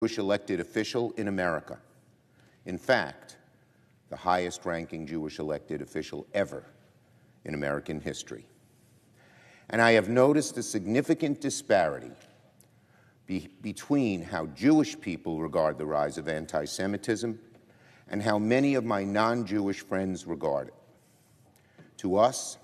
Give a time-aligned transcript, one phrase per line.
[0.00, 1.78] Jewish elected official in America.
[2.66, 3.36] In fact,
[4.10, 6.64] the highest ranking Jewish elected official ever
[7.44, 8.46] in American history.
[9.70, 12.12] And I have noticed a significant disparity
[13.26, 17.38] be between how Jewish people regard the rise of anti Semitism
[18.08, 20.74] and how many of my non Jewish friends regard it.
[21.98, 22.56] To us,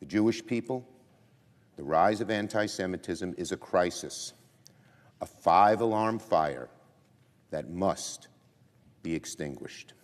[0.00, 0.86] the Jewish people,
[1.76, 4.34] the rise of anti Semitism is a crisis,
[5.20, 6.68] a five alarm fire
[7.50, 8.28] that must
[9.02, 9.94] be extinguished.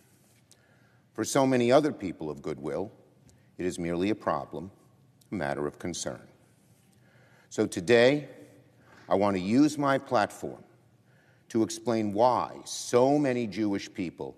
[1.13, 2.91] For so many other people of goodwill,
[3.57, 4.71] it is merely a problem,
[5.31, 6.27] a matter of concern.
[7.49, 8.27] So today,
[9.07, 10.63] I want to use my platform
[11.49, 14.35] to explain why so many Jewish people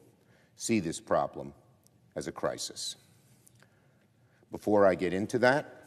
[0.55, 1.53] see this problem
[2.15, 2.95] as a crisis.
[4.51, 5.85] Before I get into that,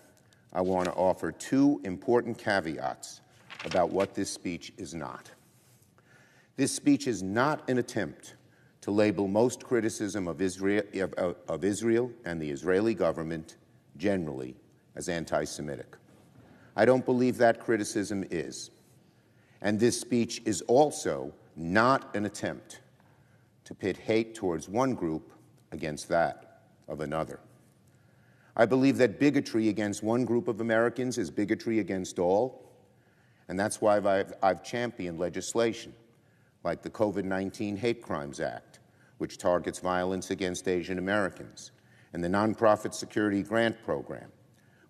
[0.52, 3.20] I want to offer two important caveats
[3.64, 5.30] about what this speech is not.
[6.56, 8.34] This speech is not an attempt
[8.82, 13.56] to label most criticism of Israel, of, of Israel and the Israeli government
[13.96, 14.56] generally
[14.96, 15.96] as anti Semitic.
[16.76, 18.70] I don't believe that criticism is.
[19.60, 22.80] And this speech is also not an attempt
[23.64, 25.32] to pit hate towards one group
[25.72, 27.40] against that of another.
[28.56, 32.69] I believe that bigotry against one group of Americans is bigotry against all,
[33.50, 35.92] and that's why I've, I've championed legislation
[36.62, 38.78] like the COVID 19 Hate Crimes Act,
[39.18, 41.72] which targets violence against Asian Americans,
[42.12, 44.30] and the Nonprofit Security Grant Program,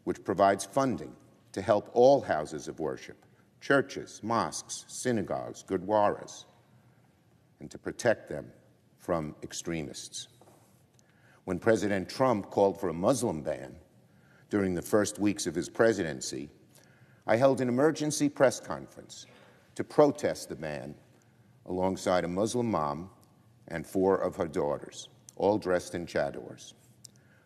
[0.04, 1.16] which provides funding
[1.52, 3.24] to help all houses of worship,
[3.62, 6.44] churches, mosques, synagogues, gurdwaras,
[7.60, 8.52] and to protect them
[8.98, 10.28] from extremists.
[11.44, 13.74] When President Trump called for a Muslim ban
[14.50, 16.50] during the first weeks of his presidency,
[17.30, 19.24] I held an emergency press conference
[19.76, 20.96] to protest the ban
[21.66, 23.08] alongside a Muslim mom
[23.68, 26.72] and four of her daughters, all dressed in chadors,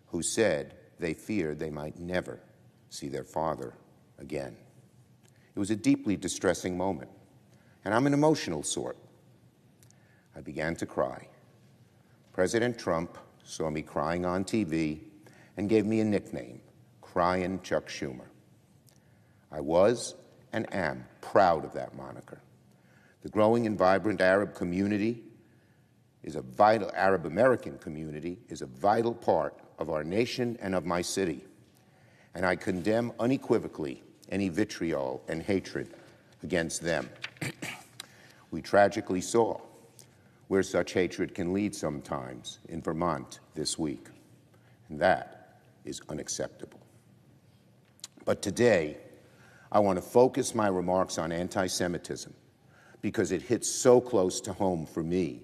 [0.07, 2.41] who said they feared they might never
[2.89, 3.75] see their father
[4.19, 4.57] again.
[5.55, 7.11] It was a deeply distressing moment,
[7.85, 8.97] and I'm an emotional sort.
[10.35, 11.29] I began to cry.
[12.33, 15.01] President Trump saw me crying on TV
[15.59, 16.63] and gave me a nickname,
[17.03, 18.29] Crying Chuck Schumer.
[19.55, 20.17] I was
[20.53, 22.41] and am proud of that moniker.
[23.23, 25.23] The growing and vibrant Arab community
[26.25, 30.85] is a vital Arab American community is a vital part of our nation and of
[30.85, 31.45] my city.
[32.35, 35.95] And I condemn unequivocally any vitriol and hatred
[36.43, 37.09] against them.
[38.51, 39.61] we tragically saw
[40.49, 44.09] where such hatred can lead sometimes in Vermont this week,
[44.89, 46.81] and that is unacceptable.
[48.25, 48.97] But today,
[49.75, 52.33] I want to focus my remarks on anti Semitism
[53.03, 55.43] because it hits so close to home for me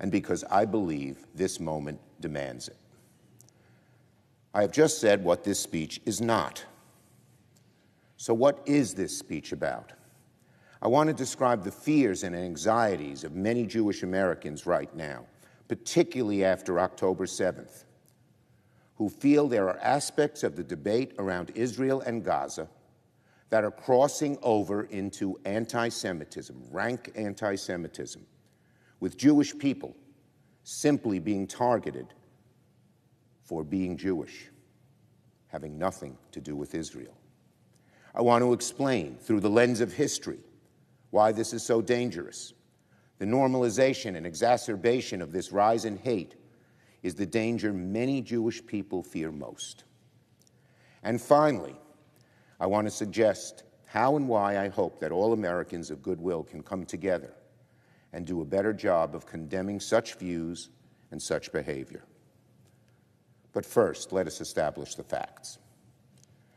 [0.00, 2.76] and because I believe this moment demands it.
[4.52, 6.62] I have just said what this speech is not.
[8.18, 9.92] So, what is this speech about?
[10.82, 15.24] I want to describe the fears and anxieties of many Jewish Americans right now,
[15.68, 17.84] particularly after October 7th,
[18.96, 22.68] who feel there are aspects of the debate around Israel and Gaza
[23.54, 28.26] that are crossing over into anti Semitism, rank anti Semitism,
[28.98, 29.94] with Jewish people
[30.64, 32.08] simply being targeted
[33.44, 34.48] for being Jewish,
[35.46, 37.16] having nothing to do with Israel.
[38.12, 40.40] I want to explain through the lens of history
[41.10, 42.54] why this is so dangerous.
[43.18, 46.34] The normalization and exacerbation of this rise in hate
[47.04, 49.84] is the danger many Jewish people fear most.
[51.04, 51.76] And finally,
[52.60, 56.62] I want to suggest how and why I hope that all Americans of goodwill can
[56.62, 57.32] come together
[58.12, 60.70] and do a better job of condemning such views
[61.10, 62.04] and such behavior.
[63.52, 65.58] But first, let us establish the facts.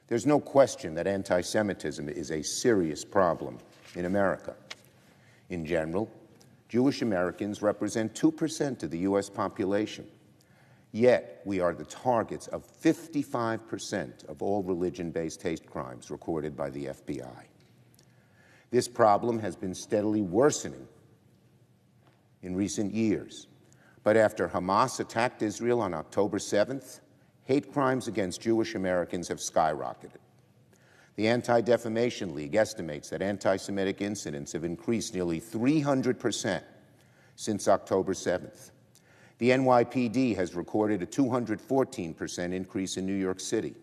[0.07, 3.59] There's no question that anti Semitism is a serious problem
[3.95, 4.55] in America.
[5.49, 6.09] In general,
[6.69, 9.29] Jewish Americans represent 2% of the U.S.
[9.29, 10.07] population.
[10.91, 16.69] Yet, we are the targets of 55% of all religion based hate crimes recorded by
[16.69, 17.43] the FBI.
[18.71, 20.87] This problem has been steadily worsening
[22.41, 23.47] in recent years.
[24.03, 27.01] But after Hamas attacked Israel on October 7th,
[27.43, 30.21] hate crimes against Jewish Americans have skyrocketed.
[31.15, 36.61] The Anti Defamation League estimates that anti Semitic incidents have increased nearly 300%
[37.35, 38.71] since October 7th.
[39.37, 43.75] The NYPD has recorded a 214% increase in New York City.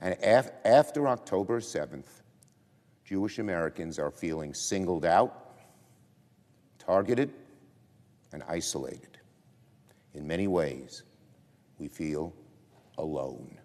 [0.00, 2.22] And af- after October 7th,
[3.04, 5.58] Jewish Americans are feeling singled out,
[6.78, 7.32] targeted
[8.32, 9.18] and isolated.
[10.14, 11.02] In many ways,
[11.78, 12.32] we feel
[12.98, 13.58] alone.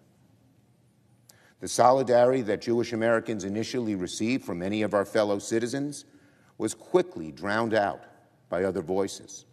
[1.60, 6.04] The solidarity that Jewish Americans initially received from many of our fellow citizens
[6.58, 8.04] was quickly drowned out
[8.48, 9.45] by other voices,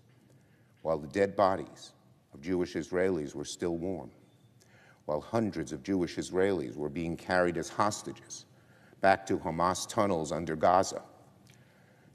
[0.83, 1.93] while the dead bodies
[2.33, 4.11] of Jewish Israelis were still warm,
[5.05, 8.45] while hundreds of Jewish Israelis were being carried as hostages
[9.01, 11.01] back to Hamas tunnels under Gaza.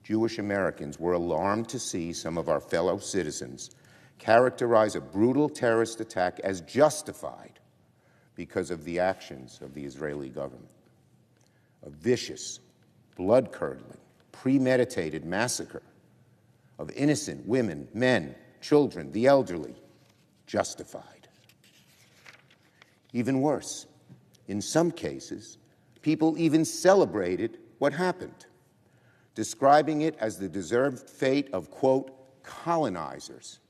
[0.05, 3.70] Jewish Americans were alarmed to see some of our fellow citizens
[4.19, 7.61] characterize a brutal terrorist attack as justified
[8.35, 10.71] because of the actions of the Israeli government.
[11.85, 12.61] A vicious,
[13.17, 13.99] blood curdling,
[14.32, 15.82] premeditated massacre
[16.79, 19.75] of innocent women, men, children, the elderly,
[20.47, 21.29] justified.
[23.13, 23.87] Even worse,
[24.49, 25.59] in some cases,
[26.03, 28.47] people even celebrated what happened,
[29.35, 33.61] describing it as the deserved fate of, quote, colonizers,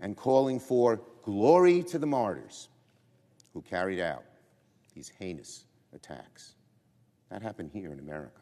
[0.00, 2.68] and calling for glory to the martyrs
[3.52, 4.24] who carried out
[4.94, 6.54] these heinous attacks.
[7.30, 8.40] That happened here in America.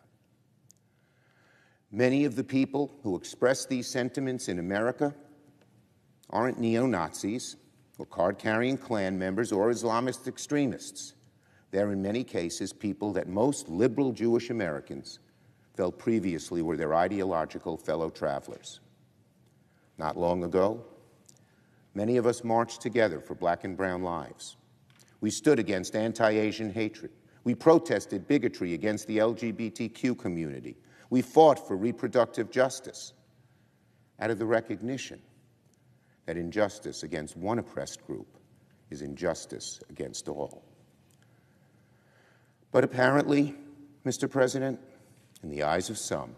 [1.90, 5.14] Many of the people who expressed these sentiments in America
[6.30, 7.56] aren't neo Nazis
[7.98, 11.14] or card carrying Klan members or Islamist extremists.
[11.70, 15.18] They're, in many cases, people that most liberal Jewish Americans
[15.74, 18.80] felt previously were their ideological fellow travelers.
[19.98, 20.84] Not long ago,
[21.94, 24.56] many of us marched together for black and brown lives.
[25.20, 27.10] We stood against anti Asian hatred.
[27.44, 30.76] We protested bigotry against the LGBTQ community.
[31.10, 33.12] We fought for reproductive justice
[34.18, 35.20] out of the recognition
[36.26, 38.26] that injustice against one oppressed group
[38.90, 40.62] is injustice against all.
[42.72, 43.54] But apparently,
[44.04, 44.30] Mr.
[44.30, 44.78] President,
[45.42, 46.34] in the eyes of some,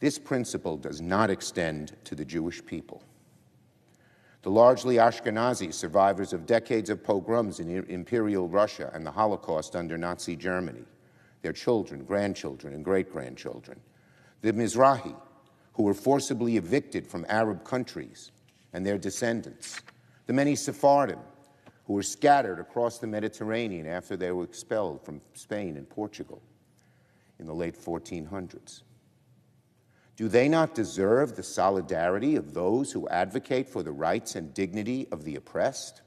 [0.00, 3.02] this principle does not extend to the Jewish people.
[4.42, 9.96] The largely Ashkenazi survivors of decades of pogroms in Imperial Russia and the Holocaust under
[9.96, 10.84] Nazi Germany,
[11.40, 13.80] their children, grandchildren, and great grandchildren,
[14.42, 15.16] the Mizrahi,
[15.72, 18.32] who were forcibly evicted from Arab countries,
[18.74, 19.80] and their descendants,
[20.26, 21.20] the many Sephardim
[21.86, 26.42] who were scattered across the Mediterranean after they were expelled from Spain and Portugal
[27.38, 28.82] in the late 1400s.
[30.16, 35.08] Do they not deserve the solidarity of those who advocate for the rights and dignity
[35.12, 36.02] of the oppressed?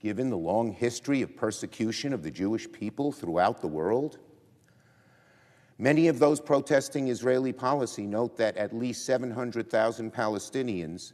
[0.00, 4.18] Given the long history of persecution of the Jewish people throughout the world?
[5.78, 11.12] Many of those protesting Israeli policy note that at least 700,000 Palestinians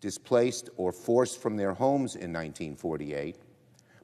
[0.00, 3.36] displaced or forced from their homes in 1948,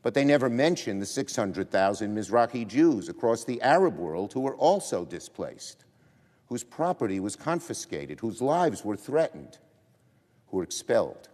[0.03, 5.05] but they never mention the 600,000 Mizrahi Jews across the Arab world who were also
[5.05, 5.85] displaced,
[6.47, 9.59] whose property was confiscated, whose lives were threatened,
[10.49, 11.29] who were expelled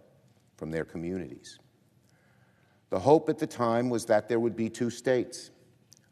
[0.57, 1.59] from their communities.
[2.91, 5.51] The hope at the time was that there would be two states,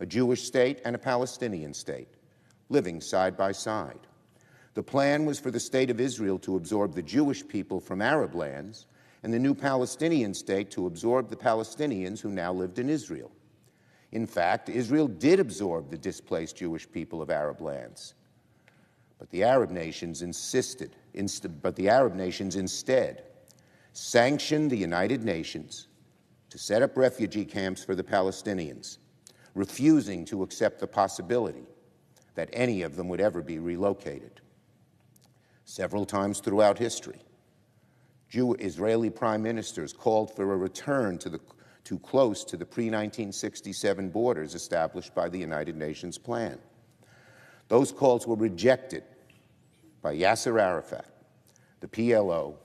[0.00, 2.08] a Jewish state and a Palestinian state,
[2.68, 4.06] living side by side.
[4.76, 8.34] The plan was for the state of Israel to absorb the Jewish people from Arab
[8.34, 8.84] lands
[9.22, 13.32] and the new Palestinian state to absorb the Palestinians who now lived in Israel.
[14.12, 18.12] In fact, Israel did absorb the displaced Jewish people of Arab lands.
[19.18, 23.22] But the Arab nations insisted, inst- but the Arab nations instead
[23.94, 25.88] sanctioned the United Nations
[26.50, 28.98] to set up refugee camps for the Palestinians,
[29.54, 31.64] refusing to accept the possibility
[32.34, 34.42] that any of them would ever be relocated
[35.66, 37.20] several times throughout history.
[38.30, 41.40] Jew Israeli prime ministers called for a return to the
[41.84, 46.58] too close to the pre-1967 borders established by the United Nations plan.
[47.68, 49.04] Those calls were rejected
[50.02, 51.06] by Yasser Arafat,
[51.78, 52.56] the PLO,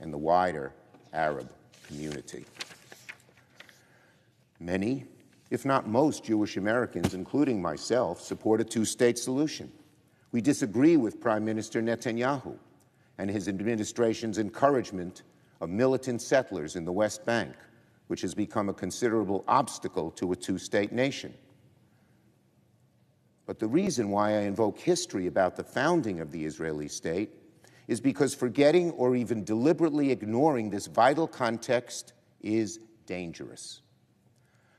[0.00, 0.72] and the wider
[1.12, 1.52] Arab
[1.86, 2.46] community.
[4.58, 5.04] Many,
[5.50, 9.70] if not most, Jewish Americans, including myself, support a two state solution.
[10.36, 12.58] We disagree with Prime Minister Netanyahu
[13.16, 15.22] and his administration's encouragement
[15.62, 17.54] of militant settlers in the West Bank,
[18.08, 21.32] which has become a considerable obstacle to a two state nation.
[23.46, 27.30] But the reason why I invoke history about the founding of the Israeli state
[27.88, 32.12] is because forgetting or even deliberately ignoring this vital context
[32.42, 33.80] is dangerous.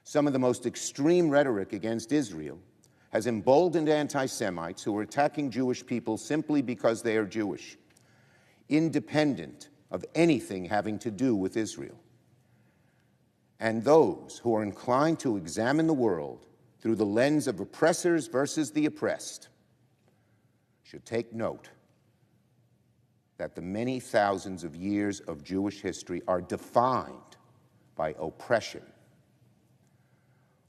[0.03, 2.59] Some of the most extreme rhetoric against Israel
[3.11, 7.77] has emboldened anti Semites who are attacking Jewish people simply because they are Jewish,
[8.69, 11.97] independent of anything having to do with Israel.
[13.59, 16.45] And those who are inclined to examine the world
[16.79, 19.49] through the lens of oppressors versus the oppressed
[20.83, 21.69] should take note
[23.37, 27.37] that the many thousands of years of Jewish history are defined
[27.95, 28.83] by oppression.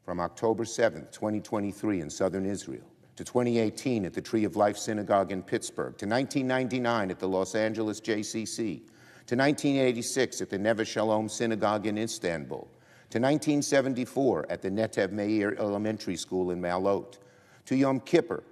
[0.08, 2.86] From October 7, 2023, in southern Israel,
[3.16, 7.54] to 2018 at the Tree of Life Synagogue in Pittsburgh, to 1999 at the Los
[7.54, 8.78] Angeles JCC,
[9.26, 12.66] to 1986 at the Neve Shalom Synagogue in Istanbul,
[13.10, 17.18] to 1974 at the Netiv Meir Elementary School in Ma'alot,
[17.66, 18.42] to Yom Kippur,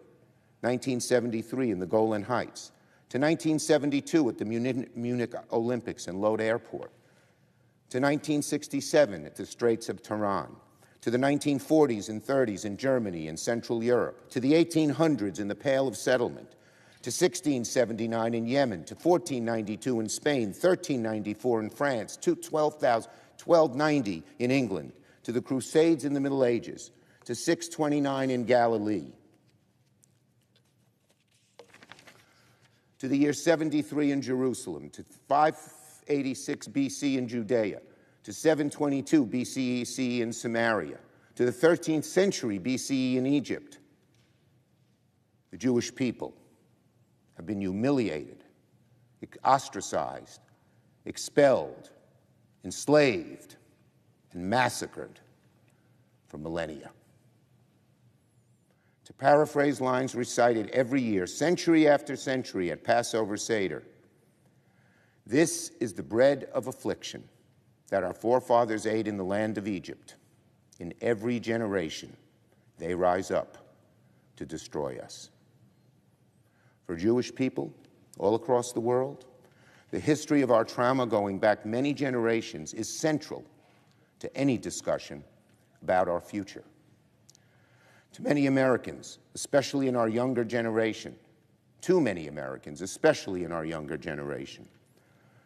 [0.60, 2.72] 1973 in the Golan Heights,
[3.08, 6.92] to 1972 at the Munich Olympics in Lod Airport,
[7.88, 10.54] to 1967 at the Straits of Tiran,
[11.06, 15.54] to the 1940s and 30s in Germany and Central Europe, to the 1800s in the
[15.54, 16.56] Pale of Settlement,
[17.02, 24.92] to 1679 in Yemen, to 1492 in Spain, 1394 in France, to 1290 in England,
[25.22, 26.90] to the Crusades in the Middle Ages,
[27.24, 29.12] to 629 in Galilee,
[32.98, 37.80] to the year 73 in Jerusalem, to 586 BC in Judea,
[38.26, 40.98] to 722 BCE in Samaria,
[41.36, 43.78] to the 13th century BCE in Egypt.
[45.52, 46.34] The Jewish people
[47.36, 48.42] have been humiliated,
[49.44, 50.40] ostracized,
[51.04, 51.90] expelled,
[52.64, 53.54] enslaved,
[54.32, 55.20] and massacred
[56.26, 56.90] for millennia.
[59.04, 63.84] To paraphrase lines recited every year, century after century at Passover Seder,
[65.24, 67.22] this is the bread of affliction
[67.88, 70.16] that our forefathers ate in the land of Egypt.
[70.78, 72.14] In every generation,
[72.78, 73.56] they rise up
[74.36, 75.30] to destroy us.
[76.86, 77.72] For Jewish people
[78.18, 79.24] all across the world,
[79.90, 83.44] the history of our trauma going back many generations is central
[84.18, 85.22] to any discussion
[85.82, 86.64] about our future.
[88.14, 91.14] To many Americans, especially in our younger generation,
[91.80, 94.66] too many Americans, especially in our younger generation,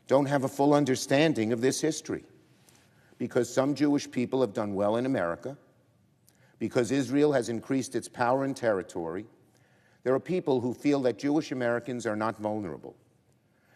[0.06, 2.24] don't have a full understanding of this history
[3.20, 5.54] because some Jewish people have done well in America,
[6.58, 9.26] because Israel has increased its power and territory,
[10.04, 12.96] there are people who feel that Jewish Americans are not vulnerable,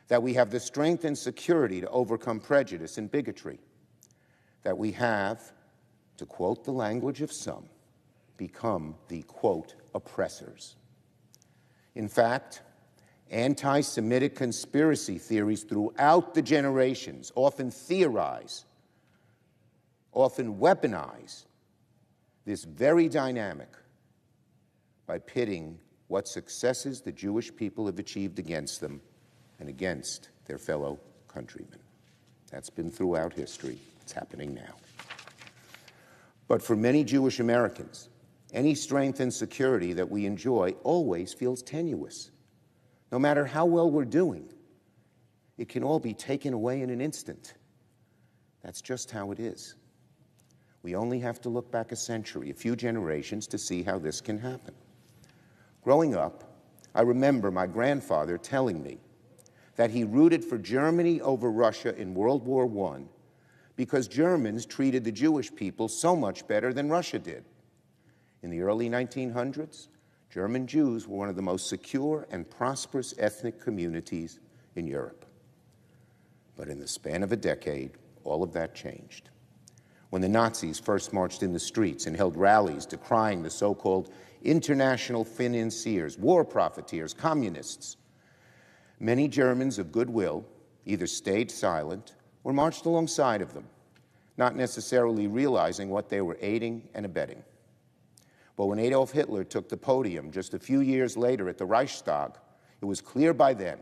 [0.08, 3.60] that we have the strength and security to overcome prejudice and bigotry,
[4.62, 5.52] that we have,
[6.16, 7.66] to quote the language of some,
[8.38, 10.76] become the, quote, oppressors.
[11.94, 12.62] In fact,
[13.30, 18.64] anti Semitic conspiracy theories throughout the generations often theorize,
[20.14, 21.44] often weaponize
[22.44, 23.68] this very dynamic
[25.06, 25.78] by pitting
[26.09, 29.00] what successes the Jewish people have achieved against them
[29.61, 31.78] and against their fellow countrymen.
[32.50, 33.78] That's been throughout history.
[34.02, 34.75] It's happening now.
[36.47, 38.09] But for many Jewish Americans,
[38.52, 42.30] any strength and security that we enjoy always feels tenuous.
[43.11, 44.49] No matter how well we're doing,
[45.56, 47.54] it can all be taken away in an instant.
[48.62, 49.75] That's just how it is.
[50.84, 54.20] We only have to look back a century, a few generations, to see how this
[54.20, 54.74] can happen.
[55.82, 56.44] Growing up,
[56.94, 58.98] I remember my grandfather telling me
[59.76, 63.04] that he rooted for Germany over Russia in World War I
[63.76, 67.44] because Germans treated the Jewish people so much better than Russia did.
[68.42, 69.88] In the early 1900s,
[70.28, 74.38] German Jews were one of the most secure and prosperous ethnic communities
[74.76, 75.24] in Europe.
[76.56, 79.30] But in the span of a decade, all of that changed.
[80.14, 84.12] When the Nazis first marched in the streets and held rallies decrying the so called
[84.44, 87.97] international financiers, war profiteers, communists.
[89.00, 90.47] Many Germans of goodwill
[90.87, 93.66] either stayed silent or marched alongside of them,
[94.37, 97.42] not necessarily realizing what they were aiding and abetting.
[98.56, 102.35] But when Adolf Hitler took the podium just a few years later at the Reichstag,
[102.80, 103.80] it was clear by then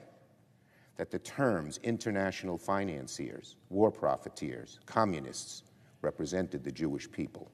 [0.97, 5.65] that the terms international financiers, war profiteers, communists
[6.02, 7.50] represented the Jewish people,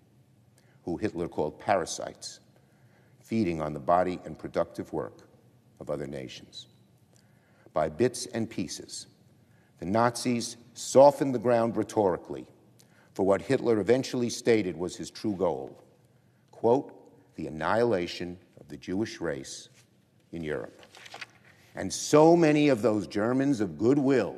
[0.83, 2.40] who Hitler called parasites
[3.21, 5.28] feeding on the body and productive work
[5.81, 6.67] of other nations.
[7.75, 9.07] By bits and pieces,
[9.78, 12.47] the Nazis softened the ground rhetorically
[13.12, 15.85] for what Hitler eventually stated was his true goal
[16.59, 16.93] quote,
[17.37, 19.69] the annihilation of the Jewish race
[20.33, 20.83] in Europe.
[21.76, 24.35] And so many of those Germans of goodwill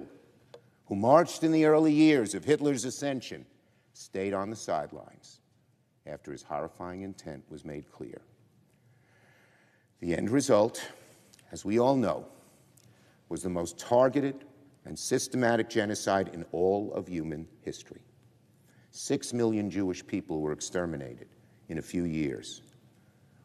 [0.84, 3.46] who marched in the early years of Hitler's ascension
[4.00, 5.40] stayed on the sidelines
[6.06, 8.22] after his horrifying intent was made clear.
[10.00, 10.90] The end result,
[11.52, 12.24] as we all know,
[13.28, 14.46] was the most targeted
[14.86, 18.00] and systematic genocide in all of human history.
[18.90, 21.28] Six million Jewish people were exterminated
[21.68, 22.62] in a few years,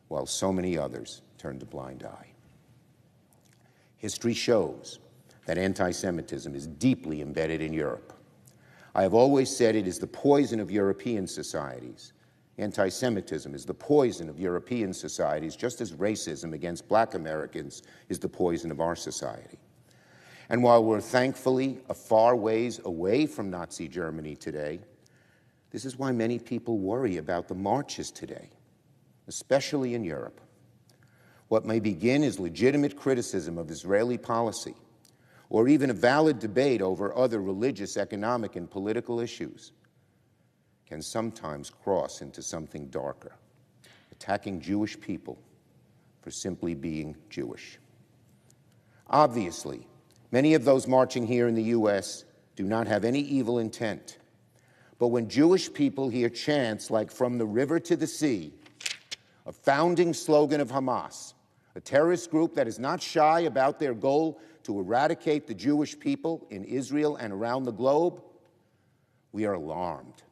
[0.07, 2.29] while so many others turned a blind eye.
[3.97, 4.99] History shows
[5.45, 8.14] that anti Semitism is deeply embedded in Europe.
[8.95, 12.13] I have always said it is the poison of European societies.
[12.57, 18.19] Anti Semitism is the poison of European societies, just as racism against black Americans is
[18.19, 19.59] the poison of our society.
[20.47, 24.79] And while we're thankfully a far ways away from Nazi Germany today,
[25.71, 28.49] this is why many people worry about the marches today,
[29.27, 30.39] especially in Europe.
[31.49, 34.75] What may begin as legitimate criticism of Israeli policy,
[35.49, 39.71] or even a valid debate over other religious, economic, and political issues,
[40.85, 43.33] can sometimes cross into something darker,
[44.11, 45.37] attacking Jewish people
[46.21, 47.79] for simply being Jewish.
[49.07, 49.87] Obviously,
[50.31, 52.25] many of those marching here in the U.S.
[52.55, 54.17] do not have any evil intent.
[54.97, 58.53] But when Jewish people hear chants like From the River to the Sea,
[59.45, 61.33] a founding slogan of Hamas,
[61.75, 66.47] a terrorist group that is not shy about their goal to eradicate the Jewish people
[66.49, 68.21] in Israel and around the globe,
[69.31, 70.23] we are alarmed.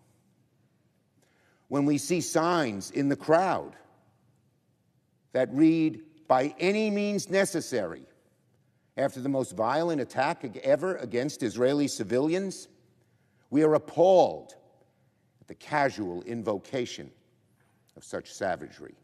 [1.68, 3.76] When we see signs in the crowd
[5.34, 8.04] that read, by any means necessary,
[8.98, 12.68] after the most violent attack ever against Israeli civilians,
[13.52, 14.56] we are appalled
[15.42, 17.12] at the casual invocation
[17.96, 18.96] of such savagery.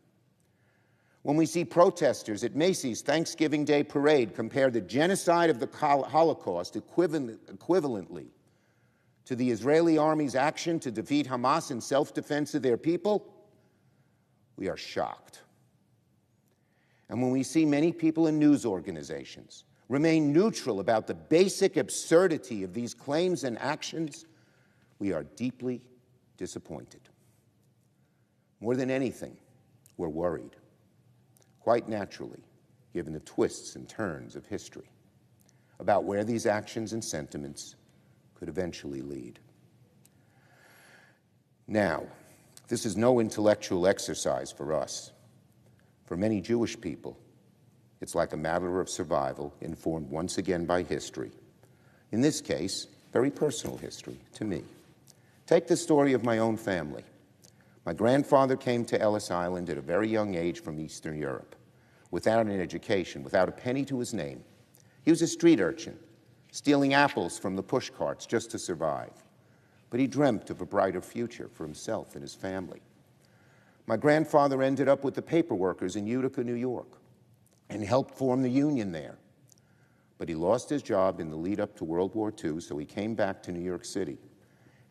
[1.23, 6.75] When we see protesters at Macy's Thanksgiving Day parade compare the genocide of the Holocaust
[6.75, 8.27] equivalently
[9.25, 13.33] to the Israeli army's action to defeat Hamas in self defense of their people,
[14.55, 15.41] we are shocked.
[17.09, 22.63] And when we see many people in news organizations remain neutral about the basic absurdity
[22.63, 24.25] of these claims and actions,
[24.99, 25.81] we are deeply
[26.37, 27.01] disappointed.
[28.61, 29.35] More than anything,
[29.97, 30.55] we're worried
[31.69, 32.41] quite naturally,
[32.95, 34.89] given the twists and turns of history,
[35.79, 37.75] about where these actions and sentiments
[38.33, 39.37] could eventually lead.
[41.67, 42.07] Now,
[42.69, 45.11] this is no intellectual exercise for us.
[46.05, 47.19] For many Jewish people,
[48.01, 51.29] it's like a matter of survival informed once again by history.
[52.11, 54.63] In this case, very personal history to me.
[55.45, 57.03] Take the story of my own family.
[57.85, 61.55] My grandfather came to Ellis Island at a very young age from Eastern Europe,
[62.11, 64.43] without an education, without a penny to his name.
[65.03, 65.97] He was a street urchin,
[66.51, 69.11] stealing apples from the push carts just to survive.
[69.89, 72.81] But he dreamt of a brighter future for himself and his family.
[73.87, 76.99] My grandfather ended up with the paper workers in Utica, New York,
[77.69, 79.17] and helped form the union there.
[80.19, 82.85] But he lost his job in the lead up to World War II, so he
[82.85, 84.17] came back to New York City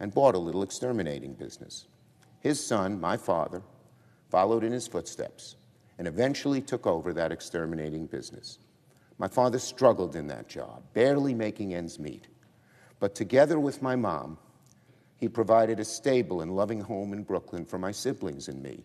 [0.00, 1.86] and bought a little exterminating business.
[2.40, 3.62] His son, my father,
[4.30, 5.56] followed in his footsteps
[5.98, 8.58] and eventually took over that exterminating business.
[9.18, 12.28] My father struggled in that job, barely making ends meet.
[13.00, 14.38] But together with my mom,
[15.16, 18.84] he provided a stable and loving home in Brooklyn for my siblings and me,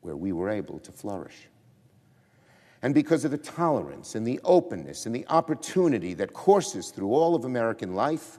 [0.00, 1.48] where we were able to flourish.
[2.80, 7.34] And because of the tolerance and the openness and the opportunity that courses through all
[7.34, 8.38] of American life,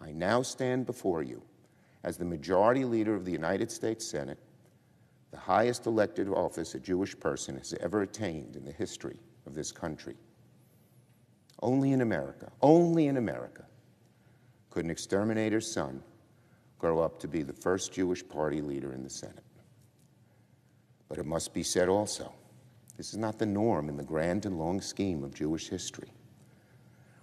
[0.00, 1.42] I now stand before you
[2.04, 4.38] as the majority leader of the United States Senate,
[5.32, 9.72] the highest elected office a Jewish person has ever attained in the history of this
[9.72, 10.14] country.
[11.62, 13.64] Only in America, only in America,
[14.70, 16.02] could an exterminator's son
[16.78, 19.44] grow up to be the first Jewish party leader in the Senate.
[21.08, 22.32] But it must be said also,
[22.96, 26.12] this is not the norm in the grand and long scheme of Jewish history.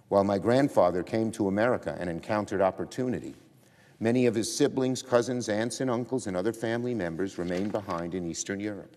[0.08, 3.36] While my grandfather came to America and encountered opportunity,
[4.00, 8.26] many of his siblings, cousins, aunts, and uncles, and other family members remained behind in
[8.26, 8.96] Eastern Europe.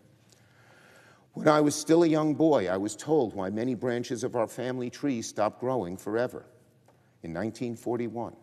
[1.34, 4.48] When I was still a young boy, I was told why many branches of our
[4.48, 6.46] family tree stopped growing forever.
[7.24, 8.36] In 1941,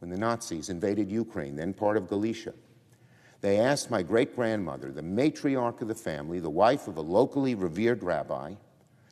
[0.00, 2.54] when the Nazis invaded Ukraine, then part of Galicia,
[3.40, 7.54] they asked my great grandmother, the matriarch of the family, the wife of a locally
[7.54, 8.54] revered rabbi,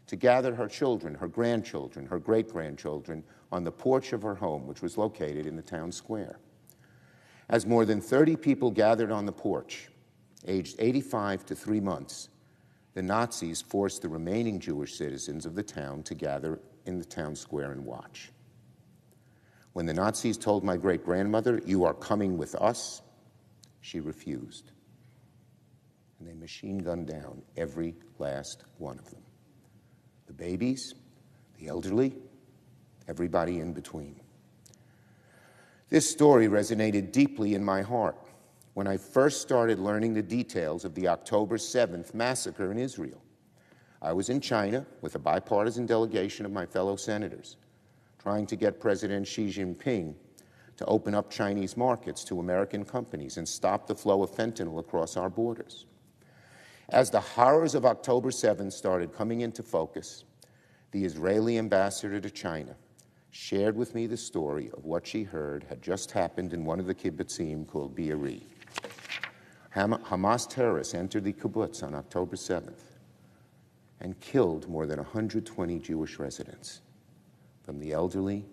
[0.06, 4.66] to gather her children, her grandchildren, her great grandchildren on the porch of her home,
[4.66, 6.38] which was located in the town square.
[7.50, 9.88] As more than 30 people gathered on the porch,
[10.46, 12.28] aged 85 to three months,
[12.94, 17.34] the Nazis forced the remaining Jewish citizens of the town to gather in the town
[17.34, 18.30] square and watch.
[19.72, 23.02] When the Nazis told my great grandmother, You are coming with us,
[23.80, 24.70] she refused.
[26.20, 29.22] And they machine gunned down every last one of them
[30.28, 30.94] the babies,
[31.58, 32.14] the elderly,
[33.08, 34.19] everybody in between.
[35.90, 38.16] This story resonated deeply in my heart
[38.74, 43.20] when I first started learning the details of the October 7th massacre in Israel.
[44.00, 47.56] I was in China with a bipartisan delegation of my fellow senators,
[48.20, 50.14] trying to get President Xi Jinping
[50.76, 55.16] to open up Chinese markets to American companies and stop the flow of fentanyl across
[55.16, 55.86] our borders.
[56.90, 60.22] As the horrors of October 7 started coming into focus,
[60.92, 62.76] the Israeli ambassador to China
[63.30, 66.86] shared with me the story of what she heard had just happened in one of
[66.86, 68.46] the kibbutzim called Be'eri.
[69.74, 72.82] Hamas terrorists entered the kibbutz on October 7th
[74.00, 76.80] and killed more than 120 Jewish residents,
[77.62, 78.44] from the elderly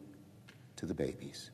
[0.76, 1.52] to the babies.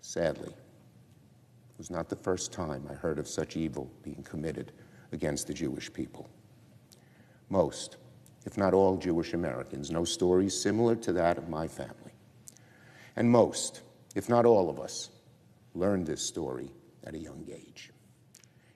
[0.00, 4.72] Sadly, it was not the first time I heard of such evil being committed
[5.12, 6.28] against the Jewish people.
[7.48, 7.96] Most,
[8.44, 12.12] if not all, Jewish Americans know stories similar to that of my family.
[13.16, 13.82] And most,
[14.14, 15.10] if not all of us,
[15.74, 16.70] learned this story
[17.04, 17.90] at a young age.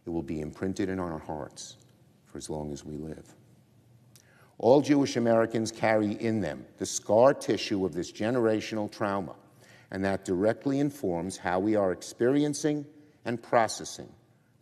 [0.06, 1.76] It will be imprinted in our hearts
[2.26, 3.34] for as long as we live.
[4.58, 9.34] All Jewish Americans carry in them the scar tissue of this generational trauma,
[9.90, 12.86] and that directly informs how we are experiencing
[13.24, 14.08] and processing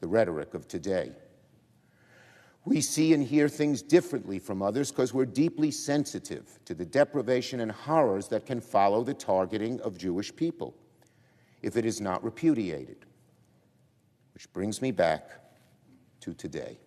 [0.01, 1.13] the rhetoric of today.
[2.65, 7.61] We see and hear things differently from others because we're deeply sensitive to the deprivation
[7.61, 10.75] and horrors that can follow the targeting of Jewish people
[11.63, 13.05] if it is not repudiated.
[14.33, 15.29] Which brings me back
[16.21, 16.79] to today.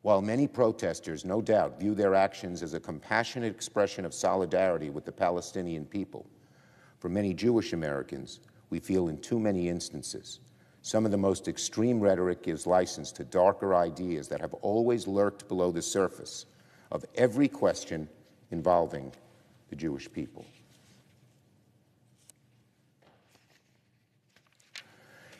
[0.00, 5.04] While many protesters, no doubt, view their actions as a compassionate expression of solidarity with
[5.04, 6.26] the Palestinian people,
[6.98, 10.40] for many Jewish Americans, we feel in too many instances
[10.84, 15.48] some of the most extreme rhetoric gives license to darker ideas that have always lurked
[15.48, 16.44] below the surface
[16.92, 18.06] of every question
[18.50, 19.10] involving
[19.70, 20.44] the Jewish people.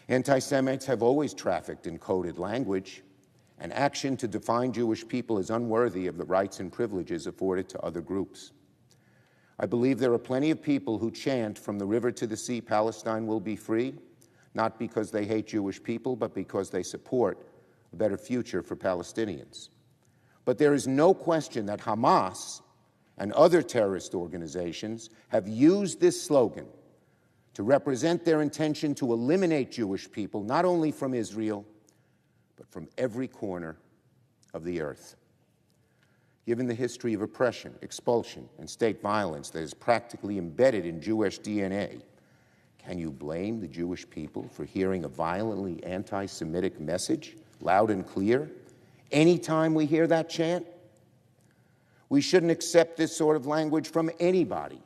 [0.09, 3.02] Anti Semites have always trafficked in coded language,
[3.59, 7.80] and action to define Jewish people as unworthy of the rights and privileges afforded to
[7.80, 8.52] other groups.
[9.59, 12.62] I believe there are plenty of people who chant from the river to the sea,
[12.62, 13.94] Palestine will be free,
[14.55, 17.47] not because they hate Jewish people, but because they support
[17.93, 19.69] a better future for Palestinians.
[20.45, 22.61] But there is no question that Hamas
[23.19, 26.67] and other terrorist organizations have used this slogan
[27.55, 31.64] to represent their intention to eliminate Jewish people, not only from Israel,
[32.57, 33.77] but from every corner
[34.53, 35.17] of the earth.
[36.47, 41.40] Given the history of oppression, expulsion, and state violence that is practically embedded in Jewish
[41.40, 42.03] DNA,
[42.85, 48.07] can you blame the Jewish people for hearing a violently anti Semitic message loud and
[48.07, 48.51] clear
[49.11, 50.66] anytime we hear that chant?
[52.11, 54.83] We shouldn't accept this sort of language from anybody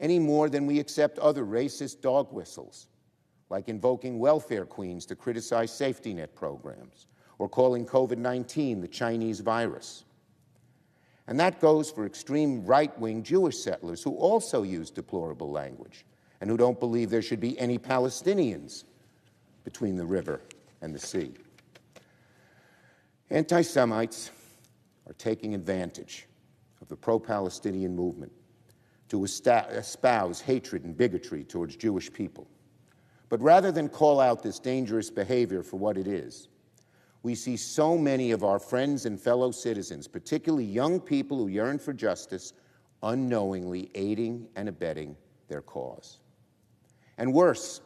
[0.00, 2.88] any more than we accept other racist dog whistles,
[3.48, 7.06] like invoking welfare queens to criticize safety net programs
[7.38, 10.04] or calling COVID 19 the Chinese virus.
[11.26, 16.04] And that goes for extreme right wing Jewish settlers who also use deplorable language
[16.42, 18.82] and who don't believe there should be any Palestinians
[19.62, 20.40] between the river
[20.80, 21.32] and the sea.
[23.30, 24.32] Anti Semites
[25.06, 26.26] are taking advantage
[26.80, 28.32] of the pro Palestinian movement
[29.08, 32.48] to espouse hatred and bigotry towards Jewish people.
[33.28, 36.48] But rather than call out this dangerous behavior for what it is,
[37.22, 41.78] we see so many of our friends and fellow citizens, particularly young people who yearn
[41.78, 42.52] for justice,
[43.04, 45.14] unknowingly aiding and abetting
[45.46, 46.18] their cause.
[47.18, 47.80] And worse,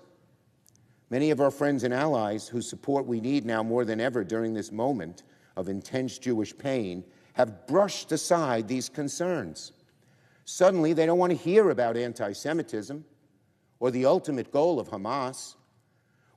[1.11, 4.55] many of our friends and allies whose support we need now more than ever during
[4.55, 5.23] this moment
[5.57, 9.73] of intense Jewish pain have brushed aside these concerns.
[10.45, 13.05] Suddenly, they don't want to hear about anti Semitism
[13.81, 15.57] or the ultimate goal of Hamas.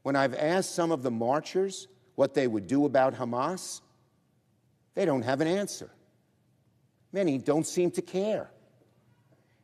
[0.02, 3.82] When I've asked some of the marchers what they would do about Hamas,
[4.96, 5.90] they don't have an answer.
[7.12, 8.50] Many don't seem to care.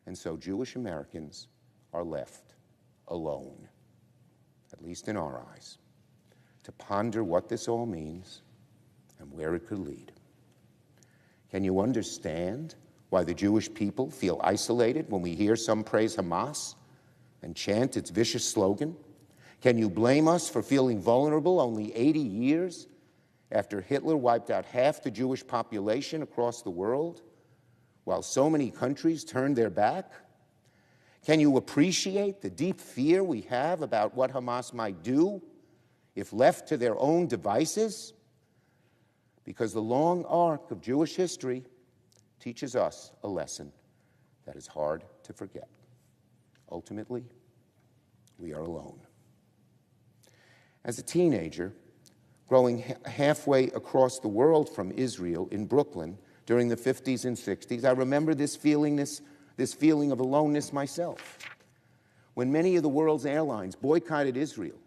[0.06, 1.48] And so Jewish Americans
[1.92, 2.45] are left
[3.08, 3.68] alone,
[4.74, 5.78] at least in our eyes,
[6.64, 8.42] to ponder what this all means
[9.20, 10.12] and where it could lead.
[11.52, 12.76] Can you understand
[13.10, 16.76] why the Jewish people feel isolated when we hear some praise Hamas
[17.42, 18.96] and chant its vicious slogan?
[19.62, 22.88] Can you blame us for feeling vulnerable only 80 years
[23.52, 27.22] after Hitler wiped out half the Jewish population across the world,
[28.04, 30.12] while so many countries turned their back?
[31.26, 35.42] Can you appreciate the deep fear we have about what Hamas might do
[36.16, 38.14] if left to their own devices?
[39.44, 41.64] Because the long arc of Jewish history
[42.40, 43.72] teaches us a lesson
[44.46, 45.68] that is hard to forget.
[46.72, 47.26] Ultimately,
[48.38, 49.00] we are alone.
[50.84, 51.74] As a teenager,
[52.48, 57.84] growing ha- halfway across the world from Israel in Brooklyn during the 50s and 60s,
[57.84, 59.22] I remember this feeling, this,
[59.56, 61.40] this feeling of aloneness myself.
[62.34, 64.78] When many of the world's airlines boycotted Israel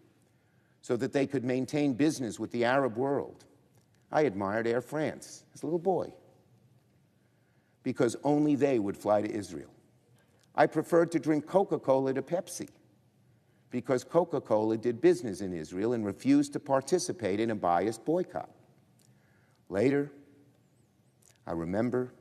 [0.81, 3.45] so that they could maintain business with the Arab world,
[4.11, 6.13] I admired Air France as a little boy
[7.83, 9.69] because only they would fly to Israel.
[10.55, 12.69] I preferred to drink Coca Cola to Pepsi
[13.71, 18.49] because Coca Cola did business in Israel and refused to participate in a biased boycott.
[19.69, 20.11] Later,
[21.45, 22.13] I remember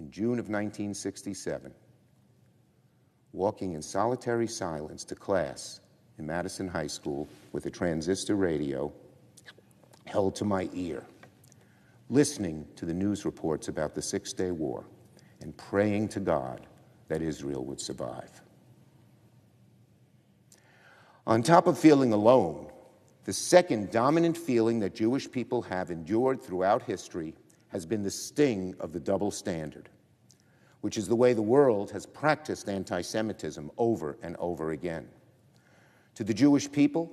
[0.00, 1.72] in June of 1967,
[3.32, 5.80] walking in solitary silence to class
[6.18, 8.90] in Madison High School with a transistor radio
[10.06, 11.04] held to my ear,
[12.08, 14.86] listening to the news reports about the Six Day War
[15.42, 16.66] and praying to God
[17.08, 18.40] that Israel would survive.
[21.26, 22.70] On top of feeling alone,
[23.24, 27.34] the second dominant feeling that Jewish people have endured throughout history
[27.70, 29.88] has been the sting of the double standard,
[30.80, 35.08] which is the way the world has practiced anti Semitism over and over again.
[36.16, 37.10] To the Jewish people,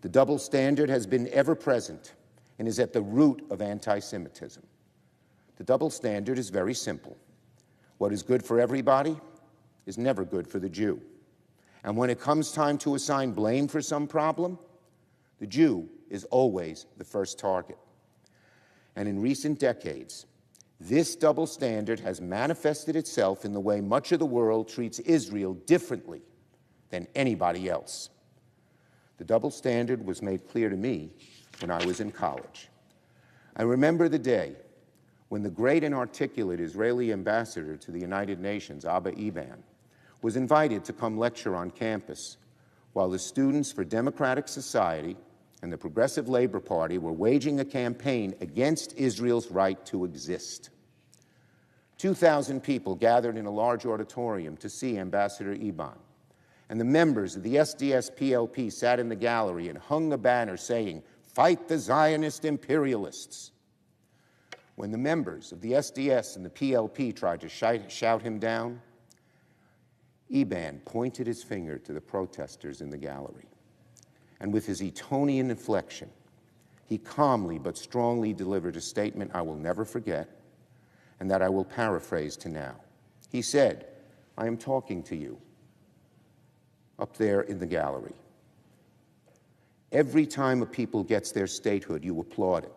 [0.00, 2.14] the double standard has been ever present
[2.58, 4.66] and is at the root of anti Semitism.
[5.56, 7.16] The double standard is very simple
[8.00, 9.14] what is good for everybody
[9.84, 11.02] is never good for the Jew.
[11.84, 14.58] And when it comes time to assign blame for some problem,
[15.38, 17.76] the Jew is always the first target.
[19.00, 20.26] And in recent decades,
[20.78, 25.54] this double standard has manifested itself in the way much of the world treats Israel
[25.54, 26.20] differently
[26.90, 28.10] than anybody else.
[29.16, 31.12] The double standard was made clear to me
[31.60, 32.68] when I was in college.
[33.56, 34.54] I remember the day
[35.30, 39.62] when the great and articulate Israeli ambassador to the United Nations, Abba Eban,
[40.20, 42.36] was invited to come lecture on campus
[42.92, 45.16] while the Students for Democratic Society
[45.62, 50.70] and the Progressive Labor Party were waging a campaign against Israel's right to exist.
[51.98, 55.98] 2,000 people gathered in a large auditorium to see Ambassador Eban,
[56.70, 60.56] and the members of the SDS PLP sat in the gallery and hung a banner
[60.56, 63.52] saying, Fight the Zionist imperialists.
[64.76, 68.80] When the members of the SDS and the PLP tried to shout, shout him down,
[70.30, 73.49] Eban pointed his finger to the protesters in the gallery.
[74.40, 76.10] And with his Etonian inflection,
[76.86, 80.28] he calmly but strongly delivered a statement I will never forget
[81.20, 82.76] and that I will paraphrase to now.
[83.30, 83.86] He said,
[84.36, 85.38] I am talking to you
[86.98, 88.14] up there in the gallery.
[89.92, 92.72] Every time a people gets their statehood, you applaud it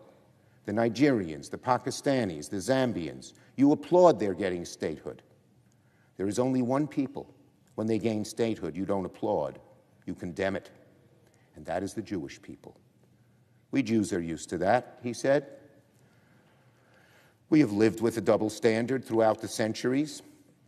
[0.66, 3.34] the Nigerians, the Pakistanis, the Zambians.
[3.58, 5.22] You applaud their getting statehood.
[6.16, 7.28] There is only one people,
[7.76, 9.60] when they gain statehood, you don't applaud,
[10.06, 10.70] you condemn it.
[11.56, 12.76] And that is the Jewish people.
[13.72, 15.48] We Jews are used to that, he said.
[17.50, 20.22] We have lived with a double standard throughout the centuries.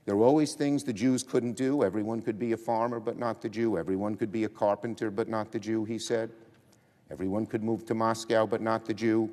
[0.06, 1.84] There were always things the Jews couldn't do.
[1.84, 3.78] Everyone could be a farmer, but not the Jew.
[3.78, 6.30] Everyone could be a carpenter, but not the Jew, he said.
[7.10, 9.32] Everyone could move to Moscow, but not the Jew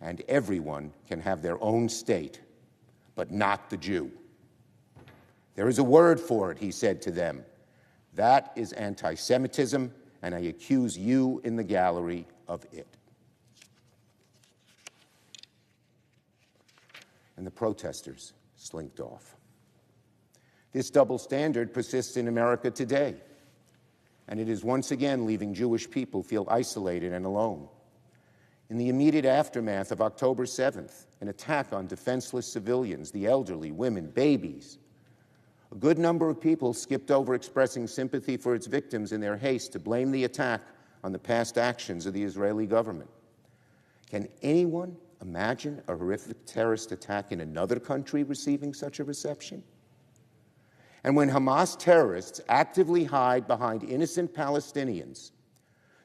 [0.00, 2.40] and everyone can have their own state,
[3.14, 4.10] but not the Jew.
[5.54, 7.44] There is a word for it, he said to them.
[8.14, 9.92] That is anti Semitism,
[10.22, 12.86] and I accuse you in the gallery of it.
[17.36, 19.36] And the protesters slinked off.
[20.72, 23.16] This double standard persists in America today,
[24.28, 27.68] and it is once again leaving Jewish people feel isolated and alone.
[28.68, 34.10] In the immediate aftermath of October 7th, an attack on defenseless civilians, the elderly, women,
[34.10, 34.78] babies,
[35.72, 39.72] a good number of people skipped over expressing sympathy for its victims in their haste
[39.72, 40.62] to blame the attack
[41.02, 43.10] on the past actions of the Israeli government.
[44.08, 49.62] Can anyone imagine a horrific terrorist attack in another country receiving such a reception?
[51.04, 55.30] And when Hamas terrorists actively hide behind innocent Palestinians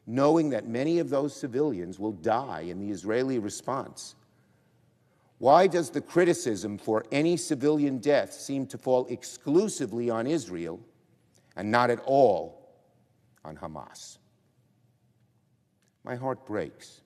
[0.08, 4.15] knowing that many of those civilians will die in the Israeli response?
[5.41, 10.80] Why does the criticism for any civilian death seem to fall exclusively on Israel
[11.56, 12.69] and not at all
[13.43, 14.19] on Hamas?
[16.04, 17.01] My heart breaks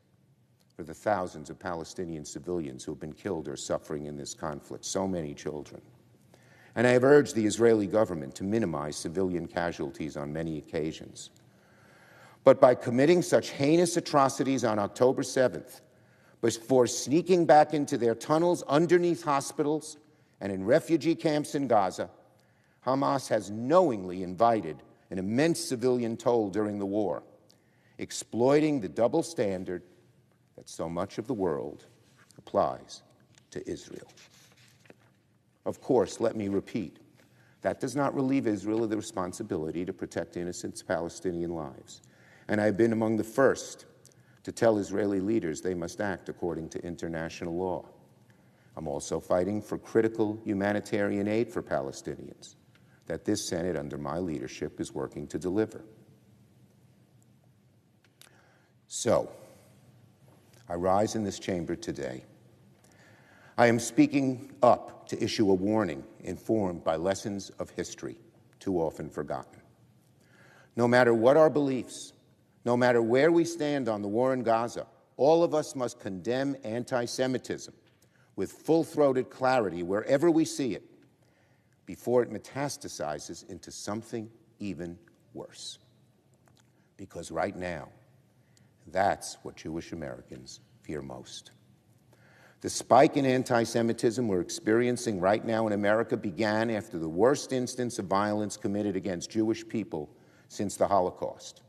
[0.75, 4.83] for the thousands of Palestinian civilians who have been killed or suffering in this conflict,
[4.83, 5.81] so many children.
[6.75, 11.29] And I have urged the Israeli government to minimize civilian casualties on many occasions.
[12.43, 15.79] But by committing such heinous atrocities on October 7th,
[16.45, 19.97] before sneaking back into their tunnels underneath hospitals
[20.41, 22.09] and in refugee camps in Gaza,
[22.85, 24.77] Hamas has knowingly invited
[25.09, 27.23] an immense civilian toll during the war,
[27.97, 29.81] exploiting the double standard
[30.55, 31.85] that so much of the world
[32.37, 33.01] applies
[33.51, 34.07] to Israel.
[35.65, 36.99] Of course, let me repeat,
[37.61, 42.01] that does not relieve Israel of the responsibility to protect innocent Palestinian lives.
[42.47, 43.85] And I've been among the first
[44.45, 47.83] to tell Israeli leaders they must act according to international law.
[48.77, 52.53] I'm also fighting for critical humanitarian aid for Palestinians
[53.07, 55.83] that this Senate, under my leadership, is working to deliver.
[58.87, 59.31] So,
[60.69, 62.23] I rise in this chamber today.
[63.57, 68.17] I am speaking up to issue a warning informed by lessons of history
[68.59, 69.59] too often forgotten.
[70.75, 72.13] No matter what our beliefs,
[72.65, 76.57] no matter where we stand on the war in Gaza, all of us must condemn
[76.63, 77.73] anti Semitism
[78.35, 80.83] with full throated clarity wherever we see it
[81.85, 84.97] before it metastasizes into something even
[85.33, 85.77] worse.
[86.97, 87.89] Because right now,
[88.87, 91.51] that's what Jewish Americans fear most.
[92.61, 97.53] The spike in anti Semitism we're experiencing right now in America began after the worst
[97.53, 100.09] instance of violence committed against Jewish people
[100.47, 101.61] since the Holocaust.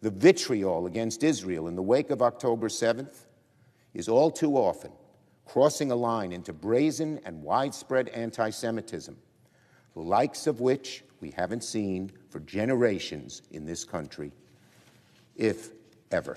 [0.00, 3.26] The vitriol against Israel in the wake of October 7th
[3.94, 4.92] is all too often
[5.44, 9.16] crossing a line into brazen and widespread anti Semitism,
[9.94, 14.30] the likes of which we haven't seen for generations in this country,
[15.36, 15.70] if
[16.12, 16.36] ever.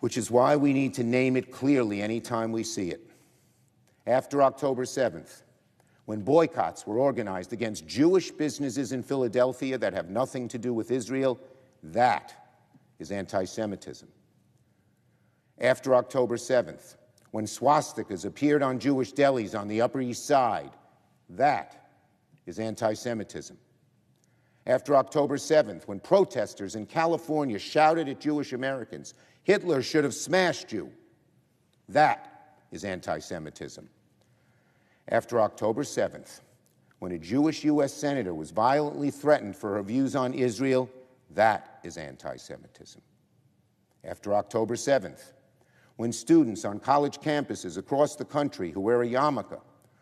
[0.00, 3.08] Which is why we need to name it clearly anytime we see it.
[4.06, 5.42] After October 7th,
[6.06, 10.90] when boycotts were organized against Jewish businesses in Philadelphia that have nothing to do with
[10.90, 11.38] Israel,
[11.82, 12.34] that
[12.98, 14.08] is anti Semitism.
[15.60, 16.96] After October 7th,
[17.32, 20.70] when swastikas appeared on Jewish delis on the Upper East Side.
[21.30, 21.88] That
[22.46, 23.56] is anti Semitism.
[24.66, 30.72] After October 7th, when protesters in California shouted at Jewish Americans, Hitler should have smashed
[30.72, 30.92] you.
[31.88, 33.88] That is anti Semitism.
[35.08, 36.40] After October 7th,
[37.00, 37.92] when a Jewish U.S.
[37.92, 40.88] Senator was violently threatened for her views on Israel,
[41.34, 43.00] that is anti Semitism.
[44.04, 45.32] After October 7th,
[45.96, 49.60] when students on college campuses across the country who wear a yarmulke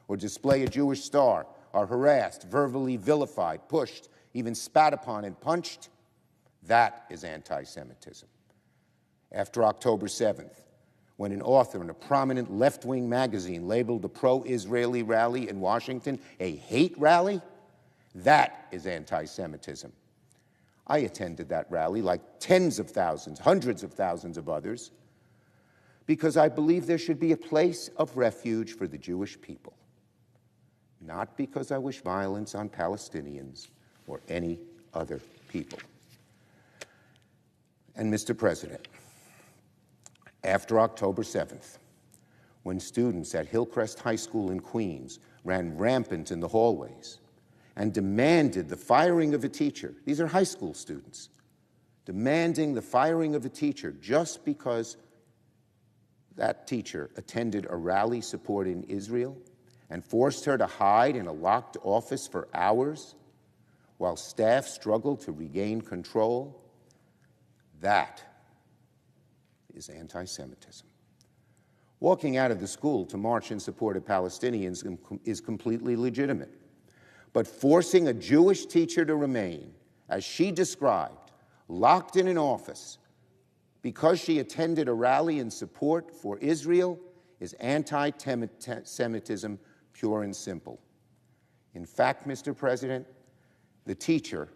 [0.09, 5.89] or display a Jewish star are harassed, verbally vilified, pushed, even spat upon and punched,
[6.65, 8.29] that is anti Semitism.
[9.33, 10.55] After October 7th,
[11.17, 15.61] when an author in a prominent left wing magazine labeled the pro Israeli rally in
[15.61, 17.43] Washington a hate rally,
[18.15, 19.93] that is anti Semitism.
[20.91, 24.91] I attended that rally like tens of thousands, hundreds of thousands of others
[26.05, 29.73] because I believe there should be a place of refuge for the Jewish people,
[31.01, 33.69] not because I wish violence on Palestinians
[34.09, 34.59] or any
[34.93, 35.79] other people.
[37.95, 38.37] And, Mr.
[38.37, 38.89] President,
[40.43, 41.79] after October 7th,
[42.65, 47.20] when students at Hillcrest High School in Queens ran rampant in the hallways
[47.81, 51.31] and demanded the firing of a teacher, these are high school students,
[52.05, 54.99] demanding the firing of a teacher just because
[56.37, 59.35] that teacher attended a rally supporting Israel
[59.89, 63.15] and forced her to hide in a locked office for hours
[63.97, 66.63] while staff struggled to regain control,
[67.81, 68.23] that
[69.73, 70.87] is anti Semitism.
[71.99, 76.60] Walking out of the school to march in support of Palestinians is completely legitimate.
[77.33, 79.73] But forcing a Jewish teacher to remain,
[80.09, 81.31] as she described,
[81.69, 82.99] locked in an office
[83.83, 86.99] because she attended a rally in support for Israel
[87.39, 88.11] is anti
[88.85, 89.59] Semitism,
[89.93, 90.81] pure and simple.
[91.75, 92.57] In fact, Mr.
[92.57, 93.07] President,
[93.87, 94.49] the teacher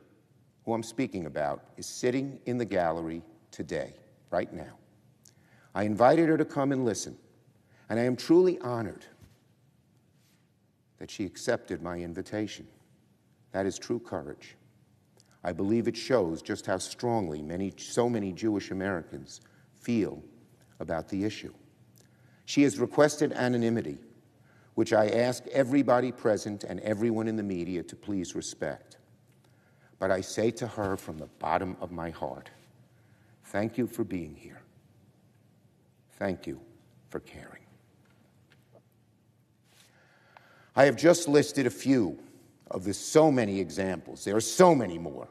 [0.64, 3.94] who I'm speaking about is sitting in the gallery today,
[4.30, 4.78] right now.
[5.74, 7.16] I invited her to come and listen,
[7.88, 9.04] and I am truly honored
[10.98, 12.66] that she accepted my invitation.
[13.52, 14.56] That is true courage.
[15.42, 19.42] I believe it shows just how strongly many, so many Jewish Americans
[19.74, 20.22] feel
[20.80, 21.52] about the issue.
[22.46, 23.98] She has requested anonymity,
[24.74, 28.96] which I ask everybody present and everyone in the media to please respect.
[29.98, 32.50] But I say to her from the bottom of my heart,
[33.44, 34.62] thank you for being here.
[36.18, 36.60] Thank you
[37.10, 37.53] for caring.
[40.76, 42.18] I have just listed a few
[42.70, 45.28] of the so many examples, there are so many more,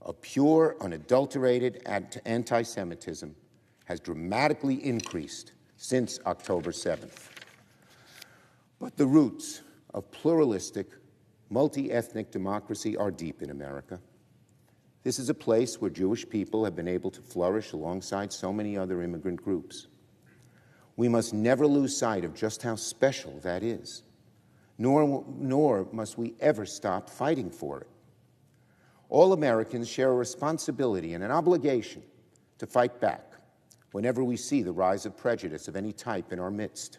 [0.00, 3.34] of pure, unadulterated anti Semitism
[3.86, 7.28] has dramatically increased since October 7th.
[8.78, 10.86] But the roots of pluralistic,
[11.50, 14.00] multi ethnic democracy are deep in America.
[15.02, 18.76] This is a place where Jewish people have been able to flourish alongside so many
[18.76, 19.88] other immigrant groups.
[20.96, 24.02] We must never lose sight of just how special that is,
[24.78, 27.88] nor, nor must we ever stop fighting for it.
[29.08, 32.02] All Americans share a responsibility and an obligation
[32.58, 33.32] to fight back
[33.92, 36.98] whenever we see the rise of prejudice of any type in our midst.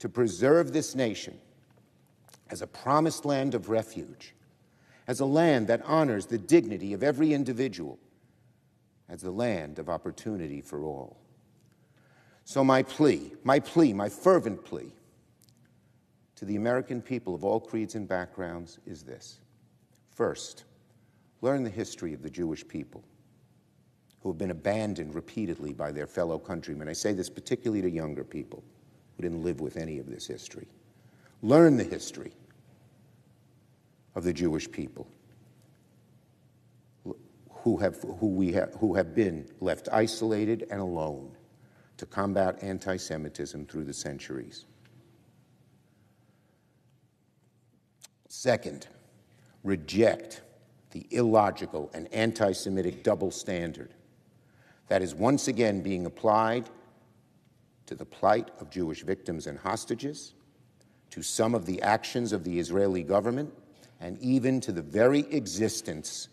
[0.00, 1.38] To preserve this nation
[2.50, 4.34] as a promised land of refuge,
[5.06, 7.98] as a land that honors the dignity of every individual,
[9.08, 11.16] as the land of opportunity for all.
[12.44, 14.92] So, my plea, my plea, my fervent plea
[16.40, 19.40] to the American people of all creeds and backgrounds is this.
[20.08, 20.64] First,
[21.42, 23.04] learn the history of the Jewish people
[24.22, 26.88] who have been abandoned repeatedly by their fellow countrymen.
[26.88, 28.64] I say this particularly to younger people
[29.16, 30.66] who didn't live with any of this history.
[31.42, 32.32] Learn the history
[34.14, 35.06] of the Jewish people
[37.50, 41.36] who have, who, we have, who have been left isolated and alone
[41.98, 44.64] to combat anti Semitism through the centuries.
[48.32, 48.86] Second,
[49.64, 50.40] reject
[50.92, 53.92] the illogical and anti Semitic double standard
[54.86, 56.70] that is once again being applied
[57.86, 60.34] to the plight of Jewish victims and hostages,
[61.10, 63.52] to some of the actions of the Israeli government,
[64.00, 66.28] and even to the very existence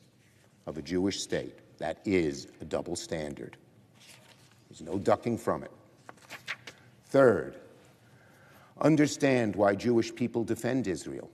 [0.68, 1.56] of a Jewish state.
[1.80, 3.58] That is a double standard.
[4.70, 5.72] There's no ducking from it.
[7.08, 7.58] Third,
[8.80, 11.32] understand why Jewish people defend Israel,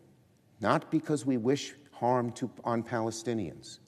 [0.64, 3.80] not because we wish harm to, on Palestinians,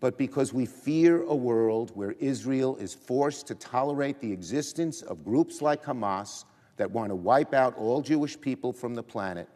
[0.00, 5.24] but because we fear a world where Israel is forced to tolerate the existence of
[5.24, 6.44] groups like Hamas
[6.76, 9.48] that want to wipe out all Jewish people from the planet.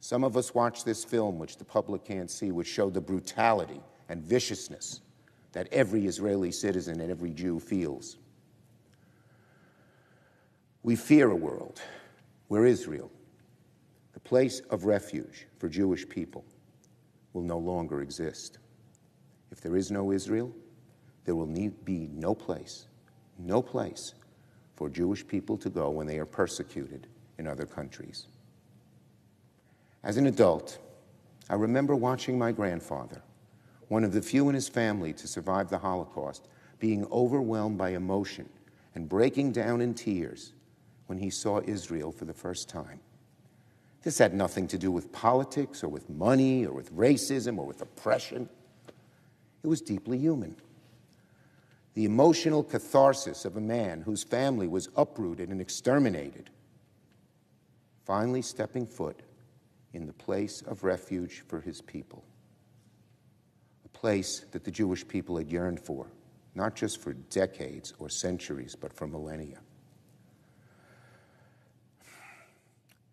[0.00, 3.80] Some of us watch this film, which the public can't see, which showed the brutality
[4.08, 5.00] and viciousness
[5.52, 8.16] that every Israeli citizen and every Jew feels.
[10.84, 11.80] We fear a world
[12.48, 13.10] where Israel,
[14.24, 16.44] place of refuge for Jewish people,
[17.32, 18.58] will no longer exist.
[19.50, 20.52] If there is no Israel,
[21.24, 22.86] there will need, be no place,
[23.38, 24.14] no place
[24.76, 27.06] for Jewish people to go when they are persecuted
[27.38, 28.26] in other countries.
[30.02, 30.78] As an adult,
[31.48, 33.22] I remember watching my grandfather,
[33.88, 36.48] one of the few in his family to survive the Holocaust,
[36.78, 38.48] being overwhelmed by emotion
[38.94, 40.52] and breaking down in tears
[41.06, 43.00] when he saw Israel for the first time.
[44.02, 47.82] This had nothing to do with politics or with money or with racism or with
[47.82, 48.48] oppression.
[49.62, 50.56] It was deeply human.
[51.94, 56.50] The emotional catharsis of a man whose family was uprooted and exterminated,
[58.04, 59.20] finally stepping foot
[59.92, 62.24] in the place of refuge for his people.
[63.84, 66.06] A place that the Jewish people had yearned for,
[66.54, 69.58] not just for decades or centuries, but for millennia.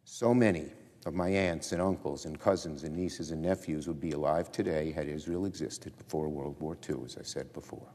[0.05, 0.71] So many
[1.05, 4.91] of my aunts and uncles and cousins and nieces and nephews would be alive today
[4.91, 7.87] had Israel existed before World War II, as I said before.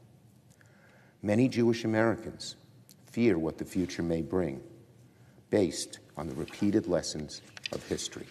[1.21, 2.55] Many Jewish Americans
[3.05, 4.61] fear what the future may bring,
[5.49, 7.41] based on the repeated lessons
[7.71, 8.25] of history.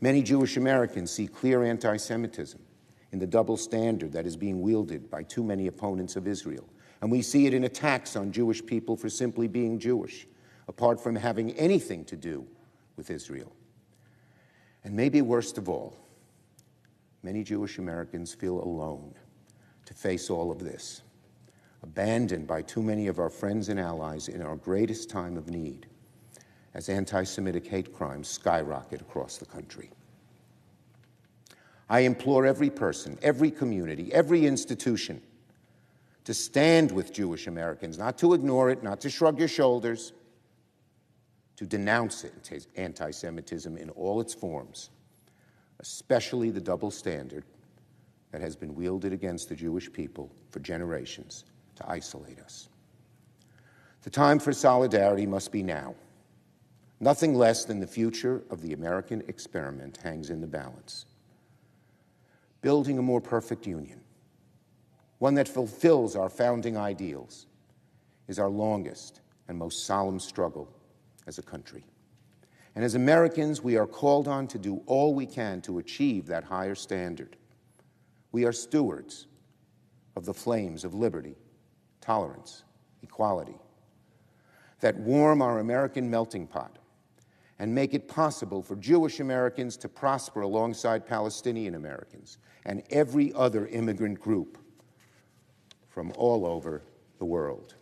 [0.00, 2.60] Many Jewish Americans see clear anti Semitism
[3.12, 6.68] in the double standard that is being wielded by too many opponents of Israel.
[7.02, 10.26] And we see it in attacks on Jewish people for simply being Jewish,
[10.68, 12.46] apart from having anything to do
[12.96, 13.52] with Israel.
[14.84, 15.96] And maybe worst of all,
[17.22, 19.14] many Jewish Americans feel alone
[19.86, 21.02] to face all of this,
[21.82, 25.86] abandoned by too many of our friends and allies in our greatest time of need
[26.74, 29.90] as anti Semitic hate crimes skyrocket across the country.
[31.88, 35.20] I implore every person, every community, every institution
[36.24, 40.12] to stand with Jewish Americans, not to ignore it, not to shrug your shoulders,
[41.62, 44.90] to denounce it, anti Semitism in all its forms,
[45.78, 47.44] especially the double standard
[48.32, 51.44] that has been wielded against the Jewish people for generations
[51.76, 52.68] to isolate us.
[54.02, 55.94] The time for solidarity must be now.
[56.98, 61.06] Nothing less than the future of the American experiment hangs in the balance.
[62.60, 64.00] Building a more perfect union,
[65.20, 67.46] one that fulfills our founding ideals,
[68.26, 70.68] is our longest and most solemn struggle
[71.26, 71.84] as a country.
[72.74, 76.44] And as Americans, we are called on to do all we can to achieve that
[76.44, 77.36] higher standard.
[78.32, 79.26] We are stewards
[80.16, 81.36] of the flames of liberty,
[82.00, 82.64] tolerance,
[83.02, 83.56] equality
[84.80, 86.78] that warm our American melting pot
[87.58, 93.66] and make it possible for Jewish Americans to prosper alongside Palestinian Americans and every other
[93.68, 94.58] immigrant group
[95.88, 96.82] from all over
[97.18, 97.74] the world.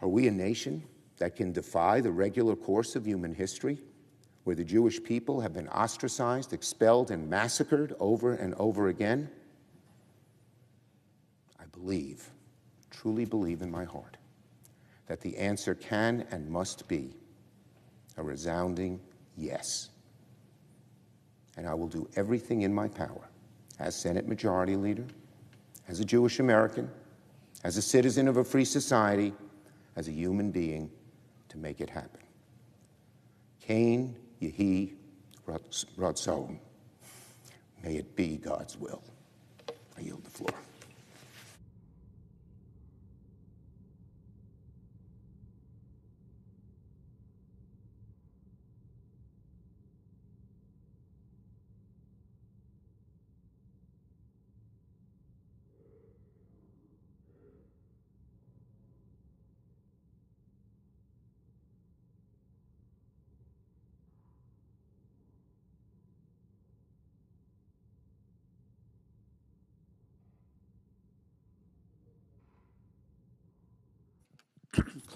[0.00, 0.84] Are we a nation
[1.18, 3.78] that can defy the regular course of human history,
[4.44, 9.28] where the Jewish people have been ostracized, expelled, and massacred over and over again?
[11.58, 12.30] I believe,
[12.90, 14.16] truly believe in my heart,
[15.06, 17.14] that the answer can and must be
[18.16, 19.00] a resounding
[19.36, 19.90] yes.
[21.56, 23.28] And I will do everything in my power
[23.78, 25.04] as Senate Majority Leader,
[25.88, 26.90] as a Jewish American,
[27.64, 29.32] as a citizen of a free society,
[29.96, 30.90] as a human being
[31.56, 32.20] to make it happen.
[33.60, 34.92] Cain, Yehi,
[35.98, 36.58] Ratzon.
[37.82, 39.02] May it be God's will.
[39.96, 40.65] I yield the floor.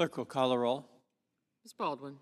[0.01, 0.88] Clerk will call a roll.
[1.62, 1.74] Ms.
[1.74, 2.16] Baldwin.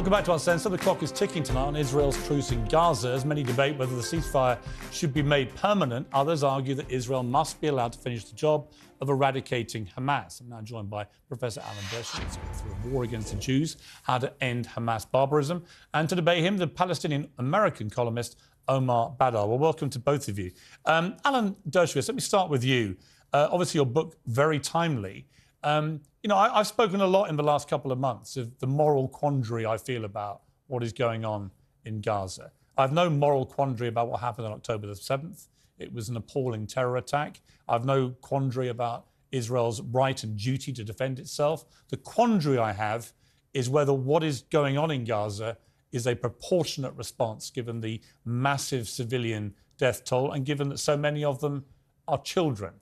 [0.00, 0.72] Welcome back to our Uncensored.
[0.72, 3.10] The clock is ticking tonight on Israel's truce in Gaza.
[3.10, 4.56] As many debate whether the ceasefire
[4.90, 8.70] should be made permanent, others argue that Israel must be allowed to finish the job
[9.02, 10.40] of eradicating Hamas.
[10.40, 14.32] I'm now joined by Professor Alan Dershowitz through a war against the Jews, how to
[14.42, 18.38] end Hamas barbarism, and to debate him, the Palestinian American columnist
[18.68, 19.46] Omar Baddar.
[19.46, 20.50] Well, welcome to both of you.
[20.86, 22.96] Um, Alan Dershowitz, let me start with you.
[23.34, 25.26] Uh, obviously, your book very timely.
[25.62, 28.58] Um, you know, I, have spoken a lot in the last couple of months of
[28.58, 31.50] the moral quandary I feel about what is going on
[31.84, 32.52] in Gaza.
[32.76, 35.48] I have no moral quandary about what happened on October the 7th.
[35.78, 37.40] It was an appalling terror attack.
[37.68, 41.64] I have no quandary about Israel's right and duty to defend itself.
[41.88, 43.12] The quandary I have
[43.54, 45.56] is whether what is going on in Gaza
[45.90, 51.24] is a proportionate response given the massive civilian death toll and given that so many
[51.24, 51.64] of them
[52.06, 52.74] are children.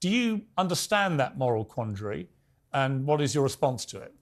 [0.00, 2.28] Do you understand that moral quandary?
[2.72, 4.14] And what is your response to it?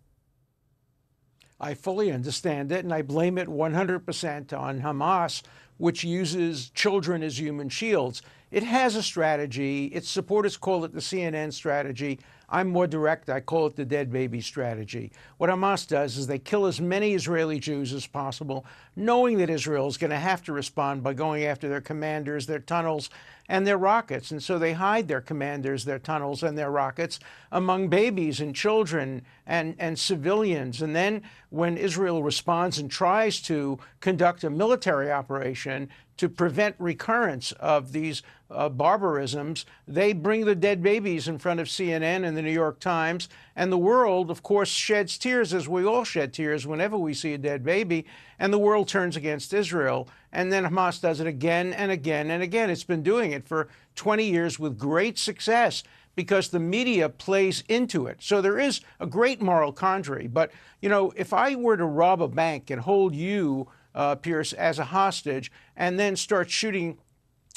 [1.60, 5.42] I fully understand it, and I blame it 100% on Hamas,
[5.76, 8.22] which uses children as human shields.
[8.50, 9.86] It has a strategy.
[9.86, 12.20] Its supporters call it the CNN strategy.
[12.50, 13.28] I'm more direct.
[13.28, 15.12] I call it the dead baby strategy.
[15.36, 18.64] What Hamas does is they kill as many Israeli Jews as possible,
[18.96, 22.58] knowing that Israel is going to have to respond by going after their commanders, their
[22.58, 23.10] tunnels,
[23.48, 24.30] and their rockets.
[24.30, 27.18] And so they hide their commanders, their tunnels, and their rockets
[27.52, 30.80] among babies and children and, and civilians.
[30.80, 35.88] And then when Israel responds and tries to conduct a military operation
[36.18, 41.66] to prevent recurrence of these uh, barbarisms, they bring the dead babies in front of
[41.66, 43.28] CNN and the New York Times.
[43.54, 47.34] And the world, of course, sheds tears, as we all shed tears whenever we see
[47.34, 48.04] a dead baby.
[48.38, 50.08] And the world turns against Israel.
[50.32, 52.70] And then Hamas does it again and again and again.
[52.70, 55.82] It's been doing it for 20 years with great success
[56.16, 58.16] because the media plays into it.
[58.20, 60.26] So there is a great moral quandary.
[60.26, 60.50] But,
[60.82, 64.78] you know, if I were to rob a bank and hold you, uh, Piers, as
[64.78, 66.96] a hostage and then start shooting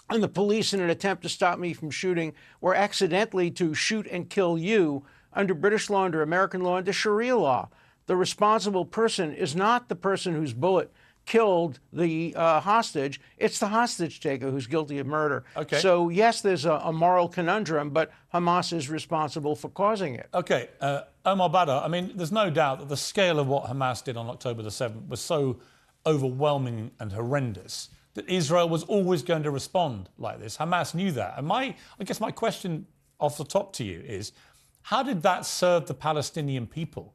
[0.10, 4.06] and the police in an attempt to stop me from shooting or accidentally to shoot
[4.08, 7.70] and kill you under British law, under American law, under Sharia law.
[8.08, 10.92] The responsible person is not the person whose bullet
[11.26, 13.22] killed the uh, hostage.
[13.38, 15.46] It's the hostage taker who's guilty of murder.
[15.56, 15.80] Okay.
[15.80, 20.28] So, yes, there's a, a moral conundrum, but Hamas is responsible for causing it.
[20.34, 20.70] Okay.
[20.82, 24.18] Uh, Omar Baddar, I mean, there's no doubt that the scale of what Hamas did
[24.18, 25.60] on October the 7th was so
[26.06, 30.58] overwhelming and horrendous that Israel was always going to respond like this.
[30.58, 31.36] Hamas knew that.
[31.38, 32.86] And my, I guess my question
[33.20, 34.34] off the top to you is
[34.84, 37.14] how did that serve the Palestinian people?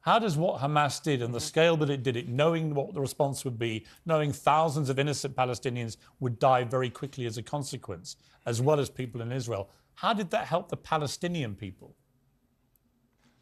[0.00, 1.46] How does what Hamas did and the mm-hmm.
[1.46, 5.34] scale that it did it, knowing what the response would be, knowing thousands of innocent
[5.34, 10.12] Palestinians would die very quickly as a consequence, as well as people in Israel, how
[10.12, 11.96] did that help the Palestinian people?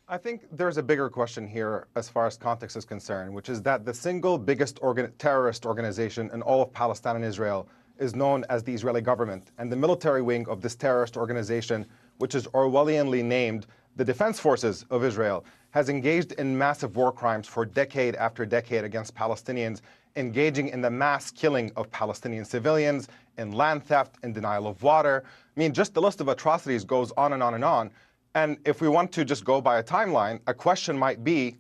[0.06, 3.62] I think there's a bigger question here as far as context is concerned, which is
[3.62, 7.66] that the single biggest organ- terrorist organization in all of Palestine and Israel
[7.98, 9.50] is known as the Israeli government.
[9.56, 11.86] And the military wing of this terrorist organization,
[12.18, 17.48] which is Orwellianly named the Defense Forces of Israel, has engaged in massive war crimes
[17.48, 19.80] for decade after decade against Palestinians,
[20.16, 25.24] engaging in the mass killing of Palestinian civilians, in land theft, in denial of water.
[25.24, 27.90] I mean, just the list of atrocities goes on and on and on.
[28.34, 31.56] And if we want to just go by a timeline, a question might be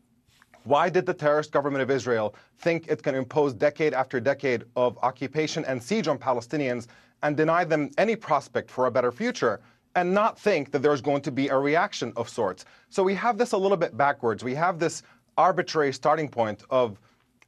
[0.64, 4.98] why did the terrorist government of Israel think it can impose decade after decade of
[5.02, 6.86] occupation and siege on Palestinians
[7.22, 9.60] and deny them any prospect for a better future
[9.94, 12.64] and not think that there's going to be a reaction of sorts?
[12.88, 14.42] So we have this a little bit backwards.
[14.42, 15.02] We have this
[15.36, 16.98] arbitrary starting point of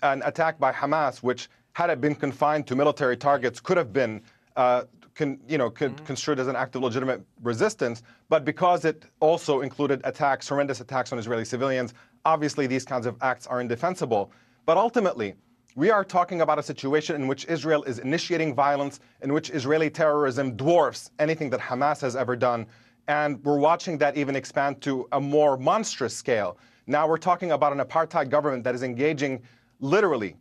[0.03, 4.21] an attack by Hamas, which, had it been confined to military targets, could have been
[4.57, 4.85] uh,
[5.17, 6.05] con, you know, mm-hmm.
[6.05, 11.13] construed as an act of legitimate resistance, but because it also included attacks, horrendous attacks
[11.13, 11.95] on Israeli civilians,
[12.25, 14.31] obviously these kinds of acts are indefensible.
[14.67, 15.35] But ultimately,
[15.75, 19.91] we are talking about a situation in which Israel is initiating violence, in which Israeli
[19.91, 22.67] terrorism dwarfs anything that Hamas has ever done.
[23.09, 26.59] And we're watching that even expand to a more monstrous scale.
[26.87, 29.43] Now we're talking about an apartheid government that is engaging
[29.81, 30.37] literally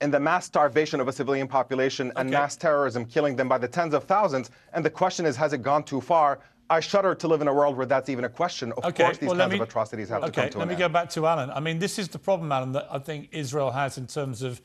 [0.00, 3.68] in the mass starvation of a civilian population and mass terrorism, killing them by the
[3.68, 4.50] tens of thousands.
[4.72, 6.40] And the question is, has it gone too far?
[6.70, 8.72] I shudder to live in a world where that's even a question.
[8.72, 10.52] Of okay, course, these well, kinds me, of atrocities have okay, to come to an
[10.52, 10.58] end.
[10.60, 10.92] let me end.
[10.92, 11.50] go back to Alan.
[11.50, 14.62] I mean, this is the problem, Alan, that I think Israel has in terms of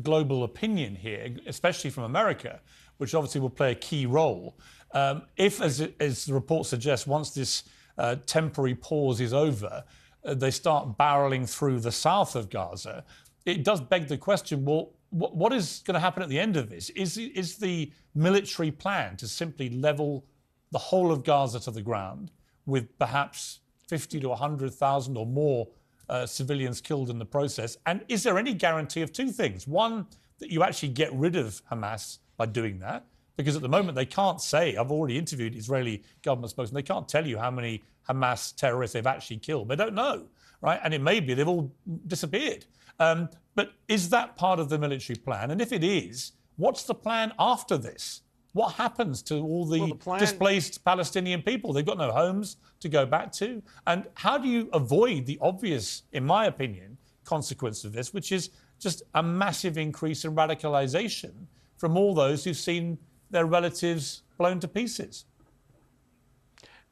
[0.00, 2.60] global opinion here, especially from America,
[2.98, 4.56] which obviously will play a key role.
[4.92, 7.64] Um, if, as, as, the report suggests, once this
[7.98, 9.84] uh, temporary pause is over,
[10.24, 13.04] uh, they start barreling through the south of Gaza,
[13.46, 16.56] it does beg the question well, what, what is going to happen at the end
[16.56, 16.90] of this?
[16.90, 20.24] Is, is the military plan to simply level
[20.70, 22.30] the whole of Gaza to the ground
[22.66, 25.68] with perhaps 50 to 100,000 or more
[26.08, 27.76] uh, civilians killed in the process?
[27.86, 29.66] And is there any guarantee of two things?
[29.66, 30.06] One,
[30.38, 33.04] that you actually get rid of Hamas by doing that,
[33.36, 37.08] because at the moment they can't say, I've already interviewed Israeli government spokesmen, they can't
[37.08, 39.68] tell you how many Hamas terrorists they've actually killed.
[39.68, 40.26] They don't know,
[40.62, 40.80] right?
[40.82, 41.72] And it may be they've all
[42.06, 42.64] disappeared.
[43.00, 45.50] Um, but is that part of the military plan?
[45.50, 48.22] And if it is, what's the plan after this?
[48.52, 50.20] What happens to all the, well, the plan...
[50.20, 51.72] displaced Palestinian people?
[51.72, 53.62] They've got no homes to go back to.
[53.86, 58.50] And how do you avoid the obvious, in my opinion, consequence of this, which is
[58.78, 61.32] just a massive increase in radicalization
[61.76, 62.98] from all those who've seen
[63.30, 65.24] their relatives blown to pieces?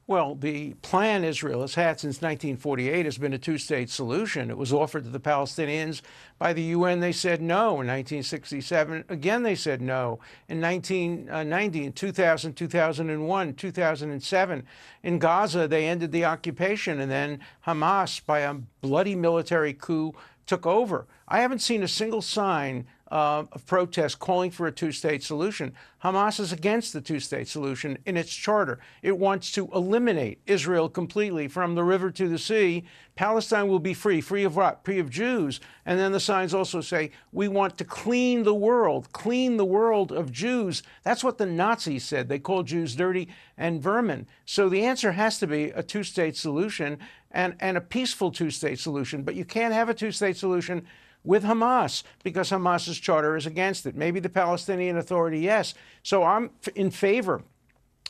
[0.09, 4.49] Well, the plan Israel has had since 1948 has been a two state solution.
[4.49, 6.01] It was offered to the Palestinians
[6.39, 6.99] by the UN.
[6.99, 7.79] They said no.
[7.79, 10.19] In 1967, again, they said no.
[10.47, 14.63] In 1990, uh, in 2000, 2001, 2007,
[15.03, 16.99] in Gaza, they ended the occupation.
[16.99, 20.15] And then Hamas, by a bloody military coup,
[20.47, 21.05] took over.
[21.27, 25.73] I haven't seen a single sign uh, of protests calling for a two state solution.
[26.03, 28.79] Hamas is against the two state solution in its charter.
[29.01, 32.85] It wants to eliminate Israel completely from the river to the sea.
[33.15, 34.21] Palestine will be free.
[34.21, 34.83] Free of what?
[34.85, 35.59] Free of Jews.
[35.85, 40.11] And then the signs also say, we want to clean the world, clean the world
[40.11, 40.83] of Jews.
[41.03, 42.29] That's what the Nazis said.
[42.29, 44.27] They called Jews dirty and vermin.
[44.45, 46.97] So the answer has to be a two state solution
[47.31, 49.23] and, and a peaceful two state solution.
[49.23, 50.85] But you can't have a two state solution
[51.23, 53.95] with Hamas because Hamas's charter is against it.
[53.95, 55.73] Maybe the Palestinian Authority, yes.
[56.03, 57.43] So I'm in favor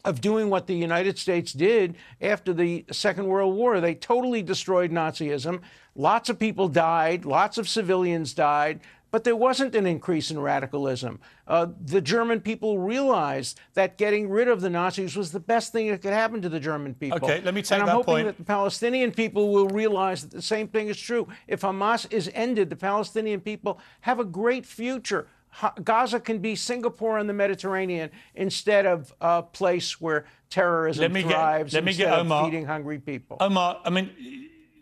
[0.05, 3.81] of doing what the United States did after the Second World War.
[3.81, 5.61] They totally destroyed Nazism.
[5.95, 8.79] Lots of people died, lots of civilians died.
[9.11, 11.19] But there wasn't an increase in radicalism.
[11.47, 15.89] Uh, the German people realized that getting rid of the Nazis was the best thing
[15.89, 17.17] that could happen to the German people.
[17.17, 18.25] Okay, let me take and I'm that hoping point.
[18.27, 21.27] that the Palestinian people will realize that the same thing is true.
[21.47, 25.27] If Hamas is ended, the Palestinian people have a great future.
[25.51, 31.11] Ha- Gaza can be Singapore in the Mediterranean instead of a place where terrorism Let
[31.11, 33.37] me get- thrives let me instead get of feeding hungry people.
[33.39, 34.11] Omar, I mean,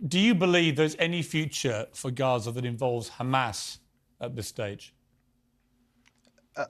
[0.05, 3.78] do you believe there's any future for Gaza that involves Hamas
[4.22, 4.93] at this stage?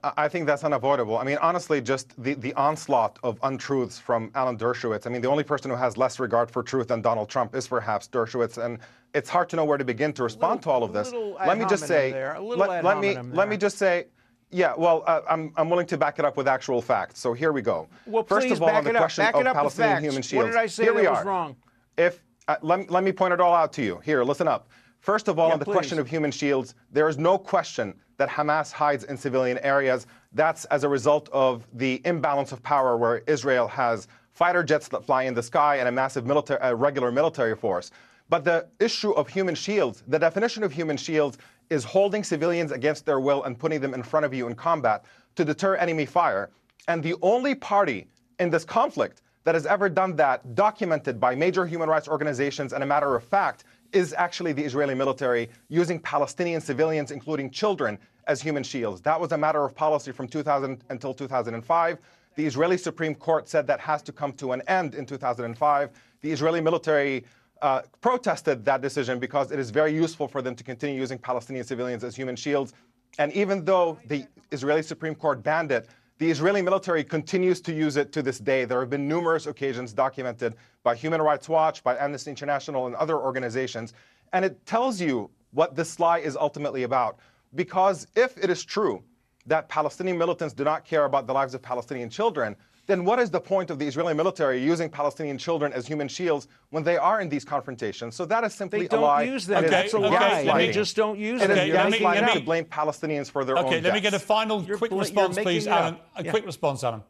[0.03, 1.17] I I think that's unavoidable.
[1.17, 5.07] I mean, honestly, just the, the onslaught of untruths from Alan Dershowitz.
[5.07, 7.67] I mean, the only person who has less regard for truth than Donald Trump is
[7.67, 8.79] perhaps Dershowitz, and
[9.13, 11.13] it's hard to know where to begin to respond to all of this.
[11.13, 14.07] Let me just say, there, let, let me hominem let me just say,
[14.51, 14.73] yeah.
[14.77, 17.19] Well, uh, I'm I'm willing to back it up with actual facts.
[17.21, 17.87] So here we go.
[18.05, 19.01] Well, First please of all, back on the it up.
[19.03, 20.29] question Back of it up with Palestinian facts.
[20.31, 21.55] human What did I say here that we was wrong?
[21.97, 23.99] If uh, let, let me point it all out to you.
[24.03, 24.67] Here, listen up.
[25.07, 25.71] First of all, Yeah, on the please.
[25.71, 30.05] question of human shields, there is no question that Hamas hides in civilian areas.
[30.33, 35.05] That's as a result of the imbalance of power where Israel has fighter jets that
[35.05, 37.89] fly in the sky and a massive military, uh, regular military force.
[38.27, 41.37] But the issue of human shields, the definition of human shields
[41.69, 45.05] is holding civilians against their will and putting them in front of you in combat
[45.37, 46.49] to deter enemy fire.
[46.89, 51.65] And the only party in this conflict that has ever done that, documented by major
[51.65, 56.61] human rights organizations, and a matter of fact, is actually the Israeli military using Palestinian
[56.61, 59.01] civilians, including children, as human shields.
[59.01, 61.97] That was a matter of policy from 2000 until 2005.
[62.35, 65.89] The Israeli Supreme Court said that has to come to an end in 2005.
[66.21, 67.25] The Israeli military
[67.61, 71.65] uh, protested that decision because it is very useful for them to continue using Palestinian
[71.65, 72.73] civilians as human shields.
[73.17, 75.87] And even though the Israeli Supreme Court banned it,
[76.19, 78.65] the Israeli military continues to use it to this day.
[78.65, 83.17] There have been numerous occasions documented by Human Rights Watch, by Amnesty International, and other
[83.17, 83.93] organizations.
[84.33, 87.19] And it tells you what this lie is ultimately about.
[87.55, 89.03] Because if it is true
[89.45, 92.55] that Palestinian militants do not care about the lives of Palestinian children,
[92.87, 96.47] then what is the point of the Israeli military using Palestinian children as human shields
[96.71, 98.15] when they are in these confrontations?
[98.15, 99.23] So that is simply They a don't lie.
[99.23, 99.59] use them.
[99.63, 100.57] Okay, That's a okay, lie.
[100.65, 101.57] They just don't use It them.
[101.57, 103.93] is Okay, let me- gaslighting let me- to blame Palestinians for their own Okay, let
[103.93, 105.69] me get a final You're quick bl- response, please, it.
[105.69, 105.97] Alan.
[106.15, 106.31] A Yeah.
[106.31, 107.03] quick response, Alan.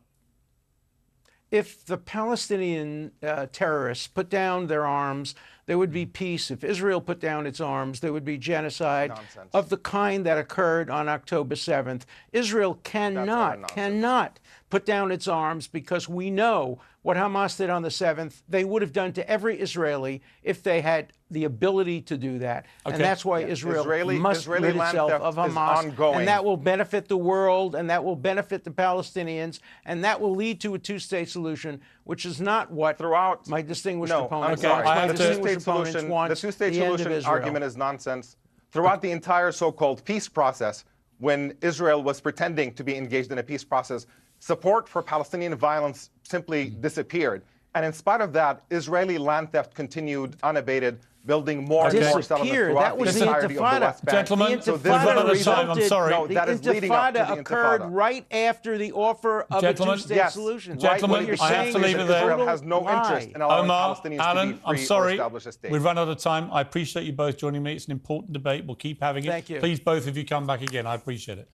[1.51, 5.33] If the Palestinian uh, terrorists put down their arms,
[5.65, 6.49] there would be peace.
[6.51, 9.49] If Israel put down its arms, there would be genocide Nonsense.
[9.53, 12.03] of the kind that occurred on October 7th.
[12.31, 14.39] Israel cannot, cannot
[14.69, 18.81] put down its arms because we know what Hamas did on the 7th, they would
[18.81, 22.65] have done to every Israeli if they had the ability to do that.
[22.85, 22.95] Okay.
[22.95, 25.77] And that's why Israel Israeli- must Israeli rid itself of is Hamas.
[25.77, 26.19] ongoing.
[26.19, 30.35] And that will benefit the world and that will benefit the Palestinians and that will
[30.35, 34.69] lead to a two-state solution, which is not what Throughout- my distinguished no, opponents I'm
[34.69, 34.83] Okay, sorry.
[34.99, 37.77] My the distinguished two-state opponents solution, want the two-state the end of solution argument is
[37.77, 38.35] nonsense.
[38.73, 40.83] Throughout the entire so-called peace process,
[41.19, 44.07] when Israel was pretending to be engaged in a peace process,
[44.39, 46.81] support for Palestinian violence simply mm-hmm.
[46.81, 47.43] disappeared.
[47.75, 52.55] And in spite of that, Israeli land theft continued unabated, building more and more settlements
[52.55, 53.81] throughout That was the the entirety of the Intifada.
[53.81, 54.17] West Bank.
[54.17, 56.11] Gentlemen, The we've this is Intifada reason- I'm sorry.
[56.11, 57.93] No, the that is leading up to Intifada the occurred Intifada.
[57.93, 60.71] right after the offer of Gentlemen, a two-state Yes, solution.
[60.73, 62.31] right Gentlemen, What you're I have to leave it there.
[62.31, 65.13] Israel has no interest in allowing Omar, Palestinians Alan, to be free I'm or sorry.
[65.13, 65.71] establish a state.
[65.71, 66.49] We've run out of time.
[66.51, 67.73] I appreciate you both joining me.
[67.73, 68.65] It's an important debate.
[68.65, 69.27] We'll keep having it.
[69.27, 69.59] Thank you.
[69.59, 70.87] Please, both of you, come back again.
[70.87, 71.49] I appreciate it.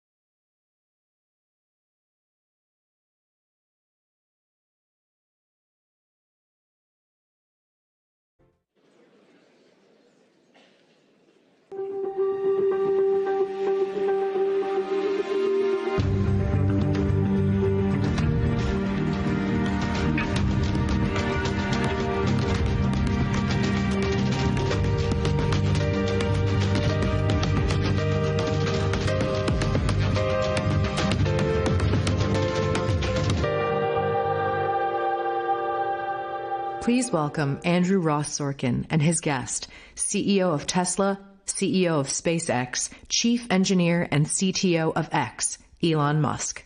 [37.14, 44.08] Welcome Andrew Ross Sorkin and his guest, CEO of Tesla, CEO of SpaceX, Chief Engineer
[44.10, 46.64] and CTO of X, Elon Musk.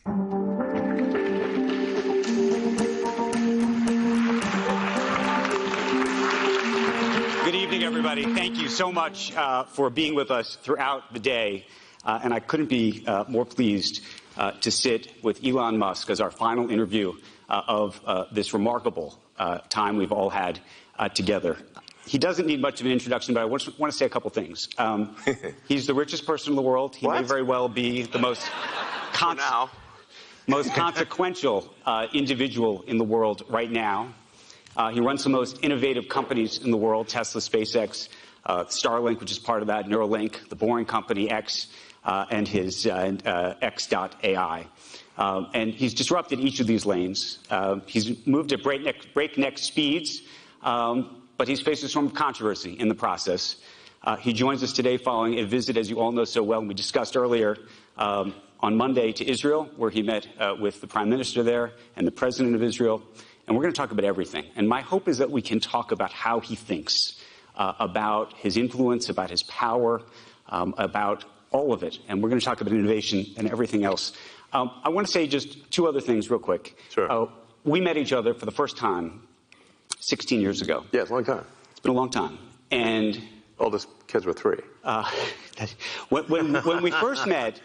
[7.43, 8.23] Good evening, everybody.
[8.33, 11.65] Thank you so much uh, for being with us throughout the day.
[12.05, 14.01] Uh, and I couldn't be uh, more pleased
[14.37, 17.11] uh, to sit with Elon Musk as our final interview
[17.49, 19.19] uh, of uh, this remarkable
[19.69, 20.59] time we've all had
[21.13, 21.57] together.
[22.05, 24.69] He doesn't need much of an introduction, but I want to, say a couple things.
[24.77, 25.17] Um,
[25.67, 26.95] he's the richest person in the world.
[26.95, 27.21] He what?
[27.21, 28.49] may very well be the most,
[29.13, 29.39] con-
[30.47, 31.73] most consequential
[32.13, 34.13] individual in the world right now.
[34.77, 38.09] Uh, he runs the most innovative companies in the world Tesla, SpaceX,
[38.45, 41.67] uh, Starlink, which is part of that, Neuralink, the Boring Company, X,
[42.05, 44.67] uh, and his uh, uh, X.AI.
[45.17, 47.39] Um, and he's disrupted each of these lanes.
[47.49, 50.21] Uh, he's moved at breakneck, breakneck speeds,
[50.61, 53.57] um, but he's faced some controversy in the process.
[54.19, 56.73] he joins us today following a visit, as you all know so well, and we
[56.73, 57.57] discussed earlier,
[57.97, 60.27] um, on Monday to Israel, where he met
[60.59, 63.01] with the prime minister there and the president of Israel
[63.47, 64.45] and we're going to talk about everything.
[64.55, 67.17] And my hope is that we can talk about how he thinks,
[67.55, 70.01] uh, about his influence, about his power,
[70.49, 71.97] um, about all of it.
[72.09, 74.11] And we're going to talk about innovation and everything else.
[74.53, 76.77] Um, I want to say just two other things real quick.
[76.89, 77.11] Sure.
[77.11, 77.27] Uh,
[77.63, 79.27] we met each other for the first time
[79.99, 80.85] 16 years ago.
[80.91, 81.45] Yeah, it's a long time.
[81.71, 82.37] It's been a long time.
[82.71, 83.21] And
[83.59, 84.59] all these kids were three.
[84.83, 85.09] Uh,
[86.09, 87.59] when, when, when, we first met,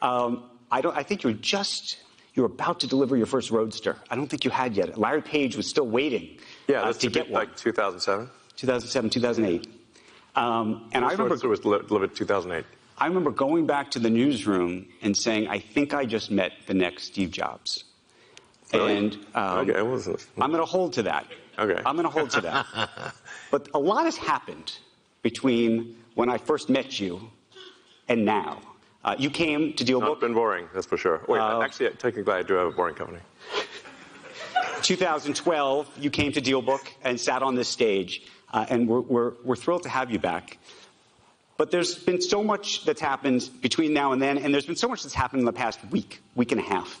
[0.00, 0.96] um, I, don't.
[0.96, 1.98] I think you were just
[2.34, 3.96] you were about to deliver your first Roadster.
[4.10, 4.98] I don't think you had yet.
[4.98, 7.46] Larry Page was still waiting yeah, uh, to get one.
[7.46, 8.30] Like 2007?
[8.56, 9.66] 2007, 2008.
[10.34, 11.24] Um, and First I remember.
[11.24, 12.64] Roadster was delivered 2008.
[13.02, 16.74] I remember going back to the newsroom and saying, I think I just met the
[16.74, 17.82] next Steve Jobs.
[18.72, 18.96] Really?
[18.96, 21.26] And um, okay, I'm going to hold to that.
[21.58, 21.82] Okay.
[21.84, 22.64] I'm going to hold to that.
[23.50, 24.78] but a lot has happened
[25.22, 27.28] between when I first met you
[28.06, 28.60] and now.
[29.04, 30.02] Uh, you came to DealBook.
[30.02, 31.22] Not been boring, that's for sure.
[31.26, 33.18] Wait, uh, actually, technically, I do have a boring company.
[34.82, 38.22] 2012, you came to DealBook and sat on this stage,
[38.52, 40.58] uh, and we're, we're, we're thrilled to have you back.
[41.62, 44.88] But there's been so much that's happened between now and then, and there's been so
[44.88, 47.00] much that's happened in the past week, week and a half.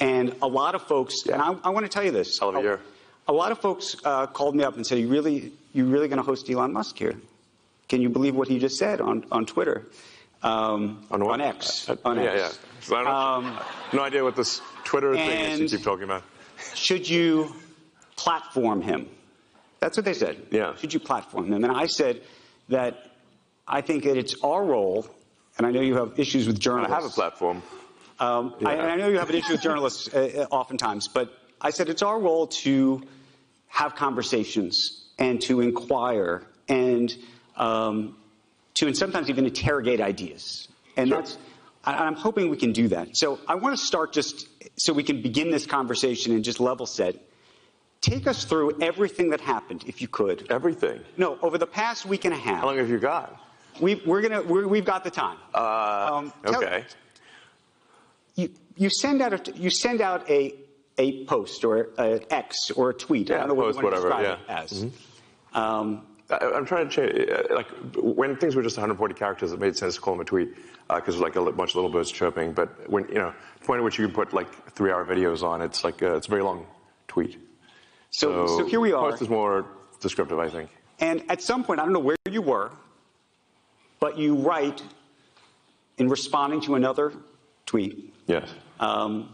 [0.00, 1.34] And a lot of folks, yeah.
[1.34, 2.40] and I, I want to tell you this.
[2.40, 2.80] Hell of a year.
[3.28, 6.16] A lot of folks uh, called me up and said, "You really, you really going
[6.16, 7.14] to host Elon Musk here?
[7.88, 9.86] Can you believe what he just said on, on Twitter?"
[10.42, 11.88] Um, on, on, X.
[11.88, 12.58] Uh, on yeah, X.
[12.80, 12.80] yeah.
[12.80, 13.60] So um,
[13.92, 16.24] no idea what this Twitter thing is you keep talking about.
[16.74, 17.54] Should you
[18.16, 19.08] platform him?
[19.78, 20.48] That's what they said.
[20.50, 20.74] Yeah.
[20.74, 21.62] Should you platform him?
[21.62, 22.22] And I said
[22.70, 23.09] that
[23.70, 25.06] I think that it's our role,
[25.56, 26.92] and I know you have issues with journalists.
[26.92, 27.62] I have a platform.
[28.18, 28.68] Um, yeah.
[28.68, 32.02] I, I, know you have an issue with journalists uh, oftentimes, but I said it's
[32.02, 33.00] our role to
[33.68, 37.14] have conversations and to inquire and
[37.56, 38.16] um,
[38.74, 40.68] to and sometimes even interrogate ideas.
[40.96, 41.18] And sure.
[41.18, 41.38] that's
[41.84, 43.16] I'm hoping we can do that.
[43.16, 46.86] So I want to start just so we can begin this conversation and just level
[46.86, 47.14] set.
[48.00, 50.50] Take us through everything that happened, if you could.
[50.50, 51.00] Everything?
[51.16, 52.60] No, over the past week and a half.
[52.60, 53.38] How long have you got?
[53.80, 55.38] We, we're gonna, we have got the time.
[55.54, 56.84] Uh, um, okay.
[58.34, 60.54] You, you send out a, you send out a,
[60.98, 63.28] a post or an X or a tweet.
[63.28, 64.36] Yeah, I don't know post, what whatever, yeah.
[64.48, 64.84] as.
[64.84, 65.56] Mm-hmm.
[65.56, 67.30] Um, I, am trying to change.
[67.30, 70.24] Uh, like when things were just 140 characters, it made sense to call them a
[70.24, 70.54] tweet
[70.88, 72.52] because uh, like a bunch of little birds chirping.
[72.52, 75.60] But when you know, the point at which you can put like three-hour videos on,
[75.60, 76.66] it's like uh, it's a very long
[77.08, 77.38] tweet.
[78.10, 79.10] So, so, so here we are.
[79.10, 79.66] Post is more
[80.00, 80.70] descriptive, I think.
[80.98, 82.70] And at some point, I don't know where you were,
[84.00, 84.82] but you write
[85.98, 87.12] in responding to another
[87.66, 88.14] tweet.
[88.26, 88.48] Yes.
[88.80, 89.28] Um,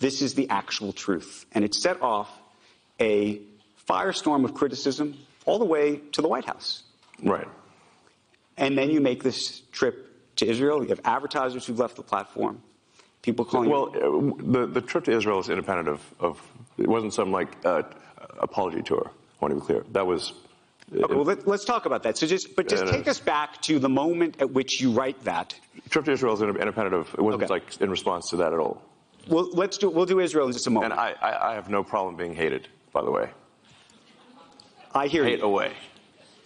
[0.00, 2.30] this is the actual truth, and it set off
[3.00, 3.40] a
[3.88, 6.82] firestorm of criticism all the way to the White House.
[7.22, 7.48] Right.
[8.56, 10.06] And then you make this trip
[10.36, 10.82] to Israel.
[10.82, 12.62] You have advertisers who've left the platform.
[13.22, 13.70] People calling.
[13.70, 16.40] Well, uh, the, the trip to Israel is independent of, of
[16.76, 17.82] it wasn't some like uh,
[18.38, 19.10] apology tour.
[19.10, 19.84] I want to be clear.
[19.92, 20.32] That was.
[20.90, 22.16] Okay, well, let, us talk about that.
[22.16, 25.54] So just, but just take us back to the moment at which you write that.
[25.90, 27.12] Trip to Israel is independent of.
[27.14, 27.52] It wasn't okay.
[27.52, 28.82] like in response to that at all.
[29.28, 29.90] Well, let's do.
[29.90, 30.92] We'll do Israel in just a moment.
[30.92, 32.68] And I, I, I have no problem being hated.
[32.92, 33.28] By the way.
[34.94, 35.44] I hear hate you.
[35.44, 35.72] away.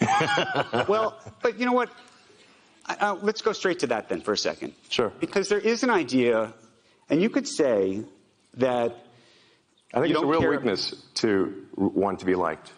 [0.89, 1.91] well, but you know what?
[2.87, 4.73] Uh, let's go straight to that then for a second.
[4.89, 5.13] Sure.
[5.21, 6.53] Because there is an idea,
[7.09, 8.03] and you could say
[8.55, 9.07] that.
[9.95, 12.73] I think it's a real weakness to want to be liked.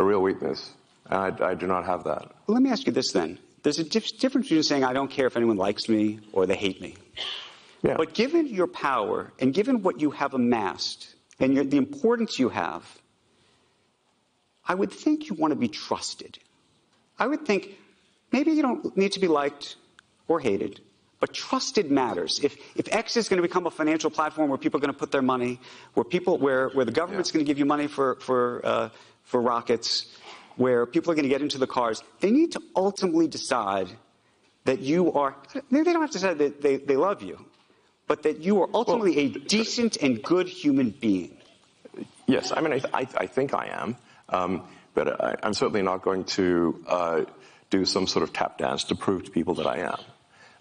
[0.00, 0.72] A real weakness.
[1.10, 2.22] And I, I do not have that.
[2.46, 3.38] Well, let me ask you this then.
[3.62, 6.56] There's a dif- difference between saying, I don't care if anyone likes me or they
[6.56, 6.94] hate me.
[7.82, 7.98] Yeah.
[7.98, 12.48] But given your power and given what you have amassed and your, the importance you
[12.48, 12.82] have,
[14.66, 16.38] I would think you want to be trusted.
[17.18, 17.76] I would think
[18.32, 19.76] maybe you don't need to be liked
[20.28, 20.80] or hated,
[21.18, 22.40] but trusted matters.
[22.42, 24.98] If, if X is going to become a financial platform where people are going to
[24.98, 25.60] put their money,
[25.92, 27.34] where people, where, where the government's Yeah.
[27.34, 28.88] going to give you money for, for, uh,
[29.30, 30.06] for rockets,
[30.56, 33.88] where people are going to get into the cars, they need to ultimately decide
[34.64, 35.36] that you are,
[35.70, 37.42] maybe they don't have to decide that they, they love you,
[38.06, 41.36] but that you are ultimately a decent and good human being.
[42.26, 43.96] Yes, I mean, I, I, I think I am,
[44.28, 44.62] um,
[44.94, 47.24] but I, I'm certainly not going to uh,
[47.70, 50.00] do some sort of tap dance to prove to people that I am.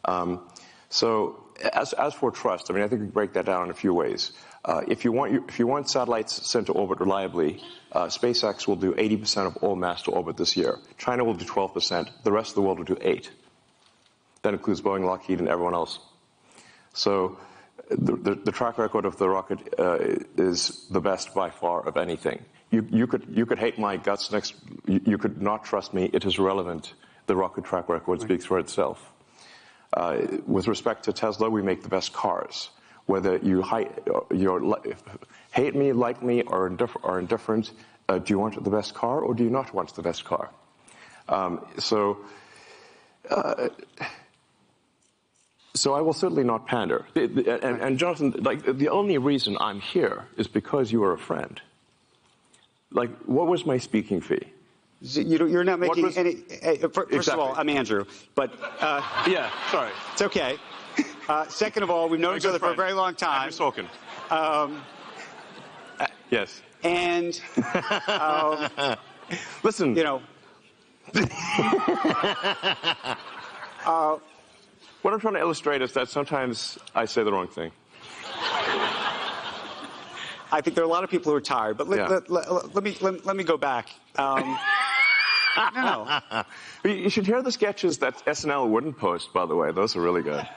[0.05, 0.41] Um,
[0.89, 1.43] so,
[1.73, 3.93] as, as for trust, I mean, I think we break that down in a few
[3.93, 4.31] ways.
[4.65, 7.61] Uh, if you want, you, if you want satellites sent to orbit reliably,
[7.93, 10.77] uh, SpaceX will do 80% of all mass to orbit this year.
[10.97, 12.09] China will do 12%.
[12.23, 13.31] The rest of the world will do 8.
[14.41, 15.99] That includes Boeing, Lockheed, and everyone else.
[16.93, 17.37] So
[17.89, 19.97] the, the, the track record of the rocket uh,
[20.37, 22.43] is the best by far of anything.
[22.71, 24.53] You, you, could, you could hate my guts next,
[24.85, 26.09] you, you could not trust me.
[26.13, 26.93] It is relevant.
[27.25, 29.11] The rocket track record speaks for itself.
[29.91, 32.69] Uh, with respect to Tesla, we make the best cars.
[33.09, 33.87] Whether you hi,
[34.31, 34.93] you're, li-
[35.49, 37.71] hate me, like me, or, indif- or indifferent,
[38.07, 40.51] uh, do you want the best car or do you not want the best car?
[41.27, 42.19] Um, so,
[45.73, 47.05] So I will certainly not pander.
[47.15, 51.59] And, and Jonathan, like the only reason I'm here is because you are a friend.
[52.91, 54.45] Like, what was my speaking fee?
[55.01, 56.43] You you're not making was- any.
[56.63, 58.05] uh, fir- First of all, I'm Andrew,
[58.35, 58.51] but
[58.81, 59.91] uh, Yeah, sorry.
[60.13, 60.57] it's okay.
[61.29, 63.71] Uh, second of all, we've known My each other for a very long time, Andrew
[63.71, 63.85] Sorkin.
[64.31, 64.81] Um,
[66.31, 66.63] yes.
[66.83, 67.39] and
[69.63, 70.23] Listen, you know,
[75.03, 77.71] what I'm trying to illustrate is that sometimes I say the wrong thing.
[80.51, 81.77] I think there are a lot of people who are tired.
[81.77, 82.07] But let, Yeah.
[82.07, 83.89] let, let, let me let, me go back.
[84.15, 84.57] Um,
[85.75, 86.43] no, no.
[86.91, 89.71] You should hear the sketches that SNL wouldn't post, by the way.
[89.71, 90.47] Those are really good.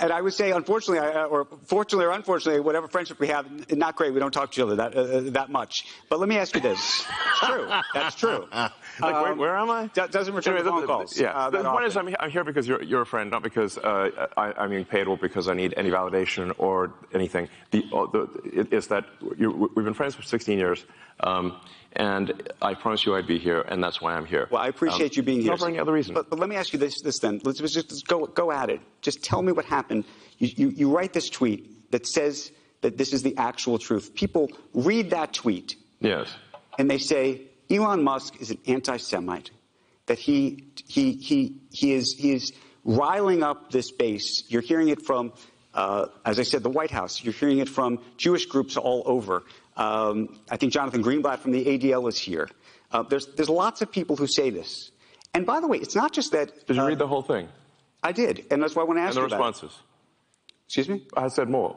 [0.00, 3.46] And I would say, unfortunately, or fortunately or unfortunately, whatever friendship we have,
[3.76, 4.14] not great.
[4.14, 5.86] We don't talk to each other that, uh, that much.
[6.08, 6.78] But let me ask you this.
[7.04, 7.68] It's true.
[7.94, 8.48] That's true.
[9.00, 9.86] Like, where, Um, where am I?
[9.94, 11.30] doesn't return Anyway, phone the- the- calls, Yeah.
[11.32, 11.96] uh, the point is.
[11.96, 15.06] I'm, I'm here because you're, you're a friend, not because uh, I, I'm being paid
[15.06, 17.48] or because I need any validation or anything.
[17.70, 19.04] The, uh, the, it, it's that
[19.36, 20.84] you, we've been friends for 16 years,
[21.20, 21.60] um,
[21.98, 24.48] and I promised you I'd be here, and that's why I'm here.
[24.50, 25.50] Well, I appreciate Um, you being here.
[25.50, 26.14] Not for any other reason.
[26.14, 27.40] But, but let me ask you this, this then.
[27.44, 28.80] Let's just, just go, go at it.
[29.02, 30.04] Just tell me what happened.
[30.38, 34.14] You, you, you write this tweet that says that this is the actual truth.
[34.14, 36.28] People read that tweet yes.
[36.78, 39.50] and they say Elon Musk is an anti-Semite,
[40.06, 42.52] that he, he, he, he, is, he is
[42.84, 44.44] riling up this base.
[44.48, 45.32] You're hearing it from,
[45.74, 47.22] uh, as I said, the White House.
[47.22, 49.42] You're hearing it from Jewish groups all over.
[49.78, 52.50] Um, I think Jonathan Greenblatt from the ADL is here.
[52.90, 54.90] Uh, there's, there's lots of people who say this.
[55.34, 56.66] And by the way, it's not just that.
[56.66, 57.48] Did you uh, read the whole thing?
[58.02, 59.48] I did, and that's why I want to ask And the you about it.
[59.62, 59.78] responses?
[60.66, 61.02] Excuse me?
[61.16, 61.76] I said more.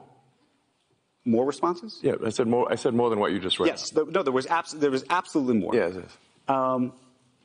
[1.25, 1.99] More responses?
[2.01, 2.71] Yeah, I said more.
[2.71, 3.67] I said more than what you just read.
[3.67, 3.91] Yes.
[3.91, 5.75] The- no, there was, abs- there was absolutely more.
[5.75, 5.93] Yes.
[5.95, 6.17] yes.
[6.47, 6.93] Um,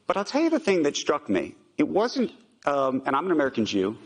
[0.07, 1.55] but I'll tell you the thing that struck me.
[1.77, 2.33] It wasn't,
[2.65, 3.99] um, and I'm an American Jew.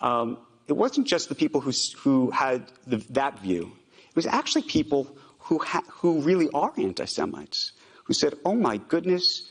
[0.00, 3.72] Um, it wasn't just the people who who had the, that view.
[4.08, 5.14] It was actually people
[5.44, 7.72] who ha- who really are anti-Semites
[8.04, 9.48] who said, "Oh my goodness,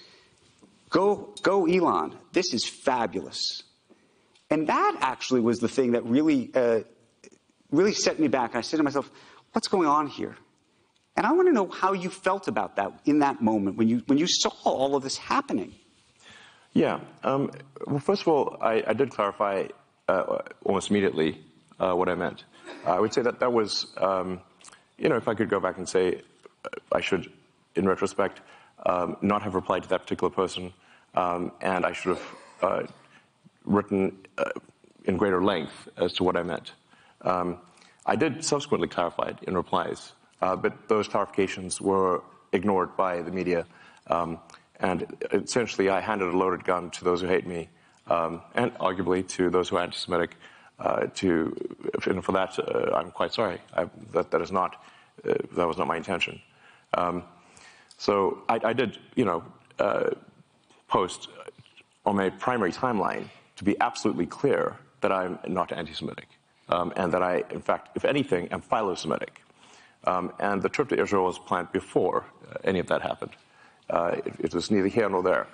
[0.89, 3.63] go go Elon, this is fabulous."
[4.49, 6.81] And that actually was the thing that really uh,
[7.71, 8.55] really set me back.
[8.55, 9.09] I said to myself,
[9.53, 10.35] "What's going on here?"
[11.15, 14.03] And I want to know how you felt about that in that moment when you
[14.07, 15.73] when you saw all of this happening.
[16.73, 17.01] Yeah.
[17.23, 17.51] Um,
[17.85, 19.67] well, first of all, I, I did clarify
[20.07, 21.39] uh, almost immediately
[21.79, 22.45] uh, what I meant.
[22.85, 24.41] I would say that that was, um,
[25.03, 26.21] you know, if I could go back and say,
[26.63, 27.29] uh, I should,
[27.75, 28.39] in retrospect,
[28.85, 30.73] um, not have replied to that particular person,
[31.13, 32.83] um, and I should have uh,
[33.65, 34.45] written uh,
[35.03, 36.71] in greater length as to what I meant.
[37.21, 37.57] Um,
[38.05, 42.23] I did subsequently clarify it in replies, uh, but those clarifications were
[42.53, 43.65] ignored by the media.
[44.07, 44.39] Um,
[44.79, 47.67] and essentially, I handed a loaded gun to those who hate me,
[48.07, 50.35] um, and arguably to those who are anti-Semitic.
[50.79, 51.55] Uh, to,
[52.07, 53.59] and for that, uh, I'm quite sorry.
[53.73, 54.83] I, that that is not,
[55.27, 56.41] uh, that was not my intention.
[56.95, 57.23] Um,
[57.97, 59.43] so I, I did, you know,
[59.79, 60.09] uh,
[60.87, 61.29] post
[62.05, 66.27] on my primary timeline to be absolutely clear that I'm not anti-Semitic,
[66.69, 69.41] um, and that I, in fact, if anything, am philo-Semitic.
[70.05, 73.31] Um, and the trip to Israel was planned before uh, any of that happened.
[73.89, 75.47] Uh, it, it was neither here nor there.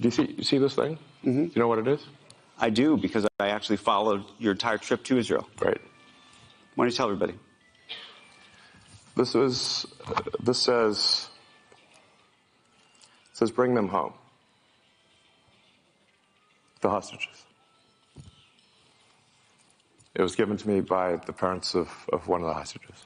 [0.00, 0.98] Do you see, you see this thing?
[1.24, 1.44] Mm-hmm.
[1.44, 2.06] Do you know what it is?
[2.58, 5.48] I do because I actually followed your entire trip to Israel.
[5.60, 5.80] Right.
[6.74, 7.34] Why don't you tell everybody?
[9.16, 9.86] This is,
[10.42, 11.28] this says,
[13.32, 14.14] says bring them home.
[16.80, 17.44] The hostages.
[20.14, 23.04] It was given to me by the parents of, of one of the hostages.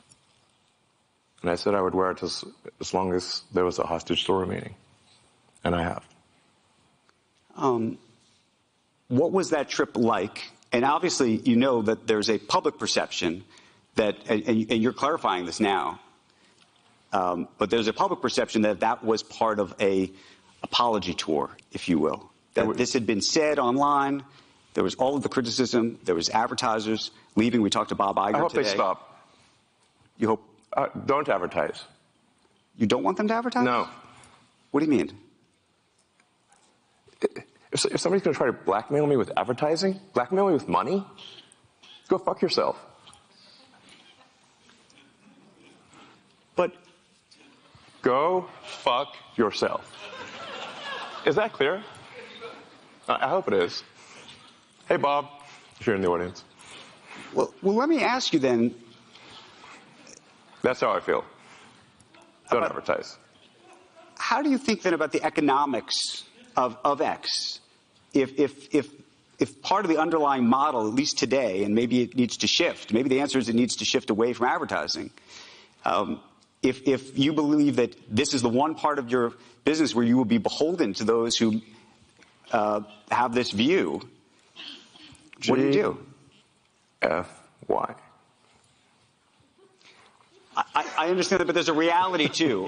[1.43, 2.45] And I said I would wear it as,
[2.81, 4.75] as long as there was a hostage still remaining.
[5.65, 6.05] And I have.
[7.57, 7.99] Um,
[9.09, 10.51] what was that trip like?
[10.73, 13.45] And obviously, you know that there's a public perception
[13.99, 16.01] that, and, and you're clarifying this now,
[17.13, 20.11] um, but there's a public perception that that was part of a
[20.63, 22.31] apology tour, if you will.
[22.55, 24.25] That this had been said online.
[24.75, 25.99] There was all of the criticism.
[26.05, 27.63] There was advertisers leaving.
[27.63, 28.63] We talked to Bob Iger I hope today.
[28.65, 29.23] they stop.
[30.19, 30.43] You hope
[30.77, 31.81] Uh, don't advertise.
[32.77, 33.65] you don't want them to advertise?
[33.65, 33.89] No.
[34.71, 35.11] What do you mean?
[37.73, 41.05] If, if somebody's going to try to blackmail me with advertising, blackmail me with money,
[42.09, 42.77] go fuck yourself.
[46.59, 46.73] But
[48.03, 49.85] Go fuck yourself.
[51.25, 51.83] Is that clear?
[53.09, 53.85] I hope it is.
[54.89, 55.27] Hey, Bob,
[55.81, 56.43] if you're in the audience.
[57.33, 58.75] well, well, let me ask you then.
[60.63, 61.25] That's how I feel.
[62.51, 63.17] Don't About- advertise.
[64.17, 66.25] how do you think then about the economics
[66.57, 67.61] of, of X?
[68.15, 68.89] If, if, if,
[69.39, 72.93] if part of the underlying model, at least today, and maybe it needs to shift,
[72.93, 75.11] maybe the answer is it needs to shift away from advertising.
[75.85, 76.21] Um,
[76.63, 79.33] if, if you believe that this is the one part of your
[79.65, 81.61] business where you will be beholden to those who
[82.53, 82.81] uh,
[83.11, 84.01] have this view,
[85.47, 86.07] what do you do?
[87.03, 87.29] F
[87.69, 87.95] Y.
[90.57, 92.67] I, I understand that, but there's a reality too,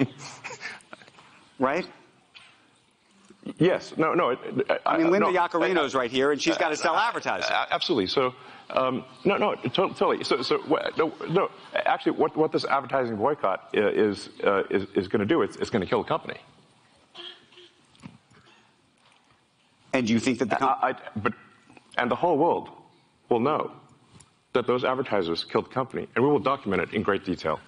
[1.59, 1.85] right?
[3.57, 3.93] Yes.
[3.97, 4.13] No.
[4.13, 4.29] No.
[4.29, 7.49] it- it- I mean, Linda no, Yaccarino's right here, and she's got to sell advertising.
[7.51, 8.07] A- Absolutely.
[8.07, 8.33] So,
[8.69, 10.23] um, no, no, to- totally.
[10.23, 10.57] So, so
[10.97, 11.49] no, no.
[11.73, 15.41] Actually, what, what this advertising boycott is uh, is, is going to do?
[15.41, 16.39] It's, it's going to kill the company.
[19.93, 21.33] And you think that the com- I, I, but,
[21.97, 22.69] and the whole world
[23.29, 23.71] will know
[24.53, 27.59] that those advertisers killed the company, and we will document it in great detail.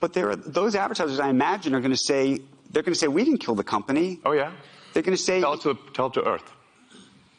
[0.00, 2.40] But there are, those advertisers, I imagine, are going to say
[2.70, 4.20] they're going to say we didn't kill the company.
[4.24, 4.52] Oh yeah.
[4.92, 6.50] They're going to say, Tell it to tell to Earth.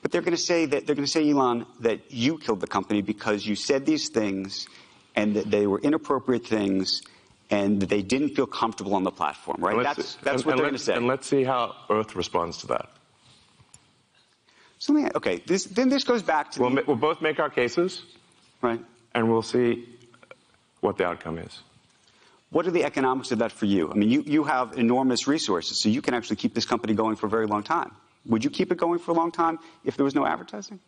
[0.01, 2.67] but they're going to say that they're going to say, Elon, that you killed the
[2.67, 4.67] company because you said these things,
[5.15, 7.01] and that they were inappropriate things,
[7.49, 9.57] and that they didn't feel comfortable on the platform.
[9.59, 9.81] Right?
[9.83, 10.93] That's that's and- what and they're going to say.
[10.95, 12.89] And let's see how Earth responds to that.
[14.79, 17.39] So let me- okay, this, then this goes back to We'll, the, we'll both make
[17.39, 18.03] our cases,
[18.61, 18.79] right.
[19.15, 19.89] and we'll see
[20.81, 21.61] what the outcome is.
[22.49, 23.91] What are the economics of that for you?
[23.91, 27.15] I mean, you, you have enormous resources, so you can actually keep this company going
[27.17, 27.91] for a very long time.
[28.25, 30.79] Would you keep it going for a long time if there was no advertising?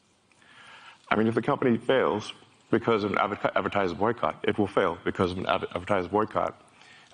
[1.10, 2.32] I mean, if the company fails
[2.72, 6.62] because of an adver- advertiser boycott, it will fail because of an adver- advertiser boycott.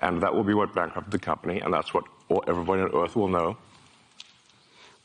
[0.02, 2.04] And that will be what bankrupted the company, and that's what
[2.48, 3.58] everybody on Earth will know.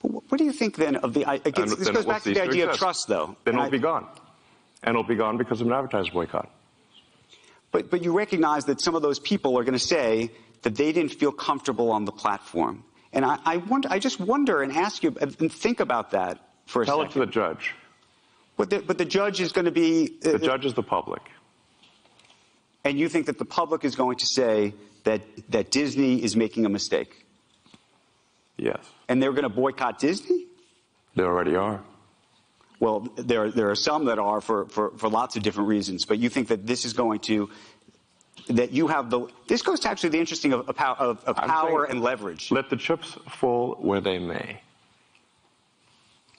[0.03, 1.25] But what, do you think then of the?
[1.25, 3.37] I, I guess, this goes back to the idea of trust, though.
[3.45, 4.07] Then And it'll I- be gone.
[4.83, 6.51] And it'll be gone because of an advertiser boycott.
[7.73, 10.31] But, but you recognize that some of those people are going to say
[10.63, 12.85] that they didn't feel comfortable on the platform.
[13.13, 16.83] And I, I, wonder, I just wonder and ask you and think about that for
[16.83, 17.75] a Tell it to the judge.
[18.57, 20.19] but, the, but the judge is going to be.
[20.25, 21.23] uh, The judge is the public.
[22.85, 26.67] And you think that the public is going to say that, that Disney is making
[26.67, 27.27] a mistake.
[28.57, 28.79] Yes.
[29.09, 30.47] And they're going to boycott Disney?
[31.17, 31.83] They already are.
[32.81, 36.19] Well, there, there are some that are for, for, for lots of different reasons, but
[36.19, 37.51] you think that this is going to,
[38.49, 41.85] that you have the, this goes to actually the interesting of, of, of, of power
[41.85, 42.51] and leverage.
[42.51, 44.63] Let the chips fall where they may.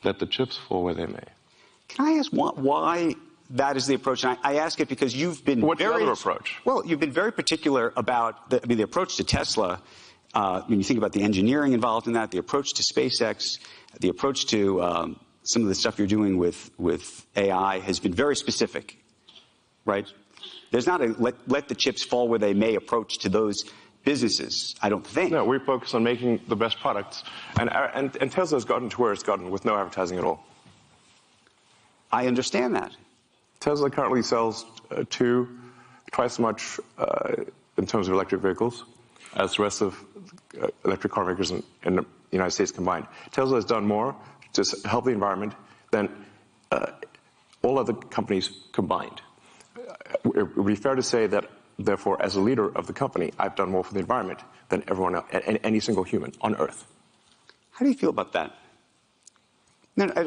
[0.03, 1.23] Let the chips fall where they may.
[1.87, 3.15] Can I ask why, why
[3.51, 4.23] that is the approach?
[4.23, 6.59] And I, I ask it because you've been What's the very other approach?
[6.65, 9.79] Well, you've been very particular about the, I mean, the approach to Tesla.
[10.33, 13.59] Uh, when you think about the engineering involved in that, the approach to SpaceX,
[13.99, 18.13] the approach to um, some of the stuff you're doing with with AI has been
[18.13, 18.97] very specific,
[19.85, 20.07] right?
[20.71, 23.65] There's not a let, let the chips fall where they may approach to those
[24.03, 24.75] businesses.
[24.81, 25.31] I don't think.
[25.31, 27.23] No, we focus on making the best products.
[27.59, 30.43] And, and, and Tesla's gotten to where it's gotten with no advertising at all.
[32.11, 32.95] I understand that.
[33.59, 35.47] Tesla currently sells uh, two,
[36.11, 37.35] twice as much uh,
[37.77, 38.83] in terms of electric vehicles
[39.35, 40.03] as the rest of
[40.61, 43.07] uh, electric car makers in, in the United States combined.
[43.31, 44.15] Tesla has done more
[44.53, 45.53] to help the environment
[45.91, 46.09] than
[46.71, 46.91] uh,
[47.63, 49.21] all other companies combined.
[49.77, 49.93] Uh,
[50.35, 51.45] It would be fair to say that,
[51.79, 55.15] therefore, as a leader of the company, I've done more for the environment than everyone
[55.15, 56.85] else, any, any single human on Earth.
[57.71, 58.51] How do you feel about that?
[59.95, 60.23] No, no, I,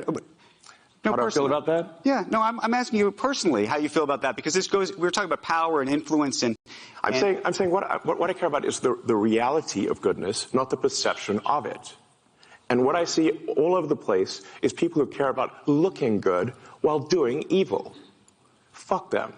[1.04, 2.00] no, how do I feel about that?
[2.04, 4.96] Yeah, no, I'm, I'm asking you personally how you feel about that because this goes.
[4.96, 6.56] We are talking about power and influence, and
[7.02, 9.16] I'm and- saying, I'm saying what, I, what, what I care about is the, the
[9.16, 11.94] reality of goodness, not the perception of it.
[12.70, 16.54] And what I see all over the place is people who care about looking good
[16.80, 17.94] while doing evil.
[18.72, 19.32] Fuck them.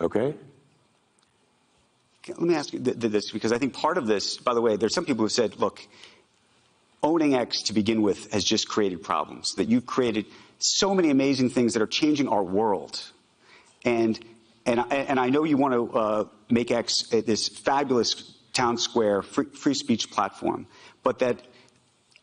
[0.00, 0.34] Okay?
[2.28, 4.60] Let me ask you th- th- this because I think part of this, by the
[4.60, 5.80] way, there's some people who said, look,
[7.02, 10.26] owning X to begin with has just created problems, that you've created
[10.58, 13.00] so many amazing things that are changing our world.
[13.84, 14.18] And,
[14.64, 19.44] and, and I know you want to uh, make X this fabulous town square free,
[19.46, 20.66] free speech platform,
[21.02, 21.40] but that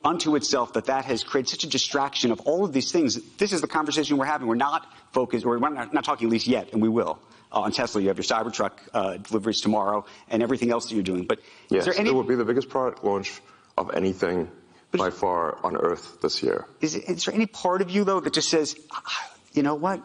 [0.03, 3.19] unto itself that that has created such a distraction of all of these things.
[3.37, 4.47] This is the conversation we're having.
[4.47, 7.19] We're not focused, or we're not, not talking at least yet, and we will.
[7.51, 11.03] Uh, on Tesla, you have your Cybertruck uh, deliveries tomorrow, and everything else that you're
[11.03, 11.25] doing.
[11.25, 11.39] But
[11.69, 12.09] yes, is there any?
[12.09, 13.41] It will be the biggest product launch
[13.77, 14.49] of anything
[14.91, 16.65] by far on Earth this year.
[16.81, 20.01] Is, is there any part of you though that just says, ah, you know what?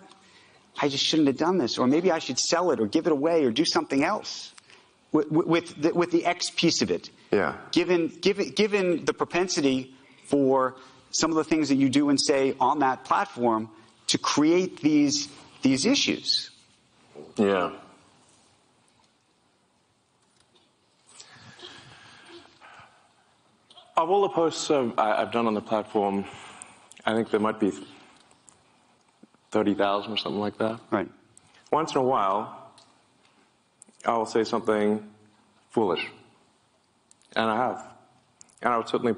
[0.80, 3.12] I just shouldn't have done this, or maybe I should sell it, or give it
[3.12, 4.52] away, or do something else
[5.10, 7.10] with, with, the, with the X piece of it.
[7.30, 7.56] Yeah.
[7.72, 9.94] Given, given, given the propensity
[10.24, 10.76] for
[11.10, 13.70] some of the things that you do and say on that platform
[14.08, 15.28] to create these,
[15.62, 16.50] these issues.
[17.36, 17.72] Yeah.
[23.96, 26.24] Of all the posts uh, I, have done on the platform,
[27.04, 27.72] I think there might be
[29.50, 30.78] 30,000 or something like that.
[30.90, 31.08] Right.
[31.72, 32.72] Once in a while,
[34.04, 35.06] I'll say something
[35.70, 36.06] foolish.
[37.36, 37.84] And I have.
[38.62, 39.14] And I would certainly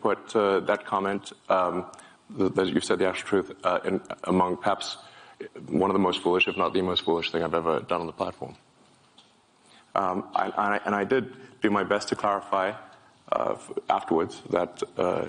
[0.00, 1.86] put uh, that comment, um,
[2.30, 4.96] that you said the actual truth, uh, in, among perhaps
[5.68, 8.06] one of the most foolish, if not the most foolish thing I've ever done on
[8.06, 8.54] the platform.
[9.94, 11.32] Um, I, I, and I did
[11.62, 12.72] do my best to clarify
[13.30, 13.56] uh,
[13.88, 15.26] afterwards that, uh,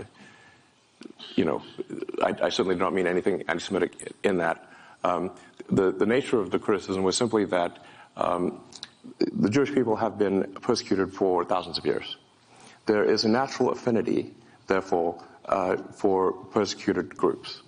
[1.36, 1.62] you know,
[2.24, 4.70] I, I, certainly do not mean anything anti-Semitic in that.
[5.04, 5.32] Um,
[5.70, 7.84] the, the nature of the criticism was simply that
[8.18, 8.60] um,
[9.20, 12.18] the Jewish people have been persecuted for thousands of years.
[12.86, 14.34] There is a natural affinity,
[14.68, 17.62] therefore, uh, for persecuted groups.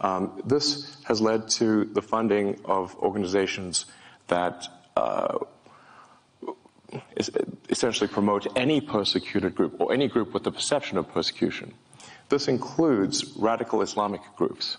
[0.00, 3.86] Um, this has led to the funding of organizations
[4.28, 4.66] that
[4.96, 5.38] uh,
[7.68, 11.72] essentially promote any persecuted group or any group with the perception of persecution.
[12.28, 14.78] This includes radical Islamic groups.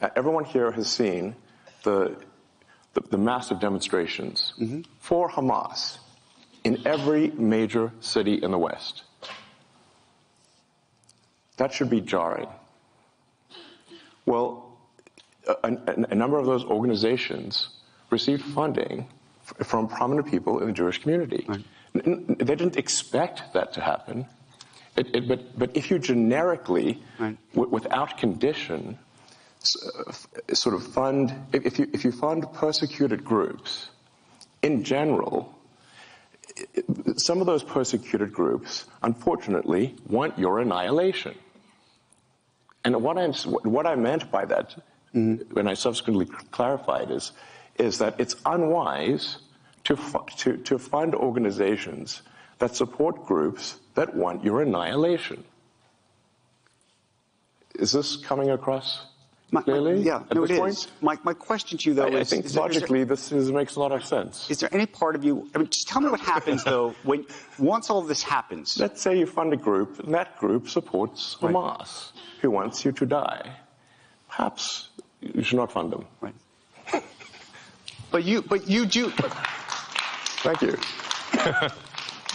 [0.00, 1.34] Uh, everyone here has seen
[1.84, 2.16] the,
[2.94, 4.82] the, the massive demonstrations mm-hmm.
[4.98, 5.98] for Hamas
[6.68, 9.04] in every major city in the West.
[11.56, 12.48] That should be jarring.
[14.26, 14.78] Well,
[15.46, 15.72] a,
[16.10, 17.70] a, number of those organizations
[18.10, 19.08] received funding
[19.64, 21.46] from prominent people in the Jewish community.
[21.48, 21.64] Right.
[21.94, 24.26] N- they didn't expect that to happen.
[24.94, 27.38] It, it, but, but if you generically, right.
[27.54, 28.98] w- without condition,
[30.52, 33.88] sort of fund, if you, if you fund persecuted groups,
[34.60, 35.57] in general,
[37.16, 41.34] some of those persecuted groups, unfortunately, want your annihilation.
[42.84, 44.74] And what, I'm, what I meant by that,
[45.12, 47.32] when I subsequently clarified, is,
[47.76, 49.38] is that it's unwise
[49.84, 49.96] to,
[50.38, 52.22] to, to fund organizations
[52.58, 55.44] that support groups that want your annihilation.
[57.74, 59.06] Is this coming across
[59.50, 59.94] my, clearly?
[59.94, 60.74] My, yeah, no, it point?
[60.74, 60.88] is.
[61.00, 63.50] My, my question to you, though, I, is, I think is logically there, this is,
[63.50, 64.50] makes a lot of sense.
[64.50, 65.48] Is there any part of you?
[65.54, 67.24] I mean, just tell me what happens though when
[67.58, 68.78] once all this happens.
[68.78, 71.54] Let's say you fund a group, and that group supports right.
[71.54, 73.56] Hamas who wants you to die.
[74.28, 76.04] Perhaps you should not fund them.
[76.20, 76.34] Right.
[78.10, 79.10] but you, but you do.
[80.40, 80.76] Thank you.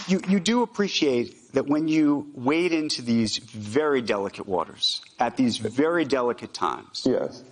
[0.08, 5.56] you, you do appreciate that when you wade into these very delicate waters at these
[5.56, 7.02] very delicate times.
[7.06, 7.42] Yes.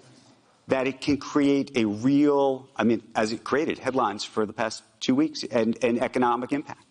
[0.68, 4.82] That it can create a real, I mean, as it created headlines for the past
[5.00, 6.84] two weeks and, and economic impact.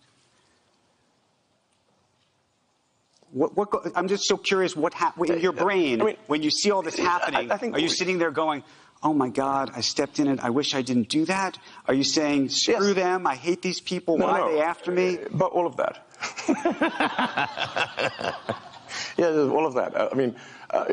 [3.30, 6.50] What, what, I'm just so curious what happened in your brain I mean, when you
[6.50, 7.50] see all this happening.
[7.50, 8.62] I, I are you sitting there going,
[9.02, 10.44] "Oh my God, I stepped in it.
[10.44, 11.56] I wish I didn't do that"?
[11.88, 12.94] Are you saying, "Screw yes.
[12.94, 13.26] them.
[13.26, 14.18] I hate these people.
[14.18, 14.44] No, Why no.
[14.44, 16.06] are they after me?" But all of that.
[19.16, 19.92] Yeah, all of that.
[19.96, 20.36] I mean,
[20.70, 20.84] uh,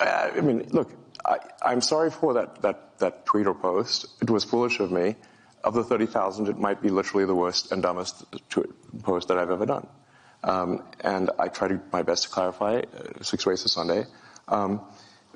[0.00, 0.90] I mean, look.
[1.24, 4.06] I, I'm sorry for that, that, that tweet or post.
[4.20, 5.16] It was foolish of me.
[5.64, 8.66] Of the 30,000, it might be literally the worst and dumbest tweet
[9.04, 9.86] post that I've ever done.
[10.42, 14.06] Um, and I try to my best to clarify uh, six ways to Sunday.
[14.48, 14.80] Um,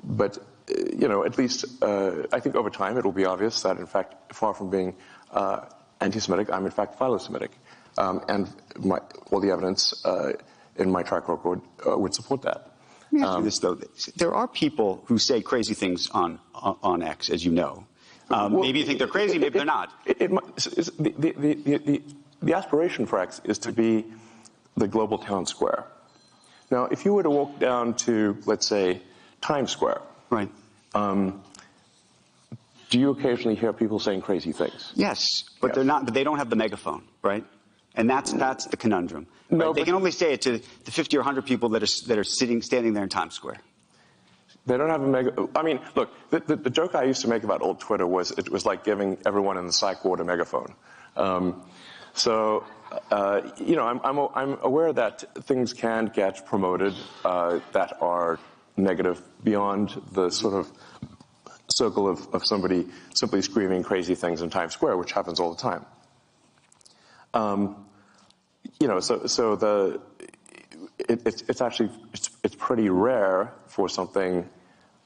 [0.03, 3.61] but uh, you know, at least uh, I think over time it will be obvious
[3.61, 4.95] that in fact, far from being
[5.31, 5.61] uh,
[6.01, 7.57] anti-Semitic, I'm in fact philo-Semitic, um,
[7.97, 8.47] and
[8.79, 8.99] my,
[9.31, 10.33] all the evidence uh,
[10.75, 12.71] in my track record uh, would support that.
[13.11, 13.79] Let me ask you this though:
[14.15, 17.85] there are people who say crazy things on on X, as you know.
[18.29, 19.93] Um, well, maybe you think they're crazy, maybe it, they're not.
[20.05, 22.01] It, it, the, the, the,
[22.41, 24.03] the, aspiration for X is to be
[24.75, 25.85] the global town square.
[26.69, 29.01] Now, if you were to walk down to, let's say,
[29.39, 30.51] Times Square, Right.
[30.93, 31.41] um,
[32.89, 34.91] do you occasionally hear people saying crazy things?
[34.93, 35.75] Yes, but Yes.
[35.75, 36.03] they're not.
[36.03, 37.45] But they don't have the megaphone, right?
[37.97, 39.27] And that's that's the conundrum.
[39.49, 39.75] No, right?
[39.75, 42.23] They can only say it to the 50 or 100 people that are that are
[42.23, 43.59] sitting standing there in Times Square.
[44.67, 45.47] They don't have a mega.
[45.55, 48.31] I mean, look, the, the, the joke I used to make about old Twitter was
[48.31, 50.75] it was like giving everyone in the psych ward a megaphone.
[51.15, 51.63] Um,
[52.13, 52.65] so,
[53.09, 56.93] uh, you know, I'm, I'm, I'm aware that things can get promoted
[57.23, 58.39] uh, that are
[58.75, 60.71] negative beyond the sort of
[61.69, 65.61] circle of, of somebody simply screaming crazy things in Times Square, which happens all the
[65.61, 65.85] time.
[67.33, 67.86] Um,
[68.79, 69.99] you know, so so the
[70.99, 74.47] it, it's it's actually it's it's pretty rare for something,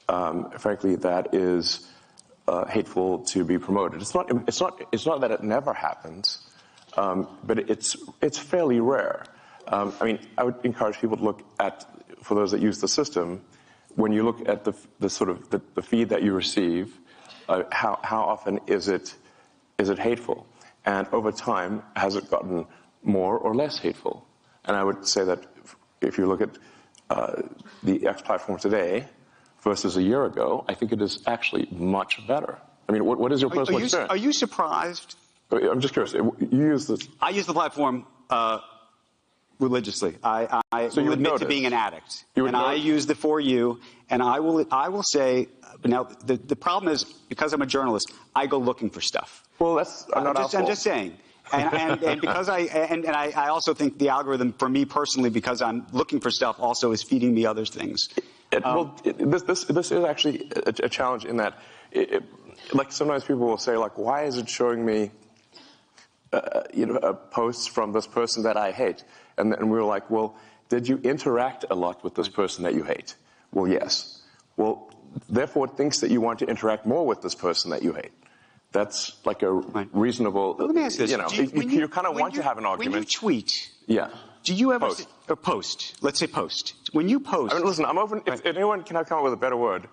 [0.08, 1.88] um, frankly, that is
[2.48, 4.00] uh, hateful to be promoted.
[4.02, 6.46] It's not it's not it's not that it never happens,
[6.96, 9.24] um, but it's it's fairly rare.
[9.68, 11.86] Um, I mean, I would encourage people to look at
[12.22, 13.42] for those that use the system.
[13.94, 16.98] When you look at the the sort of the, the feed that you receive,
[17.48, 19.14] uh, how how often is it
[19.78, 20.46] is it hateful?
[20.84, 22.66] And over time, has it gotten
[23.02, 24.26] more or less hateful?
[24.64, 25.44] And I would say that
[26.00, 26.50] if you look at
[27.10, 27.42] uh,
[27.82, 29.06] the X platform today
[29.62, 32.58] versus a year ago, I think it is actually much better.
[32.88, 34.10] I mean, what, what is your personal are you, experience?
[34.10, 35.16] are you surprised?
[35.50, 36.14] I'm just curious.
[36.14, 37.06] You use this.
[37.20, 38.60] I use the platform uh,
[39.58, 40.16] religiously.
[40.24, 41.40] I, I So admit notice.
[41.40, 43.80] to being an addict, and I use the for you.
[44.10, 45.48] And I will I will say
[45.84, 49.44] now the the problem is because I'm a journalist, I go looking for stuff.
[49.58, 51.16] Well, that's I'm not just, I'm just saying.
[51.52, 54.84] And, and, and because I and, and I, I also think the algorithm for me
[54.84, 58.08] personally, because I'm looking for stuff, also is feeding me other things.
[58.52, 61.58] It, Um, well, it, this, this, this is actually a, a challenge in that,
[61.90, 62.22] it,
[62.72, 65.10] like sometimes people will say, like, why is it showing me,
[66.32, 69.04] uh, you know, uh, posts from this person that I hate?
[69.38, 70.36] And then we were like, well,
[70.68, 73.14] did you interact a lot with this person that you hate?
[73.52, 74.22] Well, yes.
[74.56, 74.90] Well,
[75.28, 78.12] therefore, it thinks that you want to interact more with this person that you hate.
[78.72, 80.56] That's like a reasonable.
[80.58, 82.58] Let me ask you this: You know, you, when you, kind of want to have
[82.58, 82.94] an argument.
[82.94, 84.08] When you tweet, yeah.
[84.44, 85.00] do you ever Post.
[85.00, 86.02] s- or post?
[86.02, 86.74] Let's say post.
[86.92, 88.22] When you post, I mean, listen, I'm open.
[88.26, 89.88] If, if anyone can come up with a better word,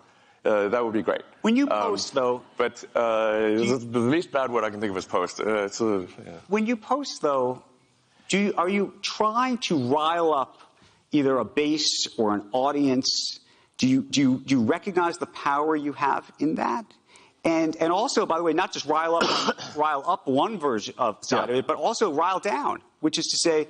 [0.46, 1.22] uh, that would be great.
[1.42, 4.80] When you Um, post, though- But uh, You- the, the least bad word I can
[4.80, 5.42] think of is post.
[5.42, 6.32] Uh, it's a, yeah.
[6.48, 7.62] when you post though,
[8.30, 10.58] do you, are you trying to rile up
[11.12, 13.40] either a base or an audience?
[13.78, 16.86] Do you, do you, do you recognize the power you have in that?
[17.44, 21.18] And, and also, by the way, not just rile up, rile up one version of
[21.22, 21.54] side Yeah.
[21.54, 23.68] of it, but also rile down, which is to say,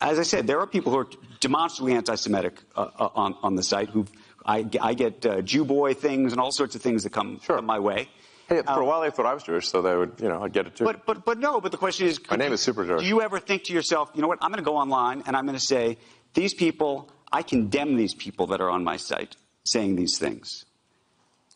[0.00, 1.08] as I said, there are people who are
[1.40, 4.06] demonstrably anti-Semitic uh, uh, on, on the site who
[4.44, 7.56] I, I get uh, Jew boy things and all sorts of things that come, Sure.
[7.56, 8.08] come my way.
[8.48, 10.52] Hey, for a while they thought I was Jewish, so they would, you know, I'd
[10.52, 10.86] get it too.
[10.86, 11.60] Um, But but but no.
[11.60, 13.00] But the question is, My name is Super George.
[13.00, 14.38] Do you ever think to yourself, you know what?
[14.40, 15.98] I'm going to go online and I'm going to say
[16.34, 17.10] these people.
[17.32, 19.34] I condemn these people that are on my site
[19.64, 20.64] saying these things.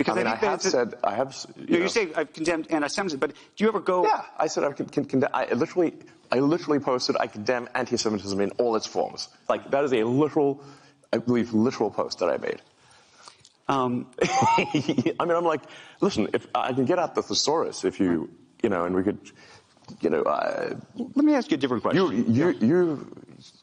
[0.00, 1.36] Because I mean, I that have said, I have.
[1.56, 4.04] You, know, know- you say I've condemned anti-Semitism, but do you ever go?
[4.04, 5.92] Yeah, I said I can, can, can I literally,
[6.32, 9.28] I literally posted I condemn anti-Semitism in all its forms.
[9.46, 10.64] Like that is a literal,
[11.12, 12.62] I believe, literal post that I made.
[13.68, 15.60] Um, I mean, I'm like,
[16.00, 18.30] listen, if I can get out the thesaurus, if you,
[18.62, 19.18] you know, and we could,
[20.00, 22.24] you know, uh, let me ask you a different question.
[22.32, 23.14] you, you, you,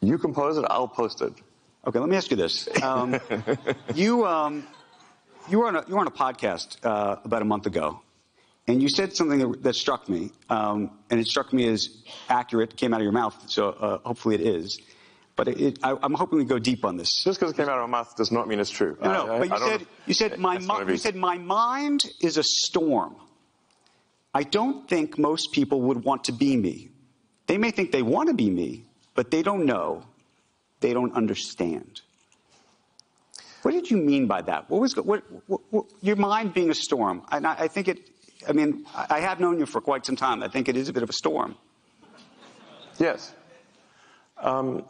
[0.02, 1.34] you compose it, I'll post it.
[1.88, 2.70] Okay, let me ask you this.
[2.84, 3.20] Um,
[3.96, 4.68] you, um,
[5.50, 8.02] you, were on a, you were on a podcast uh, about a month ago,
[8.68, 11.90] and you said something that, that struck me, um, and it struck me as
[12.30, 14.80] accurate, came out of your mouth, so uh, hopefully it is.
[15.36, 17.24] But it, it, I, I'm hoping we go deep on this.
[17.24, 18.98] Just because it came out of my mouth does not mean it's true.
[19.02, 22.06] No, no, I- but you I said, you said, my, mi- you said my mind
[22.22, 23.16] is a storm.
[24.34, 26.90] I don't think most people would want to be me.
[27.48, 30.04] They may think they want to be me, but they don't know.
[30.80, 32.02] They don't understand.
[33.68, 34.70] What did you mean by that?
[34.70, 37.24] What was what, what, what your mind being a storm?
[37.30, 38.00] And I, I think it.
[38.48, 40.42] I mean, I I have known you for quite some time.
[40.42, 41.58] I think it is a bit of a storm.
[42.98, 43.34] Yes.
[44.38, 44.86] Um,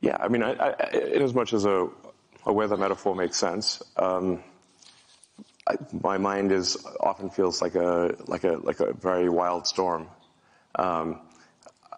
[0.00, 1.88] yeah, I mean, I, I, in as much as a,
[2.46, 4.44] a weather metaphor makes sense, um,
[5.66, 10.06] I, my mind is often feels like a like a like a very wild storm.
[10.76, 11.18] Um,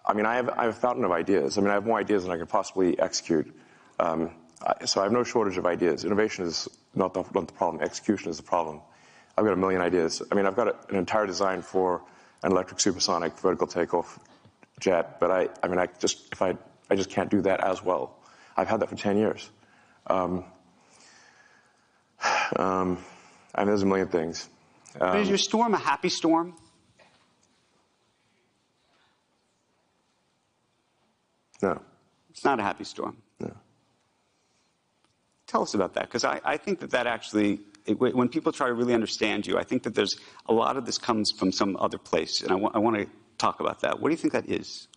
[0.03, 1.59] I mean, I have I have a fountain of ideas.
[1.59, 3.55] I mean, I have more ideas than I could possibly execute.
[3.99, 4.31] Um,
[4.85, 6.05] so I have no shortage of ideas.
[6.05, 7.83] Innovation is not the, not the problem.
[7.83, 8.81] Execution is the problem.
[9.37, 10.21] I've got a million ideas.
[10.31, 12.01] I mean, I've got a, an entire design for
[12.43, 14.19] an electric supersonic vertical takeoff
[14.79, 16.57] jet, but I, I mean, I just if I
[16.89, 18.15] I just can't do that as well.
[18.55, 19.49] I've had that for ten years.
[20.07, 20.45] Um,
[22.55, 22.97] um,
[23.53, 24.49] I mean, there's a million things.
[24.97, 26.55] But is your storm a happy storm?
[31.61, 31.81] No.
[32.29, 33.17] It's not a happy storm.
[33.39, 33.51] No.
[35.47, 38.67] Tell us about that, because I, I think that that actually, it, when people try
[38.67, 40.17] to really understand you, I think that there's
[40.47, 43.07] a lot of this comes from some other place, and I, wa- I want to
[43.37, 44.01] talk about that.
[44.01, 44.89] What do you think that is?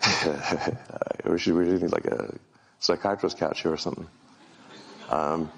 [1.24, 2.34] we should we need like a
[2.80, 4.08] psychiatrist couch here or something.
[5.08, 5.50] Um,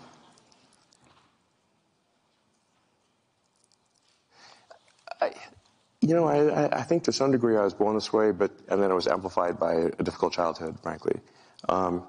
[6.01, 8.83] You know, I, I think to some degree I was born this way, but and
[8.83, 11.21] then it was amplified by a difficult childhood, frankly.
[11.69, 12.07] Um,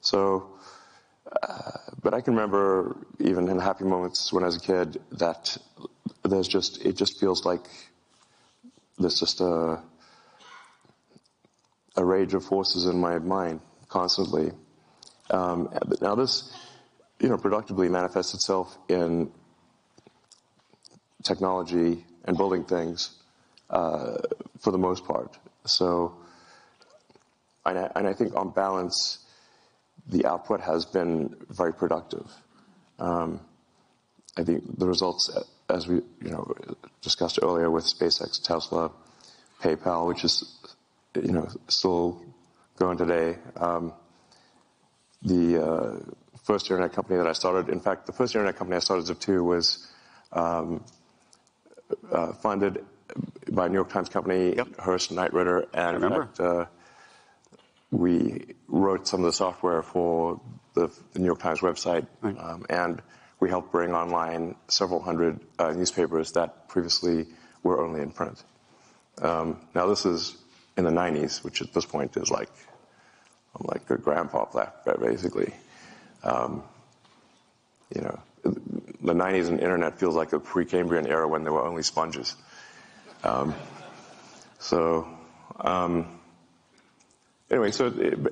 [0.00, 0.58] so,
[1.42, 1.70] uh,
[2.02, 5.56] but I can remember even in happy moments when I was a kid that
[6.24, 7.64] there's just it just feels like
[8.98, 9.80] there's just a
[11.96, 14.52] a rage of forces in my mind constantly.
[15.30, 15.68] Um,
[16.00, 16.52] now this,
[17.20, 19.30] you know, productively manifests itself in
[21.24, 23.10] technology and building things
[23.70, 24.18] uh,
[24.60, 25.36] for the most part.
[25.64, 26.14] So,
[27.64, 29.18] and I, and I, think on balance,
[30.06, 32.30] the output has been very productive.
[32.98, 33.40] Um,
[34.36, 35.30] I think the results,
[35.70, 36.54] as we you know
[37.00, 38.92] discussed earlier with SpaceX, Tesla,
[39.62, 40.44] PayPal, which is
[41.14, 42.22] you know, still
[42.76, 43.38] going today.
[43.56, 43.94] Um,
[45.22, 45.96] the uh,
[46.44, 49.42] first internet company that I started, in fact, the first internet company I started, Zip2,
[49.42, 49.88] was
[50.32, 50.84] um,
[52.10, 52.84] uh, funded
[53.50, 54.78] by New York Times company, yep.
[54.78, 56.66] Hearst Knight Ridder, and in fact, uh,
[57.90, 60.40] we wrote some of the software for
[60.74, 62.36] the, the New York Times website, right.
[62.38, 63.02] um, and
[63.40, 67.26] we helped bring online several hundred uh, newspapers that previously
[67.62, 68.42] were only in print.
[69.22, 70.36] Um, now, this is
[70.76, 72.50] in the 90s, which at this point is like,
[73.58, 74.46] I'm like a grandpa,
[75.00, 75.52] basically.
[76.22, 76.62] Um,
[77.94, 81.82] you know, the 90s and internet feels like a Precambrian era when there were only
[81.82, 82.36] sponges.
[83.24, 83.54] Um,
[84.58, 85.08] so,
[85.60, 86.20] um,
[87.50, 87.86] anyway, so,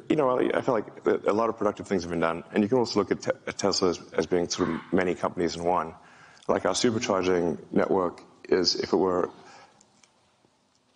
[0.09, 0.87] you know, I feel like
[1.27, 2.45] a lot of productive things have been done.
[2.53, 5.15] And you can also look at, te- at Tesla as, as being sort of many
[5.15, 5.95] companies in one.
[6.49, 9.31] Like our supercharging network is, if it were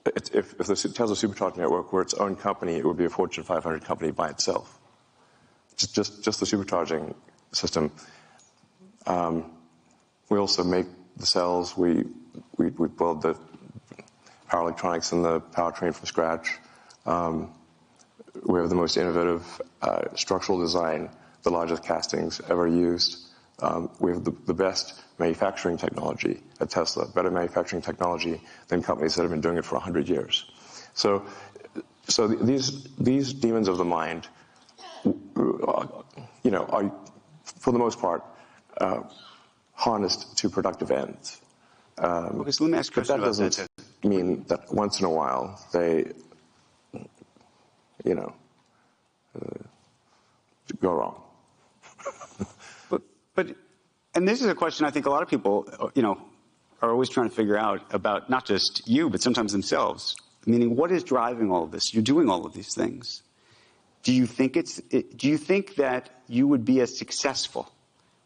[0.07, 3.45] if, if the Tesla Supercharging Network were its own company, it would be a Fortune
[3.45, 4.78] 500 company by itself.
[5.77, 7.15] Just, just, just the supercharging
[7.53, 7.91] system.
[9.06, 9.52] Um,
[10.28, 10.86] we also make
[11.16, 11.77] the cells.
[11.77, 12.05] We,
[12.56, 13.36] we, we build the
[14.48, 16.59] power electronics and the powertrain from scratch.
[17.06, 17.52] Um,
[18.44, 21.10] we have the most innovative uh, structural design,
[21.43, 23.28] the largest castings ever used.
[23.60, 29.14] Um, we have the, the best manufacturing technology at Tesla, better manufacturing technology than companies
[29.16, 30.51] that have been doing it for 100 years.
[30.94, 31.24] So,
[32.09, 34.28] so these, these demons of the mind,
[35.05, 36.90] you know, are,
[37.44, 38.24] for the most part,
[38.81, 39.02] uh,
[39.73, 41.40] harnessed to productive ends.
[41.98, 44.09] Um, let me ask but that doesn't that.
[44.09, 46.11] mean that once in a while they,
[48.05, 48.32] you know,
[49.36, 49.62] uh,
[50.81, 51.23] go wrong.
[52.90, 53.02] but,
[53.35, 53.55] but
[54.15, 56.19] and this is a question I think a lot of people, you know,
[56.82, 60.16] are always trying to figure out about not just you, but sometimes themselves.
[60.47, 61.93] Meaning, what is driving all of this?
[61.93, 63.23] You're doing all of these things.
[64.02, 64.81] Do you think it's?
[64.81, 67.70] Do you think that you would be as successful,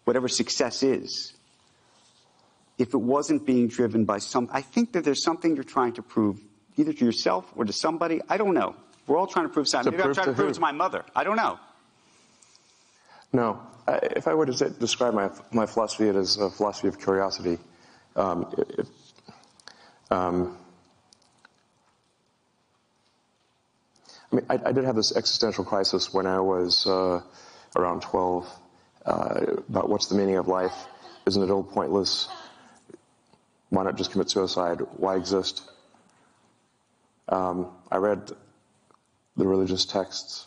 [0.04, 1.32] whatever success is,
[2.78, 4.48] if it wasn't being driven by some?
[4.52, 6.40] I think that there's something you're trying to prove,
[6.76, 8.20] either to yourself or to somebody.
[8.28, 8.76] I don't know.
[9.06, 9.92] We're all trying to prove something.
[9.92, 11.04] Maybe I'm trying to, to prove it to my mother.
[11.14, 11.58] I don't know.
[13.32, 17.58] No, if I were to describe my, my philosophy, it is a philosophy of curiosity.
[18.16, 18.88] Um, if,
[20.10, 20.56] um,
[24.30, 27.22] I mean, I, I, did have this existential crisis when I was uh,
[27.76, 28.48] around 12
[29.04, 30.74] uh, about what's the meaning of life?
[31.26, 32.28] Isn't it all pointless?
[33.70, 34.80] Why not just commit suicide?
[34.96, 35.62] Why exist?
[37.28, 38.30] Um, I read
[39.36, 40.46] the religious texts.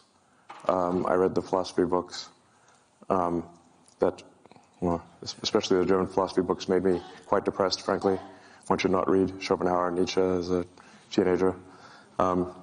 [0.68, 2.30] Um, I read the philosophy books
[3.10, 3.44] um,
[4.00, 4.22] that,
[4.80, 8.20] well, especially the German philosophy books, made me quite depressed, frankly.
[8.68, 10.66] One should not read Schopenhauer and Nietzsche as a
[11.12, 11.56] teenager.
[12.20, 12.54] Um,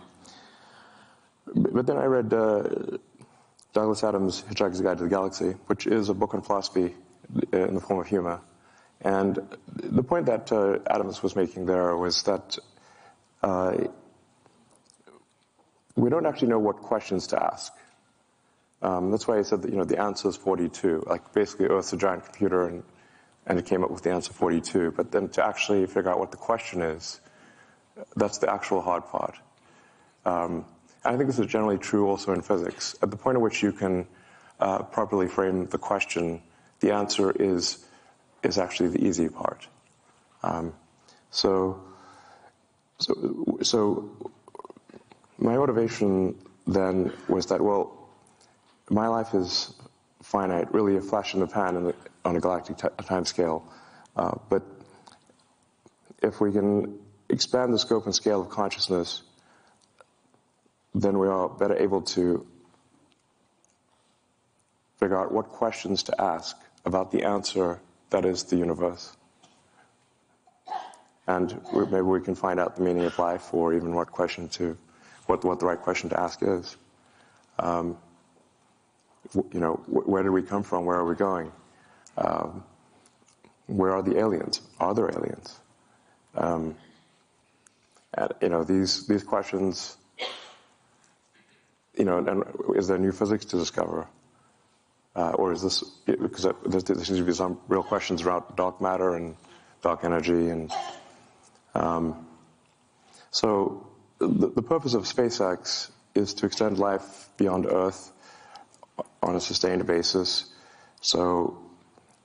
[1.46, 2.62] but then I read uh,
[3.74, 6.94] Douglas Adams' Hitchhiker's Guide to the Galaxy, which is a book on philosophy
[7.52, 8.40] in the form of humor.
[9.00, 12.56] And the point that uh, Adams was making there was that
[13.42, 13.76] uh,
[15.96, 17.72] we don't actually know what questions to ask.
[18.80, 21.04] Um, that's why I said that, you know, the answer is 42.
[21.08, 22.84] Like basically Earth's a giant computer and,
[23.44, 24.92] and it came up with the answer 42.
[24.92, 27.20] But then to actually figure out what the question is,
[28.14, 29.36] that's the actual hard part.
[30.24, 30.64] Um,
[31.04, 32.96] I think this is generally true also in physics.
[33.02, 34.06] At the point at which you can
[34.58, 36.42] uh, properly frame the question,
[36.80, 37.84] the answer is
[38.42, 39.66] is actually the easy part.
[40.42, 40.74] Um,
[41.30, 41.82] so,
[42.98, 44.10] so, so
[45.38, 46.36] my motivation
[46.66, 48.08] then was that well,
[48.90, 49.72] my life is
[50.22, 51.94] finite, really a flash in the pan in the,
[52.24, 53.66] on a galactic t- time scale,
[54.16, 54.62] uh, but
[56.22, 56.98] if we can
[57.28, 59.22] expand the scope and scale of consciousness,
[60.94, 62.46] then we are better able to
[64.98, 67.80] figure out what questions to ask about the answer
[68.10, 69.16] that is the universe.
[71.26, 74.76] And maybe we can find out the meaning of life or even what question to,
[75.26, 76.76] what, what the right question to ask is.
[77.58, 77.96] Um,
[79.34, 80.84] you know, where did we come from?
[80.84, 81.50] Where are we going?
[82.18, 82.62] Um,
[83.66, 84.60] where are the aliens?
[84.78, 85.58] Are there aliens?
[86.34, 86.76] Um,
[88.12, 89.96] and, you know, these, these questions,
[92.04, 94.06] you know, and is there new physics to discover?
[95.16, 99.14] Uh, or is this, because there seems to be some real questions around dark matter
[99.14, 99.36] and
[99.80, 100.50] dark energy.
[100.50, 100.70] And
[101.74, 102.26] um,
[103.30, 103.86] so
[104.18, 108.12] the, the purpose of SpaceX is to extend life beyond Earth
[109.22, 110.52] on a sustained basis
[111.00, 111.56] so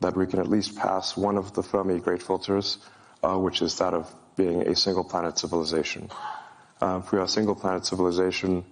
[0.01, 2.79] that we can at least pass one of the Fermi great filters,
[3.23, 6.09] uh, which is that of being a single planet civilization.
[6.81, 8.65] Uh, if we are a single planet civilization,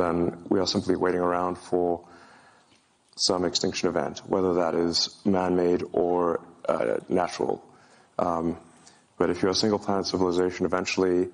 [0.00, 2.04] then we are simply waiting around for
[3.16, 7.62] some extinction event, whether that is man-made or uh, natural.
[8.18, 8.56] Um,
[9.18, 11.28] but if you're a single planet civilization, eventually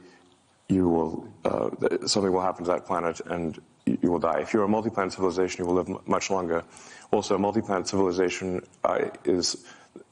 [0.68, 1.70] you will uh,
[2.06, 4.40] something will happen to that planet and you will die.
[4.40, 6.64] If you're a multi-planet civilization, you will live much longer.
[7.12, 9.64] Also, a multi-planet civilization uh, is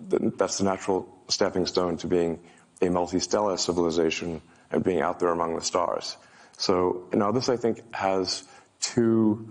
[0.09, 2.39] the, that's the natural stepping stone to being
[2.81, 4.40] a multi-stellar civilization
[4.70, 6.16] and being out there among the stars.
[6.56, 8.44] So now this, I think, has
[8.81, 9.48] two.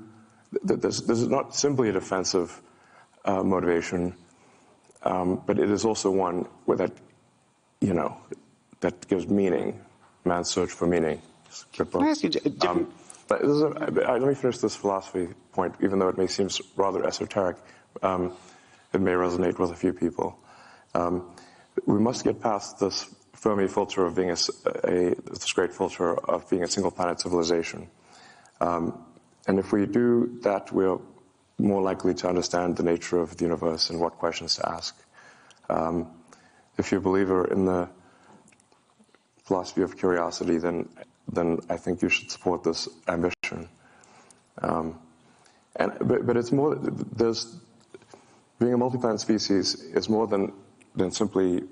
[0.63, 2.61] This, this is not simply a defensive
[3.25, 4.15] uh, motivation,
[5.03, 6.91] um, but it is also one where that,
[7.81, 8.17] you know,
[8.81, 9.81] that gives meaning.
[10.25, 11.21] Man's search for meaning.
[11.73, 12.63] Can I ask you a different?
[12.63, 12.93] Um,
[13.29, 17.57] a, let me finish this philosophy point, even though it may seem rather esoteric.
[18.01, 18.33] Um,
[18.93, 20.37] it may resonate with a few people.
[20.93, 21.31] Um,
[21.85, 23.13] we must get past this
[23.43, 24.37] Fermi filter of being a,
[24.85, 27.89] a, this great filter of being a single planet civilization.
[28.61, 29.03] Um,
[29.47, 30.97] and if we do that, we're
[31.57, 34.95] more likely to understand the nature of the universe and what questions to ask.
[35.69, 36.09] Um,
[36.77, 37.89] if you're a believer in the
[39.43, 40.87] philosophy of curiosity, then
[41.27, 43.67] then I think you should support this ambition.
[44.61, 44.99] Um,
[45.75, 47.59] and but, but it's more there's
[48.59, 50.53] being a multi-planet species is more than
[50.95, 51.63] than simply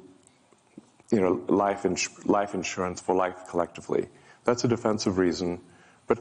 [1.11, 4.07] you know, life, ins- life insurance for life collectively.
[4.45, 5.59] That's a defensive reason.
[6.07, 6.19] But,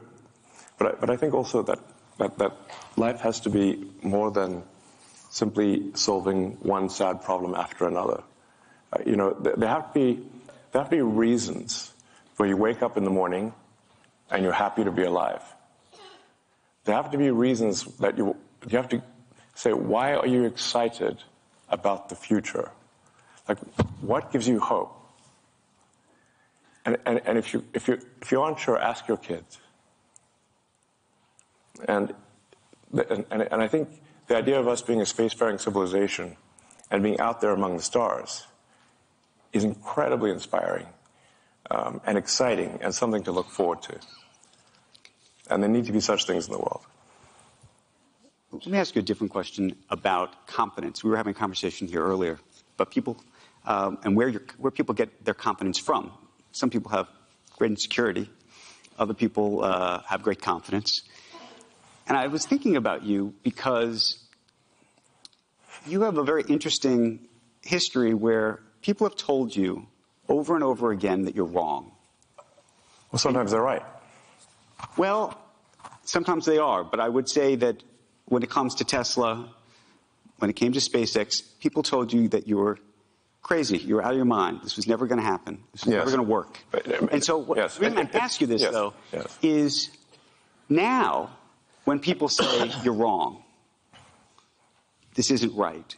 [0.79, 1.79] but, I, but I think also that,
[2.19, 2.53] that, that
[2.97, 4.63] life has to be more than
[5.31, 8.23] simply solving one sad problem after another.
[8.93, 10.23] Uh, you know, th- there have to be,
[10.73, 11.93] there have to be reasons
[12.37, 13.55] where you wake up in the morning
[14.31, 15.43] and you're happy to be alive.
[16.85, 18.37] There have to be reasons that you,
[18.69, 19.03] you have to
[19.55, 21.23] say, why are you excited
[21.69, 22.71] about the future?
[23.49, 23.59] Like,
[24.01, 24.97] what gives you hope?
[26.85, 29.59] And, and, and if, you, if, you, if you're unsure, ask your kids.
[31.87, 32.15] And,
[32.93, 33.89] and, and I think
[34.27, 36.37] the idea of us being a spacefaring civilization
[36.91, 38.47] and being out there among the stars
[39.53, 40.87] is incredibly inspiring
[41.71, 43.99] um, and exciting and something to look forward to.
[45.49, 46.83] And there need to be such things in the world.
[48.53, 51.05] Let me ask you a different question about confidence.
[51.05, 52.41] We were having a conversation here earlier,
[52.77, 53.17] but people
[53.67, 56.13] um, and where, where people get their confidence from.
[56.53, 57.09] Some people have
[57.59, 58.29] great insecurity,
[58.99, 61.03] other people uh, have great confidence.
[62.07, 64.19] And I was thinking about you because
[65.87, 67.29] you have a very interesting
[67.63, 69.87] history where people have told you
[70.29, 71.93] over and over again that you're wrong.
[73.13, 73.83] Well, sometimes they're right.
[74.97, 75.39] Well,
[76.05, 77.83] sometimes they are, but I would say that
[78.27, 79.53] when it comes to Tesla,
[80.39, 82.79] when it came to SpaceX, people told you that you were
[83.43, 83.79] crazy.
[83.79, 84.61] You're out of your mind.
[84.63, 85.63] This was never going to happen.
[85.73, 85.99] This was yes.
[86.01, 86.59] never going to work.
[87.13, 87.77] And so, what, yes.
[87.77, 88.73] the reason I ask you this, yes.
[88.73, 88.95] though,
[89.43, 89.91] is
[90.69, 91.31] now
[91.85, 93.43] when people say you're wrong,
[95.15, 95.97] this isn't right,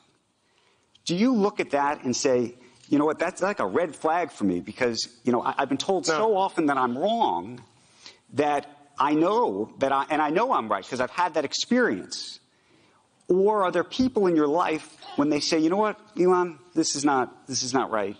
[1.05, 2.55] do you look at that and say,
[2.89, 5.69] you know what, that's like a red flag for me because, you know, I, have
[5.69, 6.14] been told no.
[6.14, 7.62] so often that I'm wrong
[8.35, 8.66] that
[8.98, 12.39] I know that I, and I know I'm right because I've had that experience.
[13.28, 16.97] Or are there people in your life when they say, you know what, Elon, this
[16.97, 18.16] is not, this is not right?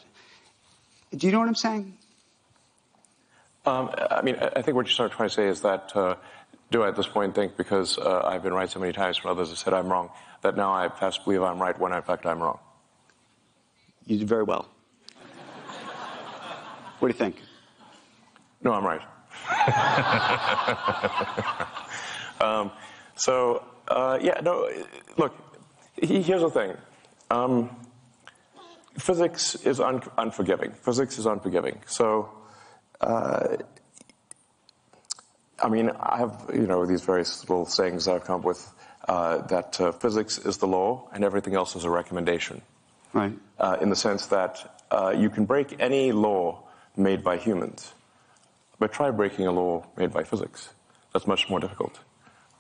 [1.15, 1.97] Do you know what I'm saying?
[3.65, 6.17] Um, I mean, I think what you're trying to say is that uh,
[6.71, 9.31] do I at this point think because uh, I've been right so many times when
[9.31, 10.11] others have said I'm wrong
[10.41, 12.59] that now I have to believe I'm right when in fact I'm wrong?
[14.07, 14.67] You did very well.
[16.99, 17.37] what do you think?
[18.63, 19.03] No, I'm right.
[22.41, 22.73] um,
[23.15, 24.69] so, uh, yeah, no,
[25.17, 25.35] look,
[25.97, 26.77] here's the thing.
[27.31, 27.77] Um,
[28.99, 30.73] physics is un- unforgiving.
[30.73, 31.81] Physics is unforgiving.
[31.87, 32.31] So,
[33.01, 33.57] uh,
[35.61, 38.73] I mean, I have, you know, these various little sayings I've come up with
[39.09, 42.63] uh, that uh, physics is the law and everything else is a recommendation.
[43.13, 43.33] Right.
[43.59, 46.65] Uh, in the sense that uh, you can break any law
[46.97, 47.93] made by humans,
[48.79, 50.69] but try breaking a law made by physics.
[51.13, 51.99] That's much more difficult.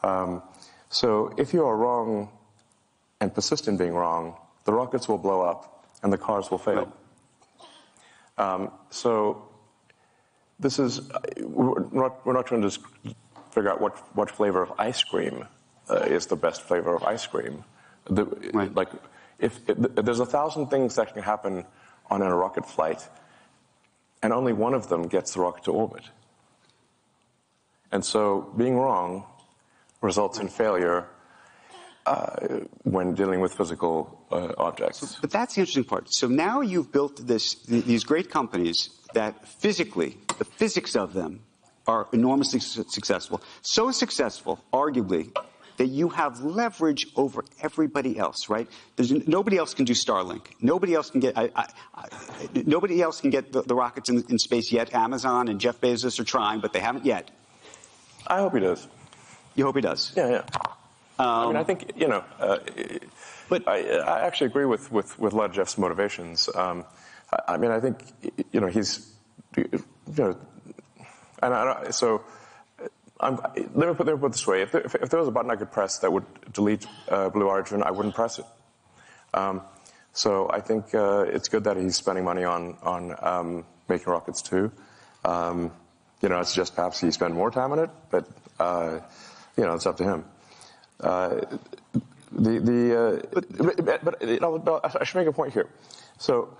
[0.02, 0.42] Um,
[0.88, 2.30] so if you are wrong
[3.20, 6.92] and persist in being wrong, the rockets will blow up and the cars will fail.
[8.38, 8.54] Right.
[8.54, 9.48] Um, so
[10.58, 11.00] this is,
[11.40, 12.70] we're not, we're not trying to
[13.50, 15.46] figure out what, what flavor of ice cream
[15.90, 17.64] uh, is the best flavor of ice cream.
[18.04, 18.74] The, right.
[18.74, 18.88] Like,
[19.38, 21.64] if, if, there's a thousand things that can happen
[22.10, 23.06] on a rocket flight,
[24.22, 26.04] and only one of them gets the rocket to orbit.
[27.90, 29.24] And so being wrong
[30.00, 31.06] results in failure
[32.06, 35.00] uh, when dealing with physical uh, objects.
[35.00, 36.12] So, but that's the interesting part.
[36.12, 41.40] So now you've built this, these great companies that physically, the physics of them
[41.86, 43.42] are enormously su- successful.
[43.62, 45.36] So successful, arguably,
[45.78, 48.68] that you have leverage over everybody else, right?
[48.96, 50.46] There's, nobody else can do Starlink.
[50.60, 51.36] Nobody else can get.
[51.36, 52.08] I, I, I,
[52.54, 54.94] nobody else can get the, the rockets in, in, space yet.
[54.94, 57.30] Amazon and Jeff Bezos are trying, but they haven't yet.
[58.26, 58.86] I hope he does.
[59.54, 60.12] You hope he does.
[60.16, 60.42] Yeah, yeah.
[61.22, 62.24] Um, I mean, I think you know.
[62.38, 62.58] Uh,
[63.48, 66.48] but I, I, actually agree with, with, with a lot of Jeff's motivations.
[66.54, 66.84] Um,
[67.32, 67.98] I, I, mean, I think
[68.50, 69.12] you know he's
[69.56, 69.84] you
[70.16, 70.36] know,
[71.42, 72.24] and I, so.
[73.20, 75.20] I'm, let, me put, let me put it this way: if there, if, if there,
[75.20, 78.40] was a button I could press that would delete uh, Blue Origin, I wouldn't press
[78.40, 78.46] it.
[79.32, 79.62] Um,
[80.12, 84.42] so I think uh, it's good that he's spending money on on um, making rockets
[84.42, 84.72] too.
[85.24, 85.70] Um,
[86.20, 88.26] you know, I suggest perhaps he spend more time on it, but
[88.58, 88.98] uh,
[89.56, 90.24] you know, it's up to him.
[91.00, 91.40] Uh,
[92.32, 95.68] the the uh, but, but, but know, I should make a point here.
[96.18, 96.56] So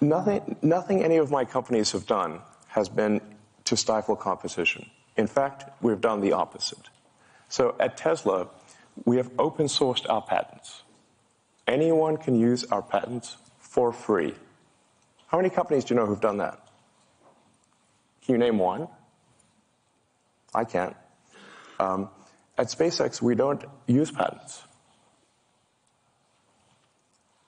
[0.00, 3.20] nothing nothing any of my companies have done has been
[3.64, 4.88] to stifle competition.
[5.16, 6.90] In fact, we've done the opposite.
[7.48, 8.48] So at Tesla,
[9.04, 10.82] we have open sourced our patents.
[11.66, 14.34] Anyone can use our patents for free.
[15.26, 16.60] How many companies do you know who've done that?
[18.24, 18.88] Can you name one?
[20.54, 20.96] I can't.
[21.78, 22.08] Um,
[22.58, 24.62] at SpaceX, we don't use patents.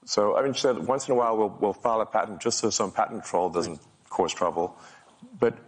[0.05, 2.71] So, I mean, said once in a while we'll, we'll file a patent just so
[2.71, 4.77] some patent troll doesn't cause trouble.
[5.39, 5.59] But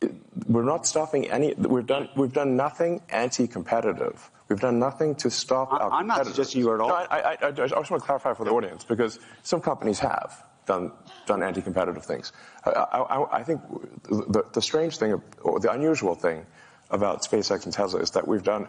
[0.00, 0.12] it,
[0.46, 4.30] we're not stopping any, we've done, we've done nothing anti-competitive.
[4.48, 6.88] We've done nothing to stop I'm, our I'm not suggesting you at all.
[6.88, 9.98] No, I, I, I, I just want to clarify for the audience because some companies
[10.00, 10.92] have done,
[11.26, 12.32] done anti-competitive things.
[12.64, 13.60] I, I, I think
[14.04, 16.46] the, the strange thing, or the unusual thing
[16.90, 18.68] about SpaceX and Tesla is that we've done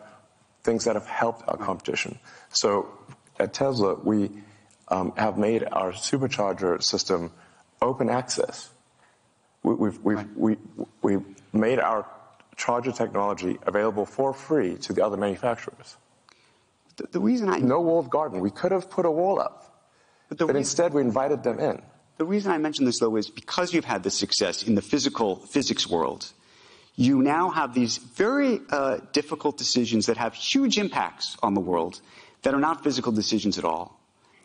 [0.63, 2.19] things that have helped our competition.
[2.49, 2.89] So
[3.39, 4.29] at Tesla, we
[4.89, 7.31] um, have made our supercharger system
[7.81, 8.69] open access.
[9.63, 10.27] We, we've, we've, right.
[10.35, 10.57] we,
[11.01, 11.17] we
[11.53, 12.05] made our
[12.57, 15.95] charger technology available for free to the other manufacturers.
[16.97, 17.59] The, the reason I...
[17.59, 18.41] No walled garden.
[18.41, 19.87] We could have put a wall up.
[20.27, 21.81] But, but reason, instead, we invited them in.
[22.17, 25.37] The reason I mention this, though, is because you've had this success in the physical
[25.37, 26.33] physics world,
[26.99, 32.01] you now have these very uh, difficult decisions that have huge impacts on the world
[32.41, 33.97] that are not physical decisions at all.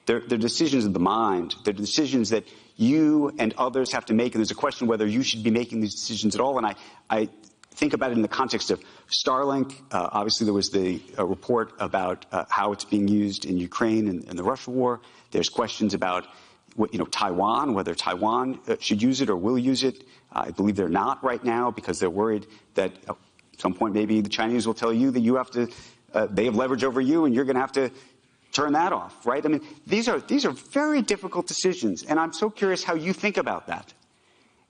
[0.07, 1.57] They're, they're, decisions of the mind.
[1.65, 2.45] They're decisions that
[2.77, 4.35] you and others have to make.
[4.35, 6.57] And there's a question whether you should be making these decisions at all.
[6.57, 6.75] And I,
[7.11, 7.29] I
[7.73, 9.75] think about it in the context of Starlink.
[9.91, 14.07] Uh, obviously, there was the uh, report about uh, how it's being used in Ukraine
[14.07, 15.01] and, and, the Russia war.
[15.33, 16.29] There's questions about
[16.93, 20.05] you know, Taiwan, whether Taiwan uh, should use it or will use it.
[20.35, 23.17] I believe they're not right now because they're worried that at
[23.59, 25.69] some point maybe the Chinese will tell you that you have to,
[26.13, 27.91] uh, they have leverage over you and you're going to have to
[28.53, 29.45] turn that off, right?
[29.45, 32.03] I mean, these are, these are very difficult decisions.
[32.03, 33.93] And I'm so curious how you think about that.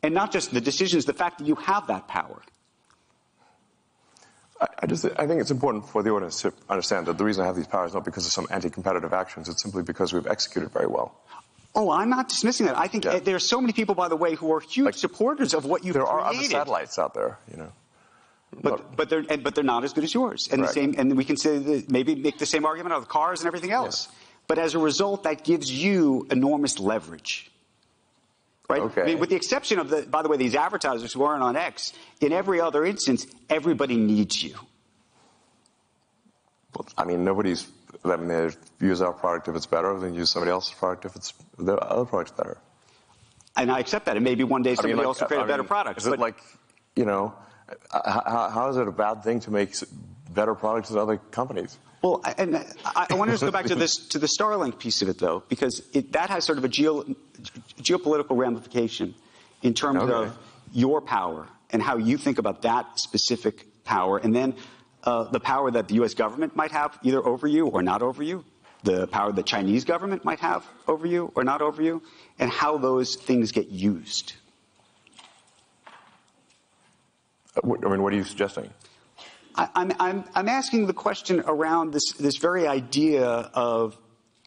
[0.02, 2.42] And not just the decisions, the fact that you have that power.
[4.60, 7.46] I just I think it's important for the audience to understand that the reason I
[7.46, 9.48] have these powers is not because of some anti-competitive actions.
[9.48, 11.20] It's simply because we've executed very well.
[11.74, 12.78] Oh, I'm not dismissing that.
[12.78, 13.18] I think yeah.
[13.18, 15.84] there are so many people, by the way, who are huge like, supporters of what
[15.84, 16.18] you've there created.
[16.18, 17.72] There are other satellites out there, you know.
[18.62, 20.68] But but they're but they're not as good as yours, and right.
[20.68, 20.94] the same.
[20.96, 23.72] And we can say that maybe make the same argument out of cars and everything
[23.72, 24.06] else.
[24.06, 24.18] Yeah.
[24.46, 27.50] But as a result, that gives you enormous leverage.
[28.68, 28.80] Right?
[28.80, 29.02] Okay.
[29.02, 31.56] I mean, with the exception of the, by the way, these advertisers who aren't on
[31.56, 34.54] X, in every other instance, everybody needs you.
[36.74, 37.66] Well, I mean, nobody's.
[38.04, 41.16] I mean, they use our product if it's better, then use somebody else's product if
[41.16, 42.58] it's the other product's better.
[43.56, 44.16] And I accept that.
[44.16, 45.68] And maybe one day I somebody mean, like, else will create I a better mean,
[45.68, 46.00] product.
[46.00, 46.36] Is it like,
[46.96, 47.34] you know,
[47.92, 49.74] how, how is it a bad thing to make
[50.30, 51.78] better products than other companies?
[52.02, 54.78] Well, I- and I, I want to just go back to this to the Starlink
[54.78, 57.04] piece of it, though, because it, that has sort of a geo,
[57.80, 59.14] geopolitical ramification
[59.62, 60.12] in terms Okay.
[60.12, 60.38] of
[60.72, 64.54] your power and how you think about that specific power, and then
[65.04, 66.14] uh, the power that the U.S.
[66.14, 68.44] government might have either over you or not over you,
[68.82, 72.02] the power the Chinese government might have over you or not over you,
[72.38, 74.34] and how those things get used.
[77.56, 78.70] Uh, I mean, what are you suggesting?
[79.54, 83.96] I, I'm, I'm, I'm asking the question around this, this very idea of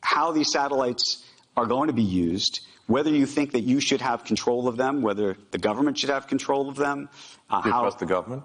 [0.01, 1.25] how these satellites
[1.55, 5.01] are going to be used, whether you think that you should have control of them,
[5.01, 7.09] whether the government should have control of them.
[7.49, 8.43] Uh, Do you how, trust the government?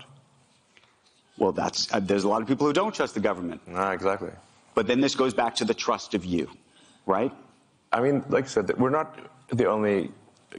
[1.39, 3.61] Well, that's, uh, there's a lot of people who don't trust the government.
[3.73, 4.31] Ah, exactly.
[4.75, 6.51] But then this goes back to the trust of you,
[7.07, 7.33] right?
[7.93, 9.19] I mean, like I said, we're not
[9.49, 10.11] the only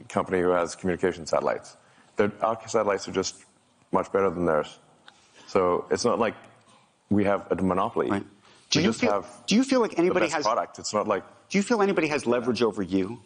[0.08, 1.76] company who has communication satellites.
[2.16, 3.44] The, our satellites are just
[3.92, 4.78] much better than theirs.
[5.46, 6.34] So it's not like
[7.10, 8.10] we have a monopoly.
[8.10, 8.24] Right.
[8.70, 10.78] Do we you just feel, have do you feel like anybody has, product.
[10.78, 13.20] It's not like do you feel anybody has leverage over you?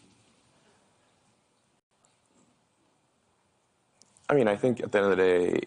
[4.29, 5.61] I mean, I think at the end of the day,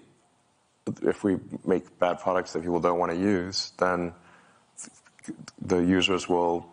[1.02, 4.14] if we make bad products that people don't want to use, then
[5.62, 6.66] the users will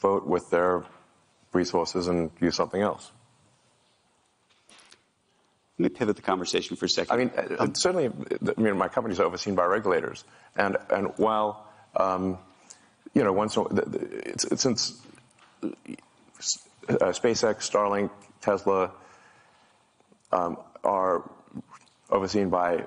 [0.00, 0.84] vote with their
[1.52, 3.12] resources and use something else.
[5.78, 7.12] Let me pivot the conversation for a second.
[7.12, 10.24] I mean, uh, certainly, I mean, my company's overseen by regulators,
[10.56, 11.66] and and while
[11.96, 12.38] um,
[13.14, 15.00] you know, once it's, it's since
[15.62, 15.68] uh,
[16.88, 18.10] SpaceX, Starlink,
[18.40, 18.90] Tesla
[20.32, 21.28] um, are
[22.10, 22.84] overseen by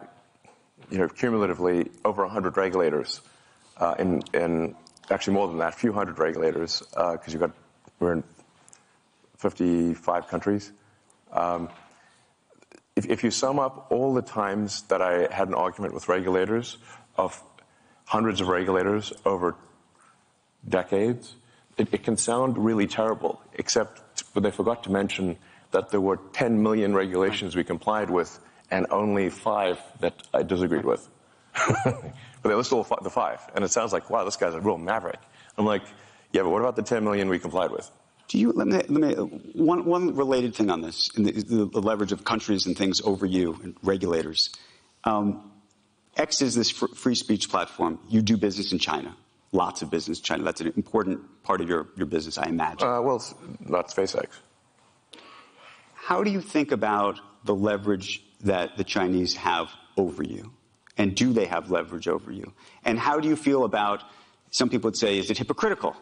[0.90, 3.22] you know cumulatively over 100 regulators,
[3.78, 4.76] uh, in in
[5.10, 7.52] actually more than that, a few hundred regulators, because you've got
[8.00, 8.24] we're in
[9.38, 10.72] 55 countries.
[11.32, 11.70] Um,
[12.96, 16.78] if, if you sum up all the times that I had an argument with regulators
[17.18, 17.42] of
[18.06, 19.56] hundreds of regulators over
[20.68, 21.36] decades,
[21.78, 24.02] it, it can sound really terrible, except
[24.34, 25.38] they forgot to mention
[25.72, 28.40] that there were 10 million regulations we complied with
[28.72, 31.08] and only five that I disagreed with.
[31.86, 32.14] but
[32.44, 33.40] they still fi- the five.
[33.56, 35.20] And it sounds like, wow, this guy's a real maverick.
[35.58, 35.84] I'm like,
[36.32, 37.90] yeah, but what about the 10 million we complied with?
[38.28, 39.14] Do you let me, let me
[39.54, 43.00] one one related thing on this, in the, the, the leverage of countries and things
[43.02, 44.50] over you and regulators.
[45.04, 45.52] Um,
[46.18, 48.00] X is this fr- free speech platform.
[48.10, 49.16] You do business in China,
[49.52, 50.44] lots of business in China.
[50.44, 52.88] That's an important part of your, your business, I imagine.
[52.88, 53.24] Uh, well,
[53.60, 54.28] not SpaceX.
[55.94, 60.52] How do you think about the leverage that the Chinese have over you?
[60.98, 62.54] And do they have leverage over you?
[62.84, 64.04] And how do you feel about,
[64.52, 65.96] some people would say, is it hypocritical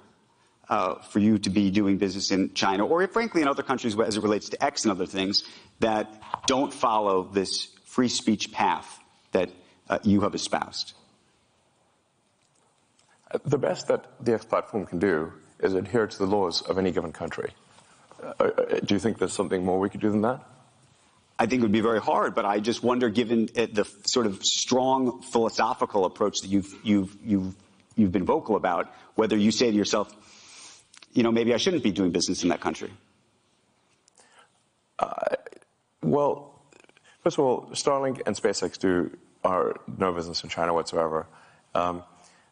[0.69, 4.17] uh, for you to be doing business in China, or frankly in other countries as
[4.17, 5.43] it relates to X and other things
[5.79, 8.99] that don't follow this free speech path
[9.31, 9.49] that
[9.89, 10.93] uh, you have espoused?
[13.45, 16.91] The best that the X platform can do is adhere to the laws of any
[16.91, 17.51] given country.
[18.21, 20.41] Uh, uh, do you think there's something more we could do than that?
[21.43, 24.27] I think it would be very hard, but I just wonder, given uh, the sort
[24.27, 27.55] of strong philosophical approach that you've you've you've
[27.97, 30.07] you've been vocal about, whether you say to yourself,
[31.11, 32.91] you know, maybe I shouldn't be doing business in that country.
[36.01, 36.61] Well,
[37.23, 41.27] first of all, Starlink and SpaceX do are no business in China whatsoever.
[41.75, 42.03] Um,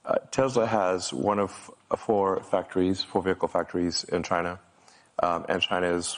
[0.03, 4.59] uh, Tesla has one of uh, four factories, four vehicle factories in China,
[5.21, 6.17] um, and China is,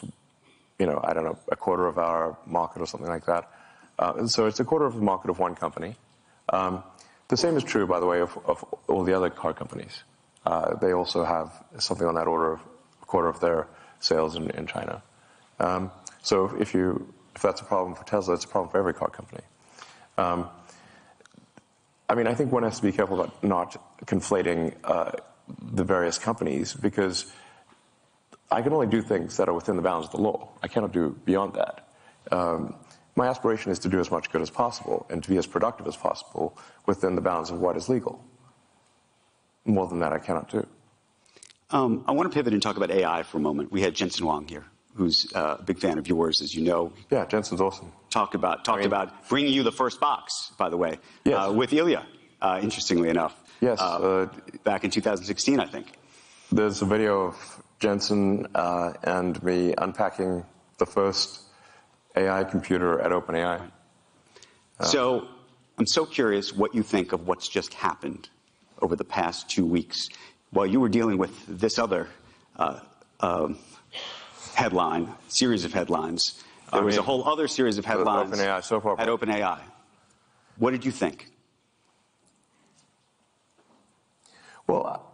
[0.84, 3.50] you know, I don't know, a quarter of our market or something like that.
[3.98, 5.96] Uh, so it's a quarter of the market of one company.
[6.50, 6.84] Um,
[7.30, 10.04] the same is true, by the way, of, of all the other car companies.
[10.46, 12.60] Uh, they also have something on that order of
[13.02, 13.68] a quarter of their
[14.02, 15.02] sales in, in China.
[15.58, 15.90] Um,
[16.22, 19.10] so if you if that's a problem for Tesla, it's a problem for every car
[19.10, 19.44] company.
[20.18, 20.50] Um,
[22.10, 25.12] I mean, I think one has to be careful about not conflating uh,
[25.62, 27.32] the various companies because
[28.54, 30.50] I can only do things that are within the bounds of the law.
[30.62, 31.88] I cannot do beyond that.
[32.32, 32.76] Um,
[33.16, 35.88] my aspiration is to do as much good as possible and to be as productive
[35.88, 38.24] as possible within the bounds of what is legal.
[39.66, 40.66] More than that, I cannot do.
[41.72, 43.72] Um, I want to pivot and talk about AI for a moment.
[43.72, 44.66] We had Jensen Huang here,
[44.96, 46.94] who's uh, a big fan of yours, as you know.
[47.10, 47.92] Yeah, Jensen's awesome.
[48.10, 51.50] Talked about talked mean- about bringing you the first box, by the way, Yes.
[51.50, 52.06] uh, with Ilya.
[52.42, 54.26] Uh, interestingly enough, Yes, uh, uh,
[54.66, 55.94] back in 2016, I think.
[56.52, 60.46] There's a video of Jensen uh, and me unpacking
[60.78, 61.42] the first
[62.16, 63.70] AI computer at OpenAI.
[64.82, 65.28] So
[65.78, 68.30] I'm so curious what you think of what's just happened
[68.82, 70.10] over the past two weeks
[70.52, 72.08] while you were dealing with this other
[72.58, 72.80] uh,
[73.22, 73.58] um,
[74.56, 76.44] headline, series of headlines.
[76.72, 79.60] There I was a whole other series of headlines OpenAI, so far- at OpenAI.
[80.58, 81.30] What did you think?
[84.68, 85.12] Well,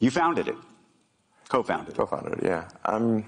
[0.00, 0.56] You founded it,
[1.48, 1.96] co-founded.
[1.96, 2.68] co-founded yeah.
[2.84, 3.24] Um,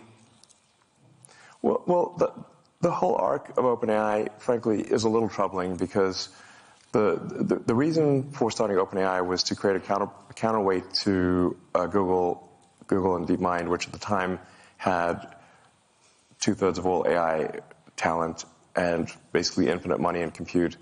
[1.62, 2.32] well, well the,
[2.80, 6.28] the whole arc of OpenAI, frankly, is a little troubling because
[6.92, 11.86] the, the, the reason for starting OpenAI was to create a, counter, counterweight to uh,
[11.86, 12.48] Google,
[12.86, 14.38] Google and DeepMind, which at the time
[14.76, 15.34] had
[16.40, 17.60] two thirds of all AI
[17.96, 18.44] talent
[18.74, 20.76] and basically infinite money and compute.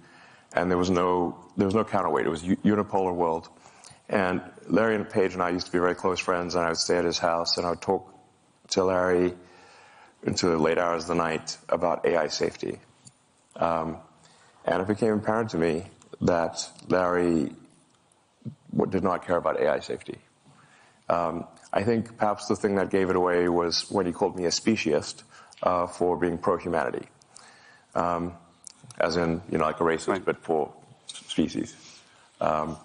[0.55, 2.27] And there was no, there was no counterweight.
[2.27, 3.49] It was a unipolar world.
[4.09, 6.79] And Larry and Page and I used to be very close friends, and I would
[6.79, 8.09] stay at his house and I would talk
[8.71, 9.35] to Larry
[10.23, 12.79] into the late hours of the night about AI safety.
[13.57, 13.99] Um,
[14.65, 15.85] and it became apparent to me
[16.23, 17.53] that Larry
[18.91, 20.19] did not care about AI safety.
[21.09, 24.45] Um, I think perhaps the thing that gave it away was when he called me
[24.45, 25.23] a speciesist
[25.63, 27.07] uh, for being pro-humanity,
[27.95, 28.35] um,
[28.99, 30.25] as in you know like a racist, Right.
[30.25, 30.73] but for
[31.07, 31.75] species.
[32.41, 32.77] Um,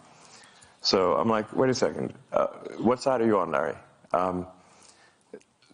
[0.83, 2.47] so I'm like, wait a second, uh,
[2.77, 3.75] what side are you on, Larry?
[4.11, 4.47] Um,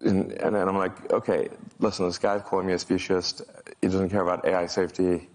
[0.03, 1.49] and, and then I'm like, okay,
[1.79, 3.41] listen, this guy's calling me a speciesist.
[3.81, 5.27] He doesn't care about AI safety.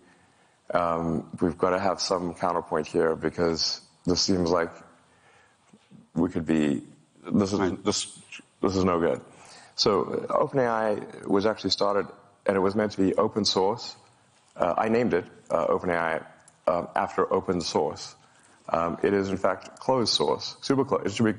[0.73, 4.71] Um, we've got to have some counterpoint here because this seems like
[6.15, 6.83] we could be.
[7.33, 8.19] This is this
[8.63, 9.21] this is no good.
[9.75, 12.07] So uh, OpenAI was actually started,
[12.47, 13.97] and it was meant to be open source.
[14.57, 16.25] Uh, I named it uh, OpenAI
[16.69, 18.15] um, after open source.
[18.69, 21.07] Um, it is in fact closed source, super closed.
[21.07, 21.35] It should be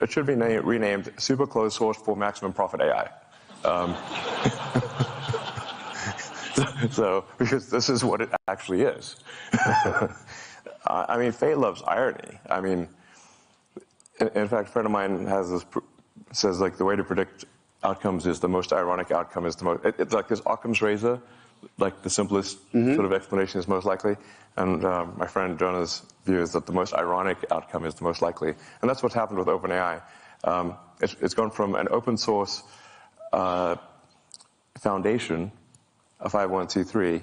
[0.00, 3.08] it should be named, renamed super closed source for maximum profit AI.
[3.64, 3.96] Um,
[6.90, 9.16] so because this is what it actually is.
[10.88, 12.38] I mean, fate loves irony.
[12.48, 12.88] I mean,
[14.20, 15.64] in, in fact, a friend of mine has this
[16.32, 17.44] says like the way to predict
[17.82, 19.84] outcomes is the most ironic outcome is the most.
[19.84, 21.20] It, it's like this Occam's razor,
[21.78, 24.16] like the simplest sort of explanation is most likely.
[24.56, 28.22] And um, my friend Jonah's view is that the most ironic outcome is the most
[28.22, 30.02] likely, and that's what's happened with OpenAI.
[30.44, 32.62] Um, it's, it's gone from an open source
[33.32, 33.76] uh,
[34.78, 35.52] foundation,
[36.20, 37.22] a 501c3,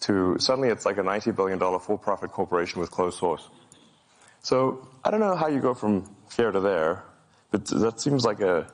[0.00, 3.48] to suddenly it's like a $90 billion for-profit corporation with closed source.
[4.42, 7.02] So I don't know how you go from here to there,
[7.50, 8.66] but that seems like a,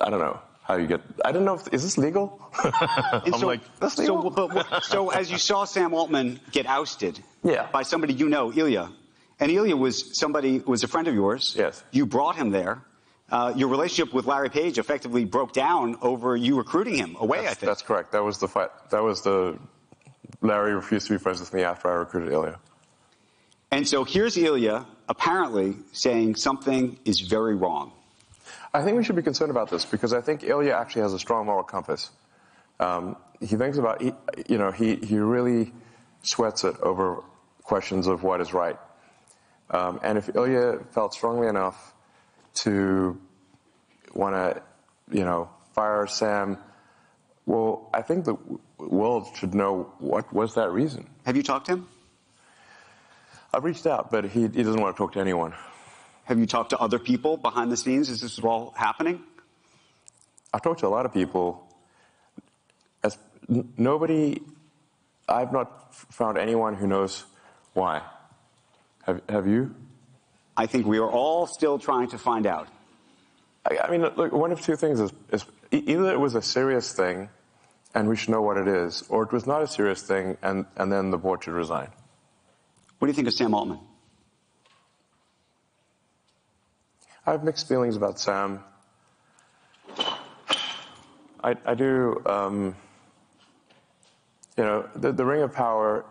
[0.00, 0.40] I don't know
[0.72, 2.40] how you get, I don't know if, is this legal?
[2.64, 4.30] I'm so, like, that's so, legal?
[4.48, 7.68] but so as you saw Sam Altman get ousted Yeah.
[7.70, 8.90] by somebody you know, Ilya,
[9.38, 11.54] and Ilya was somebody was a friend of yours.
[11.58, 11.82] Yes.
[11.90, 12.82] You brought him there.
[13.30, 17.38] Uh, your relationship with Larry Page effectively broke down over you recruiting him away.
[17.40, 17.68] I That's, think.
[17.70, 18.12] that's correct.
[18.12, 18.70] That was the fight.
[18.90, 19.58] That was the,
[20.42, 22.58] Larry refused to be friends with me after I recruited Ilya.
[23.70, 27.92] And so here's Ilya apparently saying something is very wrong.
[28.74, 31.18] I think we should be concerned about this because I think Ilya actually has a
[31.18, 32.10] strong moral compass.
[32.80, 34.12] Um, he thinks about, he,
[34.48, 35.72] you know, he, he really
[36.22, 37.22] sweats it over
[37.62, 38.78] questions of what is right.
[39.70, 41.94] Um, and if Ilya felt strongly enough
[42.54, 43.20] to
[44.14, 44.62] want to,
[45.16, 46.56] you know, fire Sam,
[47.44, 48.36] well, I think the
[48.78, 51.08] world should know what was that reason.
[51.26, 51.88] Have you talked to him?
[53.52, 55.54] I've reached out, but he, he doesn't want to talk to anyone.
[56.24, 59.22] Have you talked to other people behind the scenes as this is all happening?
[60.52, 61.66] I've talked to a lot of people.
[63.02, 63.18] As
[63.48, 64.40] n- nobody,
[65.28, 67.24] I've not f- found anyone who knows
[67.72, 68.02] why.
[69.04, 69.74] Have, have you?
[70.56, 72.68] I think we are all still trying to find out.
[73.68, 76.92] I, I mean, look, one of two things is, is either it was a serious
[76.92, 77.30] thing,
[77.94, 80.66] and we should know what it is, or it was not a serious thing, and,
[80.76, 81.88] and then the board should resign.
[82.98, 83.80] What do you think of Sam Altman?
[87.24, 88.64] I have mixed feelings about Sam.
[91.44, 92.74] I, I do, um,
[94.56, 96.04] you know, the, the ring of power,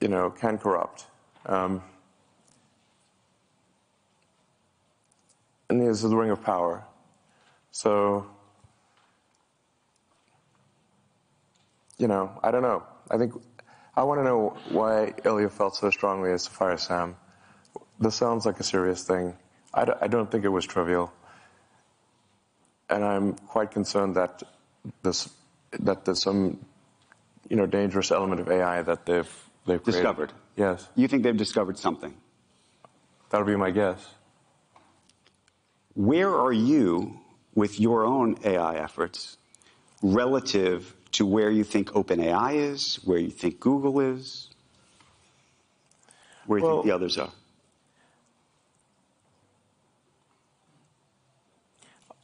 [0.00, 1.06] you know, can corrupt.
[1.44, 1.82] Um,
[5.70, 6.84] and this is the ring of power.
[7.72, 8.26] So,
[11.98, 12.84] you know, I don't know.
[13.10, 13.32] I think
[13.96, 17.16] I want to know why Ilya felt so strongly as to fire Sam.
[17.98, 19.34] This sounds like a serious thing.
[19.72, 21.12] I, d- I don't think it was trivial.
[22.88, 24.42] And I'm quite concerned that
[25.02, 25.28] this
[25.80, 26.64] that there's some
[27.48, 29.28] you know dangerous element of AI that they've
[29.66, 30.00] they've created.
[30.02, 30.32] Discovered.
[30.56, 32.14] Yes, You think they've discovered something.
[33.30, 33.98] that'll be my guess.
[35.94, 37.18] Where are you
[37.54, 39.36] with your own AI efforts
[40.02, 44.48] relative to where you think OpenAI is, where you think Google is,
[46.46, 47.30] where you Well- think the others are?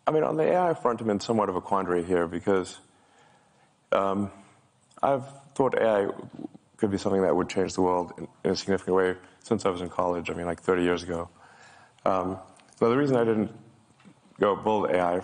[0.07, 2.79] I mean, on the AI front, I'm in somewhat of a quandary here because
[3.93, 4.31] um,
[5.03, 5.25] I've
[5.55, 6.09] thought AI
[6.77, 9.69] could be something that would change the world in, in a significant way since I
[9.71, 10.31] was in college.
[10.31, 11.29] I mean, like 30 years ago.
[12.05, 12.39] Um,
[12.79, 13.53] so the reason I didn't
[14.41, 15.21] go build AI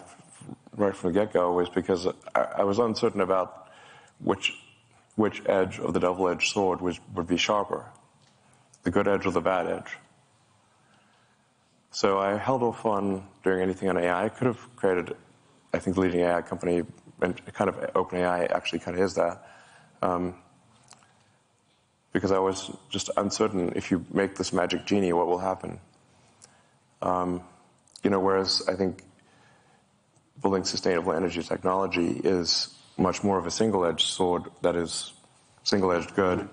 [0.77, 3.69] right from the get-go was because I, I was uncertain about
[4.21, 4.53] which
[5.17, 7.85] which edge of the double-edged sword was, would be sharper,
[8.85, 9.99] the good edge or the bad edge.
[11.91, 14.25] So I held off on doing anything on AI.
[14.25, 15.17] I could have created,
[15.73, 16.83] I think, the leading AI company,
[17.21, 19.47] and kind of OpenAI actually kind of is that.
[20.03, 20.35] Um,
[22.13, 25.79] because I was just uncertain if you make this magic genie, what will happen?
[27.03, 27.43] Um,
[28.03, 29.03] you know, whereas I think
[30.41, 35.13] building sustainable energy technology is much more of a single-edged sword that is
[35.65, 36.49] single-edged good.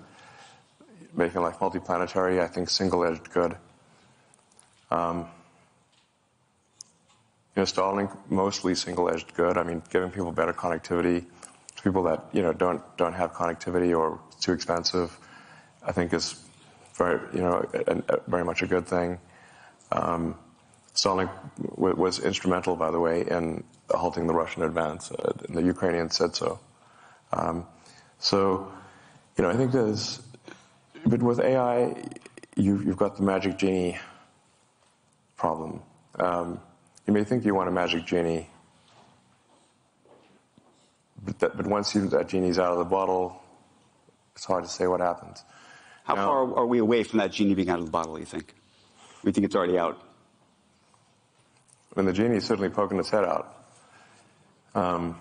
[1.14, 3.56] Making life multiplanetary, I think single-edged good.
[4.92, 5.28] Um,
[7.56, 9.58] you know, Starlink mostly single-edged good.
[9.58, 11.26] I mean, giving people better connectivity
[11.76, 15.18] to people that you know don't don't have connectivity or it's too expensive,
[15.84, 16.36] I think is
[16.96, 19.20] very you know a, a, very much a good thing.
[19.92, 20.36] Um,
[20.96, 21.30] Starlink
[21.76, 25.12] w- was instrumental, by the way, in halting the Russian advance.
[25.12, 26.60] Uh, and the Ukrainians said so.
[27.34, 27.68] Um,
[28.20, 28.72] so,
[29.38, 30.22] you know, I think there's,
[31.06, 31.96] but with AI,
[32.56, 33.98] you've, you've got the magic genie
[35.46, 35.82] problem.
[36.18, 36.60] Um,
[37.06, 38.50] you may think you want a magic genie,
[41.24, 43.40] but, that, but once you, that genie's out of the bottle,
[44.36, 45.44] it's hard to say what happens.
[46.04, 48.26] How Now- far are we away from that genie being out of the bottle, you
[48.26, 48.56] think?
[49.24, 50.02] We think it's already out.
[51.96, 53.56] I mean, the is certainly poking its head out.
[54.74, 55.14] The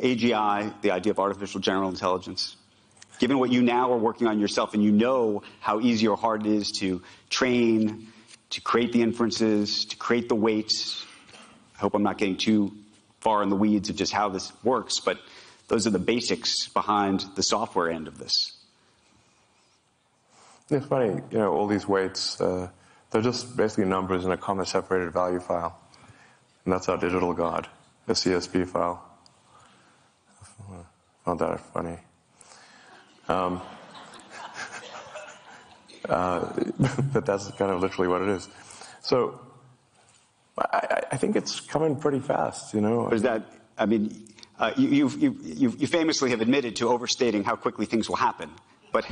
[0.00, 2.56] AGI, the idea of artificial general intelligence,
[3.20, 6.46] given what you now are working on yourself and you know how easy or hard
[6.46, 8.08] it is to train,
[8.50, 11.04] to create the inferences, to create the weights.
[11.76, 12.72] I hope I'm not getting too
[13.20, 15.18] far in the weeds of just how this works, but
[15.68, 18.56] those are the basics behind the software end of this.
[20.68, 22.68] It's funny, you know, all these weights, uh,
[23.10, 25.78] they're just basically numbers in a comma separated value file.
[26.64, 27.68] And that's our digital God,
[28.06, 29.04] a CSV file.
[31.24, 31.98] Found that funny.
[33.28, 33.60] Um,
[36.08, 36.52] uh,
[37.12, 38.48] but that's kind of literally what it is.
[39.02, 39.40] So
[40.58, 43.08] I, I- I think it's coming pretty fast, you know.
[43.10, 43.42] Is that,
[43.76, 44.28] I mean,
[44.58, 48.48] uh, you, you've, you've, you've, famously have admitted to overstating how quickly things will happen.
[48.92, 49.06] But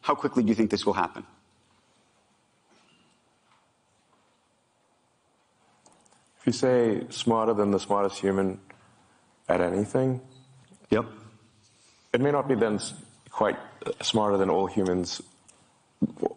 [0.00, 1.24] how quickly do you think this will happen?
[6.40, 8.60] If you say smarter than the smartest human
[9.48, 10.20] at anything,
[10.90, 11.06] Yep.
[12.12, 12.78] It may not be then
[13.30, 15.20] quite uh, smarter than all humans,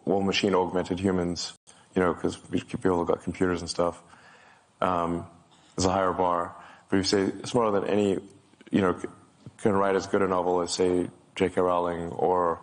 [0.04, 1.52] all machine augmented humans,
[1.94, 4.02] you know, because people have got computers and stuff.
[4.80, 5.26] Um,
[5.76, 6.54] there's a higher bar.
[6.88, 8.18] But if you say smarter than any,
[8.70, 8.98] you know,
[9.58, 11.60] can write as good a novel as, say, J.K.
[11.60, 12.60] Rowling or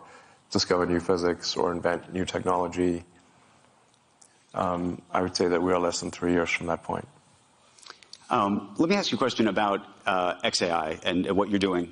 [0.52, 3.04] discover new physics or invent new technology,
[4.54, 7.08] um, I would say that we are less than three years from that point.
[8.30, 11.92] Um, let me ask you a question about uh, XAI and, and what you're doing.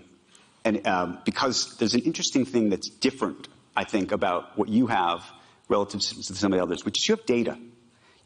[0.65, 5.23] And um, because there's an interesting thing that's different, I think, about what you have
[5.69, 7.57] relative to some of the others, which is you have data,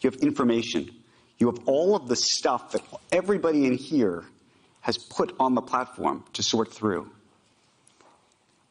[0.01, 0.89] you have information,
[1.37, 4.25] you have all of the stuff that everybody in here
[4.81, 7.09] has put on the platform to sort through.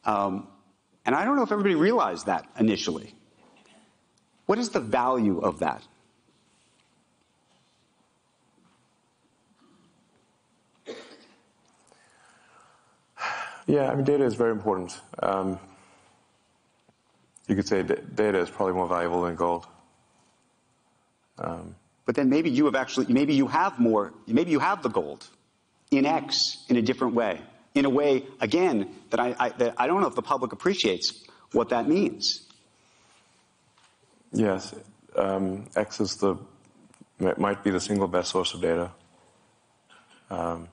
[0.05, 0.47] Um,
[1.05, 3.13] and I don't know if everybody realized that initially.
[4.45, 5.83] What is the value of that?
[13.67, 14.97] Yeah, I mean, data is very important.
[15.21, 15.59] Um,
[17.47, 19.65] you could say da- data is probably more valuable than gold.
[21.37, 25.27] But then maybe you have actually, maybe you have more, maybe you have the gold
[25.91, 27.41] in X in a different way.
[27.75, 31.23] In a way, again, that I, I, that I don't know if the public appreciates
[31.51, 32.41] what that means.
[34.31, 34.73] Yes,
[35.15, 36.37] um, X is the
[37.19, 38.91] might be the single best source of data.
[40.29, 40.67] Um,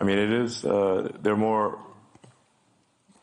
[0.00, 0.64] I mean, it is.
[0.64, 1.78] Uh, there are more,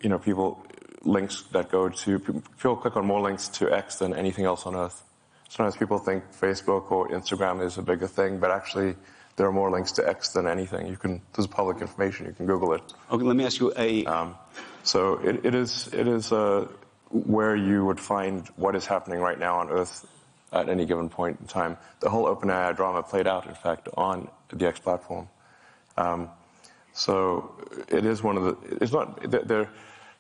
[0.01, 0.65] you know, people
[1.03, 4.75] links that go to people click on more links to X than anything else on
[4.75, 5.03] Earth.
[5.49, 8.95] Sometimes people think Facebook or Instagram is a bigger thing, but actually,
[9.35, 10.87] there are more links to X than anything.
[10.87, 11.21] You can.
[11.33, 12.25] There's public information.
[12.25, 12.81] You can Google it.
[13.11, 14.35] Okay, let me ask you a, Um,
[14.83, 16.67] so it, it is it is uh,
[17.09, 20.07] where you would find what is happening right now on Earth
[20.51, 21.77] at any given point in time.
[21.99, 25.27] The whole OpenAI drama played out, in fact, on the X platform.
[25.97, 26.29] Um,
[26.93, 27.55] so
[27.89, 28.77] it is one of the.
[28.81, 29.29] It's not.
[29.29, 29.69] There,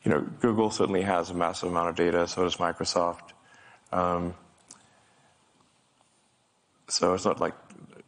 [0.03, 2.27] you know, Google certainly has a massive amount of data.
[2.27, 3.31] So does Microsoft.
[3.91, 4.35] Um,
[6.89, 7.53] so it's not like,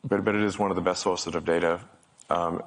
[0.03, 1.79] but but it is one of the best sources of data.
[2.29, 2.61] Um,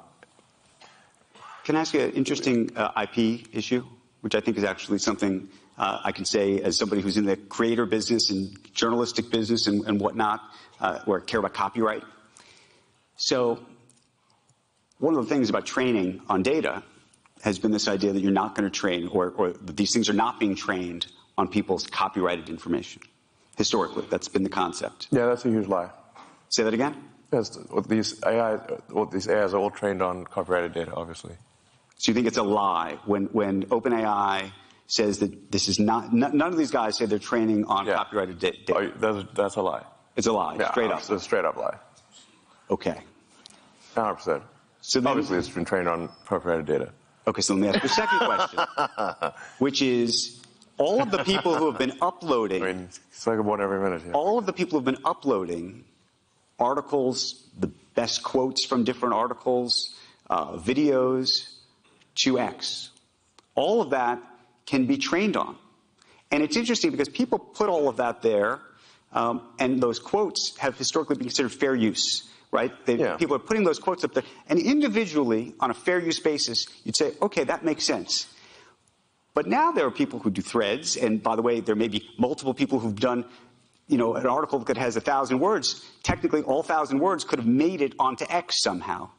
[1.63, 3.85] Can I ask you an interesting uh, IP issue,
[4.21, 5.47] which I think is actually something
[5.77, 9.85] uh, I can say as somebody who's in the creator business and journalistic business and,
[9.85, 10.41] and whatnot,
[10.81, 12.03] uh, where I care about copyright.
[13.15, 13.59] So,
[14.97, 16.83] one of the things about training on data
[17.41, 20.13] has been this idea that you're not going to train, or, or these things are
[20.13, 21.07] not being trained
[21.37, 23.01] on people's copyrighted information.
[23.57, 25.07] Historically, that's been the concept.
[25.11, 25.89] Yeah, that's a huge lie.
[26.49, 26.95] Say that again.
[27.31, 27.57] Yes,
[27.87, 28.59] these AI,
[28.89, 31.35] well, these AIs are all trained on copyrighted data, obviously.
[31.97, 34.51] So you think it's a lie when when OpenAI
[34.87, 37.95] says that this is not none of these guys say they're training on yeah.
[37.95, 38.73] copyrighted data.
[38.75, 39.83] Oh, that's, that's a lie.
[40.15, 40.99] It's a lie, yeah, straight up.
[40.99, 41.77] It's a straight up lie.
[42.69, 42.99] Okay.
[43.95, 44.41] 100%.
[44.81, 46.91] So then, Obviously, it's been trained on copyrighted data.
[47.29, 48.59] Okay, so let me ask the second question,
[49.59, 50.41] which is
[50.79, 52.63] all of the people who have been uploading.
[52.63, 54.01] I mean, it's like one every minute.
[54.03, 54.13] Yeah.
[54.13, 55.83] All of the people who have been uploading
[56.57, 59.93] articles, the best quotes from different articles,
[60.27, 61.27] uh, videos
[62.23, 62.89] to X.
[63.53, 64.19] All of that
[64.65, 65.55] can be trained on.
[66.31, 68.59] And it's interesting because people put all of that there,
[69.13, 72.71] um, and those quotes have historically been considered fair use, right?
[72.85, 73.17] They, yeah.
[73.17, 74.23] People are putting those quotes up there.
[74.47, 78.27] And individually, on a fair use basis, you'd say, okay, that makes sense.
[79.33, 82.09] But now there are people who do threads, and by the way, there may be
[82.17, 83.25] multiple people who've done
[83.89, 87.47] you know, an article that has a thousand words, technically all thousand words could have
[87.47, 89.09] made it onto X somehow.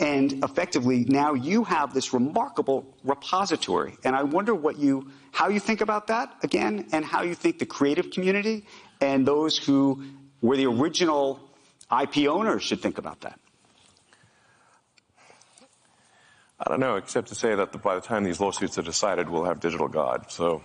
[0.00, 3.96] And effectively, now you have this remarkable repository.
[4.04, 7.58] And I wonder what you, how you think about that again, and how you think
[7.58, 8.66] the creative community
[9.00, 10.02] and those who
[10.40, 11.47] were the original
[11.90, 13.38] IP owners should think about that.
[16.60, 19.44] I don't know, except to say that by the time these lawsuits are decided, we'll
[19.44, 20.30] have Digital God.
[20.30, 20.62] So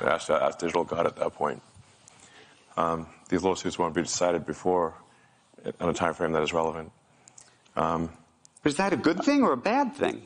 [0.00, 1.62] ask, ask Digital God at that point.
[2.76, 4.94] Um, these lawsuits won't be decided before
[5.64, 6.92] in a time frame that is relevant.
[7.76, 8.10] Um,
[8.64, 10.22] is that a good thing or a bad thing?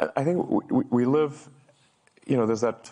[0.00, 1.48] I think we, we, live,
[2.26, 2.90] you know, there's that,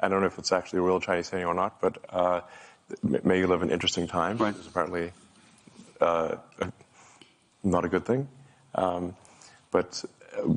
[0.00, 2.40] I don't know if it's actually a real Chinese saying or not, but uh,
[3.02, 4.40] may you live in interesting times.
[4.40, 4.54] Right.
[4.56, 5.12] Is apparently
[6.00, 6.36] uh,
[7.62, 8.28] not a good thing.
[8.74, 9.16] Um,
[9.70, 10.04] but
[10.36, 10.54] uh,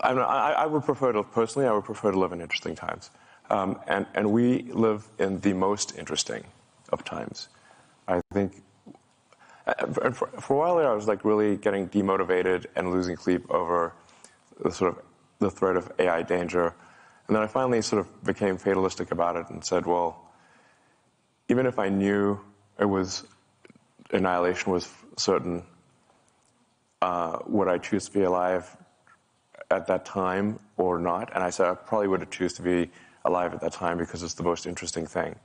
[0.00, 3.10] I, I, would prefer to, personally, I would prefer to live in interesting times.
[3.50, 6.44] Um, and, and we live in the most interesting
[6.90, 7.48] of times.
[8.08, 8.62] I think
[9.66, 13.48] uh, for, for, a while there, I was like really getting demotivated and losing sleep
[13.50, 13.92] over
[14.62, 15.04] the sort of
[15.38, 16.74] the threat of AI danger.
[17.26, 20.31] And then I finally sort of became fatalistic about it and said, well,
[21.48, 22.40] even if I knew
[22.78, 23.24] it was
[24.10, 25.62] annihilation was certain,
[27.00, 28.76] uh, would I choose to be alive
[29.70, 31.30] at that time or not?
[31.34, 32.90] And I said I probably would have choose to be
[33.24, 35.36] alive at that time because it's the most interesting thing,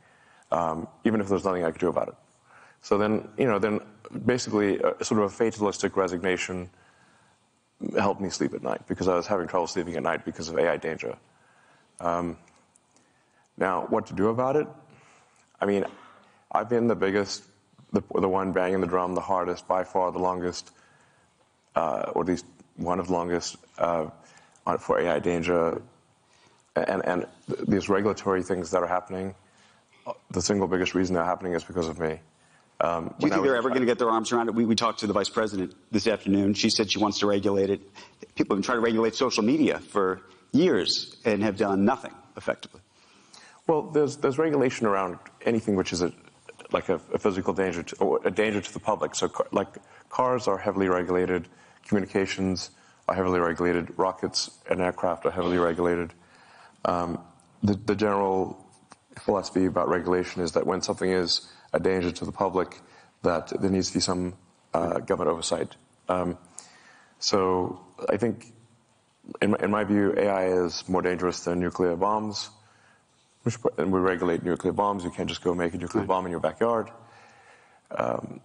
[0.52, 2.16] um, even if there's nothing I could do about it.
[2.82, 3.80] So then, you know, then
[4.26, 6.70] basically a, sort of a fatalistic resignation
[7.98, 10.58] helped me sleep at night because I was having trouble sleeping at night because of
[10.58, 11.18] AI danger.
[12.00, 12.38] Um,
[13.58, 14.68] now, what to do about it?
[15.60, 15.86] I mean,
[16.52, 17.44] I've been the biggest,
[17.92, 20.72] the, the one banging the drum the hardest, by far the longest,
[21.76, 24.08] uh, or at least one of the longest uh,
[24.80, 25.82] for AI danger
[26.88, 27.26] and, and
[27.68, 29.36] these regulatory things that are happening,
[30.32, 32.20] the single biggest reason they're happening is because of me.
[32.80, 34.56] Um, Do you think they're ever going to get their arms around it?
[34.56, 36.54] We, we, talked to the vice president this afternoon.
[36.54, 37.82] She said she wants to regulate it.
[38.36, 40.22] People have been trying to regulate social media for
[40.52, 42.82] years and have done nothing effectively.
[43.68, 46.14] Well, there's, there's regulation around anything which is a,
[46.72, 49.14] like a, a physical danger to, or a danger to the public.
[49.14, 49.68] So, like
[50.10, 51.48] cars are heavily regulated,
[51.86, 52.72] communications
[53.10, 56.14] are heavily regulated, rockets and aircraft are heavily regulated.
[56.86, 57.20] Um,
[57.62, 58.58] the, the, general
[59.20, 62.80] philosophy about regulation is that when something is a danger to the public,
[63.24, 64.36] that there needs to be some
[64.74, 65.76] uh, government oversight.
[66.08, 66.38] Um,
[67.20, 68.54] so I think,
[69.42, 72.50] in my, in my, view, AI is more dangerous than nuclear bombs.
[73.48, 75.06] Which, and we regulate nuclear bombs.
[75.06, 76.92] You can't just go make a nuclear bomb in your backyard.
[77.92, 78.42] Um,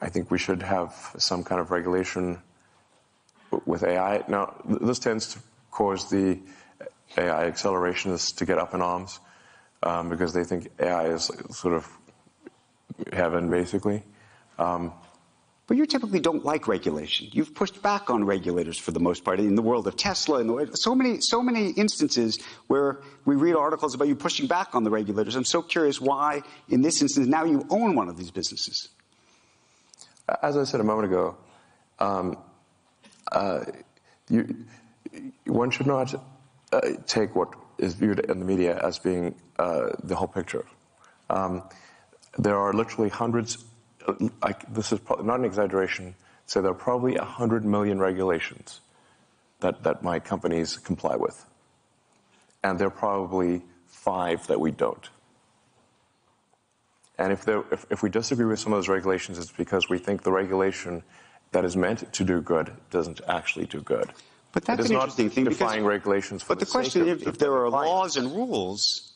[0.00, 2.40] I think we should have some kind of regulation
[3.66, 4.22] with AI.
[4.28, 5.40] Now, this tends to
[5.72, 6.38] cause the
[7.16, 9.18] AI accelerationists to get up in arms
[9.82, 11.88] um, because they think AI is sort of
[13.12, 14.04] heaven, basically.
[14.56, 14.92] Um,
[15.68, 17.28] but you typically don't like regulation.
[17.30, 20.48] You've pushed back on regulators for the most part in the world of Tesla and
[20.48, 22.38] the, so many, so many instances
[22.68, 25.36] where we read articles about you pushing back on the regulators.
[25.36, 28.88] I'm so curious why, in this instance, now you own one of these businesses.
[30.42, 31.36] As I said a moment ago,
[31.98, 32.38] um,
[33.30, 33.66] uh,
[34.30, 34.64] you,
[35.44, 36.14] one should not
[36.72, 40.64] uh, take what is viewed in the media as being uh, the whole picture.
[41.28, 41.62] Um,
[42.38, 43.62] there are literally hundreds,
[44.42, 46.14] uh, this is not an exaggeration,
[46.46, 48.80] so there are probably 100 million regulations
[49.60, 51.44] that, that my companies comply with.
[52.62, 55.08] And there are probably five that we don't.
[57.18, 59.98] And if, there, if, if we disagree with some of those regulations, it's because we
[59.98, 61.02] think the regulation
[61.52, 64.10] that is meant to do good doesn't actually do good.
[64.52, 65.44] But that's an interesting thing.
[65.44, 66.44] Defying regulations.
[66.44, 69.12] but the, the question is, if, if there are laws and rules,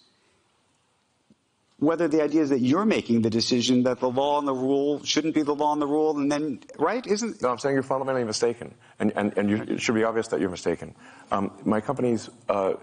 [1.82, 5.02] whether the idea is that you're making the decision that the law and the rule
[5.02, 7.42] shouldn't be the law and the rule, and then right isn't?
[7.42, 10.40] No, I'm saying you're fundamentally mistaken, and and, and you, it should be obvious that
[10.40, 10.94] you're mistaken.
[11.32, 12.74] Um, my company's uh,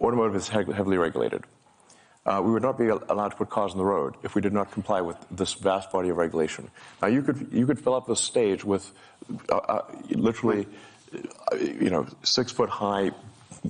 [0.00, 1.44] automotive is heavily regulated.
[2.26, 4.52] Uh, we would not be allowed to put cars on the road if we did
[4.52, 6.68] not comply with this vast body of regulation.
[7.00, 8.90] Now, you could you could fill up the stage with
[9.48, 10.66] uh, uh, literally,
[11.14, 13.12] uh, you know, six foot high,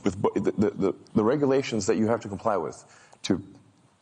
[0.02, 2.82] with the, the, the, regulations that you have to comply with
[3.24, 3.42] to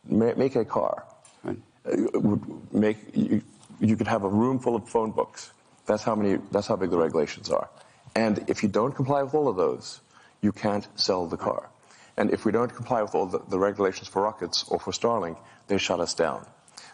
[0.07, 1.05] make a car.
[1.43, 1.57] Right.
[1.85, 3.41] Uh, would make you,
[3.79, 5.51] you could have a room full of phone books.
[5.85, 6.39] That's how many.
[6.51, 7.69] That's how big the regulations are.
[8.15, 10.01] And if you don't comply with all of those,
[10.41, 11.69] you can't sell the car.
[12.17, 15.37] And if we don't comply with all the, the regulations for rockets or for Starlink,
[15.67, 16.45] they shut us down.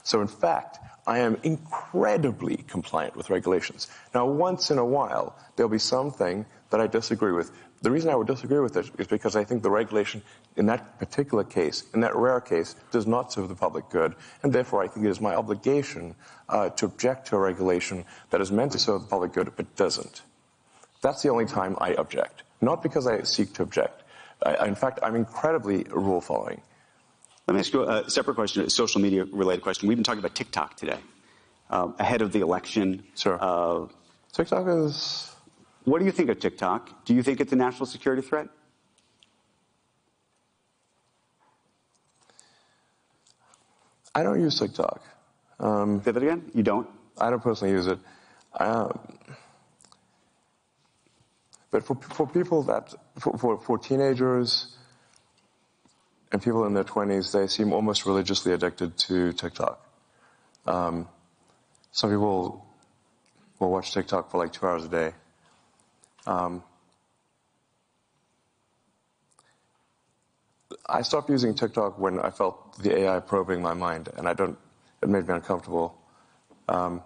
[0.03, 3.87] So in fact, I am incredibly compliant with regulations.
[4.13, 7.51] Now, once in a while, there'll be something that I disagree with.
[7.81, 10.21] The reason I would disagree with it is because I think the regulation
[10.57, 14.15] in that particular case, in that rare case, does not serve the public good.
[14.43, 16.15] And therefore, I think it is my obligation
[16.49, 19.75] uh, to object to a regulation that is meant to serve the public good but
[19.75, 20.23] doesn't.
[21.01, 22.43] That's the only time I object.
[22.59, 24.03] Not because I seek to object.
[24.43, 26.61] I, in fact, I'm incredibly rule following.
[27.47, 29.87] Let me ask you a separate question, a social media related question.
[29.87, 30.99] We've been talking about TikTok today,
[31.69, 33.03] um, ahead of the election.
[33.15, 33.37] Sure.
[33.41, 33.87] Uh,
[34.31, 35.33] TikTok is.
[35.85, 37.05] What do you think of TikTok?
[37.05, 38.47] Do you think it's a national security threat?
[44.13, 45.01] I don't use TikTok.
[45.59, 46.51] Um, Say that again?
[46.53, 46.87] You don't?
[47.17, 47.99] I don't personally use it.
[48.59, 48.99] Um,
[51.69, 54.75] but for, for people that, for, for, for, teenagers
[56.31, 59.79] and people in their 20s, they seem almost religiously addicted to TikTok.
[60.65, 61.07] Um,
[61.91, 62.65] some people
[63.59, 65.13] will watch TikTok for like two hours a day.
[66.27, 66.63] Um,
[70.87, 74.57] I stopped using TikTok when I felt the AI probing my mind, and I don't.
[75.01, 75.97] It made me uncomfortable,
[76.69, 77.01] um,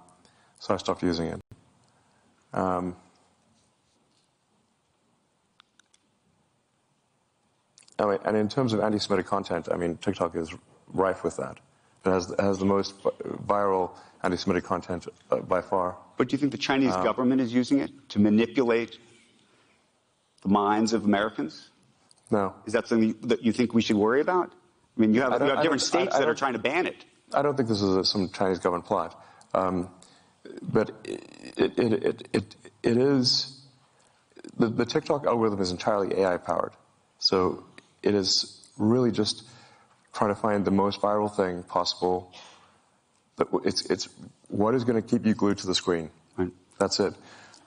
[0.60, 1.42] so I stopped using it.
[2.54, 2.96] Um,
[8.00, 10.54] I mean, and in terms of anti-Semitic content, I mean, TikTok is
[10.94, 11.58] rife with that.
[12.06, 13.92] It has, it has the most viral
[14.24, 15.98] anti-Semitic content uh, by far.
[16.18, 19.00] But do you think the Chinese um, government is using it to manipulate
[20.42, 21.70] the minds of Americans?
[22.32, 22.54] No.
[22.66, 24.52] Is that something that you think we should worry about?
[24.98, 27.06] I mean, you have, you have different states that are trying to ban it.
[27.34, 29.22] I don't think this is a, some Chinese government plot.
[29.54, 29.90] Um,
[30.62, 31.24] but it,
[31.58, 33.62] it, it, it, it is,
[34.58, 36.74] the, the TikTok algorithm is entirely AI powered.
[37.20, 37.64] So
[38.04, 39.44] it is really just
[40.14, 42.32] trying to find the most viral thing possible.
[43.64, 44.08] It's, it's
[44.48, 46.10] what is going to keep you glued to the screen.
[46.38, 46.52] Right.
[46.80, 47.14] That's it.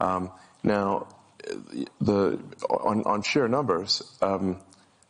[0.00, 0.30] Um,
[0.62, 1.08] now,
[2.00, 2.38] the,
[2.68, 4.60] on, on sheer numbers, um,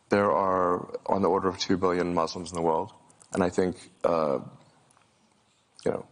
[0.09, 2.91] there are on the order of 2 billion Muslims in the world.
[3.33, 4.39] And I think, uh,
[5.85, 6.05] you know,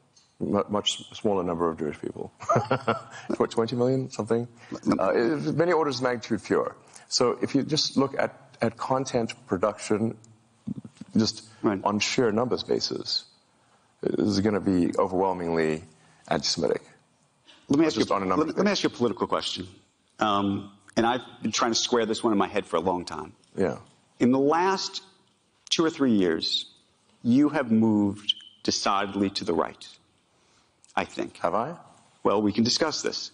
[0.70, 2.32] much smaller number of Jewish people.
[3.36, 4.48] 20 million, something?
[5.00, 5.14] Uh,
[5.54, 6.76] many orders of magnitude fewer.
[7.10, 10.18] So if you just look at at content production,
[11.16, 11.80] just right.
[11.84, 13.26] on sheer numbers basis,
[14.04, 15.84] is going to be overwhelmingly
[16.28, 16.82] anti-Semitic.
[17.70, 18.06] Let me ask you.
[18.06, 19.68] Let, let, me ask you a political question.
[20.20, 23.06] Um, and I've been trying to square this one in my head for a long
[23.06, 23.34] time.
[23.56, 23.78] Yeah.
[24.20, 25.04] In the last
[25.70, 26.66] two or three years,
[27.24, 28.34] you have moved
[28.64, 29.88] decidedly to the right.
[30.96, 31.38] I think.
[31.38, 31.76] Have I?
[32.24, 33.32] Well, we can discuss this.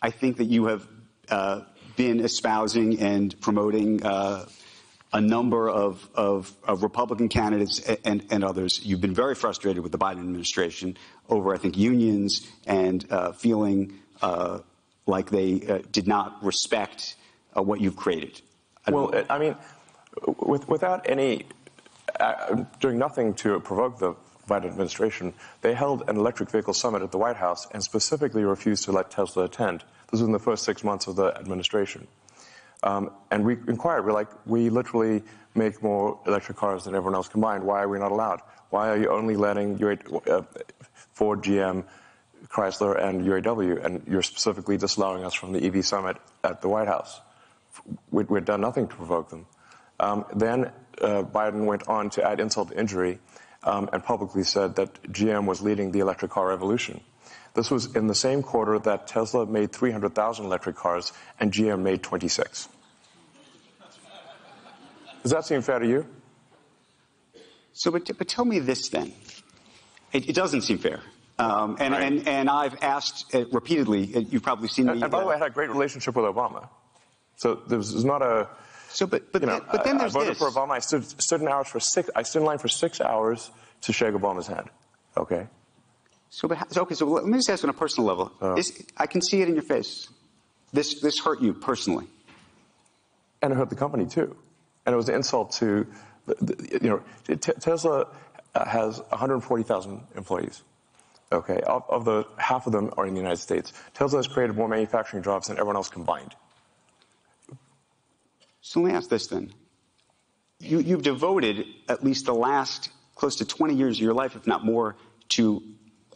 [0.00, 0.86] I think that you have
[1.28, 1.62] uh,
[1.96, 4.46] been espousing and promoting uh,
[5.12, 8.80] a number of, of, of, Republican candidates and, and, others.
[8.84, 10.96] You've been very frustrated with the Biden administration
[11.28, 14.60] over, I think, unions and uh, feeling uh,
[15.08, 17.16] like they uh, did not respect
[17.56, 18.40] uh, what you've created.
[18.86, 19.24] I well, know.
[19.28, 19.56] I mean,
[20.38, 21.46] with, without any
[22.20, 24.14] uh, doing nothing to provoke the
[24.46, 28.84] Biden administration, they held an electric vehicle summit at the White House and specifically refused
[28.84, 29.80] to let Tesla attend.
[30.10, 32.06] This was in the first six months of the administration.
[32.82, 34.06] Um, and we inquired.
[34.06, 35.22] We're like, we literally
[35.54, 37.64] make more electric cars than everyone else combined.
[37.64, 38.40] Why are we not allowed?
[38.70, 40.42] Why are you only letting uh,
[41.12, 41.84] Ford, GM,
[42.48, 46.88] Chrysler, and UAW, and you're specifically disallowing us from the EV summit at the White
[46.88, 47.20] House?
[48.10, 49.46] We, had done nothing to provoke them.
[50.00, 53.18] Um, then uh, Biden went on to add insult to injury
[53.62, 57.00] um, and publicly said that GM was leading the electric car revolution.
[57.54, 62.02] This was in the same quarter that Tesla made 300,000 electric cars and GM made
[62.02, 62.68] 26.
[65.22, 66.06] Does that seem fair to you?
[67.72, 69.12] So, but, but tell me this then.
[70.12, 71.00] It, it doesn't seem fair.
[71.38, 72.02] Um, and, right.
[72.02, 75.02] and, and I've asked uh, repeatedly, uh, you've probably seen and, me.
[75.02, 76.68] And by the way, I had a great relationship with Obama.
[77.36, 78.48] So there's not a.
[78.90, 80.38] So, but, but, you know, but then there's I voted this.
[80.38, 80.70] for Obama.
[80.70, 82.10] I stood, stood in hours for six.
[82.16, 83.50] I stood in line for six hours
[83.82, 84.68] to shake Obama's hand.
[85.16, 85.46] Okay.
[86.30, 86.94] So, but, okay.
[86.94, 88.32] So let me just ask on a personal level.
[88.40, 88.56] Oh.
[88.56, 90.08] This, I can see it in your face.
[90.72, 92.06] This, this hurt you personally.
[93.40, 94.36] And it hurt the company too.
[94.84, 95.86] And it was an insult to,
[96.26, 98.08] the, the, you know, T- Tesla
[98.54, 100.62] has 140,000 employees.
[101.30, 103.72] Okay, of, of, the half of them are in the United States.
[103.92, 106.34] Tesla has created more manufacturing jobs than everyone else combined.
[108.62, 109.52] So let me ask this then.
[110.60, 114.46] You, you've devoted at least the last close to 20 years of your life, if
[114.46, 114.96] not more,
[115.30, 115.62] to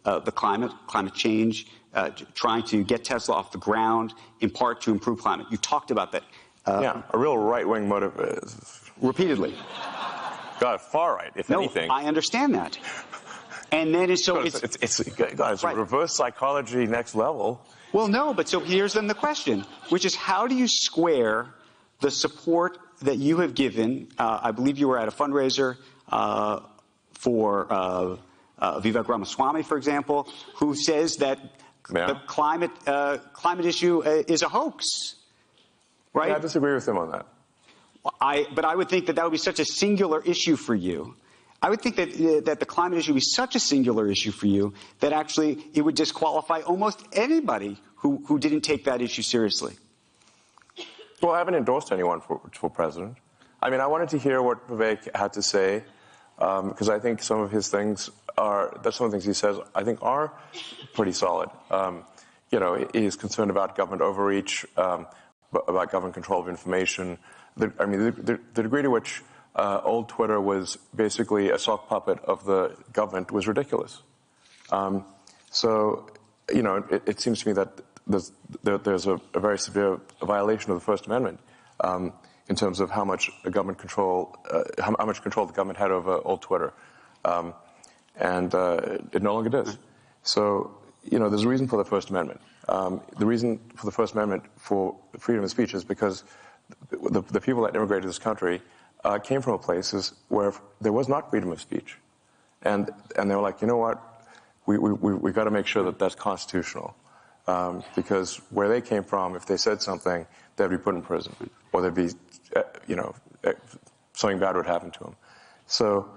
[0.05, 4.81] uh, the climate, climate change, uh, trying to get Tesla off the ground, in part
[4.83, 5.47] to improve climate.
[5.51, 6.25] You talked about that.
[6.65, 8.93] Uh, yeah, a real right-wing motive.
[9.01, 9.55] Repeatedly.
[10.61, 11.91] God, far right, if no, anything.
[11.91, 12.79] I understand that.
[13.73, 15.75] And then it's so it's, it's, it's, it's right.
[15.75, 17.67] reverse psychology next level.
[17.93, 21.55] Well, no, but so here's then the question, which is how do you square
[22.01, 24.09] the support that you have given?
[24.19, 25.77] Uh, I believe you were at a fundraiser
[26.09, 26.61] uh,
[27.15, 28.17] for uh,
[28.59, 31.39] uh Vivek Ramaswamy, for example, who says that
[31.93, 32.07] yeah.
[32.07, 35.15] the climate uh, climate issue uh, is a hoax.
[36.13, 36.29] Right?
[36.29, 37.27] Yeah, I disagree with him on that.
[38.21, 41.15] I, but I would think that that would be such a singular issue for you.
[41.63, 44.49] I would think that, uh, that the climate issue be such a singular issue for
[44.49, 49.75] you that actually it would disqualify almost anybody who, who didn't take that issue seriously.
[51.23, 53.17] Well, I haven't endorsed anyone for, for president.
[53.63, 55.85] I mean, I wanted to hear what Vivek had to say
[56.37, 59.33] because um, I think some of his things are, that's some of the things he
[59.33, 60.33] says, I think are
[60.95, 61.49] pretty solid.
[61.71, 62.05] Um,
[62.51, 65.07] you know, he's concerned about government overreach, um,
[65.53, 67.19] about government control of information,
[67.57, 69.23] the, I mean, the, the, degree to which
[69.55, 74.03] uh, old Twitter was basically a sock puppet of the government was ridiculous.
[74.71, 75.05] Um,
[75.51, 76.09] so,
[76.53, 80.01] you know, it, it, seems to me that there's, there, there's a, a, very severe
[80.23, 81.39] violation of the First Amendment
[81.81, 82.13] um,
[82.49, 85.91] in terms of how much government control, uh, how, how, much control the government had
[85.91, 86.73] over old Twitter,
[87.27, 87.53] um,
[88.17, 89.77] and uh, it no longer does.
[90.23, 92.41] So, you know, there's a reason for the First Amendment.
[92.69, 96.25] Um, the reason for the First Amendment for freedom of speech is because
[96.91, 98.63] the, the people that immigrated to this country
[99.05, 101.99] uh, came from places where there was not freedom of speech.
[102.63, 104.01] And, and they were like, you know what?
[104.67, 106.95] We, we, we, we got to make sure that that's constitutional.
[107.49, 110.27] Um, because where they came from, if they said something,
[110.57, 111.35] they'd be put in prison,
[111.73, 112.11] or there'd be,
[112.55, 113.53] uh, you know, uh,
[114.13, 115.17] something bad would happen to them.
[115.67, 116.09] So,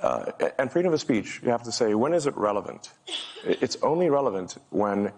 [0.00, 2.90] uh, and freedom of speech, you have to say, when is it relevant?
[3.44, 5.10] It's only relevant when,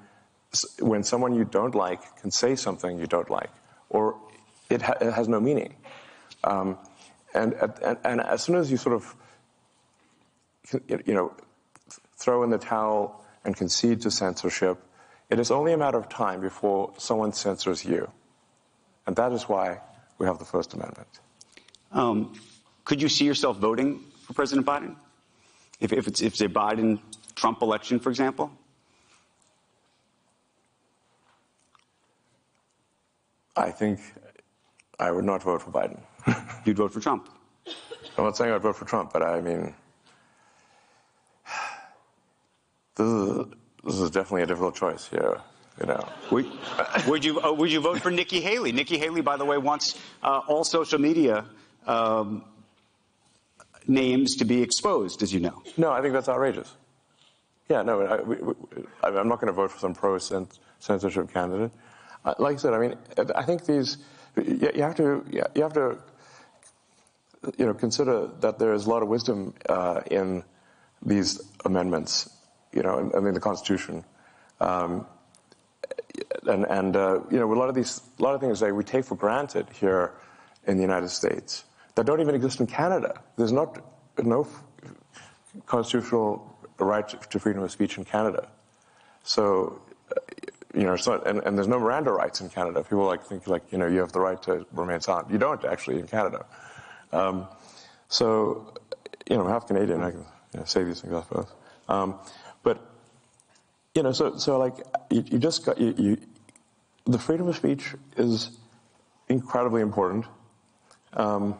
[0.79, 3.51] when someone you don't like can say something you don't like,
[3.91, 4.17] or
[4.71, 5.75] it, ha- it has no meaning.
[6.43, 6.79] Um,
[7.35, 9.15] and, and, and as soon as you sort of,
[10.89, 11.35] you know,
[12.17, 14.79] throw in the towel and concede to censorship,
[15.31, 18.11] it is only a matter of time before someone censors you.
[19.07, 19.81] And that is why
[20.19, 21.09] we have the First Amendment.
[21.93, 22.35] Um,
[22.85, 24.97] could you see yourself voting for President Biden?
[25.81, 27.01] If, if, it's, if it's a Biden
[27.35, 28.51] Trump election, for example?
[33.57, 34.01] I think
[34.99, 36.01] I would not vote for Biden.
[36.65, 37.29] You'd vote for Trump.
[38.17, 39.75] I'm not saying I'd vote for Trump, but I mean,
[42.97, 43.47] this is,
[43.85, 45.41] this is definitely a difficult choice here.
[45.81, 46.47] You know, would,
[47.09, 48.71] would you uh, would you vote for Nikki Haley?
[48.71, 51.45] Nikki Haley, by the way, wants uh, all social media
[51.89, 52.45] um,
[53.89, 55.63] names to be exposed, as you know.
[55.77, 56.73] No, I think that's outrageous.
[57.69, 61.73] Yeah, no, I, am not going to vote for some pro censorship candidate.
[62.25, 62.97] Uh, like I said, I mean,
[63.35, 63.99] I think these
[64.37, 65.25] you have to
[65.55, 65.99] you have to
[67.59, 70.43] you know consider that there is a lot of wisdom uh, in
[71.05, 72.31] these amendments.
[72.73, 74.05] You know, I mean the Constitution,
[74.61, 75.07] um,
[76.47, 78.85] and and uh, you know a lot of these a lot of things that we
[78.85, 80.13] take for granted here
[80.67, 83.21] in the United States that don't even exist in Canada.
[83.37, 83.79] There's not
[84.23, 84.47] no
[85.67, 88.49] constitutional right to freedom of speech in Canada.
[89.23, 89.81] So,
[90.75, 92.83] you know, so, and, and there's no Miranda rights in Canada.
[92.83, 95.31] People like think like, you know, you have the right to remain silent.
[95.31, 96.47] You don't actually in Canada.
[97.13, 97.47] Um,
[98.09, 98.75] so,
[99.29, 100.03] you know, half Canadian.
[100.03, 101.47] I can you know, say these things, I suppose.
[101.89, 102.19] Um,
[102.63, 102.81] but,
[103.95, 104.75] you know, so, so like,
[105.11, 106.19] you, you just got, you, you,
[107.07, 108.51] the freedom of speech is
[109.29, 110.27] incredibly important.
[111.13, 111.57] Um,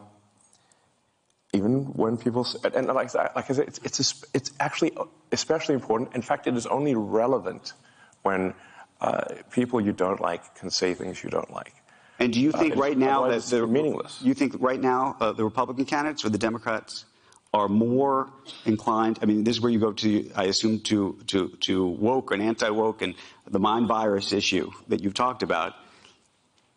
[1.53, 4.91] even when people, and like, like I said, it's, it's, it's actually
[5.31, 6.13] especially important.
[6.13, 7.73] In fact, it is only relevant
[8.23, 8.53] when
[9.01, 11.73] uh, people you don't like can say things you don't like.
[12.19, 14.21] And do you uh, think uh, right now that they're meaningless?
[14.21, 17.05] You think right now uh, the Republican candidates or the Democrats
[17.53, 18.29] are more
[18.65, 19.19] inclined?
[19.21, 22.41] I mean, this is where you go to, I assume, to to to woke and
[22.41, 23.15] anti-woke and
[23.49, 25.73] the mind virus issue that you've talked about.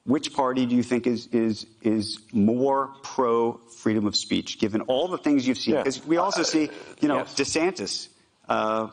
[0.05, 5.09] Which party do you think is is is more pro freedom of speech, given all
[5.09, 5.77] the things you've seen?
[5.77, 6.05] Because yeah.
[6.07, 6.71] we also uh, see,
[7.01, 7.35] you know, yes.
[7.35, 8.09] DeSantis,
[8.49, 8.89] uh,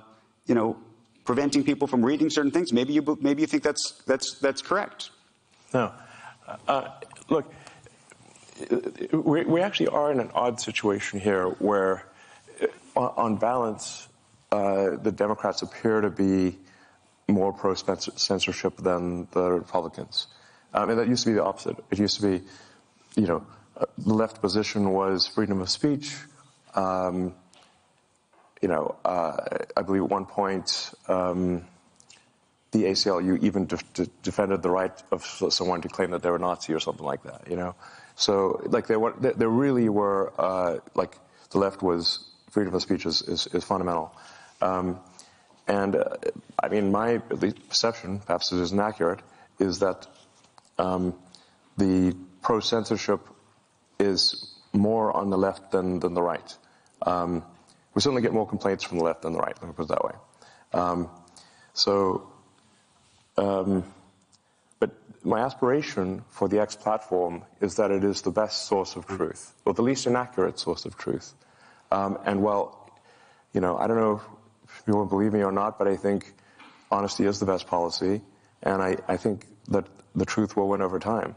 [0.46, 0.78] you know,
[1.26, 2.72] preventing people from reading certain things.
[2.72, 5.10] Maybe you maybe you think that's that's that's correct.
[5.74, 5.92] No,
[6.68, 6.90] uh,
[7.30, 7.52] look,
[9.12, 12.06] we, we actually are in an odd situation here where,
[12.96, 14.08] uh, on balance,
[14.52, 16.58] uh, the Democrats appear to be
[17.28, 20.28] more pro censorship than the Republicans.
[20.74, 21.78] Um, and that used to be the opposite.
[21.90, 22.44] It used to be,
[23.16, 23.46] you know,
[23.76, 26.16] uh, the left position was freedom of speech.
[26.76, 27.34] Um,
[28.66, 29.38] you know, uh,
[29.78, 31.66] I believe at one point um,
[32.72, 36.40] the ACLU even de- de- defended the right of someone to claim that they were
[36.40, 37.48] Nazi or something like that.
[37.48, 37.76] You know,
[38.16, 41.16] so like there were, there really were uh, like
[41.52, 44.12] the left was freedom of speech is is, is fundamental.
[44.64, 45.00] Um,
[45.68, 46.16] and uh,
[46.64, 49.20] I mean, my at least perception, perhaps it isn't accurate,
[49.60, 50.08] is that
[50.80, 51.14] um,
[51.78, 53.22] the pro censorship
[54.00, 56.58] is more on the left than, than the right.
[57.04, 57.44] Um,
[57.96, 59.88] we certainly get more complaints from the left than the right, let me put it
[59.88, 60.12] that way.
[60.74, 61.10] Um,
[61.74, 62.30] so,
[63.38, 63.86] um,
[64.80, 64.92] but
[65.24, 69.54] my aspiration for the X platform is that it is the best source of truth,
[69.64, 71.34] or the least inaccurate source of truth.
[71.90, 72.92] Um, and well,
[73.54, 74.22] you know, I don't know
[74.66, 76.34] if you will believe me or not, but I think
[76.92, 78.22] honesty is the best policy,
[78.62, 81.36] and I, I think that the truth will win over time.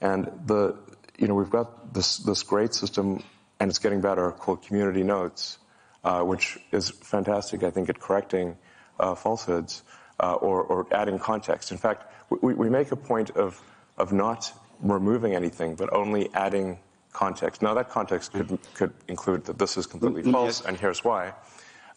[0.00, 0.76] And the,
[1.16, 3.22] you know, we've got this, this great system,
[3.60, 5.58] and it's getting better, called Community Notes,
[6.04, 8.56] uh, which is fantastic, I think, at correcting
[8.98, 9.82] uh, falsehoods
[10.20, 11.72] uh, or, or, adding context.
[11.72, 13.60] In fact, we, we, make a point of,
[13.96, 16.78] of not removing anything, but only adding
[17.12, 17.62] context.
[17.62, 20.32] Now, that context could, could include that this is completely mm-hmm.
[20.32, 21.32] false, and here's why.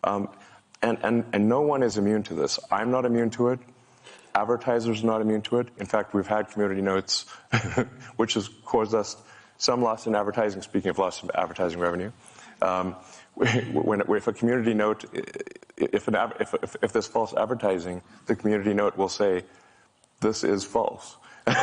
[0.03, 0.29] Um,
[0.81, 2.59] and, and, and no one is immune to this.
[2.71, 3.59] I'm not immune to it.
[4.33, 5.69] Advertisers are not immune to it.
[5.77, 7.25] In fact, we've had community notes,
[8.17, 9.17] which has caused us
[9.57, 12.11] some loss in advertising, speaking of loss in advertising revenue.
[12.61, 12.95] Um,
[13.35, 15.05] when, if a community note,
[15.77, 19.43] if, an, if, if, if there's false advertising, the community note will say,
[20.21, 21.17] this is false,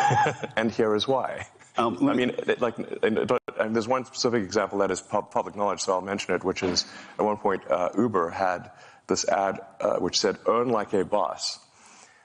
[0.57, 1.47] and here is why.
[1.78, 6.03] Um, I mean, like, and there's one specific example that is public knowledge, so I'll
[6.03, 6.85] mention it, which is
[7.19, 8.70] at one point uh, Uber had
[9.07, 11.59] this ad uh, which said, earn like a boss.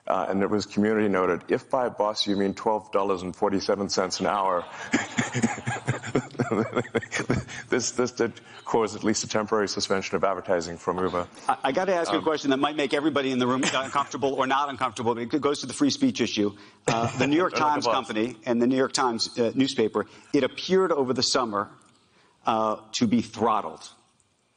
[0.05, 4.63] Uh, and it was community noted, if by boss you mean $12.47 an hour,
[7.69, 8.33] this, this did
[8.65, 11.27] cause at least a temporary suspension of advertising from Uber.
[11.47, 13.39] I, I got to ask um, you a um, question that might make everybody in
[13.39, 16.55] the room uncomfortable or not uncomfortable, but it goes to the free speech issue.
[16.87, 20.91] Uh, the New York Times company and the New York Times uh, newspaper, it appeared
[20.91, 21.69] over the summer
[22.45, 23.89] uh, to be throttled.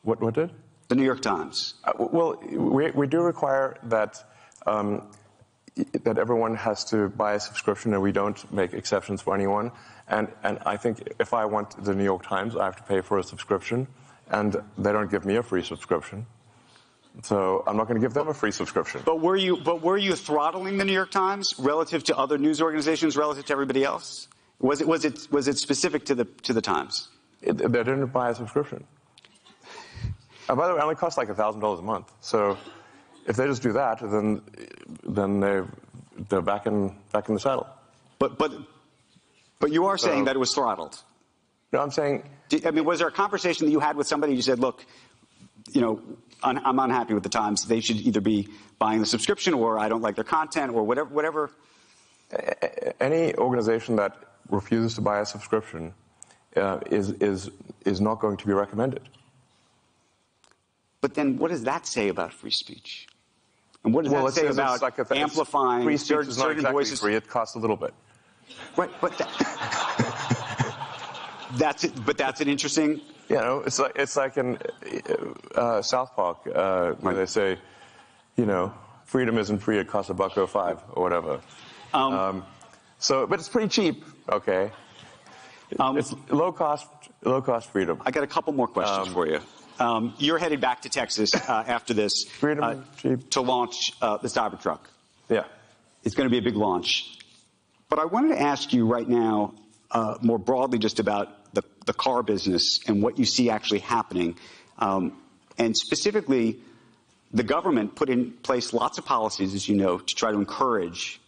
[0.03, 0.51] What, what did?
[0.89, 1.75] The New York Times.
[1.85, 4.23] Uh, well, we, we do require that
[4.67, 5.03] um,
[5.77, 9.73] that everyone has to buy a subscription and we don't make exceptions for anyone.
[10.09, 13.01] And, and I think if I want the New York Times, I have to pay
[13.01, 13.87] for a subscription
[14.31, 16.27] and they don't give me a free subscription.
[17.23, 19.03] So I'm not going to give them a free subscription.
[19.05, 22.63] But were you, but were you throttling the New York Times relative to other news
[22.63, 24.29] organizations, relative to everybody else?
[24.61, 27.09] Was it, was it, was it specific to the, to the Times?
[27.43, 28.85] It, they didn't buy a subscription.
[30.49, 32.13] Uh, by the way, it only costs like $1,000 a month.
[32.21, 32.57] So
[33.27, 34.43] if they just do that, then
[35.05, 35.63] then they
[36.29, 37.67] they're back in back in the saddle.
[38.19, 38.53] But but
[39.59, 41.03] but you are saying that it was throttled.
[41.73, 42.29] No, I'm saying.
[42.65, 44.35] I mean, was there a conversation that you had with somebody?
[44.35, 44.85] You said, "Look,
[45.73, 46.01] you know,
[46.43, 47.67] I'm unhappy with the Times.
[47.67, 48.49] They should either be
[48.79, 51.51] buying the subscription, or I don't like their content, or whatever." Whatever.
[53.01, 54.17] Any organization that
[54.51, 55.95] refuses to buy a subscription
[56.57, 57.51] uh, is is
[57.85, 59.09] is not going to be recommended.
[61.01, 63.07] But then, what does that say about free speech?
[63.85, 67.01] And what does well, that say about like amplifying free certain, certain exactly voices?
[67.01, 67.15] Free.
[67.15, 67.95] It costs a little bit.
[68.77, 69.29] Right, but that,
[71.57, 72.05] that's it.
[72.05, 73.01] But that's an interesting.
[73.29, 74.59] You know, it's like it's like in
[75.55, 77.59] uh, South Park uh, where they say,
[78.37, 78.75] you know,
[79.05, 81.41] freedom isn't free; it costs a buck or five or whatever.
[81.95, 82.45] Um,
[82.99, 84.05] so, but it's pretty cheap.
[84.29, 84.71] Okay.
[85.79, 86.89] Um, it's low cost,
[87.25, 88.03] low cost freedom.
[88.05, 89.41] I got a couple more questions for you.
[89.81, 94.29] Um, you're headed back to Texas uh, after this Freedom uh, to launch uh, the
[94.29, 94.81] Cybertruck.
[95.31, 95.45] Yeah.
[96.05, 97.19] It's going to be a big launch.
[97.89, 99.55] But I wanted to ask you right now,
[99.91, 104.37] uh, more broadly, just about the, the car business and what you see actually happening.
[104.79, 105.17] Um,
[105.57, 106.59] and specifically,
[107.33, 111.21] the government put in place lots of policies, as you know, to try to encourage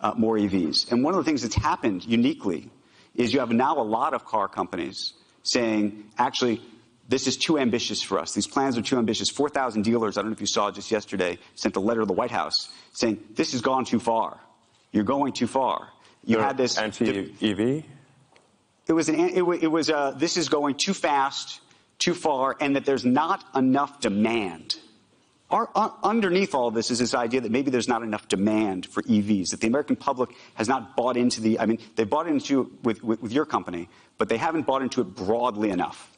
[0.00, 0.90] uh, more EVs.
[0.90, 2.70] And one of the things that's happened uniquely
[3.14, 5.12] is you have now a lot of car companies
[5.42, 6.62] saying, actually,
[7.10, 8.32] this is too ambitious for us.
[8.32, 9.28] These plans are too ambitious.
[9.30, 12.12] 4,000 dealers, I don't know if you saw just yesterday, sent a letter to the
[12.12, 14.38] White House saying, this has gone too far.
[14.92, 15.88] You're going too far.
[16.24, 16.78] You had this.
[16.78, 17.84] anti-EV.
[18.86, 19.14] It was an.
[19.14, 19.62] It was.
[19.62, 21.60] It was uh, this is going too fast,
[21.98, 24.76] too far, and that there's not enough demand.
[25.50, 29.02] Our, uh, underneath all this is this idea that maybe there's not enough demand for
[29.02, 29.50] EVs.
[29.50, 31.58] That the American public has not bought into the.
[31.58, 33.88] I mean, they bought into it with, with, with your company,
[34.18, 36.10] but they haven't bought into it broadly enough.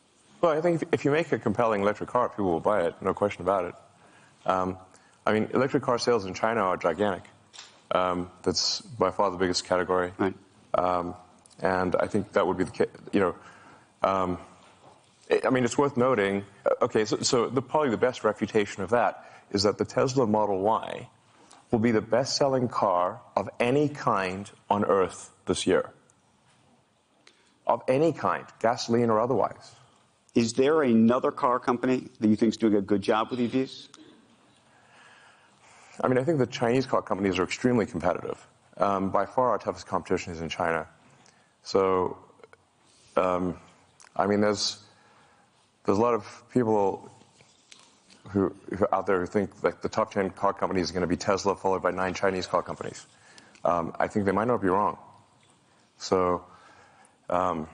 [0.43, 2.97] Well, I think if, you make a compelling electric car, people will buy it.
[3.01, 3.75] No question about it.
[4.45, 4.77] Um,
[5.25, 7.23] I mean, electric car sales in China are gigantic.
[7.93, 10.13] Um, that's by far the biggest category.
[10.19, 10.35] Right.
[10.75, 11.15] Um,
[11.61, 12.89] and I think that would be the case.
[13.13, 13.35] You know,
[14.03, 14.39] um,
[15.45, 16.45] I mean, it's worth noting.
[16.67, 20.27] uh, Okay, so, so the, probably the best refutation of that is that the Tesla
[20.27, 21.09] Model Y
[21.71, 25.91] will be the best-selling car of any kind on Earth this year.
[27.65, 29.77] Of any kind, gasoline or otherwise.
[30.35, 33.89] Is there another car company that you think is doing a good job with EVs?
[36.01, 38.47] I mean, I think the Chinese car companies are extremely competitive.
[38.79, 40.89] Um, by far, our toughest competition is in China.
[41.63, 42.17] So,
[43.17, 43.59] um,
[44.17, 44.79] I mean, there's
[45.85, 47.11] there's a lot of people
[48.29, 51.07] who, who out there who think like the top ten car companies are going to
[51.07, 53.07] be Tesla, followed by nine Chinese car companies.
[53.65, 54.97] Um, I think they might not be wrong.
[55.99, 56.45] So,
[57.29, 57.69] um,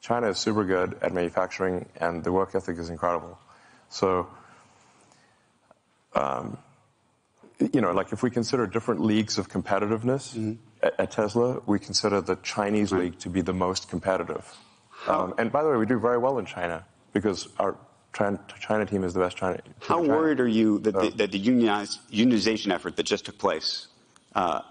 [0.00, 3.38] China is super good at manufacturing, and the work ethic is incredible.
[3.90, 4.28] So,
[7.72, 12.20] you know, like if we consider different leagues of competitiveness at, at Tesla, we consider
[12.20, 14.56] the Chinese league to be the most competitive.
[15.06, 17.76] Um, and by the way, we do very well in China because our
[18.12, 19.58] China, China team is the best China.
[19.62, 20.08] team How China.
[20.08, 23.88] worried are you that the, that the unionized, unionization effort that just took place
[24.34, 24.62] uh,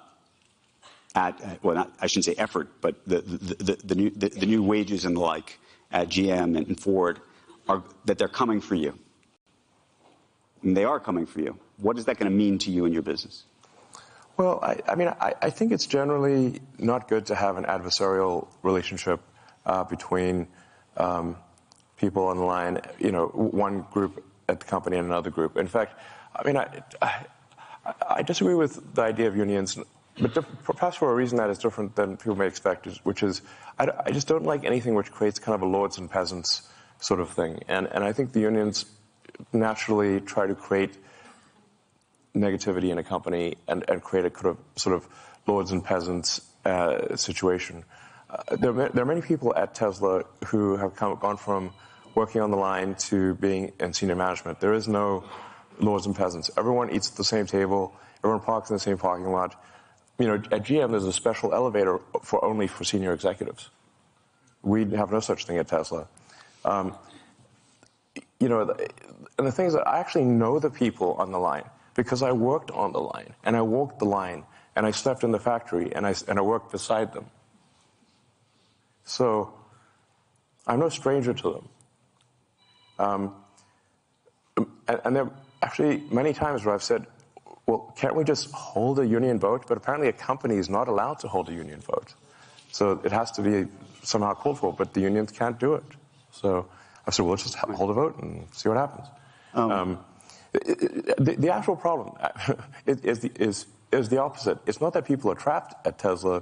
[1.16, 4.64] at, well, not, I shouldn't say effort, but the, the, the, new, the, the new
[4.64, 5.60] wages and the like
[5.92, 7.20] at GM and, Ford,
[7.68, 8.98] are, that they're coming for you?
[10.62, 11.58] And they are coming for you.
[11.78, 13.44] What is that going to mean to you and your business?
[14.38, 19.20] Well, I, mean, I, think it's generally not good to have an adversarial relationship
[19.66, 20.48] uh, between
[20.96, 21.36] um,
[21.98, 25.58] people on the line, you know, one group at the company and another group.
[25.58, 26.00] In fact,
[26.34, 27.26] I mean, I,
[28.08, 29.78] I disagree with the idea of unions,
[30.22, 30.34] but
[30.64, 33.42] perhaps for a reason that is different than people may expect, which is
[33.78, 36.68] I just don't like anything which creates kind of a lords and peasants
[37.00, 37.64] sort of thing.
[37.70, 38.86] And, and I think the unions
[39.54, 40.98] naturally try to create
[42.36, 45.08] negativity in a company and, and create a kind of sort of
[45.48, 47.86] lords and peasants uh, situation.
[48.30, 51.72] Uh, there, are, there are many people at Tesla who have come, gone from
[52.16, 54.60] working on the line to being in senior management.
[54.60, 55.24] There is no
[55.80, 56.52] lords and peasants.
[56.58, 57.96] Everyone eats at the same table.
[58.24, 59.56] Everyone parks in the same parking lot.
[60.20, 63.70] You know, at GM, there's a special elevator for only for senior executives.
[64.62, 66.08] We have no such thing at Tesla.
[66.66, 66.94] Um,
[68.40, 68.76] you know,
[69.38, 71.64] and the thing is that I actually know the people on the line
[71.96, 74.44] because I worked on the line and I walked the line
[74.76, 77.26] and I slept in the factory and I, and I worked beside them.
[79.06, 79.54] So
[80.68, 81.70] I'm no stranger to them.
[83.00, 83.36] Um,
[84.88, 85.32] and, and there are
[85.62, 87.06] actually many times where I've said,
[87.70, 89.66] well, can't we just hold a union vote?
[89.68, 92.16] But apparently a company is not allowed to hold a union vote.
[92.72, 93.68] So it has to be
[94.02, 95.84] somehow called for, but the unions can't do it.
[96.32, 96.68] So
[97.06, 99.08] I said, well, let's just hold a vote and see what happens.
[99.54, 100.00] Um,
[100.54, 102.16] it- the, the actual problem
[102.88, 104.58] is, is, the, is, is the opposite.
[104.66, 106.42] It's not that people are trapped at Tesla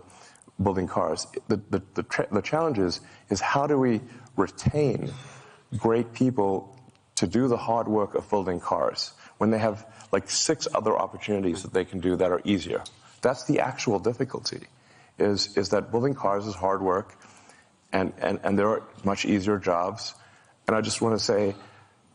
[0.64, 1.28] building cars.
[1.50, 4.00] The, the, the, tra- the challenge is, is how do we
[4.38, 5.12] retain
[5.78, 6.74] great people
[7.16, 11.64] to do the hard work of building cars when they have like six other opportunities
[11.64, 12.84] that they can do that are easier?
[13.22, 14.62] That's the actual difficulty,
[15.18, 17.18] is, is that building cars is hard work
[17.94, 20.14] and, and, and there are much easier jobs.
[20.68, 21.56] And I just want to say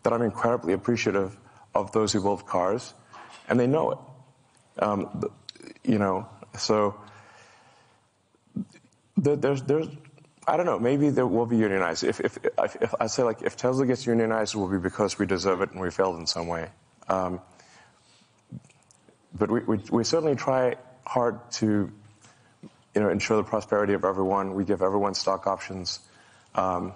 [0.03, 1.37] that I'm incredibly appreciative
[1.75, 2.93] of those who build cars,
[3.49, 3.99] and they know it.
[4.79, 5.25] Um,
[5.85, 6.29] you know,
[6.59, 6.95] so
[9.17, 9.89] there, there's, there's,
[10.47, 12.05] I don't know, maybe there will be unionized.
[12.05, 15.19] If, if, if, if I say like, if Tesla gets unionized, it will be because
[15.19, 16.69] we deserve it and we failed in some way.
[17.13, 17.41] Um,
[19.35, 21.91] but we, we, we certainly try hard to
[22.95, 24.55] you know, ensure the prosperity of everyone.
[24.55, 26.01] We give everyone stock options.
[26.55, 26.93] Um,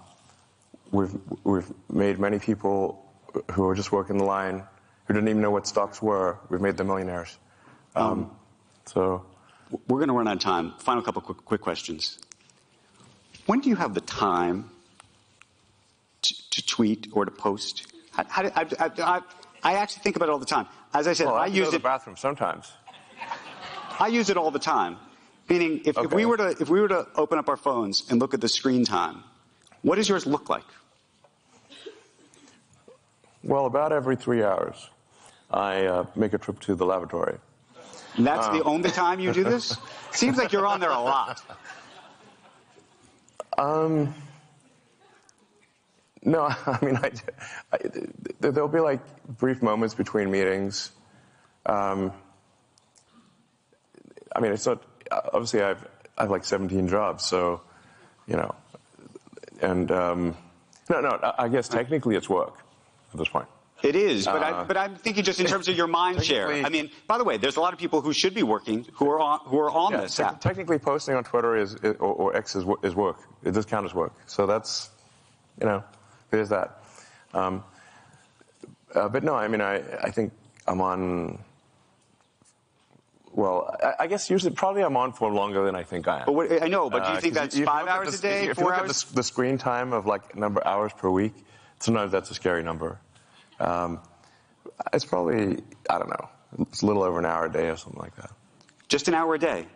[0.90, 1.14] we've,
[1.44, 3.04] we've made many people
[3.52, 4.62] who are just working the line,
[5.06, 7.36] who didn't even know what stocks were, we've made them millionaires.
[7.94, 8.30] Um,
[8.86, 9.24] so
[9.88, 10.74] We're going to run out of time.
[10.78, 12.18] Final couple quick, quick questions.
[13.46, 14.70] When do you have the time
[16.22, 17.86] to, to tweet or to post?
[18.12, 19.20] How, how, do- I, I, I,
[19.66, 20.68] I actually think about it all the time.
[20.94, 21.82] As I said, well, I, I to go to the it.
[21.82, 22.72] bathroom sometimes.
[23.98, 24.96] I use it all the time.
[25.48, 28.20] Meaning, if, if we were to if we were to open up our phones and
[28.20, 29.24] look at the screen time,
[29.82, 30.62] what does yours look like?
[33.42, 34.88] Well, about every three hours,
[35.50, 37.38] I uh, make a trip to the lavatory.
[38.16, 39.76] And that's the only time you do this.
[40.12, 41.42] Seems like you're on there a lot.
[46.24, 47.10] No, I mean, I,
[47.72, 47.78] I,
[48.40, 49.00] there'll be like
[49.38, 50.90] brief moments between meetings.
[51.66, 52.12] Um,
[54.34, 55.86] I mean, it's not, obviously, I've,
[56.18, 57.60] I have like 17 jobs, so,
[58.26, 58.54] you know,
[59.60, 60.36] and, um,
[60.90, 62.54] no, no, I- I guess technically it's work
[63.12, 63.46] at this point.
[63.82, 66.50] It is, but, I, Uh, but I'm thinking just in terms of your mind share.
[66.50, 69.10] I mean, by the way, there's a lot of people who should be working who
[69.10, 70.40] are on, who are on Yeah, this te- app.
[70.40, 73.18] technically, posting on Twitter is, or, or X is, is work.
[73.44, 74.14] It does count as work.
[74.26, 74.88] So that's,
[75.60, 75.84] you know,
[76.30, 76.82] there's that.
[77.34, 77.62] Um,
[78.94, 80.32] uh, but no, I mean, I, I think
[80.66, 81.38] I'm on.
[83.32, 86.26] Well, I, I guess usually, probably I'm on for longer than I think I am.
[86.26, 88.46] But what, I know, but do you Uh, that's you five hours the- a day,
[88.48, 89.02] If you look hours?
[89.02, 91.34] at the, the screen time of like number of hours per week,
[91.80, 92.98] sometimes that's a scary number.
[93.60, 94.00] Um,
[94.92, 96.28] it's probably I don't know,
[96.60, 98.30] it's a little over an hour a day or something like that.
[98.88, 99.66] Just an hour a day.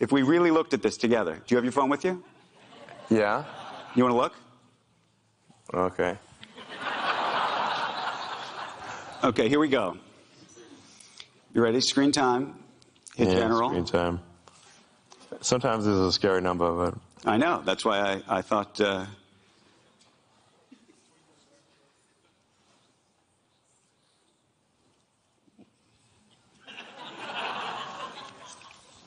[0.00, 2.22] If we really looked at this together, do you have your phone with you?
[3.08, 3.44] Yeah.
[3.94, 4.34] You want to look?
[5.74, 6.18] Okay.
[9.24, 9.96] Okay, here we go.
[11.54, 11.80] You ready?
[11.80, 12.58] Screen time.
[13.16, 13.70] Hit yeah, general.
[13.70, 14.20] Screen time.
[15.40, 16.94] Sometimes this is a scary number, but
[17.24, 17.62] I know.
[17.64, 18.80] That's why I, I thought.
[18.80, 19.06] Uh,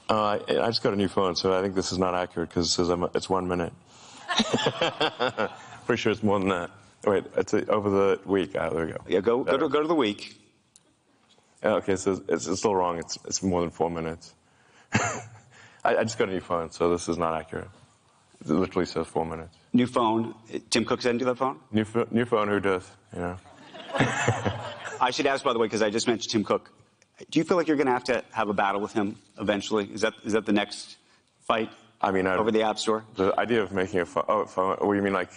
[0.10, 2.50] uh, I, I just got a new phone, so I think this is not accurate
[2.50, 3.74] because it says I'm, it's one minute.
[5.86, 6.72] Pretty sure it's more than that.
[7.06, 8.56] Wait, it's uh over the week.
[8.58, 9.02] Ah, there we go.
[9.08, 10.40] yeah, go go to, go to the week.
[11.64, 12.98] Yeah, okay, so it's, it's still wrong.
[13.00, 14.34] It's, it's more than four minutes.
[14.94, 15.18] I,
[15.98, 17.70] I just got a new phone, so this is not accurate.
[18.42, 19.56] It literally says four minutes.
[19.74, 20.36] New phone.
[20.70, 21.60] Tim Cook sent you that phone.
[21.72, 22.90] New, new phone, who does?
[23.14, 23.38] You know.
[25.02, 26.72] I should ask, by the way, because I just mentioned Tim Cook.
[27.30, 29.86] Do you feel like you're going to have to have a battle with him eventually?
[29.92, 30.98] Is that is that the next
[31.48, 31.70] fight?
[32.02, 33.04] I mean, I- over the App Store.
[33.16, 34.26] The idea of making a phone.
[34.28, 34.78] Oh, phone.
[34.78, 35.32] What do you mean, like?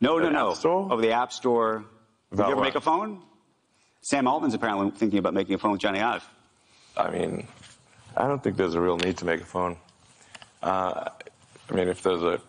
[0.00, 0.54] No, no, no.
[0.54, 0.92] Store?
[0.92, 1.84] Over the App Store.
[2.32, 2.64] About you ever what?
[2.64, 3.22] make a phone?
[4.02, 6.28] Sam Altman's apparently thinking about making a phone with Jony Ive.
[6.96, 7.46] I mean,
[8.16, 9.76] I don't think there's a real need to make a phone.
[10.62, 11.10] Uh,
[11.70, 12.40] I mean, if there's a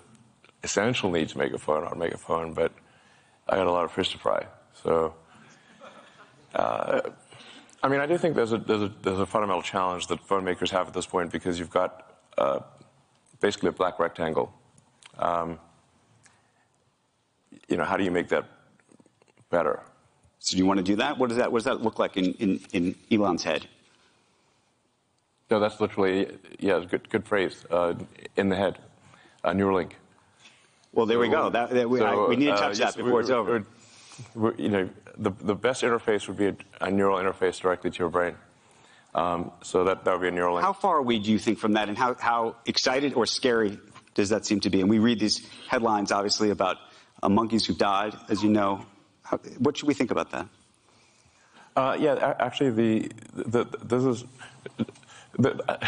[0.63, 2.53] essential need to make a phone, I'd make a phone.
[2.53, 2.71] But
[3.47, 4.45] I got a lot of fish to fry.
[4.83, 5.15] So,
[6.53, 7.01] uh,
[7.81, 10.43] I mean, I do think there's a there's a there's a fundamental challenge that phone
[10.43, 12.59] makers have at this point because you've got uh,
[13.39, 14.53] basically a black rectangle.
[15.17, 15.59] Um,
[17.67, 18.45] you know, how do you make that
[19.49, 19.81] better?
[20.39, 21.17] So do you want to do that?
[21.17, 23.67] What does that what does that look like in, in, in Elon's head?
[25.49, 26.27] No, that's literally
[26.59, 27.65] yeah, good good phrase.
[27.69, 27.95] Uh,
[28.35, 28.79] in the head,
[29.43, 29.91] uh, Neuralink.
[30.93, 31.49] Well, there we go.
[31.49, 33.65] That, that we, I, we need to uh, touch yes, that before we- it's over.
[34.57, 38.09] you know, the, the best interface would be a, a neural interface directly to your
[38.09, 38.35] brain.
[39.13, 40.65] Um, so that, that would be a neural link.
[40.65, 43.77] How far are we, do you think, from that, and how, how excited or scary
[44.15, 44.81] does that seem to be?
[44.81, 46.79] And we read these headlines, obviously, about uh,
[47.23, 48.85] monkeys who died, as you know.
[49.23, 50.47] How, what should we think about that?
[51.75, 54.23] Uh, yeah, actually, the, the, this is
[55.37, 55.79] the,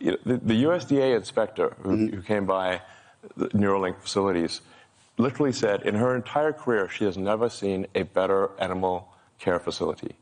[0.00, 2.16] you know, the, the USDA inspector who, Mm-hmm.
[2.16, 2.80] who came by
[3.36, 4.62] the Neuralink facilities
[5.18, 9.06] literally said in her entire career she has never seen a better animal
[9.38, 10.14] care facility.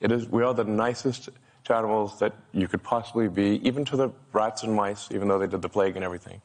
[0.00, 1.30] It is, we are the nicest
[1.64, 5.38] to animals that you could possibly be, even to the rats and mice, even though
[5.38, 6.42] they did the plague and everything.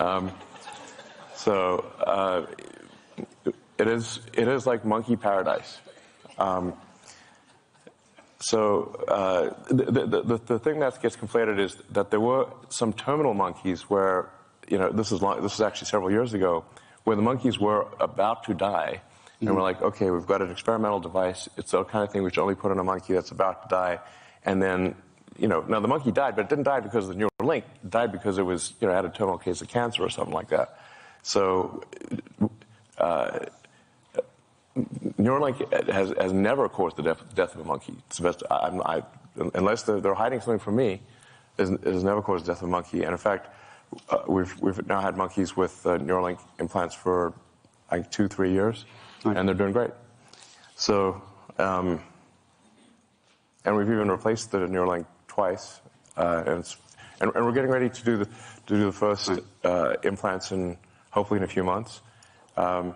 [0.00, 0.32] Um,
[1.38, 2.46] so uh,
[3.78, 5.78] it is it is like monkey paradise.
[6.36, 6.74] Um,
[8.40, 12.92] so uh, the, the, the, the thing that gets conflated is that there were some
[12.92, 14.30] terminal monkeys where
[14.68, 16.64] you know this is long, this is actually several years ago
[17.04, 19.00] where the monkeys were about to die.
[19.40, 21.48] And we're like, okay, we've got an experimental device.
[21.56, 23.68] It's the kind of thing we should only put on a monkey that's about to
[23.68, 24.00] die.
[24.44, 24.96] And then,
[25.38, 27.64] you know, now the monkey died, but it didn't die because of the neural link.
[27.84, 30.34] It died because it was, you know, had a terminal case of cancer or something
[30.34, 30.76] like that.
[31.28, 31.82] So,
[32.96, 33.40] uh,
[35.20, 35.58] Neuralink
[35.92, 37.94] has, has never caused the death, death of a monkey.
[38.06, 39.02] It's the best, I, I'm- I,
[39.54, 41.02] unless they're, they're hiding something from me,
[41.58, 43.02] it has, never caused the death of a monkey.
[43.02, 43.54] And in fact,
[44.08, 47.34] uh, we've, we've now had monkeys with uh, Neuralink implants for
[47.92, 48.86] like two, three years,
[49.24, 49.90] and they're doing great.
[50.76, 51.20] So,
[51.58, 52.00] um,
[53.66, 55.82] and we've even replaced the Neuralink twice,
[56.16, 56.78] uh, and, it's,
[57.20, 58.30] and, and we're getting ready to do the, to
[58.78, 59.30] do the first
[59.62, 60.78] uh, implants in
[61.10, 62.00] hopefully in a few months.
[62.56, 62.94] Um,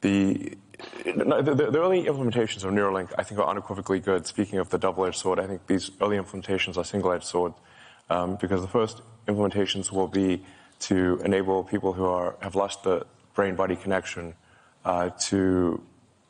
[0.00, 0.56] the,
[1.04, 4.26] the, the early implementations of Neuralink, I think, are unequivocally good.
[4.26, 7.54] Speaking of the double-edged sword, I think these early implementations are single-edged sword
[8.10, 10.44] um, because the first implementations will be
[10.78, 14.34] to enable people who are have lost the brain-body connection
[14.84, 15.82] uh, to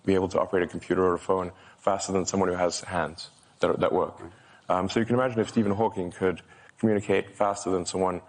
[0.04, 3.30] be able to operate a computer or a phone faster than someone who has hands
[3.60, 4.20] that, that work.
[4.68, 6.42] Um, so you can imagine if Stephen Hawking could
[6.78, 8.20] communicate faster than someone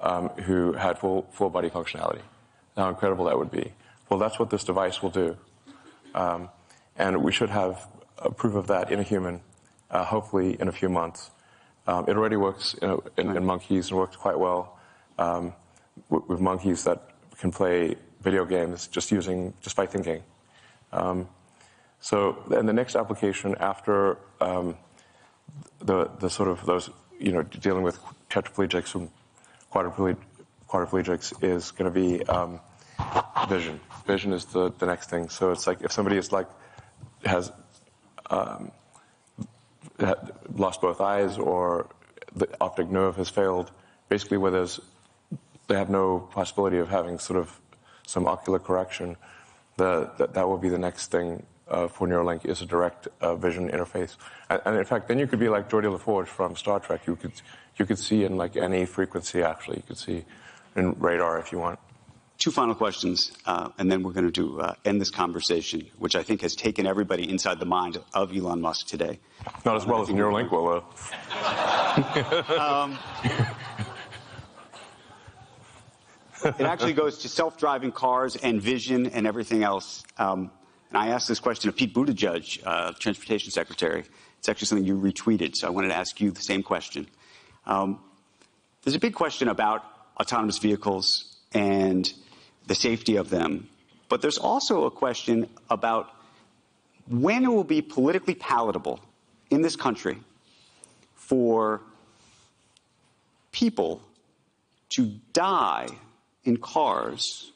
[0.00, 2.20] um, who had full, full body functionality.
[2.76, 3.72] How incredible that would be.
[4.08, 5.36] Well, that's what this device will do.
[6.14, 6.48] Um,
[6.96, 7.86] and we should have
[8.36, 9.40] proof of that in a human,
[9.90, 11.30] uh, hopefully in a few months.
[11.86, 14.78] Um, it already works in, in, in, monkeys and works quite well
[15.18, 15.52] um,
[16.10, 20.22] with, with, monkeys that can play video games just using just by thinking.
[20.92, 21.28] Um,
[22.00, 24.76] so, and the next application after um,
[25.80, 27.98] the the sort of those you know dealing with
[28.30, 29.10] tetraplegics and
[29.72, 30.18] quadriplegics,
[30.72, 32.58] quadriplegics is going to be um,
[33.48, 33.78] vision.
[34.06, 35.28] Vision is the, the next thing.
[35.28, 36.48] So it's like if somebody is like
[37.24, 37.52] has
[38.30, 38.72] um,
[40.54, 41.88] lost both eyes or
[42.34, 43.70] the optic nerve has failed,
[44.08, 44.80] basically where there's
[45.68, 47.60] they have no possibility of having sort of
[48.06, 49.16] some ocular correction,
[49.76, 53.34] the, that, that will be the next thing uh, for Neuralink is a direct uh,
[53.36, 54.16] vision interface.
[54.50, 57.06] And, and, in fact, then you could be like Geordi LaForge from Star Trek.
[57.06, 57.32] You could
[57.76, 59.78] you could see in like any frequency actually.
[59.78, 60.24] You could see
[60.76, 61.78] in radar if you want.
[62.38, 66.16] Two final questions, uh, and then we're going to do, uh, end this conversation, which
[66.16, 69.20] I think has taken everybody inside the mind of Elon Musk today.
[69.64, 70.84] Not as well as Neuralink will, though.
[72.58, 72.98] um,
[76.58, 80.02] it actually goes to self-driving cars and vision and everything else.
[80.18, 80.50] Um,
[80.88, 84.02] and I asked this question of Pete Buttigieg, uh, Transportation Secretary.
[84.38, 87.06] It's actually something you retweeted, so I wanted to ask you the same question.
[87.66, 88.00] Um,
[88.82, 89.84] there's a big question about
[90.20, 92.12] autonomous vehicles and
[92.66, 93.68] the safety of them.
[94.08, 96.10] But there's also a question about
[97.08, 99.00] when it will be politically palatable
[99.50, 100.18] in this country
[101.14, 101.80] for
[103.52, 104.02] people
[104.90, 105.88] to die
[106.44, 107.52] in cars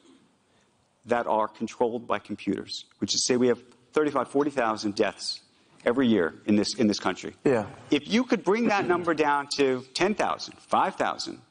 [1.05, 3.61] that are controlled by computers, which is say we have
[3.93, 5.41] 35, 40,000 deaths
[5.85, 7.33] every year in this, in this country.
[7.43, 7.65] Yeah.
[7.91, 11.41] If you could bring that number down to 10,000, 5,000,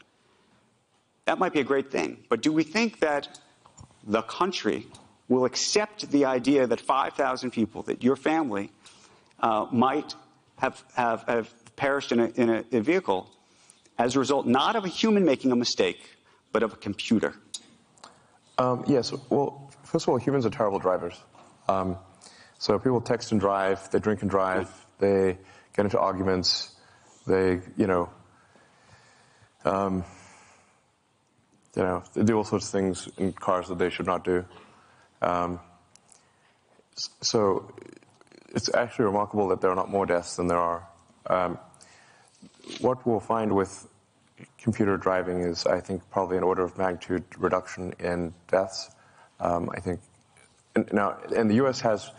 [1.27, 2.25] that might be a great thing.
[2.29, 3.39] But do we think that
[4.05, 4.87] the country
[5.29, 8.71] will accept the idea that 5,000 people, that your family,
[9.41, 10.15] uh, might
[10.57, 13.29] have, have, have perished in, a, in a, a vehicle
[13.99, 16.17] as a result not of a human making a mistake,
[16.53, 17.35] but of a computer?
[18.59, 19.13] Um, yes.
[19.29, 21.19] Well, first of all, humans are terrible drivers.
[21.69, 21.97] Um,
[22.59, 25.39] so people text and drive, they drink and drive, they
[25.75, 26.75] get into arguments,
[27.27, 28.09] they, you know,
[29.65, 30.05] um,
[31.77, 34.45] you know, they do all sorts of things in cars that they should not do.
[35.21, 35.61] Um,
[37.21, 37.71] so
[38.55, 40.89] it's actually remarkable that there are not more deaths than there are.
[41.27, 41.59] Um,
[42.81, 43.87] what we'll find with
[44.59, 48.91] computer driving is, I think, probably an order of magnitude reduction in deaths.
[49.39, 50.01] Um, I think
[50.93, 51.81] now, and the U.S.
[51.81, 52.11] has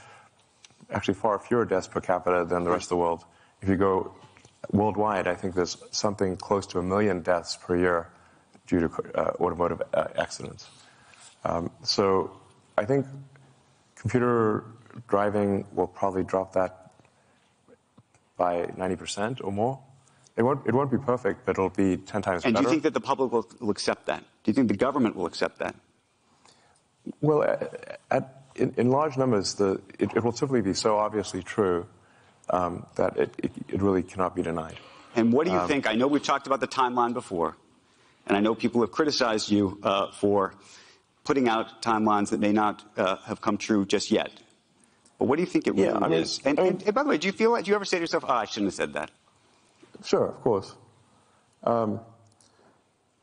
[0.92, 3.26] actually far fewer deaths per capita than the rest of the world.
[3.62, 4.14] If you go
[4.72, 8.10] worldwide, I think there's something close to a million deaths per year
[8.68, 10.70] due to uh, automotive uh, accidents.
[11.44, 12.32] Um, so
[12.78, 13.06] I think
[13.96, 14.66] computer
[15.08, 16.92] driving will probably drop that
[18.36, 19.80] by 90% or more.
[20.36, 22.64] It won't, it won't be perfect, but it'll be 10 times and better.
[22.64, 24.20] do you think that the public will, will, accept that?
[24.44, 25.76] Do you think the government will accept that?
[27.22, 31.42] Well, at, at, in, in, large numbers, the, it, it, will simply be so obviously
[31.42, 31.88] true
[32.52, 34.78] um, that it, it, really cannot be denied.
[35.16, 35.88] And what do you um, think?
[35.88, 37.58] I know we've talked about the timeline before.
[38.28, 40.54] And I know people have criticized you uh, for
[41.24, 44.32] putting out timelines that may not uh, have come true just yet.
[45.18, 46.40] But what do you think it really yeah, I mean, is?
[46.46, 47.56] And, I mean, and, and, by the way, do you feel?
[47.56, 49.12] Do you ever say to yourself, "Oh, I shouldn't have said that"?
[50.06, 50.76] Sure, of course.
[51.64, 52.00] Um,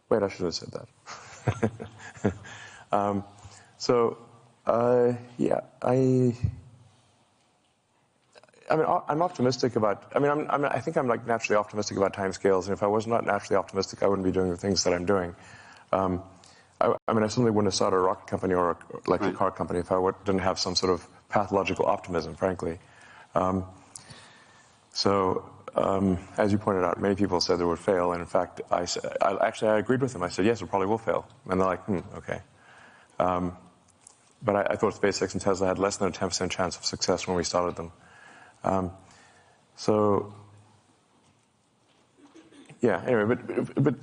[0.08, 2.34] wait, I should have said that.
[2.92, 3.24] um,
[3.78, 4.18] so,
[4.66, 6.34] uh, yeah, I.
[8.74, 10.10] I mean, I'm optimistic about.
[10.16, 12.88] I mean, I'm, I'm, i think I'm like naturally optimistic about timescales, and if I
[12.88, 15.36] was not naturally optimistic, I wouldn't be doing the things that I'm doing.
[15.92, 16.20] Um,
[16.80, 18.76] I, I, mean, I certainly wouldn't have started a rocket company or a,
[19.08, 19.32] like right.
[19.32, 22.80] a car company if I didn't have some sort of pathological optimism, frankly.
[23.36, 23.64] Um,
[24.92, 28.60] so, um, as you pointed out, many people said they would fail, and in fact,
[28.72, 28.88] I,
[29.22, 30.24] I, actually I agreed with them.
[30.24, 32.40] I said, yes, it probably will fail, and they're like, hmm, okay.
[33.20, 33.56] Um,
[34.42, 37.28] but I, I, thought SpaceX and Tesla had less than a 10% chance of success
[37.28, 37.92] when we started them.
[38.64, 38.90] Um,
[39.76, 40.34] so,
[42.80, 43.02] yeah.
[43.06, 43.94] Anyway, but but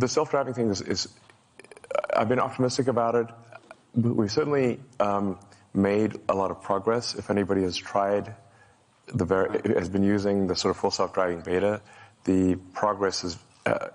[0.00, 1.08] the self-driving thing is, is
[2.14, 3.26] I've been optimistic about it.
[3.94, 5.38] We've certainly um,
[5.74, 7.14] made a lot of progress.
[7.14, 8.34] If anybody has tried
[9.06, 11.80] the very, has been using the sort of full self-driving beta,
[12.24, 13.88] the progress is, uh,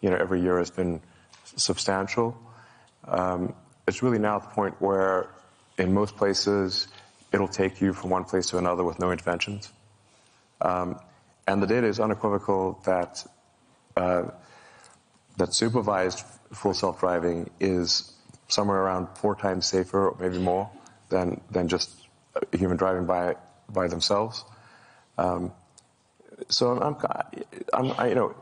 [0.00, 1.00] you know, every year has been
[1.56, 2.36] substantial.
[3.06, 3.54] Um,
[3.86, 5.30] it's really now at the point where,
[5.78, 6.88] in most places,
[7.32, 9.72] it'll take you from one place to another with no interventions.
[10.60, 10.98] Um,
[11.46, 13.24] and the data is unequivocal that
[13.96, 14.30] uh,
[15.36, 18.12] that supervised full self-driving is
[18.48, 20.70] somewhere around four times safer, or maybe more,
[21.08, 21.90] than than just
[22.52, 23.36] human driving by
[23.68, 24.44] by themselves.
[25.16, 25.52] Um,
[26.48, 26.96] so I'm,
[27.72, 28.34] I'm, I, you know,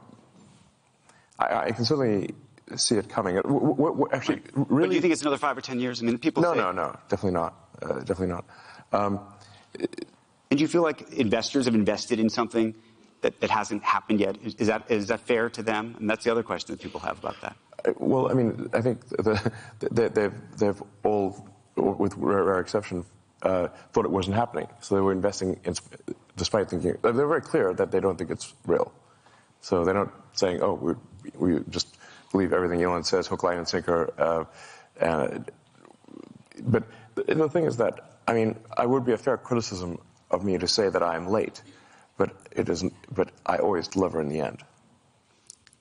[1.39, 2.34] I, I, can certainly
[2.76, 3.36] see it coming.
[3.36, 6.02] What, what, actually, really, but do you think it's another five or ten years?
[6.02, 6.42] I mean, people.
[6.42, 7.55] No, say, no, no, definitely not.
[7.81, 8.44] Uh, definitely not.
[8.92, 9.20] Um,
[9.78, 12.74] and do you feel like investors have invested in something
[13.23, 14.36] that, that hasn't happened yet?
[14.44, 15.97] Is, is that is that fair to them?
[15.98, 17.56] And that's the other question that people have about that.
[17.84, 23.05] Uh, well, I mean, I think the, the, they've they've all, with rare exception,
[23.42, 24.68] uh, thought it wasn't happening.
[24.81, 25.74] So they were investing in,
[26.36, 28.92] despite thinking, they're very clear that they don't think it's real.
[29.60, 30.94] So they're not saying, oh, we,
[31.34, 31.97] we just
[32.32, 34.12] believe everything Elon says, hook, line, and sinker.
[34.16, 34.44] Uh,
[35.00, 35.50] and,
[36.62, 36.84] but
[37.15, 39.98] the, the thing is that, I mean, I would be a fair criticism
[40.30, 41.62] of me to say that I am late,
[42.16, 44.62] but it isn't, but I always deliver in the end.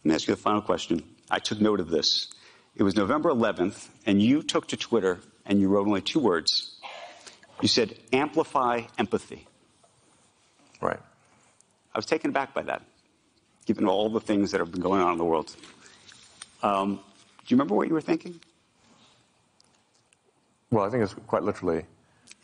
[0.03, 1.03] Let me ask you the final question.
[1.31, 2.31] I took note of this.
[2.75, 6.75] It was November 11th, and you took to Twitter and you wrote only two words
[7.61, 9.47] you said amplify empathy.
[10.81, 10.99] Right.
[11.93, 12.81] I was taken aback by that,
[13.65, 15.55] given all the things that have been going on in the world.
[16.61, 17.01] Um, do
[17.47, 18.39] you remember what you were thinking?
[20.69, 21.85] Well, I think it's quite literally.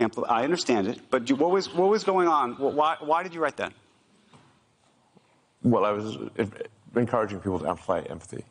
[0.02, 2.54] Ampli- I understand it, but you, what, was, what was going on?
[2.54, 3.74] Why, why did you write that?
[5.64, 6.18] Well, I was
[6.96, 8.44] encouraging people to amplify empathy.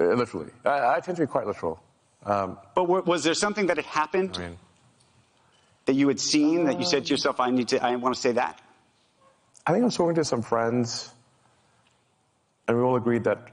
[0.00, 0.50] Uh, literally.
[0.64, 1.80] I, I, tend to be quite literal.
[2.24, 4.58] Um, but was there something that had happened I mean,
[5.86, 8.20] that you had seen that you said to yourself, I need to, I want to
[8.20, 8.60] say that?
[9.66, 11.10] I think I was talking to some friends,
[12.66, 13.48] and we all agreed that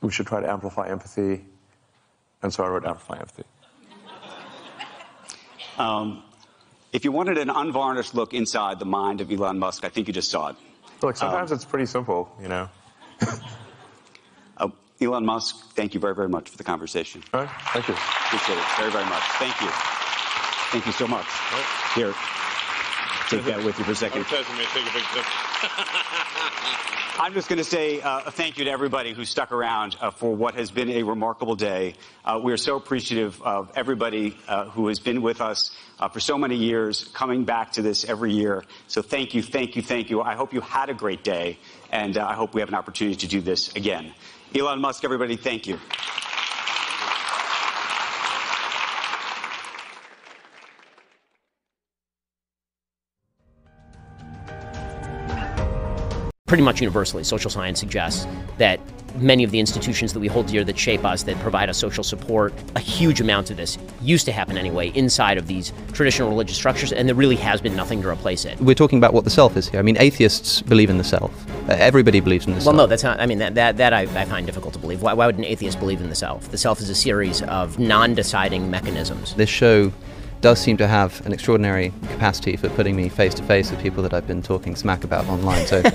[0.00, 1.44] we should try to amplify empathy,
[2.42, 3.44] and so I wrote Amplify Empathy.
[5.78, 6.22] Um,
[6.92, 10.14] if you wanted an unvarnished look inside the mind of Elon Musk, I think you
[10.14, 10.56] just saw it.
[11.02, 12.68] Look, sometimes um, it's pretty simple, you know.
[14.56, 14.68] uh,
[15.00, 17.22] Elon Musk, thank you very, very much for the conversation.
[17.34, 17.94] All right, thank you.
[17.94, 19.22] Appreciate it very, very much.
[19.38, 19.68] Thank you.
[20.72, 21.26] Thank you so much.
[21.94, 22.14] Here,
[23.28, 24.24] take that with you for a second.
[27.18, 30.34] I'm just going to say uh, thank you to everybody who stuck around uh, for
[30.34, 31.94] what has been a remarkable day.
[32.24, 36.20] Uh, we are so appreciative of everybody uh, who has been with us uh, for
[36.20, 38.64] so many years, coming back to this every year.
[38.86, 40.20] So thank you, thank you, thank you.
[40.20, 41.58] I hope you had a great day,
[41.90, 44.12] and uh, I hope we have an opportunity to do this again.
[44.54, 45.78] Elon Musk, everybody, thank you.
[56.46, 58.26] Pretty much universally, social science suggests
[58.58, 58.80] that
[59.16, 62.04] many of the institutions that we hold dear that shape us, that provide us social
[62.04, 66.56] support, a huge amount of this used to happen anyway inside of these traditional religious
[66.56, 68.60] structures, and there really has been nothing to replace it.
[68.60, 69.80] We're talking about what the self is here.
[69.80, 71.32] I mean, atheists believe in the self.
[71.68, 72.76] Uh, everybody believes in the well, self.
[72.76, 73.20] Well, no, that's not.
[73.20, 75.02] I mean, that that, that I, I find difficult to believe.
[75.02, 76.50] Why, why would an atheist believe in the self?
[76.50, 79.34] The self is a series of non-deciding mechanisms.
[79.34, 79.92] This show
[80.40, 84.02] does seem to have an extraordinary capacity for putting me face to face with people
[84.02, 85.66] that I've been talking smack about online.
[85.66, 85.82] So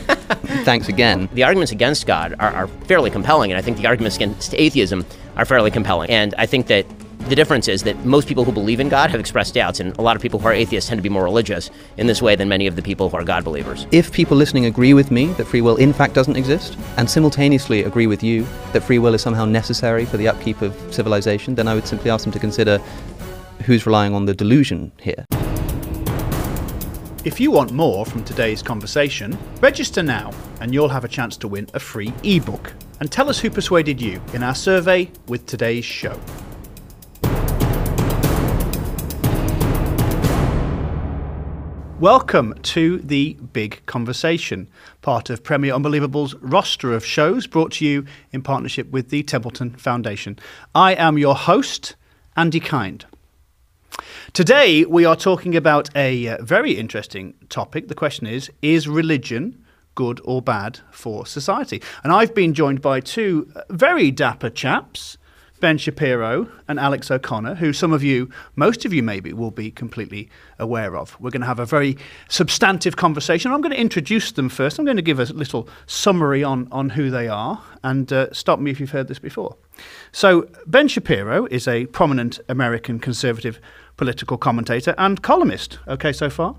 [0.64, 1.30] thanks again.
[1.34, 5.06] The arguments against God are, are, fairly compelling, and I think the arguments against atheism
[5.38, 6.10] are fairly compelling.
[6.10, 6.86] And I think that
[7.30, 10.02] the difference is that most people who believe in God have expressed doubts, and a
[10.02, 12.50] lot of people who are atheists tend to be more religious in this way than
[12.50, 13.86] many of the people who are God believers.
[13.92, 17.84] If people listening agree with me that free will in fact doesn't exist, and simultaneously
[17.84, 21.68] agree with you that free will is somehow necessary for the upkeep of civilization, then
[21.68, 22.82] I would simply ask them to consider
[23.62, 25.26] who's relying on the delusion here.
[27.24, 31.48] If you want more from today's conversation, register now and you'll have a chance to
[31.48, 32.74] win a free ebook.
[33.00, 36.20] And tell us who persuaded you in our survey with today's show.
[42.00, 44.68] Welcome to the Big Conversation,
[45.04, 49.76] part of Premier Unbelievable's roster of shows brought to you in partnership with the Templeton
[49.76, 50.40] Foundation.
[50.74, 51.96] I am your host,
[52.36, 53.06] Andy Kind.
[54.34, 57.90] Today, we are talking about a uh, very interesting topic.
[57.90, 59.62] The question is Is religion
[59.94, 61.82] good or bad for society?
[62.02, 65.18] And I've been joined by two uh, very dapper chaps.
[65.60, 69.70] Ben Shapiro and Alex O'Connor, who some of you, most of you maybe, will be
[69.70, 70.28] completely
[70.58, 71.16] aware of.
[71.20, 71.98] We're going to have a very
[72.30, 73.52] substantive conversation.
[73.52, 74.80] I'm going to introduce them first.
[74.80, 78.60] I'm going to give a little summary on, on who they are and uh, stop
[78.60, 79.56] me if you've heard this before.
[80.12, 83.60] So, Ben Shapiro is a prominent American conservative
[83.98, 85.80] political commentator and columnist.
[85.88, 86.56] Okay, so far?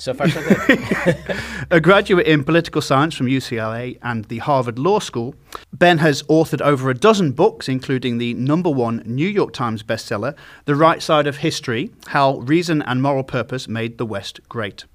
[0.00, 1.36] So far, so good.
[1.70, 5.34] a graduate in political science from UCLA and the Harvard Law School,
[5.74, 10.34] Ben has authored over a dozen books, including the number one New York Times bestseller,
[10.64, 14.86] The Right Side of History How Reason and Moral Purpose Made the West Great.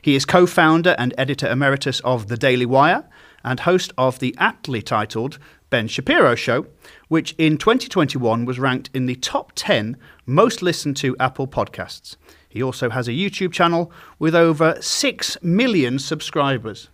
[0.00, 3.06] He is co founder and editor emeritus of The Daily Wire
[3.44, 5.38] and host of the aptly titled
[5.70, 6.66] Ben Shapiro Show,
[7.08, 9.98] which in 2021 was ranked in the top 10
[10.28, 12.16] most listened to Apple podcasts.
[12.48, 16.88] He also has a YouTube channel with over 6 million subscribers.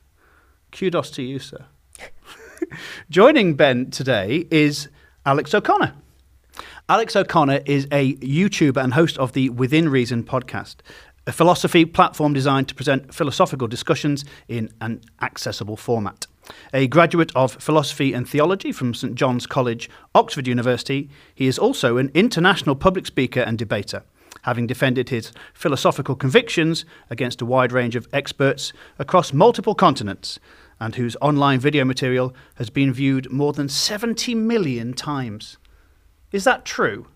[0.72, 1.66] Kudos to you, sir.
[3.10, 4.88] Joining Ben today is
[5.26, 5.94] Alex O'Connor.
[6.88, 10.76] Alex O'Connor is a YouTuber and host of the Within Reason podcast,
[11.26, 16.26] a philosophy platform designed to present philosophical discussions in an accessible format.
[16.72, 21.96] A graduate of philosophy and theology from St John's College, Oxford University, he is also
[21.96, 24.02] an international public speaker and debater
[24.44, 30.38] having defended his philosophical convictions against a wide range of experts across multiple continents,
[30.78, 35.56] and whose online video material has been viewed more than 70 million times.
[36.30, 37.06] Is that true?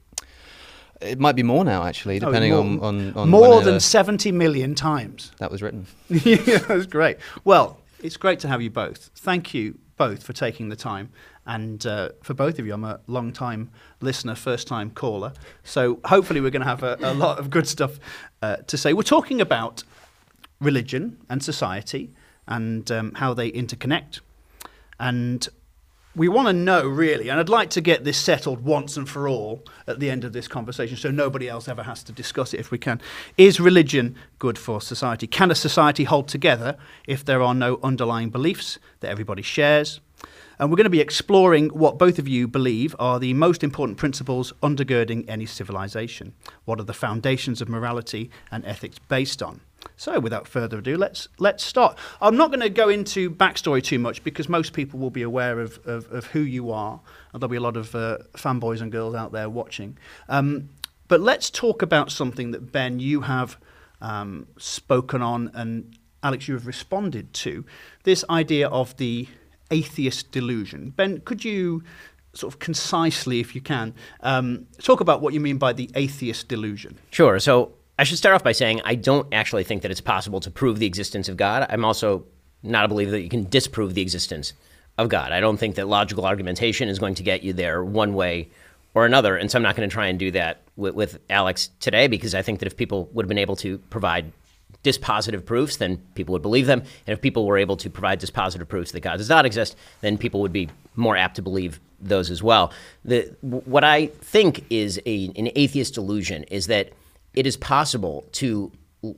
[1.01, 3.79] It might be more now, actually, oh, depending oh, more, on, on, on more than
[3.79, 5.33] 70 million times.
[5.39, 5.87] That was written.
[6.09, 7.19] yeah, that's great.
[7.45, 9.11] Well, it's great to have you both.
[9.15, 11.11] Thank you both for taking the time.
[11.45, 13.71] And uh, for both of you, I'm a long time
[14.01, 15.33] listener, first time caller.
[15.65, 17.99] So hopefully, we're going to have a, a, lot of good stuff
[18.43, 18.93] uh, to say.
[18.93, 19.83] We're talking about
[20.61, 22.11] religion and society
[22.47, 24.21] and um, how they interconnect.
[25.01, 25.49] And
[26.19, 29.29] we want to know, really, and I'd like to get this settled once and for
[29.29, 32.61] all at the end of this conversation so nobody else ever has to discuss it
[32.61, 33.01] if we can.
[33.37, 35.29] Is religion good for society?
[35.29, 40.01] Can a society hold together if there are no underlying beliefs that everybody shares?
[40.59, 43.97] And we're going to be exploring what both of you believe are the most important
[43.97, 46.35] principles undergirding any civilization.
[46.65, 49.61] What are the foundations of morality and ethics based on?
[49.97, 51.97] So, without further ado, let's let's start.
[52.21, 55.61] I'm not going to go into backstory too much because most people will be aware
[55.61, 57.01] of, of, of who you are,
[57.33, 59.97] and there'll be a lot of uh, fanboys and girls out there watching.
[60.29, 60.71] Um,
[61.07, 63.57] but let's talk about something that Ben you have
[64.01, 67.65] um, spoken on, and Alex you have responded to.
[68.03, 69.29] This idea of the
[69.71, 70.91] atheist delusion.
[70.91, 71.83] Ben, could you
[72.35, 76.49] sort of concisely, if you can, um, talk about what you mean by the atheist
[76.49, 76.97] delusion?
[77.11, 77.39] Sure.
[77.39, 80.51] So I should start off by saying I don't actually think that it's possible to
[80.51, 81.67] prove the existence of God.
[81.69, 82.25] I'm also
[82.63, 84.53] not a believer that you can disprove the existence
[84.99, 85.33] of God.
[85.33, 88.49] I don't think that logical argumentation is going to get you there one way
[88.95, 89.37] or another.
[89.37, 92.35] And so I'm not going to try and do that with, with Alex today because
[92.35, 94.33] I think that if people would have been able to provide
[94.85, 96.81] dispositive proofs, then people would believe them.
[97.07, 100.19] And if people were able to provide dispositive proofs that God does not exist, then
[100.19, 102.73] people would be more apt to believe those as well.
[103.05, 106.91] The, what I think is a, an atheist delusion is that
[107.35, 108.71] it is possible to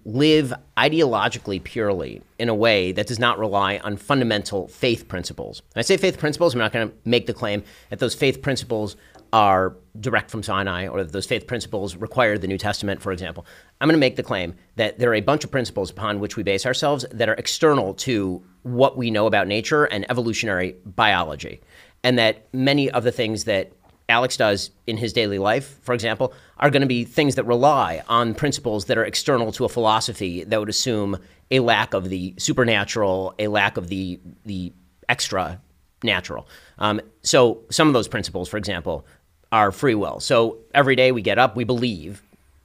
[0.04, 5.62] live ideologically purely in a way that does not rely on fundamental faith principles.
[5.72, 8.42] When I say faith principles, I'm not going to make the claim that those faith
[8.42, 8.96] principles
[9.32, 13.46] are direct from Sinai or that those faith principles require the New Testament, for example.
[13.80, 16.36] I'm going to make the claim that there are a bunch of principles upon which
[16.36, 21.60] we base ourselves that are external to what we know about nature and evolutionary biology.
[22.02, 23.72] And that many of the things that
[24.10, 28.02] Alex does in his daily life, for example, are going to be things that rely
[28.08, 31.18] on principles that are external to a philosophy that would assume
[31.50, 34.72] a lack of the supernatural, a lack of the the
[35.08, 35.60] extra
[36.02, 36.48] natural.
[36.78, 39.06] Um, so some of those principles, for example,
[39.52, 40.20] are free will.
[40.20, 42.22] So every day we get up, we believe,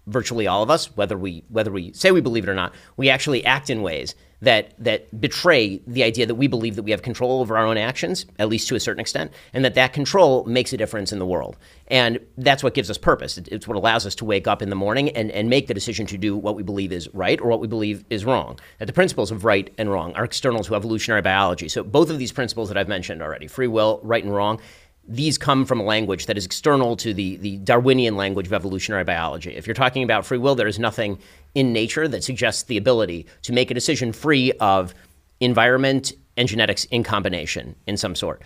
[0.07, 3.09] virtually all of us, whether we whether we say we believe it or not, we
[3.09, 7.01] actually act in ways that that betray the idea that we believe that we have
[7.01, 10.43] control over our own actions, at least to a certain extent, and that that control
[10.45, 11.57] makes a difference in the world.
[11.87, 13.37] And that's what gives us purpose.
[13.37, 16.05] It's what allows us to wake up in the morning and, and make the decision
[16.07, 18.59] to do what we believe is right or what we believe is wrong.
[18.79, 21.69] That the principles of right and wrong are external to evolutionary biology.
[21.69, 24.59] So both of these principles that I've mentioned already, free will, right and wrong,
[25.07, 29.03] these come from a language that is external to the, the Darwinian language of evolutionary
[29.03, 29.55] biology.
[29.55, 31.19] If you're talking about free will, there is nothing
[31.53, 34.93] in nature that suggests the ability to make a decision free of
[35.39, 38.41] environment and genetics in combination in some sort.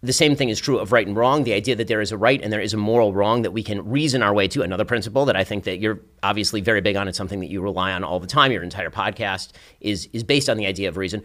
[0.00, 1.42] the same thing is true of right and wrong.
[1.42, 3.64] The idea that there is a right and there is a moral wrong that we
[3.64, 4.62] can reason our way to.
[4.62, 7.08] Another principle that I think that you're obviously very big on.
[7.08, 8.52] It's something that you rely on all the time.
[8.52, 11.24] Your entire podcast is is based on the idea of reason.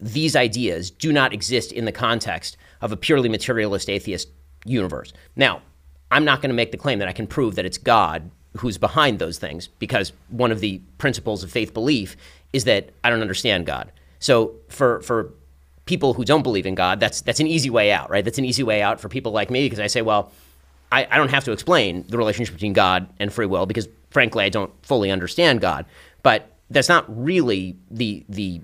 [0.00, 4.28] These ideas do not exist in the context of a purely materialist atheist
[4.64, 5.12] universe.
[5.36, 5.62] Now,
[6.10, 8.78] I'm not going to make the claim that I can prove that it's God who's
[8.78, 12.16] behind those things because one of the principles of faith belief
[12.52, 13.92] is that I don't understand God.
[14.18, 15.32] So for for
[15.86, 18.24] people who don't believe in God, that's that's an easy way out, right?
[18.24, 20.32] That's an easy way out for people like me because I say, well,
[20.90, 24.44] I, I don't have to explain the relationship between God and free will because frankly
[24.44, 25.86] I don't fully understand God.
[26.22, 28.60] But that's not really the the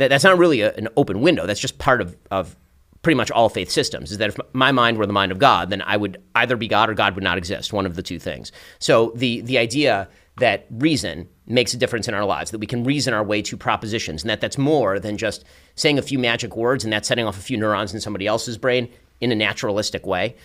[0.00, 1.46] that, that's not really a, an open window.
[1.46, 2.56] That's just part of, of
[3.02, 5.70] pretty much all faith systems is that if my mind were the mind of God,
[5.70, 8.18] then I would either be God or God would not exist, one of the two
[8.18, 8.52] things.
[8.78, 12.84] So the the idea that reason makes a difference in our lives, that we can
[12.84, 16.56] reason our way to propositions, and that that's more than just saying a few magic
[16.56, 18.88] words and that setting off a few neurons in somebody else's brain
[19.20, 20.36] in a naturalistic way.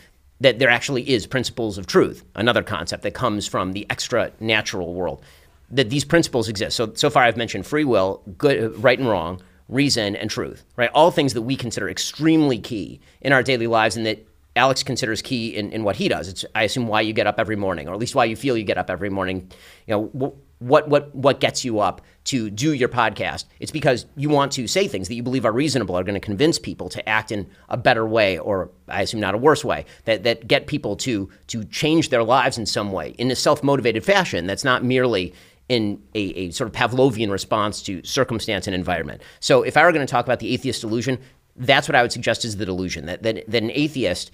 [0.41, 4.93] That there actually is principles of truth, another concept that comes from the extra natural
[4.93, 5.23] world.
[5.71, 6.75] That these principles exist.
[6.75, 10.63] So so far, I've mentioned free will, good, right and wrong, reason, and truth.
[10.75, 14.83] Right, all things that we consider extremely key in our daily lives, and that Alex
[14.83, 16.29] considers key in, in what he does.
[16.29, 18.57] It's, I assume, why you get up every morning, or at least why you feel
[18.57, 19.51] you get up every morning.
[19.85, 23.45] You know, what, what, what gets you up to do your podcast?
[23.59, 26.21] It's because you want to say things that you believe are reasonable, are going to
[26.21, 29.85] convince people to act in a better way, or I assume not a worse way,
[30.05, 33.61] that, that get people to, to change their lives in some way in a self
[33.61, 35.33] motivated fashion that's not merely
[35.67, 39.21] in a, a, sort of Pavlovian response to circumstance and environment.
[39.39, 41.19] So if I were going to talk about the atheist delusion,
[41.55, 44.31] that's what I would suggest is the delusion that, that, that an atheist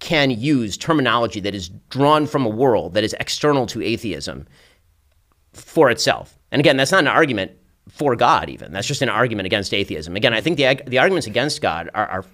[0.00, 4.46] can use terminology that is drawn from a world that is external to atheism
[5.52, 6.38] for itself.
[6.50, 7.52] And again, that's not an argument
[7.88, 8.72] for God, even.
[8.72, 10.16] That's just an argument against atheism.
[10.16, 12.24] Again, I think the, the arguments against God are, are,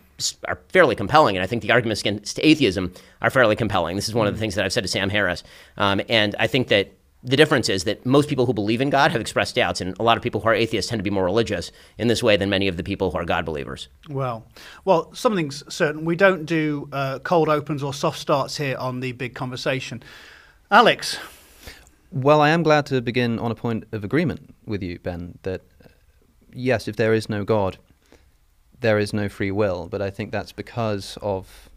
[0.47, 3.97] are fairly compelling, and I think the arguments against atheism are fairly compelling.
[3.97, 5.43] This is one of the things that I've said to Sam Harris.
[5.77, 6.93] Um, and I think that
[7.29, 10.03] the difference is that most people who believe in God have expressed doubts, and a
[10.03, 12.49] lot of people who are atheists tend to be more religious in this way than
[12.49, 13.89] many of the people who are God believers.
[14.09, 14.47] Well,
[14.87, 16.07] well, something's certain.
[16.07, 20.03] We don't do uh, cold opens or soft starts here on the big conversation.
[20.71, 21.19] Alex.
[22.11, 25.61] Well, I am glad to begin on a point of agreement with you, Ben, that
[25.85, 25.89] uh,
[26.51, 27.77] yes, if there is no God,
[28.81, 31.69] there is no free will, but I think that's because of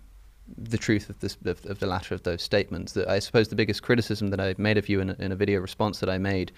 [0.58, 2.94] the truth of, this, of, of, the latter of those statements.
[2.94, 5.36] That I suppose the biggest criticism that I made of you in a, in a
[5.36, 6.52] video response that I made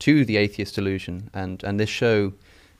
[0.00, 2.32] to the atheist delusion, and, and this show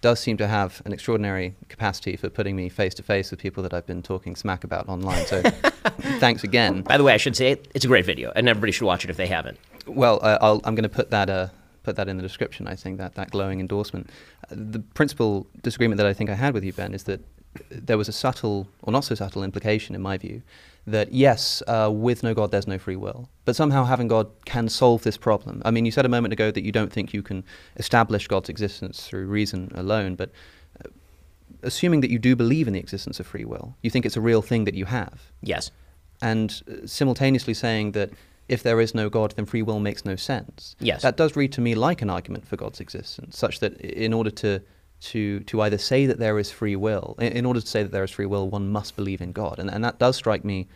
[0.03, 3.63] does seem to have an extraordinary capacity for putting me face to face with people
[3.63, 5.25] that I've been talking smack about online.
[5.27, 5.43] So
[6.21, 6.83] thanks again.
[6.83, 9.11] By the way, I should say it's a great video, and everybody should watch it
[9.11, 9.59] if they haven't.
[9.87, 11.31] Well, uh, i am going to put that.
[11.31, 11.49] Uh,
[11.83, 12.67] put that in the description.
[12.67, 14.11] I think that that glowing endorsement.
[14.51, 17.21] Uh, the principal disagreement that I think I had with you, Ben, is that
[17.71, 20.43] there was a subtle, or not so subtle, implication in my view
[20.87, 23.29] that yes, uh, with no God, there's no free will.
[23.45, 25.61] But somehow having God can solve this problem.
[25.65, 27.45] I mean, you said a moment ago that you don't think you can
[27.77, 30.31] establish God's existence through reason alone, but
[30.85, 30.89] uh,
[31.63, 34.21] assuming that you do believe in the existence of free will, you think it's a
[34.21, 35.33] real thing that you have.
[35.43, 35.73] Yes.
[36.23, 38.11] And uh, simultaneously saying that
[38.49, 40.77] if there is no God, then free will makes no sense.
[40.79, 41.03] Yes.
[41.03, 44.31] That does read to me like an argument for God's existence, such that in order
[44.31, 44.63] to
[45.01, 47.17] to to either say that there is free will.
[47.19, 49.59] In, in, order to say that there is free will, one must believe in God,
[49.59, 50.69] and and that does strike me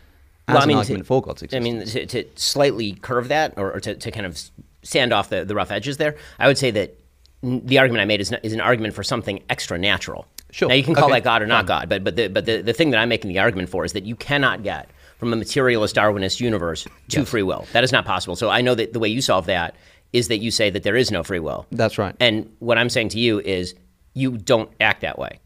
[0.48, 1.66] as well, I mean, an argument to, for God's existence.
[1.66, 4.40] I mean, to, to slightly curve that, or, or to, to kind of
[4.82, 6.98] sand off the, the rough edges there, I would say that
[7.42, 10.26] the argument I made is, is an argument for something extra natural.
[10.50, 10.68] Sure.
[10.68, 11.14] Now you can call okay.
[11.14, 13.28] that God or not God, but but the but the, the thing that I'm making
[13.28, 17.28] the argument for is that you cannot get from a materialist Darwinist universe to yes.
[17.28, 17.66] free will.
[17.72, 18.34] That is not possible.
[18.34, 19.76] So I know that the way you solve that
[20.12, 21.66] is that you say that there is no free will.
[21.70, 22.16] That's right.
[22.18, 23.74] And what I'm saying to you is
[24.14, 25.40] you don't act that way.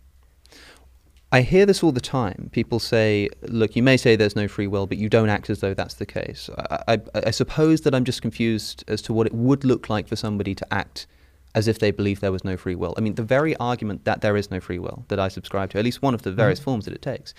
[1.32, 2.48] I hear this all the time.
[2.52, 5.58] People say, look, you may say there's no free will, but you don't act as
[5.58, 6.48] though that's the case.
[6.56, 10.06] I, I, I, suppose that I'm just confused as to what it would look like
[10.06, 11.08] for somebody to act
[11.56, 12.94] as if they believe there was no free will.
[12.96, 15.78] I mean, the very argument that there is no free will that I subscribe to,
[15.78, 16.64] at least one of the various mm.
[16.64, 17.34] forms that it takes,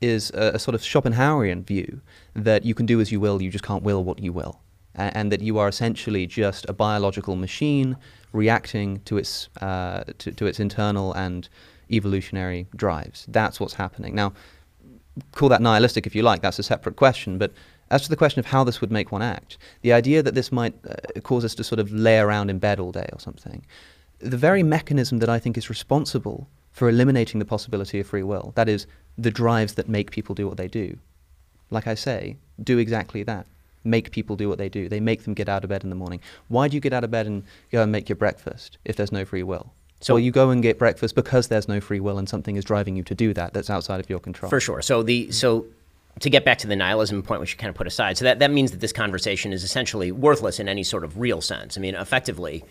[0.00, 2.00] is a, a, sort of Schopenhauerian view
[2.34, 4.60] that you can do as you will, you just can't will what you will.
[4.94, 7.96] And that you are essentially just a biological machine
[8.32, 11.48] reacting to its uh, to, to its internal and
[11.90, 13.26] evolutionary drives.
[13.28, 14.14] That's what's happening.
[14.14, 14.32] Now,
[15.32, 16.42] call that nihilistic if you like.
[16.42, 17.38] That's a separate question.
[17.38, 17.52] But
[17.90, 20.50] as to the question of how this would make one act, the idea that this
[20.50, 23.64] might uh, cause us to sort of lay around in bed all day or something,
[24.18, 28.52] the very mechanism that I think is responsible for eliminating the possibility of free will,
[28.54, 28.86] that is,
[29.18, 30.96] the drives that make people do what they do,
[31.68, 33.46] like I say, do exactly that
[33.84, 34.88] make people do what they do.
[34.88, 36.20] They make them get out of bed in the morning.
[36.48, 39.12] Why do you get out of bed and go and make your breakfast if there's
[39.12, 39.72] no free will?
[40.00, 42.96] So you go and get breakfast because there's no free will and something is driving
[42.96, 44.50] you to do that that's outside of your control.
[44.50, 44.82] For sure.
[44.82, 45.66] So the so
[46.20, 48.40] to get back to the nihilism point, which you kind of put aside, so that,
[48.40, 51.78] that means that this conversation is essentially worthless in any sort of real sense.
[51.78, 52.64] I mean, effectively,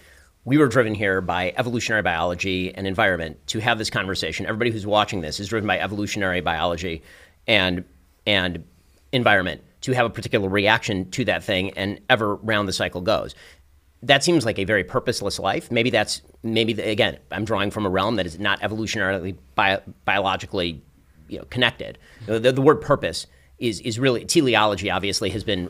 [0.44, 4.46] we were driven here by evolutionary biology and environment to have this conversation.
[4.46, 7.02] Everybody who's watching this is driven by evolutionary biology
[7.48, 7.86] and
[8.28, 8.64] and
[9.12, 13.36] environment to have a particular reaction to that thing, and ever round the cycle goes.
[14.04, 15.72] That seems like a very purposeless life.
[15.72, 19.80] Maybe that's maybe the, again, I'm drawing from a realm that is not evolutionarily bio,
[20.06, 20.82] biologically
[21.28, 21.98] you know, connected.
[22.26, 23.28] The, the, word purpose
[23.60, 24.90] is is really teleology.
[24.90, 25.70] Obviously, has been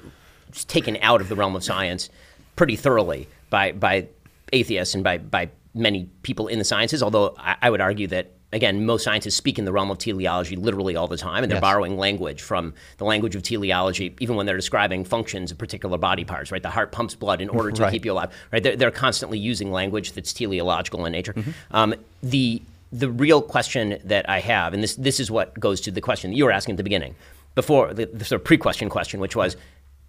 [0.68, 2.10] taken out of the realm of science
[2.56, 4.08] pretty thoroughly by by
[4.54, 8.32] atheists and by, by many people in the sciences, although I, I, would argue that,
[8.54, 11.58] again, most scientists speak in the realm of teleology literally all the time, and they're
[11.58, 11.62] yes.
[11.62, 16.26] borrowing language from the language of teleology, even when they're describing functions of particular body
[16.26, 16.62] parts, right?
[16.62, 17.92] The heart pumps blood in order to right.
[17.92, 18.62] keep you alive, right?
[18.62, 21.34] They're, they're, constantly using language that's teleological in nature.
[21.34, 21.52] Mm-hmm.
[21.72, 25.92] Um, the, the real question that I have, and this, this is what goes to
[25.92, 27.16] the question that you were asking at the beginning,
[27.56, 29.56] before the, the sort of pre-question question, which was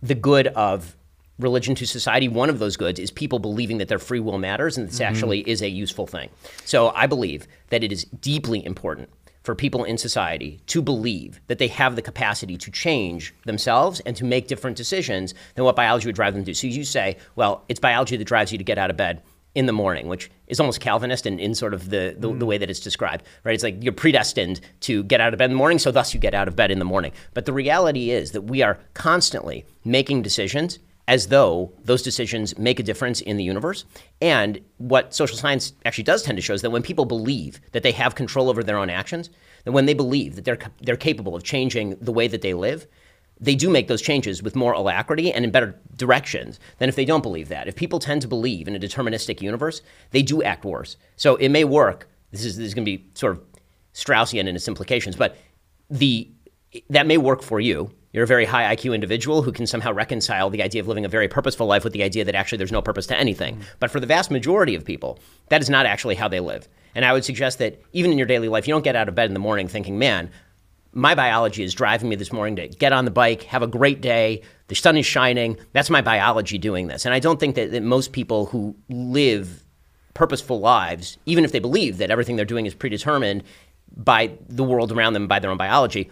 [0.03, 0.97] the good of
[1.39, 4.77] religion to society, one of those goods is people believing that their free will matters
[4.77, 5.05] and this mm-hmm.
[5.05, 6.29] actually is a useful thing.
[6.65, 9.09] So I believe that it is deeply important
[9.43, 14.17] for people in society to believe that they have the capacity to change themselves and
[14.17, 16.55] to make different decisions than what biology would drive them to.
[16.55, 19.23] So you say, well, it's biology that drives you to get out of bed
[19.55, 22.39] in the morning, which is almost Calvinist in, in sort of the, the, mm.
[22.39, 23.55] the, way that it's described, right?
[23.55, 26.21] It's like you're predestined to get out of bed in the morning, so thus you
[26.21, 27.13] get out of bed in the morning.
[27.35, 30.79] But the reality is that we are constantly making decisions
[31.09, 33.85] as though those decisions make a difference in the universe.
[34.21, 37.83] And what social science actually does tend to show is that when people believe that
[37.83, 39.31] they have control over their own actions,
[39.65, 42.87] that when they believe that they're, they're capable of changing the way that they live,
[43.41, 47.05] they do make those changes with more alacrity and in better directions than if they
[47.05, 47.67] don't believe that.
[47.67, 49.83] If people tend to believe in a deterministic universe,
[50.13, 50.97] they do act worse.
[51.17, 52.09] So it may work.
[52.31, 53.43] This is, this is going to be sort of
[53.95, 55.37] Straussian in its implications, but
[55.91, 56.31] the,
[56.91, 60.51] that may work for you you're a very high IQ individual who can somehow reconcile
[60.51, 62.83] the idea of living a very purposeful life with the idea that actually there's no
[62.83, 63.57] purpose to anything.
[63.57, 63.63] Mm.
[63.81, 65.19] But for the vast majority of people,
[65.49, 66.69] that is not actually how they live.
[66.95, 69.15] And I would suggest that even in your daily life, you don't get out of
[69.15, 70.31] bed in the morning thinking, man,
[70.93, 74.03] my biology is driving me this morning to get on the bike, have a great
[74.03, 75.57] day, the sun is shining.
[75.73, 77.07] That's my biology doing this.
[77.07, 79.65] And I don't think that, that most people who live
[80.13, 83.43] purposeful lives, even if they believe that everything they're doing is predetermined
[83.97, 86.11] by the world around them, by their own biology,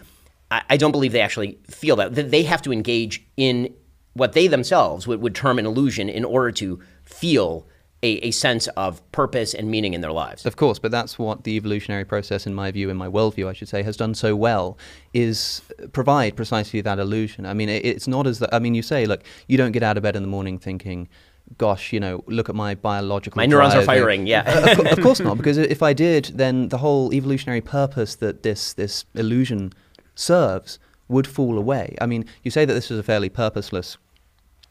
[0.51, 2.13] I, I don't believe they actually feel that.
[2.13, 3.73] They have to engage in
[4.13, 7.65] what they themselves would, would term an illusion in order to feel
[8.03, 10.45] a, a, sense of purpose and meaning in their lives.
[10.45, 13.53] Of course, but that's what the evolutionary process, in my view, in my worldview, I
[13.53, 14.77] should say, has done so well,
[15.13, 15.61] is
[15.93, 17.45] provide precisely that illusion.
[17.45, 19.83] I mean, it, it's not as that, I mean, you say, look, you don't get
[19.83, 21.09] out of bed in the morning thinking,
[21.57, 23.37] gosh, you know, look at my biological.
[23.37, 23.83] My neurons drive.
[23.83, 24.25] are firing.
[24.25, 28.15] Yeah, uh, of, of, course not, because if I did, then the whole evolutionary purpose
[28.15, 29.73] that this this illusion
[30.21, 31.95] serves would fall away.
[31.99, 33.97] I mean, you say that this is a fairly purposeless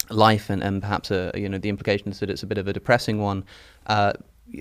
[0.09, 2.67] life, and, and perhaps a, you know the implication is that it's a bit of
[2.69, 3.45] a depressing one.
[3.87, 4.13] Uh,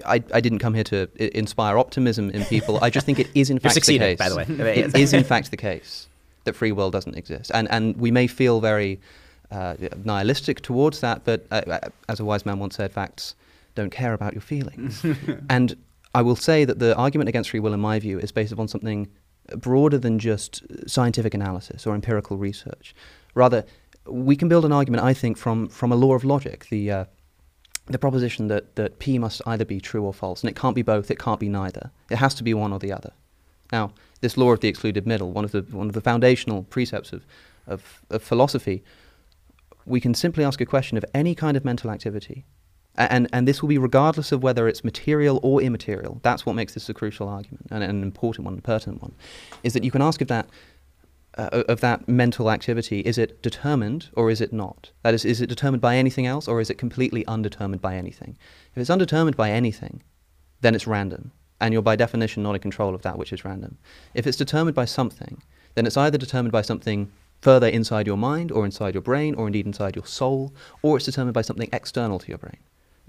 [0.06, 2.78] I, I, didn't come here to I- inspire optimism in people.
[2.84, 4.20] I just think it is in fact the case.
[4.20, 4.46] By the way,
[4.76, 6.08] it is in fact the case
[6.44, 9.00] that free will doesn't exist, and and we may feel very
[9.52, 13.36] uh, nihilistic towards that, but uh, uh as a wise man once said, facts
[13.76, 15.06] don't care about your feelings.
[15.50, 15.76] and
[16.14, 18.68] I will say that the argument against free will, in my view, is based upon
[18.68, 19.08] something
[19.58, 22.96] broader than just scientific analysis or empirical research.
[23.34, 23.66] Rather,
[24.06, 27.06] we can build an argument, I think, from, from a law of logic, the, uh,
[27.88, 30.82] the proposition that, that P must either be true or false, and it can't be
[30.82, 31.92] both, it can't be neither.
[32.10, 33.12] It has to be one or the other.
[33.72, 37.14] Now, this law of the excluded middle, one of the, one of the foundational precepts
[37.14, 37.26] of,
[37.68, 38.84] of, of philosophy,
[39.86, 42.46] we can simply ask a question of any kind of mental activity
[42.96, 46.20] and, and this will be regardless of whether it's material or immaterial.
[46.24, 49.14] That's what makes this a crucial argument and an important one, a pertinent one,
[49.64, 50.50] is that you can ask if that
[51.38, 54.92] uh, of that mental activity is it determined or is it not?
[55.04, 58.38] That is, is it determined by anything else or is it completely undetermined by anything?
[58.74, 60.04] If it's undetermined by anything,
[60.62, 63.78] then it's random, and you're by definition not in control of that which is random.
[64.14, 65.42] If it's determined by something,
[65.76, 67.12] then it's either determined by something
[67.42, 71.06] further inside your mind or inside your brain or indeed inside your soul, or it's
[71.06, 72.58] determined by something external to your brain.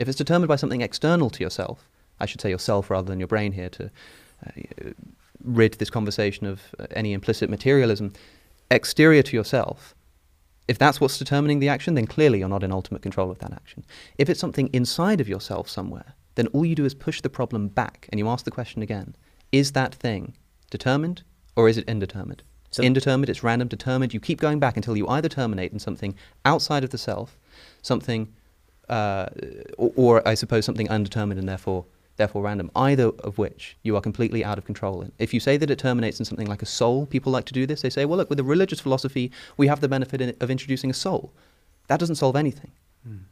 [0.01, 1.87] If it's determined by something external to yourself,
[2.19, 3.91] I should say yourself rather than your brain here to
[4.47, 4.91] uh,
[5.45, 8.15] rid this conversation of uh, any implicit materialism,
[8.71, 9.95] exterior to yourself,
[10.69, 13.53] if that's what's determining the action, then clearly you're not in ultimate control of that
[13.53, 13.85] action.
[14.17, 17.69] If it's something inside of yourself somewhere, then all you do is push the problem
[17.69, 19.15] back and you ask the question again
[19.53, 20.35] Is that thing
[20.71, 21.25] determined
[21.57, 22.43] or is it indeterminate?
[22.71, 24.15] So indeterminate, it's random, determined.
[24.15, 26.15] You keep going back until you either terminate in something
[26.47, 27.37] outside of the self,
[27.83, 28.33] something
[28.91, 29.29] uh,
[29.79, 31.85] or, or, I suppose something undetermined and therefore
[32.17, 35.11] therefore random, either of which you are completely out of control in.
[35.19, 37.67] If you say that it terminates in something like a soul, people like to do
[37.67, 37.81] this.
[37.81, 40.91] They say, well, look, with a religious philosophy, we have the benefit in, of introducing
[40.91, 41.33] a soul.
[41.87, 42.73] That doesn't solve anything.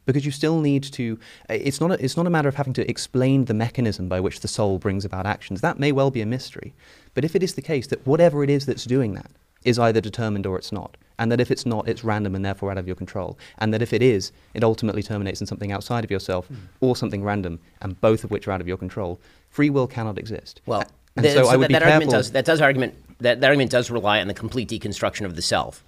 [0.07, 1.19] Because you still need to,
[1.51, 4.41] it's not, a, it's not a matter of having to explain the mechanism by which
[4.41, 5.61] the soul brings about actions.
[5.61, 6.73] That may well be a mystery.
[7.13, 9.31] But if it is the case that whatever it is that's doing that
[9.69, 12.71] is either determined or it's not, and that if it's not, it's random and therefore
[12.71, 16.05] out of your control, and that if it is, it ultimately terminates in something outside
[16.05, 16.55] of yourself hmm.
[16.81, 20.19] or something random, and both of which are out of your control, free will cannot
[20.19, 20.61] exist.
[20.67, 20.85] Well,
[21.17, 21.95] and th- so, so I would that, be that careful.
[21.95, 25.37] argument does that does argument that, that argument does rely on the complete deconstruction of
[25.37, 25.85] the self.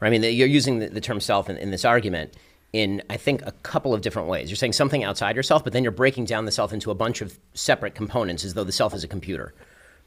[0.00, 0.08] Right?
[0.08, 2.34] I mean, you're using the, the term self in, in this argument
[2.72, 4.50] in I think a couple of different ways.
[4.50, 7.20] You're saying something outside yourself, but then you're breaking down the self into a bunch
[7.20, 9.54] of separate components, as though the self is a computer.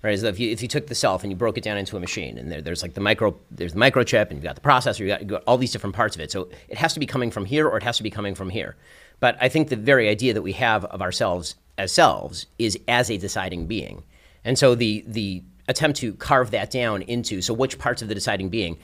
[0.03, 0.13] Right?
[0.13, 1.99] As if you, if you took the self and you broke it down into a
[1.99, 4.99] machine, and there, there's like the micro, there's the microchip, and you've got the processor,
[4.99, 6.31] you've got, you've got all these different parts of it.
[6.31, 8.49] So it has to be coming from here, or it has to be coming from
[8.49, 8.75] here.
[9.19, 13.09] But I think the very idea that we have of ourselves as selves is as
[13.11, 14.03] a deciding being.
[14.43, 18.15] And so the the attempt to carve that down into so which parts of the
[18.15, 18.77] deciding being,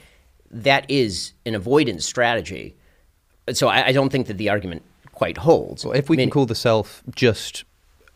[0.50, 2.76] that is an avoidance strategy.
[3.52, 4.82] So I, I don't think that the argument
[5.12, 5.84] quite holds.
[5.84, 7.64] Well, if we I mean, can call the self just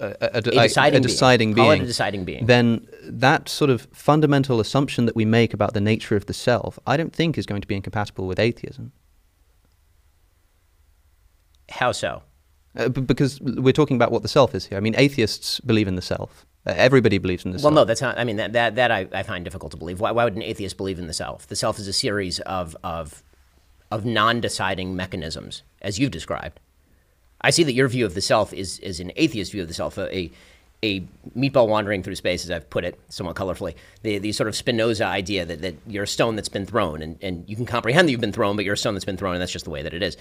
[0.02, 1.02] a, a, A deciding a being.
[1.02, 2.46] deciding a being, deciding being.
[2.46, 6.78] then that sort of fundamental assumption that we make about the nature of the self,
[6.86, 8.92] I don't think is going to be incompatible with atheism.
[11.70, 12.22] how so?
[12.76, 14.78] Uh, b- because we're talking about what the self is here.
[14.78, 16.46] I mean, atheists believe in the self.
[16.66, 17.74] Uh, everybody believes in the Well, self.
[17.74, 18.18] no, that's not.
[18.18, 20.00] I mean, that that, that I, I find difficult to believe.
[20.00, 21.46] Why, why would an atheist believe in the self?
[21.46, 23.22] The self is a series of of
[23.90, 26.60] of non-deciding mechanisms, as you've described.
[27.44, 29.74] I see that your view of the self is is an atheist view of the
[29.74, 30.30] self, a
[30.84, 31.00] a,
[31.38, 33.76] meatball wandering through space, as I've put it somewhat colorfully.
[34.02, 37.18] The the sort of Spinoza idea that, that you're a stone that's been thrown, and,
[37.22, 39.34] and you can comprehend that you've been thrown, but you're a stone that's been thrown,
[39.34, 40.16] and that's just the way that it is.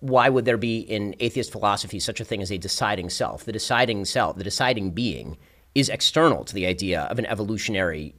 [0.00, 3.44] Why would there be in atheist philosophy such a thing as a deciding self?
[3.44, 5.36] The deciding self, the deciding being,
[5.74, 8.14] is external to the idea of an evolutionary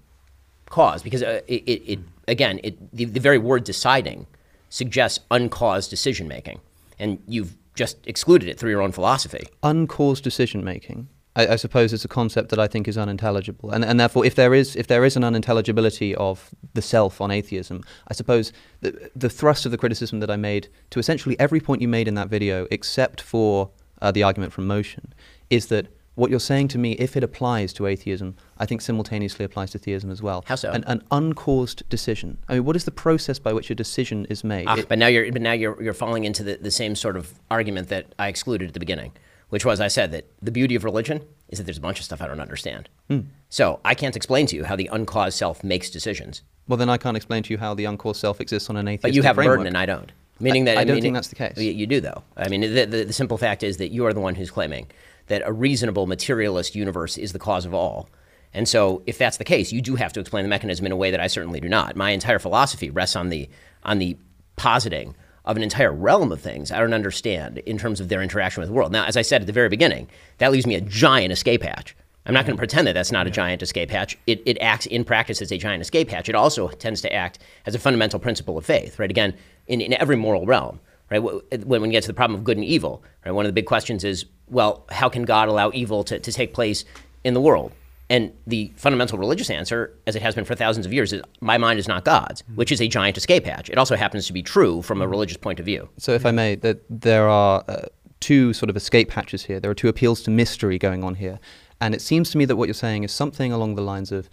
[0.69, 4.25] cause because uh, it, it, it again it, the, the very word deciding
[4.69, 6.59] suggests uncaused decision making
[6.97, 9.47] and you've just excluded it through your own philosophy.
[9.63, 13.69] Uncaused decision making I, I suppose is a concept that I think is unintelligible.
[13.71, 17.31] And, and therefore if there is if there is an unintelligibility of the self on
[17.31, 21.59] atheism I suppose the, the thrust of the criticism that I made to essentially every
[21.59, 23.69] point you made in that video except for
[24.01, 25.13] uh, the argument from motion
[25.49, 29.43] is that what you're saying to me, if it applies to atheism, I think simultaneously
[29.45, 30.43] applies to theism as well.
[30.47, 30.71] How so?
[30.71, 32.37] An, an uncaused decision.
[32.47, 34.65] I mean, what is the process by which a decision is made?
[34.67, 37.17] Ah, It- but now you're but now you're you're falling into the, the same sort
[37.17, 39.11] of argument that I excluded at the beginning,
[39.49, 42.05] which was I said that the beauty of religion is that there's a bunch of
[42.05, 42.89] stuff I don't understand.
[43.09, 43.19] Hmm.
[43.49, 46.41] So I can't explain to you how the uncaused self makes decisions.
[46.67, 49.01] well, then I can't explain to you how the uncaused self exists on an atheistic
[49.11, 49.57] But you have a framework.
[49.59, 50.11] burden and I don't.
[50.39, 51.57] Meaning I- that I don't think that's the case.
[51.57, 52.23] You, you do though.
[52.37, 54.87] I mean, the, the, the simple fact is that you are the one who's claiming
[55.27, 58.09] that a reasonable materialist universe is the cause of all.
[58.53, 60.95] And so, if that's the case, you do have to explain the mechanism in a
[60.95, 61.95] way that I certainly do not.
[61.95, 63.49] My entire philosophy rests on the
[63.83, 64.17] on the
[64.55, 68.61] positing of an entire realm of things I don't understand in terms of their interaction
[68.61, 68.91] with the world.
[68.91, 70.07] Now, as I said at the very beginning,
[70.39, 71.95] that leaves me a giant escape hatch.
[72.25, 72.59] I'm not going to mm-hmm.
[72.59, 74.17] pretend that that's not a giant escape hatch.
[74.25, 76.27] It, it acts in practice as a giant escape hatch.
[76.27, 77.37] It also tends to act
[77.67, 79.11] as a fundamental principle of faith, right?
[79.11, 79.35] Again,
[79.67, 81.19] in, in every moral realm, right?
[81.19, 83.31] When, when we get to the problem of good and evil, right?
[83.31, 86.53] One of the big questions is, well, how can God allow evil to, to take
[86.53, 86.85] place
[87.23, 87.71] in the world?
[88.09, 91.57] And the fundamental religious answer, as it has been for thousands of years, is my
[91.57, 93.69] mind is not God's, which is a giant escape hatch.
[93.69, 95.89] It also happens to be true from a religious point of view.
[95.97, 97.85] So, if I may, that there are uh,
[98.19, 99.59] two sort of escape hatches here.
[99.59, 101.39] There are two appeals to mystery going on here,
[101.81, 104.29] and it seems to me that what you're saying is something along the lines of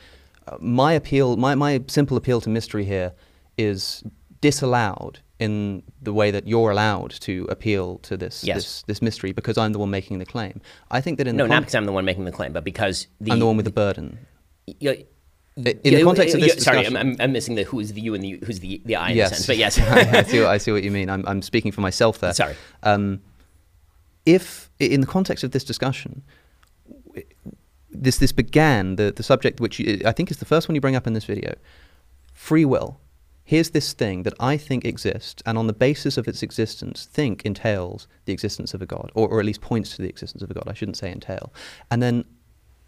[0.47, 3.13] uh, my appeal, my, my simple appeal to mystery here
[3.57, 4.03] is
[4.43, 8.57] disallowed in the way that you're allowed to appeal to this Yes.
[8.57, 10.61] this, this mystery because I'm the one making the claim.
[10.91, 12.53] I think that in No, the not con- because I'm the one making the claim,
[12.53, 14.19] but because the I'm the one with the burden.
[14.67, 15.05] y- I-
[15.57, 18.15] In the context of this sorry, I'm, discussion- I'm, I'm missing the who's the you
[18.15, 19.79] and the who's the the I in yes, a sense, but yes,
[20.19, 21.09] I, see what, I see what you mean.
[21.11, 22.33] I'm, I'm speaking for myself there.
[22.33, 22.55] Sorry.
[22.83, 23.21] Um,
[24.25, 26.23] if in the context of this discussion,
[27.91, 30.81] this this began the the subject which you, I think is the first one you
[30.81, 31.53] bring up in this video,
[32.33, 32.99] free will.
[33.45, 37.45] Here's this thing that I think exists, and on the basis of its existence, think
[37.45, 40.51] entails the existence of a god, or, or at least points to the existence of
[40.51, 40.65] a god.
[40.69, 41.53] I shouldn't say entail.
[41.91, 42.25] And then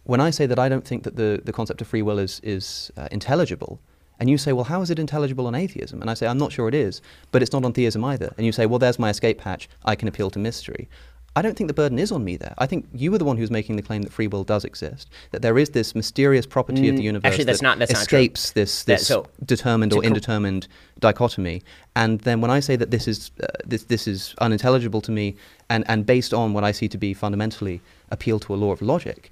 [0.04, 2.40] when I say that I don't think that the, the concept of free will is,
[2.44, 3.80] is uh, intelligible,
[4.20, 6.00] and you say, well, how is it intelligible on atheism?
[6.00, 7.02] And I say, I'm not sure it is,
[7.32, 8.32] but it's not on theism either.
[8.36, 9.68] And you say, well, there's my escape hatch.
[9.84, 10.88] I can appeal to mystery.
[11.36, 12.54] I don't think the burden is on me there.
[12.58, 15.10] I think you were the one who's making the claim that free will does exist,
[15.32, 17.92] that there is this mysterious property of the Mm, universe actually, that's that not- that's
[17.92, 20.68] escapes this, That- so- determined or indetermined
[21.00, 21.62] dichotomy.
[21.96, 25.34] And then when I say that this is uh, this this is unintelligible to me,
[25.68, 27.80] and and based on what I see to be fundamentally
[28.10, 29.30] appeal to a law of logic.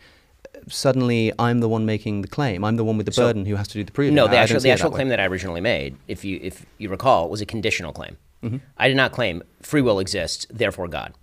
[0.68, 2.64] Suddenly, I'm the one making the claim.
[2.64, 4.14] I'm the one with the So- burden who has to do the proving.
[4.14, 6.38] No, the I actual, don't the actual that claim that I originally made, if you
[6.42, 8.16] if you recall, was a conditional claim.
[8.44, 8.60] Mhm.
[8.76, 11.14] I did not claim free will exists, therefore God.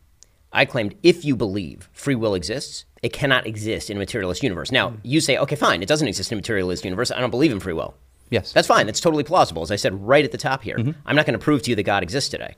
[0.52, 4.72] I claimed if you believe free will exists, it cannot exist in a materialist universe.
[4.72, 4.98] Now hmm.
[5.03, 7.11] you say, okay, fine, it doesn't exist in a materialist universe.
[7.11, 7.95] I don't believe in free will.
[8.30, 8.86] Yes, that's fine.
[8.86, 9.64] That's totally plausible.
[9.64, 10.92] As I said right at the top here, mm-hmm.
[11.06, 12.56] I'm not going to prove to you that God exists today.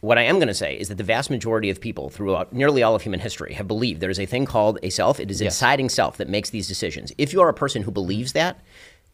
[0.00, 2.82] What I am going to say is that the vast majority of people throughout nearly
[2.82, 5.20] all of human history have believed there is a thing called a self.
[5.20, 5.54] It is a Yes.
[5.54, 7.12] deciding self that makes these decisions.
[7.18, 8.60] If you are a person who believes that,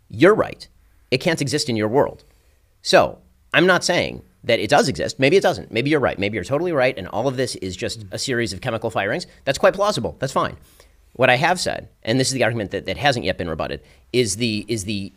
[0.08, 0.66] you're right.
[1.10, 2.24] It can't exist in your world.
[2.80, 3.18] So
[3.52, 5.18] I'm not saying that it does exist.
[5.18, 5.72] Maybe it doesn't.
[5.72, 6.18] Maybe you're right.
[6.18, 6.96] Maybe you're totally right.
[6.96, 9.26] And all of this is just a series of chemical firings.
[9.44, 10.16] That's quite plausible.
[10.18, 10.56] That's fine.
[11.14, 13.82] What I have said, and this is the argument that, that hasn't yet been rebutted,
[14.12, 15.12] is the is the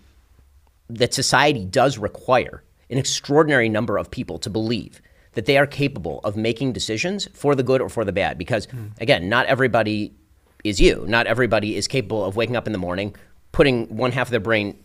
[0.89, 5.01] that society does require an extraordinary number of people to believe
[5.33, 8.37] that they are capable of making decisions for the good or for the bad.
[8.37, 8.87] Because, hmm.
[8.99, 10.13] again, not everybody
[10.63, 11.05] is you.
[11.07, 13.15] Not everybody is capable of waking up in the morning,
[13.51, 14.77] putting one half of their brain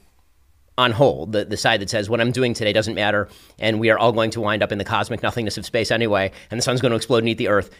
[0.78, 3.90] on hold, the, the side that says, what I'm doing today doesn't matter, and we
[3.90, 6.62] are all going to wind up in the cosmic nothingness of space anyway, and the
[6.62, 7.70] sun's going to explode and eat the earth.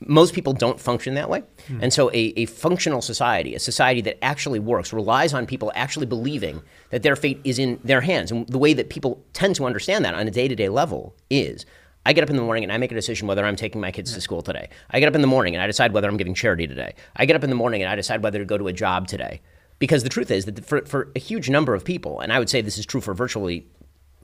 [0.00, 1.42] Most people don't function that way.
[1.66, 1.82] Hmm.
[1.82, 6.06] And so, a, a functional society, a society that actually works, relies on people actually
[6.06, 8.30] believing that their fate is in their hands.
[8.30, 11.16] And the way that people tend to understand that on a day to day level
[11.30, 11.66] is
[12.06, 13.90] I get up in the morning and I make a decision whether I'm taking my
[13.90, 14.70] kids to school today.
[14.88, 16.94] I get up in the morning and I decide whether I'm giving charity today.
[17.16, 19.08] I get up in the morning and I decide whether to go to a job
[19.08, 19.40] today.
[19.78, 22.48] Because the truth is that for, for a huge number of people, and I would
[22.48, 23.66] say this is true for virtually,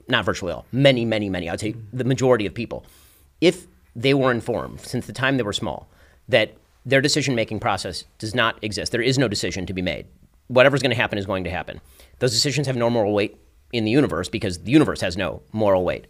[0.07, 2.85] not virtually all, many, many, many, I would say the majority of people,
[3.41, 5.87] if they were informed since the time they were small
[6.27, 10.05] that their decision making process does not exist, there is no decision to be made.
[10.47, 11.81] Whatever's going to happen is going to happen.
[12.19, 13.37] Those decisions have no moral weight
[13.71, 16.07] in the universe because the universe has no moral weight.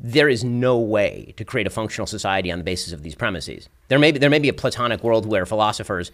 [0.00, 3.68] There is no way to create a functional society on the basis of these premises.
[3.88, 6.12] There may be, there may be a Platonic world where philosophers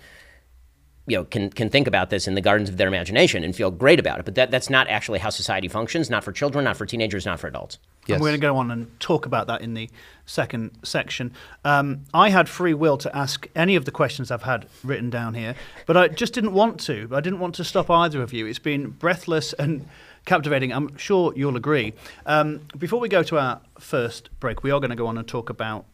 [1.07, 3.71] you know, can, can think about this in the gardens of their imagination and feel
[3.71, 4.25] great about it.
[4.25, 7.39] But that, that's not actually how society functions, not for children, not for teenagers, not
[7.39, 7.79] for adults.
[8.09, 9.89] And we're going to go on and talk about that in the
[10.27, 11.33] second section.
[11.65, 15.35] Um, I had free will to ask any of the questions I've had written down
[15.35, 15.55] here,
[15.87, 17.09] but I just didn't want to.
[17.13, 18.47] I didn't want to stop either of you.
[18.47, 19.89] It's been breathless and
[20.25, 20.73] captivating.
[20.73, 21.93] I'm sure you'll agree.
[22.27, 25.27] Um, before we go to our first break, we are going to go on and
[25.27, 25.87] talk about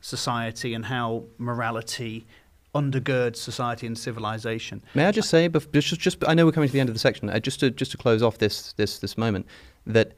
[0.00, 2.26] society and how morality
[2.80, 4.82] undergirds society and civilization.
[4.94, 6.94] May I just say, bef- just, just I know we're coming to the end of
[6.94, 7.28] the section.
[7.30, 9.46] Uh, just to just to close off this this this moment,
[9.86, 10.08] that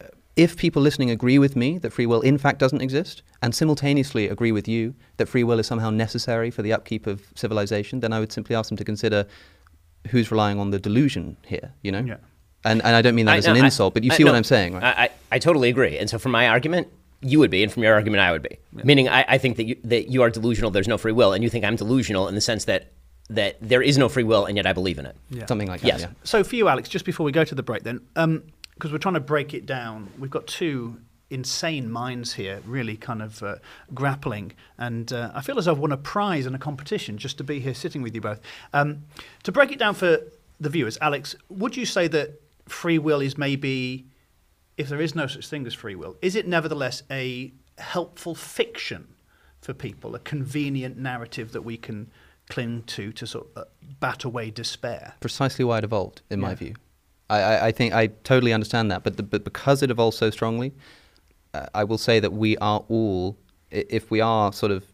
[0.00, 3.54] uh, if people listening agree with me that free will in fact doesn't exist, and
[3.54, 8.00] simultaneously agree with you that free will is somehow necessary for the upkeep of civilization,
[8.00, 9.26] then I would simply ask them to consider
[10.10, 11.72] who's relying on the delusion here.
[11.82, 12.00] You know.
[12.00, 12.16] Yeah.
[12.66, 14.16] And and I don't mean that I- as no, an I- insult, but you I-
[14.16, 14.84] see what no, I'm saying, right?
[14.84, 15.98] I, I, I totally agree.
[15.98, 16.88] And so, for my argument,
[17.24, 18.58] you would be, and from your argument, I would be.
[18.72, 20.70] Meaning, I, I think that you, that you are delusional.
[20.70, 22.92] There's no free will, and you think I'm delusional in the sense that
[23.30, 25.16] that there is no free will, and yet I believe in it.
[25.30, 25.46] Yeah.
[25.46, 26.02] Something like yes.
[26.02, 26.10] that.
[26.10, 26.14] Yeah.
[26.24, 28.00] So for you, Alex, just before we go to the break, then,
[28.74, 30.98] because we're trying to break it down, we've got two
[31.30, 33.56] insane minds here, really kind of uh,
[33.94, 37.38] grappling, and uh, I feel as though I've won a prize in a competition just
[37.38, 38.40] to be here sitting with you both.
[38.74, 39.04] Um,
[39.44, 40.18] to break it down for
[40.60, 44.04] the viewers, Alex, would you say that free will is maybe,
[44.76, 49.08] if there is no such thing as free will, is it nevertheless a helpful fiction
[49.60, 52.10] for people, a convenient narrative that we can
[52.50, 53.64] cling to to sort of uh,
[54.00, 55.14] bat away despair?
[55.20, 56.74] precisely why it evolved, in my view.
[57.30, 60.30] I, I, I think I totally understand that, but the, but because it evolved so
[60.30, 60.72] strongly,
[61.54, 63.38] uh, I will say that we are all,
[63.70, 64.84] if we are sort of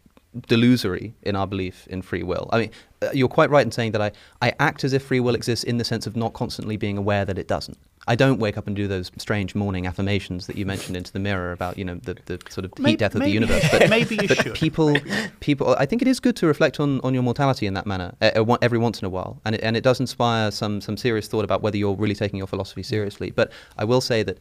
[0.47, 2.49] delusory in our belief in free will.
[2.52, 2.70] I mean,
[3.02, 5.65] uh, you're quite right in saying that I, I act as if free will exists
[5.65, 7.78] in the sense of not constantly being aware that it doesn't.
[8.09, 11.19] I don't wake up and do those strange morning affirmations that you mentioned into the
[11.19, 13.65] mirror about, you know, the, the sort of Maybe- heat death of maybe- the universe.
[13.70, 14.55] But, maybe you but should.
[14.55, 14.97] people,
[15.41, 18.15] people, I think it is good to reflect on, on your mortality in that manner
[18.23, 20.97] uh, uh, every once in a while, and it, and it does inspire some some
[20.97, 23.31] serious thought about whether you're really taking your philosophy seriously.
[23.31, 24.39] But I will say that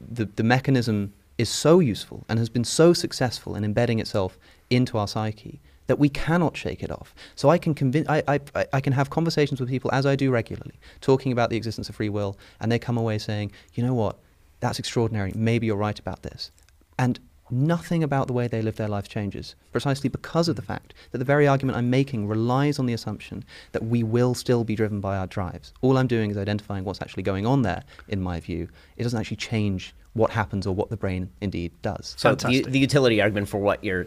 [0.00, 4.38] the the mechanism is so useful and has been so successful in embedding itself
[4.70, 7.14] into our psyche that we cannot shake it off.
[7.34, 10.14] So I can convince, I, I, I- I can have conversations with people as I
[10.14, 13.82] do regularly, talking about the existence of free will, and they come away saying, you
[13.84, 14.16] know what,
[14.60, 15.32] that's extraordinary.
[15.34, 16.52] Maybe you're right about this,
[16.98, 17.18] and
[17.50, 21.18] nothing about the way they live their life changes, precisely because of the fact that
[21.18, 23.42] the very argument I'm making relies on the assumption
[23.72, 25.72] that we will still be driven by our drives.
[25.80, 28.68] All I'm doing is identifying what's actually going on there, in my view.
[28.98, 32.14] It doesn't actually change what happens or what the brain indeed does.
[32.18, 34.06] So the, the utility argument for what you're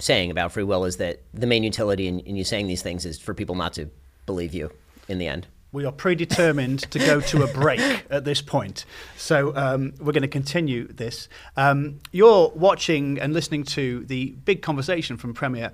[0.00, 3.06] saying about free will is that the main utility in, in you saying these things
[3.06, 3.88] is for people not to
[4.26, 4.70] believe you
[5.08, 5.46] in the end.
[5.72, 7.80] We are predetermined to go to a break
[8.10, 8.84] at this point.
[9.16, 11.28] So um, we're going to continue this.
[11.56, 15.70] Um, you're watching and listening to the big conversation from Premier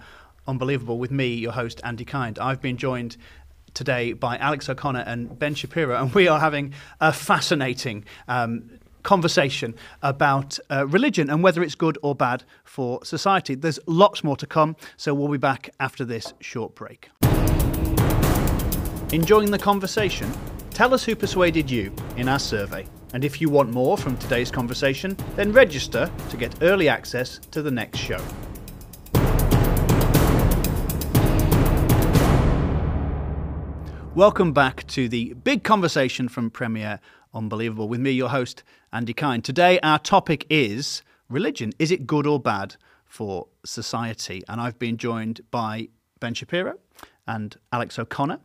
[0.49, 2.39] Unbelievable with me, your host, Andy Kind.
[2.39, 3.17] I've been joined
[3.75, 8.71] today by Alex O'Connor and Ben Shapiro, and we are having a fascinating um,
[9.07, 13.55] conversation about uh, religion and whether it's good or bad for society.
[13.55, 17.09] There's lots more to come, so we'll be back after this short break.
[19.13, 20.29] Enjoying the conversation?
[20.71, 22.85] Tell us who persuaded you in our survey.
[23.15, 27.63] And if you want more from today's conversation, then register to get early access to
[27.63, 28.21] the next show.
[34.17, 36.99] Welcome back to the big conversation from Premier
[37.37, 38.63] Unbelievable with me, your host,
[38.97, 39.45] Andy Kind.
[39.45, 41.75] Today, our topic is religion.
[41.79, 44.43] Is it good or bad for society?
[44.49, 46.79] And I've been joined by Ben Shapiro
[47.27, 48.41] and Alex O'Connor.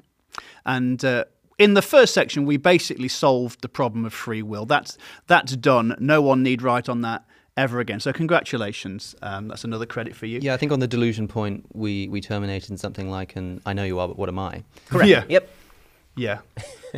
[0.66, 1.24] And uh,
[1.58, 4.66] in the first section, we basically solved the problem of free will.
[4.66, 4.98] That's
[5.28, 5.96] that's done.
[6.00, 7.24] No one need write on that
[7.56, 8.02] ever again.
[8.02, 9.16] So congratulations.
[9.22, 10.40] Um, that's another credit for you.
[10.42, 13.72] Yeah, I think on the delusion point, we we terminated in something like "and I
[13.72, 15.08] know you are, but what am I?" Correct.
[15.08, 15.24] Yeah.
[15.30, 15.50] Yep.
[16.18, 16.40] Yeah.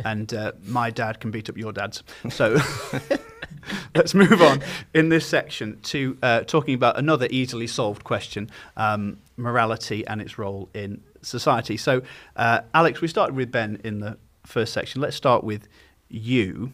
[0.04, 2.02] and uh, my dad can beat up your dad's.
[2.30, 2.58] So
[3.94, 4.62] let's move on
[4.94, 10.38] in this section to uh, talking about another easily solved question um, morality and its
[10.38, 11.76] role in society.
[11.76, 12.02] So,
[12.36, 15.00] uh, Alex, we started with Ben in the first section.
[15.00, 15.68] Let's start with
[16.08, 16.72] you.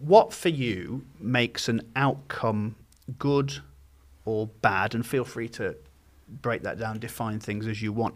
[0.00, 2.76] What for you makes an outcome
[3.18, 3.60] good
[4.24, 4.94] or bad?
[4.94, 5.76] And feel free to
[6.28, 8.14] break that down, define things as you want.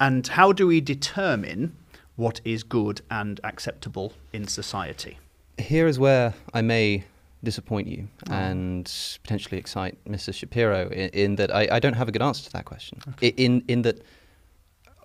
[0.00, 1.76] And how do we determine
[2.16, 5.18] what is good and acceptable in society?
[5.58, 7.04] Here is where I may
[7.44, 8.90] disappoint you and
[9.22, 10.34] potentially excite Mr.
[10.34, 12.98] Shapiro in, in that I, I don't have a good answer to that question.
[13.22, 14.02] I- In in that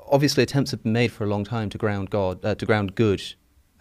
[0.09, 2.95] obviously attempts have been made for a long time to ground God uh, to ground
[2.95, 3.21] good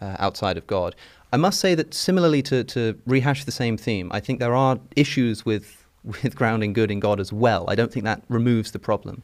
[0.01, 0.95] uh, outside of God.
[1.31, 4.79] I must say that similarly to, to rehash the same theme, I think there are
[4.95, 7.65] issues with with grounding good in God as well.
[7.69, 9.23] I don't think that removes the problem.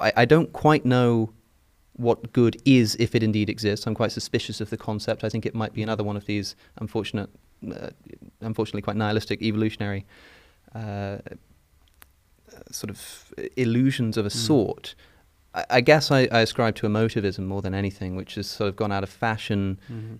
[0.00, 1.32] I, I don't quite know
[1.96, 3.86] what good is if it indeed exists.
[3.86, 5.22] I'm quite suspicious of the concept.
[5.22, 7.30] I think it might be another one of these unfortunate,
[8.40, 10.04] unfortunately quite nihilistic evolutionary
[10.74, 11.18] uh,
[12.70, 14.94] sort of illusions of a sort.
[15.54, 18.76] I, I guess I, I ascribe to emotivism more than anything, which has sort of
[18.76, 19.78] gone out of fashion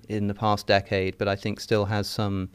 [0.09, 2.49] in the past decade, but I think still has some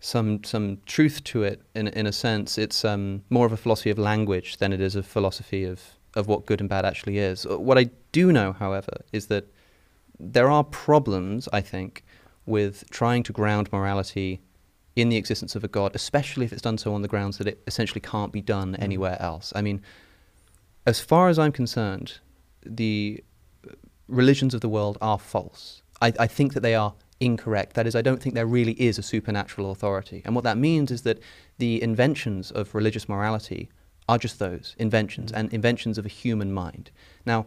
[0.00, 2.58] some some truth to it in in a sense.
[2.58, 5.80] It's um, more of a philosophy of language than it is a philosophy of
[6.14, 7.46] of what good and bad actually is.
[7.46, 9.44] Uh, What I do know, however, is that
[10.20, 12.03] there are problems, I think,
[12.46, 14.40] with trying to ground morality
[14.96, 17.48] in the existence of a God, especially if it's done so on the grounds that
[17.48, 18.82] it essentially can't be done mm.
[18.82, 19.52] anywhere else.
[19.56, 19.82] I mean,
[20.86, 22.18] as far as I'm concerned,
[22.64, 23.22] the
[24.08, 25.82] religions of the world are false.
[26.00, 27.74] I, I think that they are incorrect.
[27.74, 30.22] That is, I don't think there really is a supernatural authority.
[30.24, 31.18] And what that means is that
[31.58, 33.70] the inventions of religious morality
[34.08, 35.38] are just those inventions mm.
[35.38, 36.90] and inventions of a human mind.
[37.24, 37.46] Now,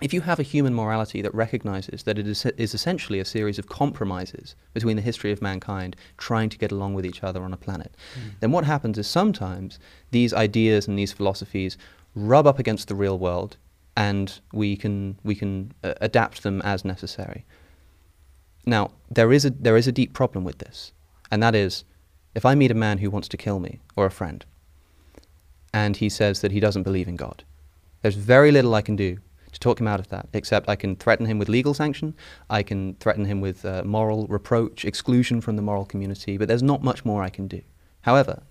[0.00, 3.58] if you have a human morality that recognizes that it is, is essentially a series
[3.58, 7.52] of compromises between the history of mankind trying to get along with each other on
[7.52, 7.94] a planet,
[8.40, 9.78] then what happens is sometimes
[10.10, 11.76] these ideas and these philosophies
[12.14, 13.56] rub up against the real world
[13.96, 17.44] and we can, we can uh, adapt them as necessary.
[18.64, 20.92] Now, there is, a, there is a deep problem with this,
[21.30, 21.84] and that is
[22.34, 24.44] if I meet a man who wants to kill me or a friend,
[25.72, 27.44] and he says that he doesn't believe in God,
[28.02, 29.18] there's very little I can do
[29.60, 32.14] talk him out of that, except I can threaten him with legal sanction,
[32.48, 36.62] I can threaten him with uh, moral reproach, exclusion from the moral community, but there's
[36.62, 37.62] not much more I can do.
[38.02, 38.42] However,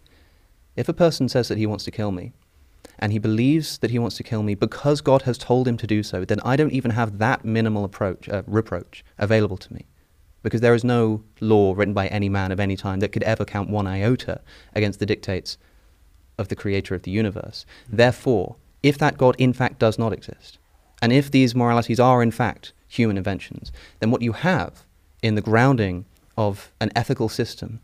[0.76, 2.32] if a person says that he wants to kill me,
[3.00, 5.88] and he believes that he wants to kill me because God has told him to
[5.88, 9.86] do so, then I don't even have that minimal approach, uh, reproach available to me.
[10.44, 13.46] Because there is no law written by any man of any time that could ever
[13.46, 14.42] count one iota
[14.74, 15.58] against the dictates
[16.38, 17.66] of the creator of the universe.
[17.90, 20.58] Therefore, if that God in fact does not exist,
[21.02, 24.84] and if these moralities are in fact human inventions, then what you have
[25.22, 26.06] in the grounding
[26.38, 27.80] of an ethical system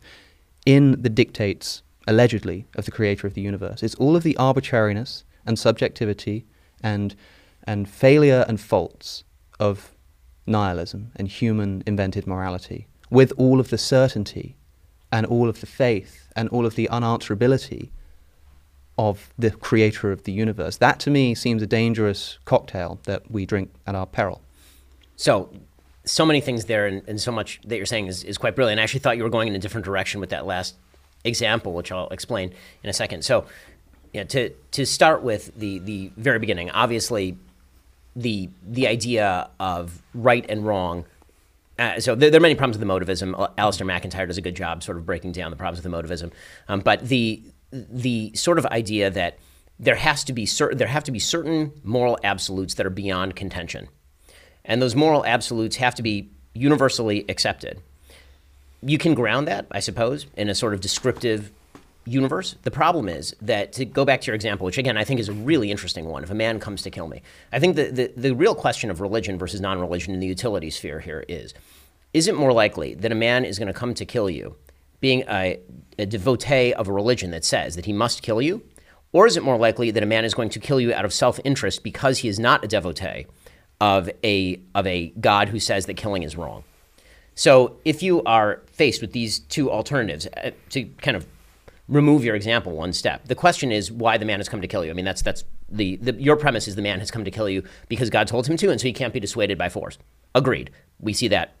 [0.64, 5.24] in the dictates, allegedly, of the creator of the universe is all of the arbitrariness
[5.46, 6.44] and subjectivity
[6.82, 7.14] and,
[7.64, 9.24] and failure and faults
[9.60, 9.92] of
[10.46, 14.56] nihilism and human invented morality, with all of the certainty
[15.12, 17.90] and all of the faith and all of the unanswerability
[18.98, 20.76] of the creator of the universe.
[20.78, 24.40] That to me seems a dangerous cocktail that we drink at our peril.
[25.16, 25.50] So,
[26.04, 28.80] so many things there, and, and so much that you're saying is, is quite brilliant.
[28.80, 30.76] I actually thought you were going in a different direction with that last
[31.24, 33.24] example, which I'll explain in a second.
[33.24, 33.46] So,
[34.12, 37.36] Yeah, to, to start with the, the very beginning, obviously,
[38.14, 41.04] the, the idea of right and wrong.
[41.78, 43.34] Uh, so there, there, are many problems with the emotivism.
[43.56, 46.32] Alasdair MacIntyre does a good job sort of breaking down the problems with the emotivism.
[46.68, 49.38] Um, but the, the sort of idea that
[49.78, 53.36] there has to be certain there have to be certain moral absolutes that are beyond
[53.36, 53.88] contention,
[54.64, 57.80] and those moral absolutes have to be universally accepted.
[58.82, 61.50] You can ground that, I suppose, in a sort of descriptive
[62.06, 62.54] universe.
[62.62, 65.28] The problem is that to go back to your example, which again I think is
[65.28, 67.22] a really interesting one, if a man comes to kill me,
[67.52, 70.70] I think the, the, the real question of religion versus non religion in the utility
[70.70, 71.52] sphere here is
[72.14, 74.56] is it more likely that a man is going to come to kill you
[75.00, 75.60] being a,
[75.98, 78.62] a devotee of a religion that says that he must kill you?
[79.12, 81.12] Or is it more likely that a man is going to kill you out of
[81.12, 83.26] self interest because he is not a devotee
[83.80, 86.64] of a, of a God who says that killing is wrong?
[87.34, 91.26] So if you are faced with these two alternatives, uh, to kind of
[91.88, 93.28] remove your example one step.
[93.28, 94.90] The question is why the man has come to kill you.
[94.90, 97.48] I mean, that's that's the, the your premise is the man has come to kill
[97.48, 99.98] you because God told him to, and so he can't be dissuaded by force.
[100.34, 100.70] Agreed.
[101.00, 101.54] We see that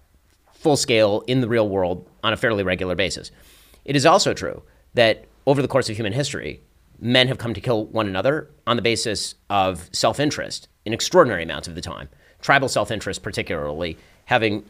[0.52, 3.30] full scale in the real world on a fairly regular basis.
[3.84, 4.62] It is also true
[4.94, 6.60] that over the course of human history,
[6.98, 11.44] men have come to kill one another on the basis of self interest in extraordinary
[11.44, 12.08] amounts of the time.
[12.40, 14.64] Tribal self interest, particularly, having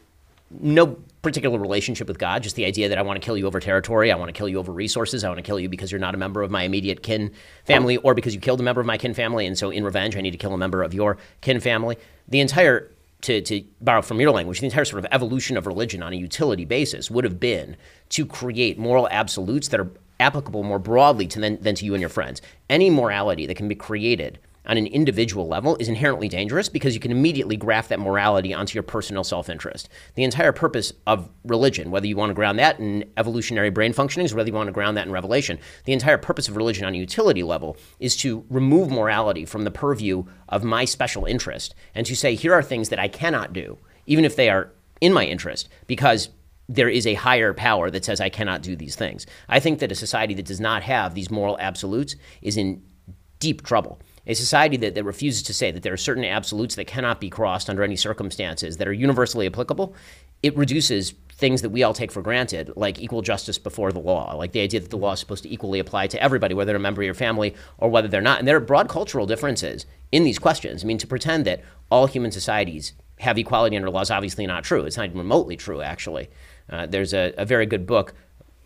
[0.61, 3.59] no particular relationship with God, just the idea that I want to kill you over
[3.59, 5.99] territory, I want to kill you over resources, I want to kill you because you're
[5.99, 7.33] not a member of my immediate kin
[7.65, 10.15] family, or because you killed a member of my kin family, and so in revenge,
[10.15, 11.97] I need to kill a member of your kin family.
[12.29, 12.91] The entire,
[13.23, 16.17] to, to borrow from your language, the entire sort of evolution of religion on a
[16.17, 17.77] utility basis would have been
[18.11, 22.01] to create moral absolutes that are applicable more broadly to than, than to you and
[22.01, 22.41] your friends.
[22.71, 27.01] Any morality that can be created on an individual level is inherently dangerous because you
[27.01, 29.89] can immediately graft that morality onto your personal self interest.
[30.15, 34.33] The entire purpose of religion, whether you want to ground that in evolutionary brain functionings
[34.33, 36.95] or whether you want to ground that in revelation, the entire purpose of religion on
[36.95, 42.07] a utility level is to remove morality from the purview of my special interest and
[42.07, 45.25] to say, here are things that I cannot do, even if they are in my
[45.25, 46.31] interest, because
[46.69, 49.27] there is a higher power that says I cannot do these things.
[49.49, 52.83] I think that a society that does not have these moral absolutes is in
[53.39, 56.87] deep trouble a society that, that refuses to say that there are certain absolutes that
[56.87, 59.95] cannot be crossed under any circumstances that are universally applicable,
[60.43, 64.35] it reduces things that we all take for granted, like equal justice before the law,
[64.35, 66.77] like the idea that the law is supposed to equally apply to everybody, whether they're
[66.77, 68.39] a member of your family or whether they're not.
[68.39, 70.83] And there are broad cultural differences in these questions.
[70.83, 74.65] I mean, to pretend that all human societies have equality under law is obviously not
[74.65, 74.85] true.
[74.85, 76.29] It's not even remotely true, actually.
[76.69, 78.15] Uh, there's a, a very good book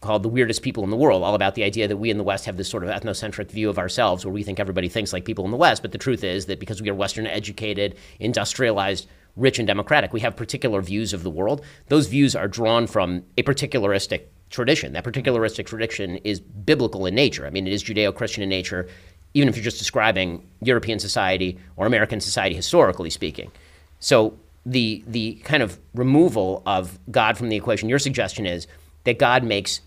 [0.01, 2.25] called The Weirdest People in the World, all about the idea that we in the
[2.25, 5.27] West have this sort of ethnocentric view of ourselves where we think everybody thinks like
[5.27, 5.83] people in the West.
[5.83, 9.07] But the truth is that because we are Western educated, industrialized,
[9.37, 11.63] rich, and democratic, we have particular views of the world.
[11.89, 14.95] Those views are drawn from a particularistic tradition.
[14.95, 17.47] That particularistic tradition is biblical in nature.
[17.47, 18.89] I mean, it is Judeo Christian in nature,
[19.35, 23.53] even if you're just describing European society or American society historically speaking.
[24.01, 28.67] So the, the kind of removal of God from the equation, your suggestion is
[29.05, 29.81] that God makes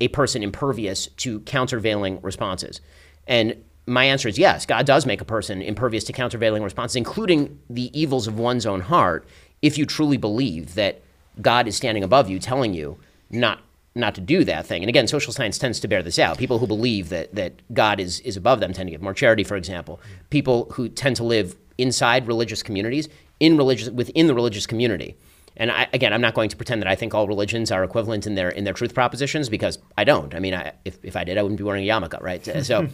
[0.00, 2.80] a person impervious to countervailing responses?
[3.26, 7.58] And my answer is yes, God does make a person impervious to countervailing responses, including
[7.68, 9.26] the evils of one's own heart,
[9.62, 11.02] if you truly believe that
[11.40, 12.98] God is standing above you, telling you
[13.30, 13.60] not
[13.92, 14.82] not to do that thing.
[14.82, 16.38] And again, social science tends to bear this out.
[16.38, 19.44] People who believe that that God is is above them tend to give more charity,
[19.44, 20.00] for example.
[20.30, 23.08] People who tend to live inside religious communities,
[23.40, 25.16] in religious within the religious community,
[25.60, 28.26] and I, again, I'm not going to pretend that I think all religions are equivalent
[28.26, 30.34] in their in their truth propositions because I don't.
[30.34, 32.40] I mean, I, if if I did, I wouldn't be wearing a yarmulke, right?
[32.64, 32.88] So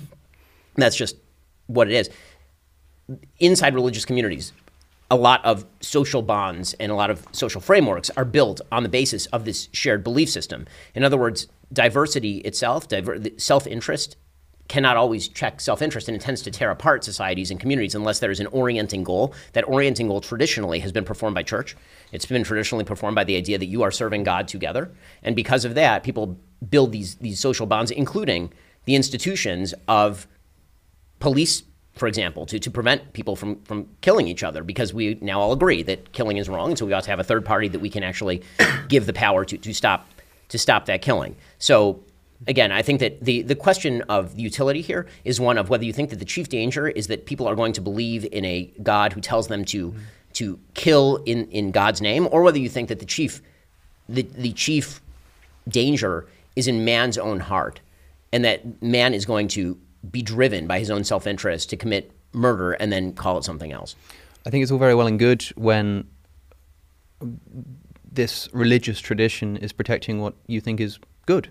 [0.75, 1.17] that's just
[1.69, 2.11] what it is.
[3.39, 4.53] Inside religious communities,
[5.11, 8.89] a lot of social bonds and a lot of social frameworks are built on the
[8.89, 10.67] basis of this shared belief system.
[10.95, 14.17] In other words, diversity itself, diver- self interest
[14.69, 18.19] cannot always check self interest and it tends to tear apart societies and communities unless
[18.19, 19.35] there is an orienting goal.
[19.53, 21.77] That orienting goal traditionally has been performed by church.
[22.13, 24.91] It's been traditionally performed by the idea that you are serving God together.
[25.23, 26.39] And because of that, people
[26.69, 28.53] build these, these social bonds, including
[28.85, 30.27] the institutions of
[31.19, 31.63] police,
[31.95, 35.53] for example, to, to prevent people from, from killing each other because we now all
[35.53, 36.71] agree that killing is wrong.
[36.71, 38.43] And so we ought to have a third party that we can actually
[38.89, 40.09] give the power to, to, stop,
[40.49, 41.37] to stop that killing.
[41.59, 42.03] So
[42.47, 45.93] again, I think that the, the question of utility here is one of whether you
[45.93, 49.13] think that the chief danger is that people are going to believe in a God
[49.13, 50.01] who tells them to, mm-hmm.
[50.35, 53.43] to kill in, in God's name, or whether you think that the chief,
[54.09, 55.01] the, the chief
[55.69, 57.81] danger is in man's own heart,
[58.33, 59.79] and that man is going to
[60.11, 63.73] be driven by his own self interest to commit murder and then call it something
[63.73, 63.97] else.
[64.47, 66.07] I think it's all very well and good when
[68.11, 71.51] this religious tradition is protecting what you think is good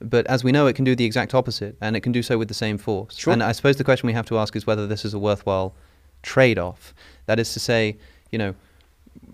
[0.00, 2.38] But as we know, it can do the exact opposite, and it can do so
[2.38, 3.16] with the same force.
[3.16, 3.32] Sure.
[3.32, 5.74] And I suppose the question we have to ask is whether this is a worthwhile
[6.22, 6.94] trade off.
[7.26, 7.96] That is to say,
[8.30, 8.54] you know,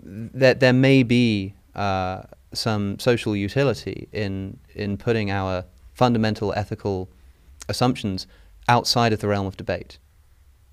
[0.03, 7.09] that there may be uh, some social utility in, in putting our fundamental ethical
[7.69, 8.27] assumptions
[8.67, 9.99] outside of the realm of debate.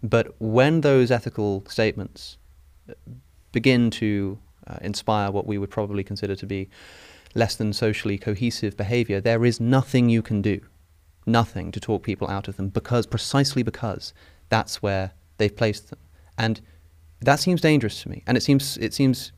[0.02, 2.38] But when those ethical statements
[3.52, 6.68] begin to uh, inspire what we would probably consider to be
[7.34, 10.60] less than socially cohesive behavior, there is nothing you can do,
[11.26, 14.12] nothing to talk people out of them, because precisely because
[14.48, 15.98] that's where they've placed them,
[16.36, 16.60] and
[17.20, 18.22] that seems dangerous to me.
[18.26, 19.32] And it seems it seems,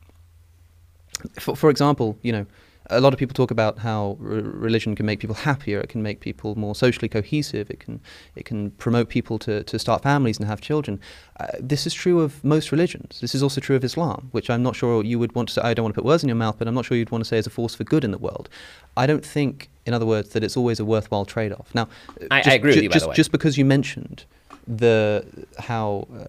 [1.39, 2.45] for, for example, you know,
[2.89, 5.79] a lot of people talk about how r- religion can make people happier.
[5.79, 7.69] It can make people more socially cohesive.
[7.69, 7.99] It can
[8.35, 10.99] it can promote people to, to start families and have children.
[11.39, 13.19] Uh, this is true of most religions.
[13.21, 15.61] This is also true of Islam, which I'm not sure you would want to say.
[15.61, 17.23] I don't want to put words in your mouth, but I'm not sure you'd want
[17.23, 18.49] to say is a force for good in the world.
[18.97, 21.73] I don't think, in other words, that it's always a worthwhile trade-off.
[21.75, 21.87] Now,
[22.31, 23.15] I- I just, agree with you, by Just, the way.
[23.15, 24.25] just because you mentioned
[24.67, 25.25] the
[25.59, 26.07] how.
[26.19, 26.25] Uh,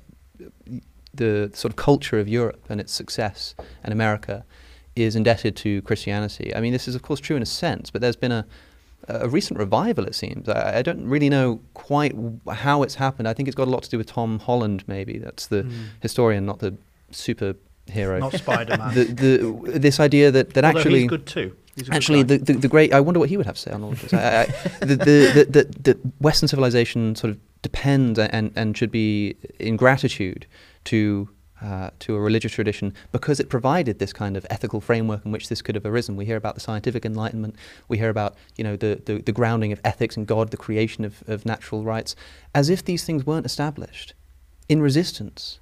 [1.14, 4.44] the sort of culture of Europe and its success and America
[4.96, 6.54] is indebted to Christianity.
[6.54, 8.46] I mean, this is of course true in a sense, but there's been a,
[9.08, 10.48] a recent revival, it seems.
[10.48, 12.14] I, I don't really know quite
[12.50, 13.28] how it's happened.
[13.28, 15.18] I think it's got a lot to do with Tom Holland, maybe.
[15.18, 15.84] That's the hmm.
[16.00, 16.76] historian, not the
[17.12, 18.20] superhero.
[18.20, 18.94] Not Spider-Man.
[18.94, 21.56] The, the, this idea that, that Although actually he's good too.
[21.76, 22.94] He's Actually, the, the, the great.
[22.94, 24.14] I wonder what he would have to say on all of this.
[24.14, 28.90] I, I, the, the, the, the, the Western civilization sort of depends and, and should
[28.90, 30.46] be in gratitude
[30.84, 31.28] to
[31.62, 35.48] uh, to a religious tradition because it provided this kind of ethical framework in which
[35.48, 36.16] this could have arisen.
[36.16, 37.56] We hear about the scientific enlightenment.
[37.88, 41.04] We hear about you know the, the, the grounding of ethics and God, the creation
[41.04, 42.14] of, of natural rights,
[42.54, 44.14] as if these things weren't established
[44.68, 45.60] in resistance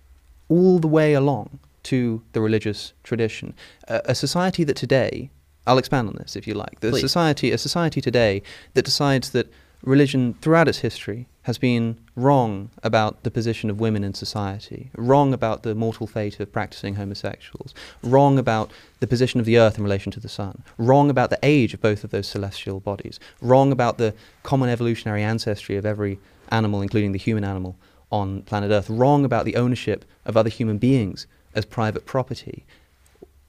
[0.48, 3.54] all the way along to the religious tradition.
[3.88, 5.30] Uh, a society that today,
[5.66, 7.00] I'll expand on this if you like, the Please.
[7.00, 8.42] society, a society today
[8.74, 9.52] that decides that
[9.84, 15.34] religion throughout its history has been wrong about the position of women in society, wrong
[15.34, 19.84] about the mortal fate of practicing homosexuals, wrong about the position of the earth in
[19.84, 23.70] relation to the sun, wrong about the age of both of those celestial bodies, wrong
[23.72, 27.76] about the common evolutionary ancestry of every animal, including the human animal,
[28.10, 32.64] on planet Earth, wrong about the ownership of other human beings as private property,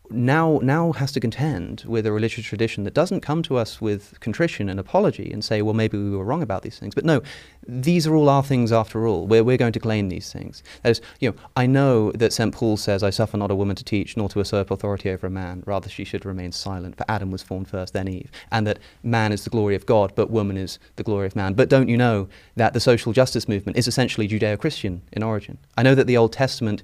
[0.10, 4.20] now now has to contend with a religious tradition that doesn't come to us with
[4.20, 6.96] contrition and apology and say, well, maybe we were wrong about these things.
[6.96, 7.22] But no,
[7.68, 9.28] these are all our things after all.
[9.28, 10.64] We're, we're going to claim these things.
[10.84, 12.54] That is, you know, I know that St.
[12.54, 15.32] Paul says, I suffer not a woman to teach, nor to usurp authority over a
[15.32, 15.64] man.
[15.66, 16.98] Rather, she should remain silent.
[16.98, 18.32] For Adam was formed first, then Eve.
[18.52, 21.54] And that man is the glory of God, but woman is the glory of man.
[21.54, 25.58] But don't you know that the social justice movement is essentially Judeo Christian in origin?
[25.78, 26.84] I know that the Old Testament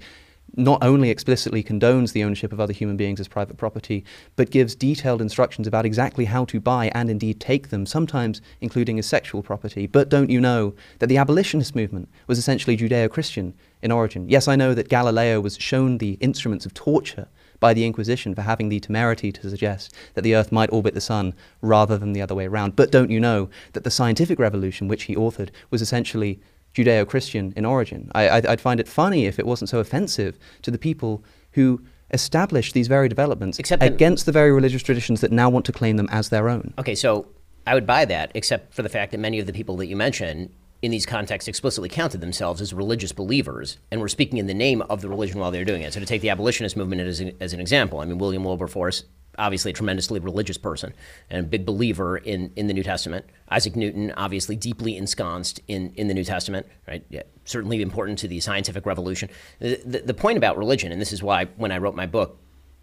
[0.55, 4.03] not only explicitly condones the ownership of other human beings as private property,
[4.35, 8.99] but gives detailed instructions about exactly how to buy and indeed take them, sometimes including
[8.99, 9.87] as sexual property.
[9.87, 14.29] But don't you know that the abolitionist movement was essentially Judeo Christian in origin?
[14.29, 17.27] Yes, I know that Galileo was shown the instruments of torture
[17.61, 20.99] by the Inquisition for having the temerity to suggest that the Earth might orbit the
[20.99, 22.75] Sun rather than the other way around.
[22.75, 26.41] But don't you know that the scientific revolution, which he authored, was essentially
[26.73, 28.09] Judeo Christian in origin.
[28.13, 31.81] I, I'd, I'd find it funny if it wasn't so offensive to the people who
[32.13, 35.97] established these very developments Except against the very religious traditions that now want to claim
[35.97, 36.73] them as their own.
[36.77, 37.27] Okay, so
[37.65, 39.95] I would buy that, except for the fact that many of the people that you
[39.95, 40.51] mention
[40.81, 44.81] in these contexts explicitly counted themselves as religious believers and were speaking in the name
[44.83, 45.93] of the religion while they were doing it.
[45.93, 49.03] So to take the abolitionist movement as an, as an example, I mean, William Wilberforce,
[49.37, 50.93] obviously a tremendously religious person
[51.29, 53.25] and a big believer in, in the New Testament.
[53.49, 57.05] Isaac Newton, obviously deeply ensconced in, in the New Testament, right?
[57.09, 59.29] Yeah, certainly important to the scientific revolution.
[59.59, 62.40] The, the, the point about religion, and this is why when I wrote my book,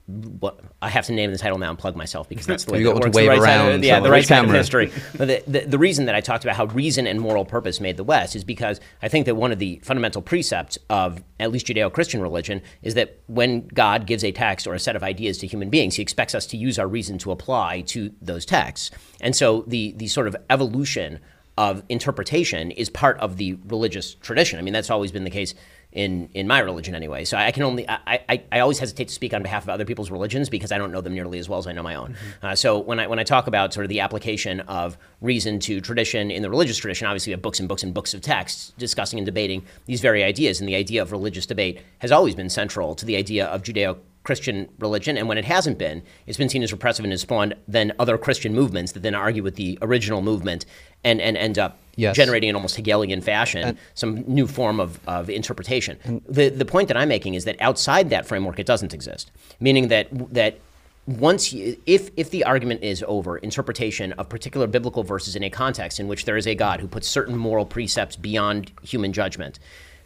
[0.09, 2.79] what I have to name the title now and plug myself because that's the way
[2.81, 4.57] You that got to wave the right around of, yeah, the right side of camera.
[4.57, 4.91] history.
[5.19, 7.99] But the, the, the reason that I talked about how reason and moral purpose made
[7.99, 11.67] the West is because I think that one of the fundamental precepts of at least
[11.67, 15.47] Judeo-Christian religion is that when God gives a text or a set of ideas to
[15.47, 18.91] human beings, He expects us to use our reason to apply to those texts.
[19.21, 21.21] And so the the sort of evolution
[21.59, 24.61] of interpretation is part of the religious tradition.
[24.61, 25.55] I mean, that's always been the case
[25.99, 27.25] in in my religion anyway.
[27.25, 29.85] So I can only I, I, I always hesitate to speak on behalf of other
[29.85, 32.15] people's religions because I don't know them nearly as well as I know my own.
[32.41, 35.81] Uh, so when I when I talk about sort of the application of reason to
[35.81, 38.73] tradition in the religious tradition, obviously we have books and books and books of texts
[38.79, 42.49] discussing and debating these very ideas, and the idea of religious debate has always been
[42.49, 43.99] central to the idea of Judeo.
[44.29, 47.55] Christian religion, and when it hasn't been, it's been seen as repressive and has spawned
[47.67, 50.67] then other Christian movements that then argue with the original movement
[51.03, 52.15] and, and end up Yes.
[52.15, 56.23] generating in almost Hegelian fashion some new form of, of interpretation.
[56.29, 59.89] the, the point that I'm making is that outside that framework, it doesn't exist, meaning
[59.89, 60.61] that, that
[61.07, 65.51] once you, if if the argument is over interpretation of particular biblical verses in a
[65.51, 69.59] context in which there is a God who puts certain moral precepts beyond human judgment,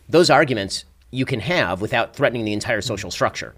[0.08, 3.52] those arguments you can have without threatening the entire social structure.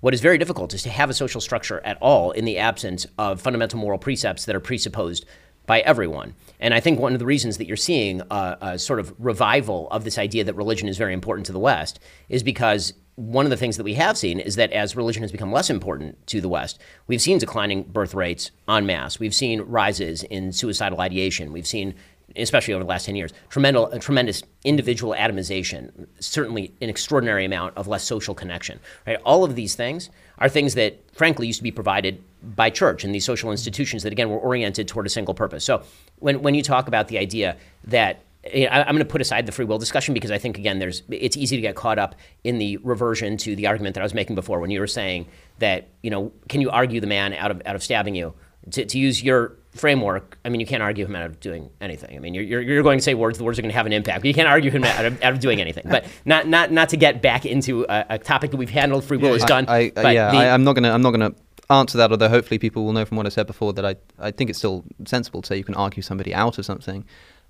[0.00, 3.06] What is very difficult is to have a social structure at all in the absence
[3.18, 5.26] of fundamental moral precepts that are presupposed
[5.66, 6.34] by everyone.
[6.58, 9.88] And I think one of the reasons that you're seeing a, a, sort of revival
[9.90, 13.50] of this idea that religion is very important to the West is because one of
[13.50, 16.40] the things that we have seen is that as religion has become less important to
[16.40, 19.20] the West, we've seen declining birth rates en masse.
[19.20, 21.52] We've seen rises in suicidal ideation.
[21.52, 21.94] We've seen,
[22.36, 27.86] especially over the last 10 years, tremendous, tremendous individual atomization, certainly an extraordinary amount of
[27.86, 28.80] less social connection.
[29.06, 29.18] Right?
[29.24, 33.14] All of these things are things that, frankly, used to be provided by church and
[33.14, 33.52] these social mm-hmm.
[33.52, 35.64] institutions that, again, were oriented toward a single purpose.
[35.64, 35.82] So
[36.18, 39.52] when, when you talk about the idea that I, am going to put aside the
[39.52, 42.58] free will discussion because I think again, there's it's easy to get caught up in
[42.58, 45.26] the reversion to the argument that I was making before when you were saying
[45.58, 48.32] that you know, can you argue the man out of out of stabbing you?
[48.72, 52.16] To, to use your framework, I mean, you can't argue him out of doing anything.
[52.16, 53.86] I mean, you're, you're, you're going to say words, the words are going to have
[53.86, 55.84] an impact, but you can't argue him out of, out of doing anything.
[55.88, 59.04] But not not not to get back into a, a topic that we've handled.
[59.04, 59.66] Free will is done.
[59.68, 61.38] I, I, yeah, the, I, I'm not going to I'm not going to
[61.72, 62.10] answer that.
[62.10, 64.58] Although hopefully people will know from what I said before that I I think it's
[64.58, 67.04] still sensible to say you can argue somebody out of something.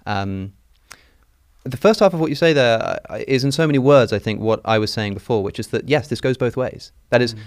[0.07, 0.52] Um,
[1.65, 4.40] the first half of what you say there uh, in so many words, I think,
[4.40, 6.92] what I was saying before, which is that yes, this goes both ways.
[7.10, 7.40] That is, mm.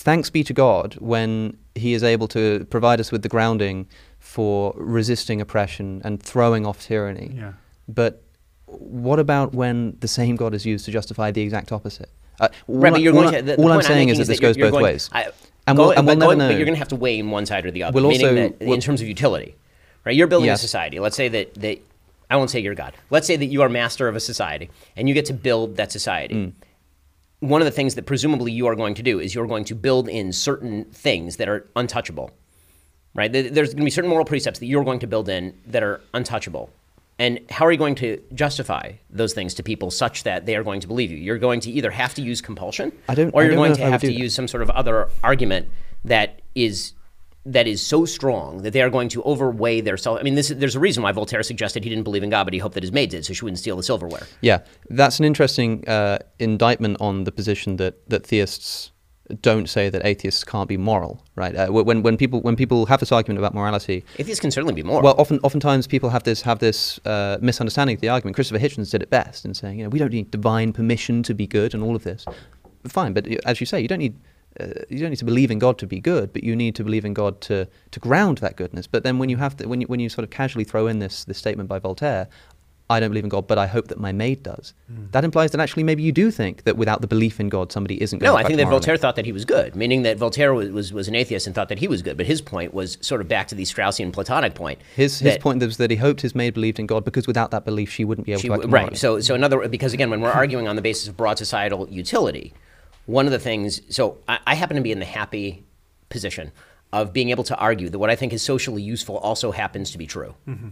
[0.00, 3.86] Thanks be to God when He is able to provide us with the grounding
[4.18, 7.32] for resisting oppression and throwing off tyranny.
[7.34, 7.52] Yeah.
[7.88, 8.22] But
[8.66, 12.10] what about when the same God is used to justify the exact opposite?
[12.38, 14.40] Uh, right, but you're all, going to, the, all the I'm saying is that this
[14.40, 15.10] goes both going, ways.
[15.12, 15.30] I,
[15.66, 16.48] and go, we'll, and we'll never going, know.
[16.48, 17.94] But you're going to have to weigh in one side or the other.
[17.94, 19.56] We'll meaning also, that we'll, in terms of utility,
[20.04, 20.16] right?
[20.16, 20.60] You're building yes.
[20.60, 20.98] a society.
[20.98, 21.78] Let's say that, that
[22.30, 22.94] I won't say you're God.
[23.10, 25.92] Let's say that you are master of a society and you get to build that
[25.92, 26.34] society.
[26.34, 26.52] Mm.
[27.40, 29.74] One of the things that presumably you are going to do is you're going to
[29.74, 32.30] build in certain things that are untouchable,
[33.14, 33.32] right?
[33.32, 36.00] There's going to be certain moral precepts that you're going to build in that are
[36.14, 36.70] untouchable.
[37.18, 40.62] And how are you going to justify those things to people such that they are
[40.62, 41.18] going to believe you?
[41.18, 44.00] You're going to either have to use compulsion, I don't, or you're going to have
[44.02, 45.68] to use some sort of other argument
[46.04, 46.92] that is
[47.46, 50.20] that is so strong that they are going to overweigh their self.
[50.20, 52.52] I mean, this, there's a reason why Voltaire suggested he didn't believe in God, but
[52.52, 54.26] he hoped that his maid did, so she wouldn't steal the silverware.
[54.42, 54.60] Yeah,
[54.90, 58.92] that's an interesting uh, indictment on the position that that theists
[59.42, 61.54] don't say that atheists can't be moral, right?
[61.54, 64.82] Uh, when when people when people have this argument about morality, atheists can certainly be
[64.82, 65.02] moral.
[65.02, 68.34] Well, often oftentimes people have this have this uh, misunderstanding of the argument.
[68.34, 71.34] Christopher Hitchens did it best in saying, you know, we don't need divine permission to
[71.34, 72.24] be good and all of this.
[72.86, 74.16] Fine, but as you say, you don't need
[74.58, 76.84] uh, you don't need to believe in God to be good, but you need to
[76.84, 78.86] believe in God to to ground that goodness.
[78.86, 80.98] But then when you have to, when you when you sort of casually throw in
[80.98, 82.28] this this statement by Voltaire,
[82.90, 84.74] I don't believe in God, but I hope that my maid does.
[84.92, 85.12] Mm.
[85.12, 88.02] That implies that actually maybe you do think that without the belief in God, somebody
[88.02, 88.66] isn't no, I think that.
[88.66, 91.54] Voltaire thought that he was good, meaning that Voltaire was, was, was, an atheist and
[91.54, 92.16] thought that he was good.
[92.16, 94.80] But his point was sort of back to the Straussian Platonic point.
[94.96, 97.64] His, his point was that he hoped his maid believed in God because without that
[97.64, 98.96] belief, she wouldn't be able she, to Right.
[98.96, 102.52] So, so another, because again, when we're arguing on the basis of broad societal utility,
[103.10, 105.64] one of the things, so I, I happen to be in the happy
[106.08, 106.52] position
[106.92, 109.98] of being able to argue that what I think is socially useful also happens to
[109.98, 110.34] be true.
[110.46, 110.68] Mm-hmm.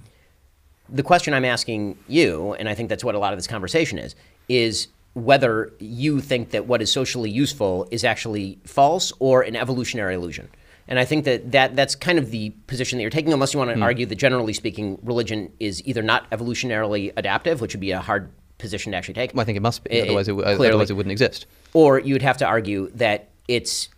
[0.89, 3.99] The question I'm asking you, and I think that's what a lot of this conversation
[3.99, 4.15] is,
[4.49, 10.15] is whether you think that what is socially useful is actually false or an evolutionary
[10.15, 10.49] illusion.
[10.87, 13.59] And I think that, that that's kind of the position that you're taking, unless you
[13.59, 13.83] want to mm.
[13.83, 18.31] argue that generally speaking, religion is either not evolutionarily adaptive, which would be a hard
[18.59, 19.33] position to actually take.
[19.35, 21.47] Well, I think it must be, it, otherwise, it, otherwise it wouldn't exist.
[21.73, 23.89] Or you would have to argue that it's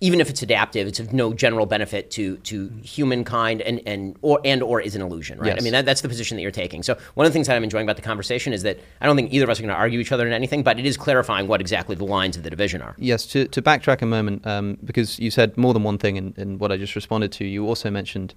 [0.00, 4.40] even if it's adaptive, it's of no general benefit to to humankind and and or
[4.44, 5.48] and or is an illusion, right?
[5.48, 5.58] Yes.
[5.60, 6.82] I mean, that, that's the position that you're taking.
[6.82, 9.16] So one of the things that I'm enjoying about the conversation is that I don't
[9.16, 10.96] think either of us are going to argue each other in anything, but it is
[10.96, 12.94] clarifying what exactly the lines of the division are.
[12.98, 13.26] Yes.
[13.26, 16.58] To to backtrack a moment, um, because you said more than one thing in, in
[16.58, 17.44] what I just responded to.
[17.44, 18.34] You also mentioned.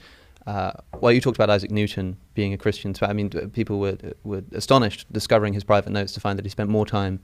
[0.47, 2.95] Uh, well, you talked about Isaac Newton being a Christian.
[2.95, 6.49] So, I mean, people were were astonished discovering his private notes to find that he
[6.49, 7.19] spent more time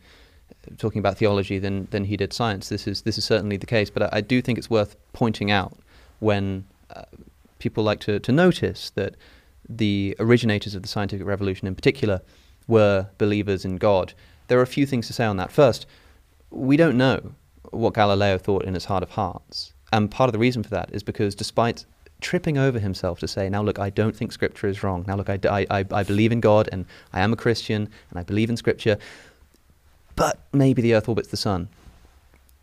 [0.77, 2.69] talking about theology than than he did science.
[2.69, 5.51] This is this is certainly the case, but I, I do think it's worth pointing
[5.51, 5.77] out
[6.19, 6.65] when
[6.95, 7.03] uh,
[7.59, 9.15] people like to to notice that
[9.67, 12.21] the originators of the scientific revolution, in particular,
[12.67, 14.13] were believers in God.
[14.47, 15.51] There are a few things to say on that.
[15.51, 15.85] First,
[16.51, 17.33] we don't know
[17.71, 20.89] what Galileo thought in his heart of hearts, and part of the reason for that
[20.93, 21.85] is because despite
[22.21, 25.05] tripping over himself to say, now look, I don't think Scripture is wrong.
[25.07, 25.39] Now look, I,
[25.69, 28.97] I, I believe in God and I am a Christian and I believe in Scripture
[30.17, 31.69] but maybe the Earth orbits the Sun,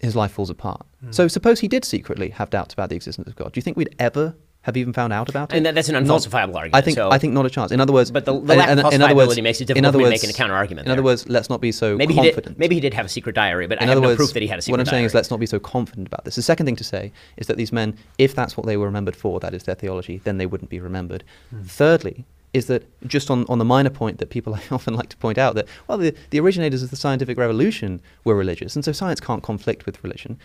[0.01, 0.85] his life falls apart.
[1.03, 1.15] Mm.
[1.15, 3.53] So suppose he did secretly have doubts about the existence of God.
[3.53, 4.35] Do you think we'd ever
[4.65, 5.57] have even found out about it.
[5.57, 6.75] And that, that's an Not- unfalsifiable argument.
[6.75, 7.71] I think so I think not a chance.
[7.71, 9.61] In other words, But the- the in- lack of in- in other words- falsifiability makes
[9.61, 11.71] it difficult other for me words- making a counter-argument In other words, let's not be
[11.71, 12.45] so maybe confident.
[12.47, 12.59] he did.
[12.59, 14.33] Maybe he did have a secret diary, but in I have other no words, proof
[14.33, 14.81] that he had a secret diary.
[14.81, 14.97] what I'm diary.
[15.01, 16.35] saying is let's not be so confident about this.
[16.37, 19.17] The second thing to say is that these men, if that's what they were remembered
[19.17, 21.25] for, that is their theology, then they wouldn't be remembered.
[21.51, 21.63] Hmm.
[21.65, 25.37] Thirdly, is that just on, on the minor point that people often like to point
[25.39, 29.21] out that, well, the, the originators of the scientific revolution were religious, and so science
[29.21, 30.39] can't conflict with religion.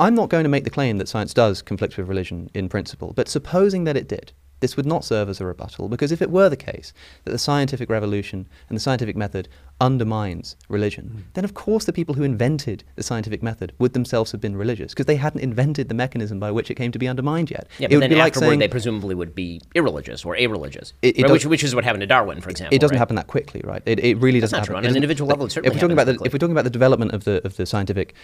[0.00, 3.12] I'm not going to make the claim that science does conflict with religion in principle,
[3.14, 6.30] but supposing that it did, this would not serve as a rebuttal because if it
[6.30, 9.46] were the case that the scientific revolution and the scientific method
[9.80, 14.40] undermines religion, then of course the people who invented the scientific method would themselves have
[14.40, 17.50] been religious because they hadn't invented the mechanism by which it came to be undermined
[17.50, 17.66] yet.
[17.78, 20.36] Yeah, it but would then be like afterward saying they presumably would be irreligious or
[20.36, 21.32] a-religious, It- it right?
[21.32, 22.74] which, which is what happened to Darwin, for example.
[22.74, 22.98] it doesn't right?
[22.98, 23.82] happen that quickly, right?
[23.86, 24.74] It, it really That's doesn't happen.
[24.74, 24.76] true.
[24.76, 26.70] On an individual level, it if we're talking about the, if we're talking about the
[26.70, 28.14] development of the of the scientific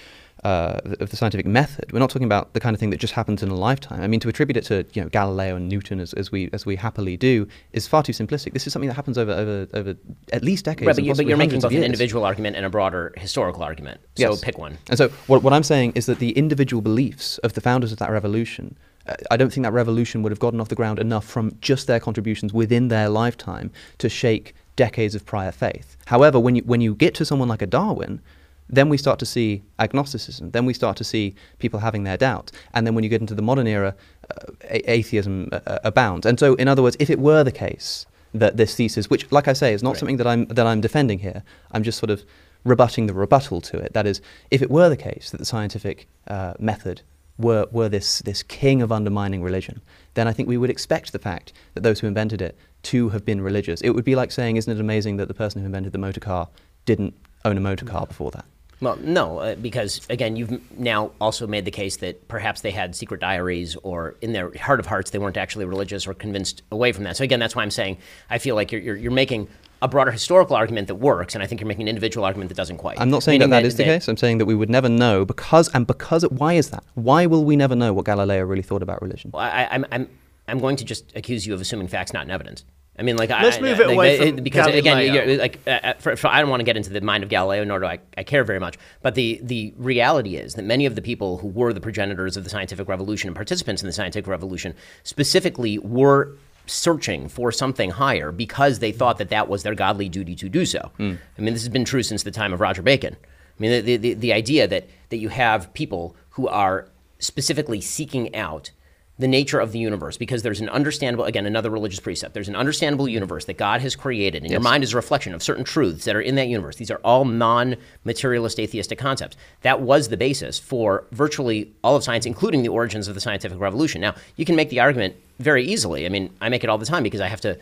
[0.44, 3.15] uh, of the scientific method, we're not talking about the kind of thing that just
[3.15, 4.02] happens in a lifetime.
[4.02, 6.67] I mean, to attribute it to you know Galileo and Newton as, as we as
[6.67, 8.52] we happily do is far too simplistic.
[8.52, 9.94] This is something that happens over over, over
[10.33, 10.86] at least decades.
[10.86, 13.62] Right, but, you, but you're making hundreds of an individual argument and a broader historical
[13.62, 14.00] argument.
[14.16, 14.41] So Yes.
[14.41, 14.78] pick one.
[14.89, 17.99] And so what, what I'm saying is that the individual beliefs of the founders of
[17.99, 18.76] that revolution,
[19.07, 21.86] uh, I don't think that revolution would have gotten off the ground enough from just
[21.86, 25.97] their contributions within their lifetime to shake decades of prior faith.
[26.07, 28.20] However, when you, when you get to someone like a Darwin,
[28.68, 30.50] then we start to see agnosticism.
[30.50, 32.52] Then we start to see people having their doubts.
[32.75, 33.94] And then when you get into the modern era,
[34.31, 36.26] uh, a- atheism uh, uh, abounds.
[36.26, 38.07] And so, in other words, if it were the case
[38.39, 41.18] that this thesis, which, like I say, is not something that I'm that I'm defending
[41.18, 41.42] here,
[41.73, 42.24] I'm just sort of
[42.65, 43.92] rebutting the rebuttal to it.
[43.92, 47.02] That is, if it were the case that the scientific uh, method
[47.39, 49.81] were, were this, this king of undermining religion,
[50.15, 53.24] then I think we would expect the fact that those who invented it to have
[53.24, 53.81] been religious.
[53.82, 56.20] It would be like saying, isn't it amazing that the person who invented the motor
[56.20, 56.48] car
[56.84, 58.44] didn't own a motor car before that?
[58.80, 62.94] Well, no, uh, because again, you've now also made the case that perhaps they had
[62.94, 66.92] secret diaries, or in their heart of hearts, they weren't actually religious or convinced away
[66.92, 67.16] from that.
[67.16, 67.98] So again, that's why I'm saying
[68.28, 69.48] I feel like you're, you're, you're making
[69.82, 72.56] a broader historical argument that works, and I think you're making an individual argument that
[72.56, 73.00] doesn't quite.
[73.00, 74.08] I'm not saying that that is the case.
[74.08, 76.84] I'm saying that we would never know because, and because, why is that?
[76.94, 79.30] Why will we never know what Galileo really thought about religion?
[79.32, 80.08] Well, I, I'm, I'm,
[80.48, 82.64] I'm going to just accuse you of assuming facts, not in evidence.
[82.99, 85.25] I mean, like, Let's I, move I- it like, away uh, from because again, Galileo.
[85.25, 87.28] you're, like, uh, uh, for, for, I don't want to get into the mind of
[87.28, 88.76] Galileo, nor do I, I care very much.
[89.02, 92.44] But the the reality is that many of the people who were the progenitors of
[92.44, 98.33] the scientific revolution and participants in the scientific revolution specifically were searching for something higher
[98.33, 100.91] because they thought that that was their godly duty to do so.
[100.99, 101.02] I
[101.39, 103.15] mean, this has been true since the time of Roger Bacon.
[103.15, 106.89] I mean, the, the, the idea that, that you have people who are
[107.20, 108.70] specifically seeking out
[109.18, 112.34] the nature of the universe because there's an understandable again another religious precept.
[112.34, 115.42] There's an understandable universe that god has created and your mind is a reflection of
[115.42, 116.76] certain truths that are in that universe.
[116.76, 119.36] These are all non-materialist atheistic concepts.
[119.62, 123.58] That was the basis for virtually all of science including the origins of the scientific
[123.58, 124.00] revolution.
[124.00, 126.04] Now you can make the argument very easily.
[126.04, 127.58] I mean i make it all the time because i have to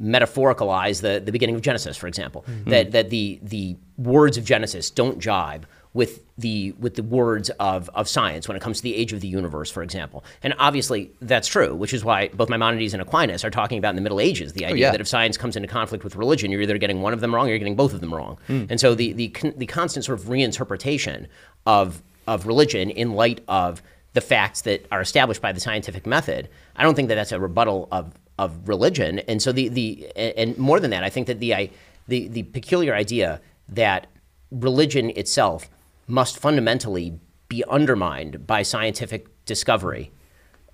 [0.00, 2.70] metaphoricalize the, the beginning of genesis for example mm-hmm.
[2.70, 5.64] that, that the, the words of genesis don't jibe
[5.98, 9.20] with the with the words of, of science when it comes to the age of
[9.20, 10.24] the universe, for example.
[10.44, 13.96] And obviously that's true, which is why both Maimonides and Aquinas are talking about in
[13.96, 14.90] the Middle Ages the oh, idea yeah.
[14.92, 17.46] that if science comes into conflict with religion, you're either getting one of them wrong
[17.46, 18.38] or you're getting both of them wrong.
[18.46, 18.66] Hmm.
[18.70, 21.26] And so the the the constant sort of reinterpretation
[21.66, 26.48] of of religion in light of the facts that are established by the scientific method,
[26.76, 29.18] I don't think that that's a rebuttal of of religion.
[29.30, 31.70] And so the the and more than that, I think that the I,
[32.06, 34.06] the the peculiar idea that
[34.52, 35.68] religion itself
[36.08, 40.10] must fundamentally be undermined by scientific discovery.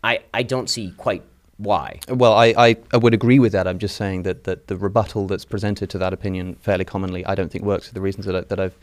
[0.02, 1.22] I, I don't see quite
[1.56, 2.00] why.
[2.08, 3.66] Well, I, I, I would agree with that.
[3.66, 7.34] I'm just saying that, that the rebuttal that's presented to that opinion fairly commonly, I
[7.34, 8.76] don't think works for the reasons that, I, that I've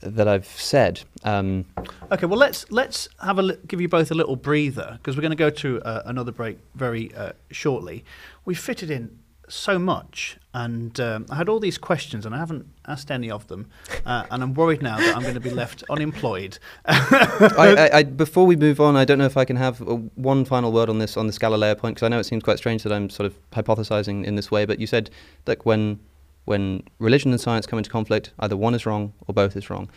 [0.00, 1.00] that I've said.
[1.22, 1.64] Um,
[2.12, 5.22] Okay, well let's let's have a li- give you both a little breather because we're
[5.22, 8.04] going to go to uh, another break very uh, shortly.
[8.44, 12.66] We fitted in so much, and um, I had all these questions, and I haven't
[12.86, 13.70] asked any of them,
[14.06, 16.58] uh, and I'm worried now that I'm going to be left unemployed.
[16.86, 17.48] I,
[17.92, 20.44] I, I, before we move on, I don't know if I can have uh, one
[20.44, 22.82] final word on this on this Galileo point because I know it seems quite strange
[22.84, 24.64] that I'm sort of hypothesizing in this way.
[24.64, 25.10] But you said
[25.44, 26.00] that when
[26.44, 29.90] when religion and science come into conflict, either one is wrong or both is wrong.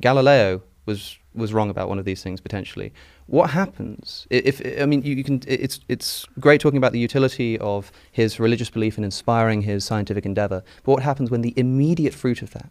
[0.00, 2.92] Galileo was was wrong about one of these things potentially.
[3.26, 5.40] What happens i- if I mean you, you can?
[5.46, 10.26] It's it's great talking about the utility of his religious belief and inspiring his scientific
[10.26, 10.62] endeavor.
[10.84, 12.70] But what happens when the immediate fruit of that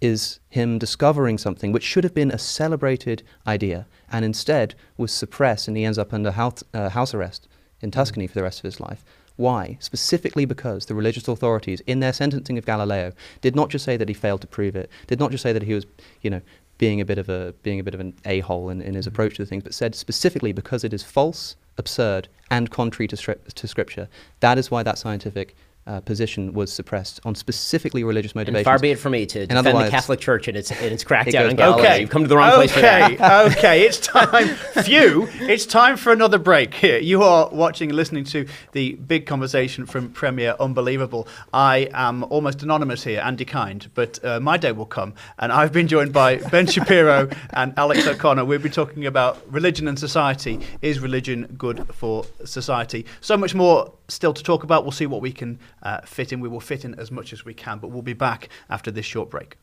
[0.00, 5.68] is him discovering something which should have been a celebrated idea and instead was suppressed
[5.68, 7.46] and he ends up under house, uh, house arrest
[7.80, 9.04] in Tuscany for the rest of his life.
[9.36, 9.76] Why?
[9.80, 14.08] Specifically because the religious authorities, in their sentencing of Galileo, did not just say that
[14.08, 15.86] he failed to prove it, did not just say that he was,
[16.20, 16.42] you know,
[16.82, 19.14] being a bit of a being a bit of an a-hole in, in his mm-hmm.
[19.14, 23.68] approach to things, but said specifically because it is false, absurd, and contrary to, to
[23.68, 24.08] scripture.
[24.40, 25.54] That is why that scientific
[25.86, 28.58] uh, position was suppressed on specifically religious motivations.
[28.58, 30.92] And far be it for me to In defend the Catholic Church and its, and
[30.92, 31.84] its crackdown goes on back- Galileo.
[31.84, 33.12] Okay, You've come to the wrong place for that.
[33.12, 33.82] okay, okay.
[33.82, 34.48] It's time.
[34.84, 35.28] Phew!
[35.40, 36.74] It's time for another break.
[36.74, 41.26] Here, you are watching, and listening to the big conversation from Premier Unbelievable.
[41.52, 45.72] I am almost anonymous here, Andy Kind, but uh, my day will come, and I've
[45.72, 48.44] been joined by Ben Shapiro and Alex O'Connor.
[48.44, 50.60] We'll be talking about religion and society.
[50.80, 53.04] Is religion good for society?
[53.20, 54.84] So much more still to talk about.
[54.84, 56.40] We'll see what we can uh, fit in.
[56.40, 59.06] We will fit in as much as we can, but we'll be back after this
[59.06, 59.56] short break.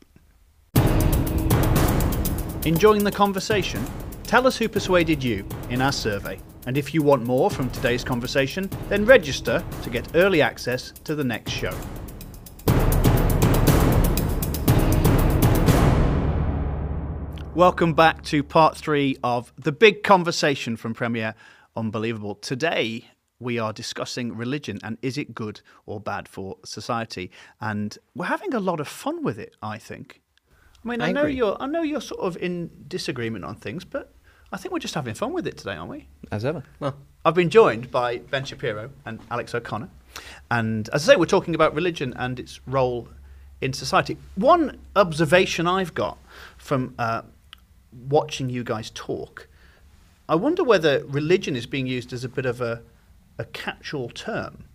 [2.66, 3.86] Enjoying the conversation?
[4.24, 6.40] Tell us who persuaded you in our survey.
[6.68, 11.16] And if you want more from today's conversation, then register to get early access to
[11.16, 11.76] the next show.
[17.56, 21.34] Welcome back to part three of the big conversation from Premier
[21.76, 22.36] Unbelievable.
[22.36, 23.06] Today,
[23.40, 27.32] we are discussing religion and is it good or bad for society?
[27.62, 30.22] And we're having a lot of fun with it, I think.
[30.84, 31.36] I mean, I, I know agree.
[31.36, 34.14] you're I know you're sort of in disagreement on things, but
[34.52, 36.08] I think we're just having fun with it today, aren't we?
[36.32, 36.64] as ever.
[36.80, 36.96] Well,
[37.26, 39.90] I've been joined by Ben Shapiro and Alex O'Connor.
[40.50, 43.10] And as I say, we're talking about religion and its role
[43.62, 44.18] in society.
[44.36, 46.18] One observation I've got
[46.58, 47.24] from uh,
[48.08, 49.48] watching you guys talk,
[50.28, 52.82] I wonder whether religion is being used as a bit of a,
[53.40, 54.66] a catch all term.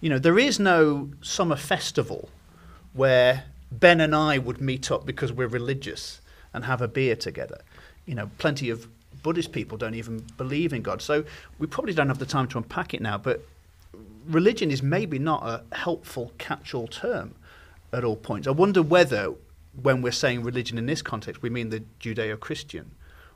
[0.00, 2.30] You know, there is no summer festival
[2.94, 6.20] where Ben and I would meet up because we're religious
[6.54, 7.60] and have a beer together.
[8.06, 8.88] You know, plenty of
[9.22, 11.02] Buddhist people don't even believe in God.
[11.02, 11.24] So
[11.58, 13.46] we probably don't have the time to unpack it now, but
[14.26, 17.34] religion is maybe not a helpful catch all term
[17.92, 18.48] at all points.
[18.48, 19.34] I wonder whether,
[19.80, 22.92] when we're saying religion in this context, we mean the Judeo Christian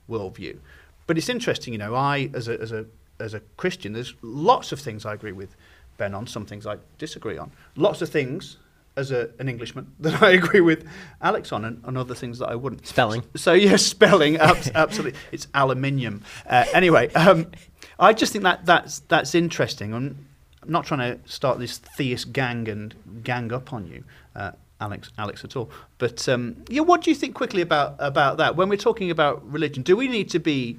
[0.08, 0.58] worldview.
[1.06, 2.86] But it's interesting, you know, I, as a, as, a,
[3.18, 5.56] as a Christian, there's lots of things I agree with
[5.96, 7.50] Ben on, some things I disagree on.
[7.76, 8.58] Lots of things,
[8.96, 10.86] as a, an Englishman, that I agree with
[11.22, 12.86] Alex on, and, and other things that I wouldn't.
[12.86, 13.22] Spelling.
[13.34, 15.18] So, yes, spelling, abs- absolutely.
[15.32, 16.22] It's aluminium.
[16.46, 17.50] Uh, anyway, um,
[17.98, 19.94] I just think that that's, that's interesting.
[19.94, 20.26] I'm
[20.66, 24.02] I'm not trying to start this theist gang and gang up on you,
[24.34, 25.70] uh, Alex, Alex, at all.
[25.98, 28.56] But um, yeah, what do you think quickly about about that?
[28.56, 30.76] When we're talking about religion, do we need to be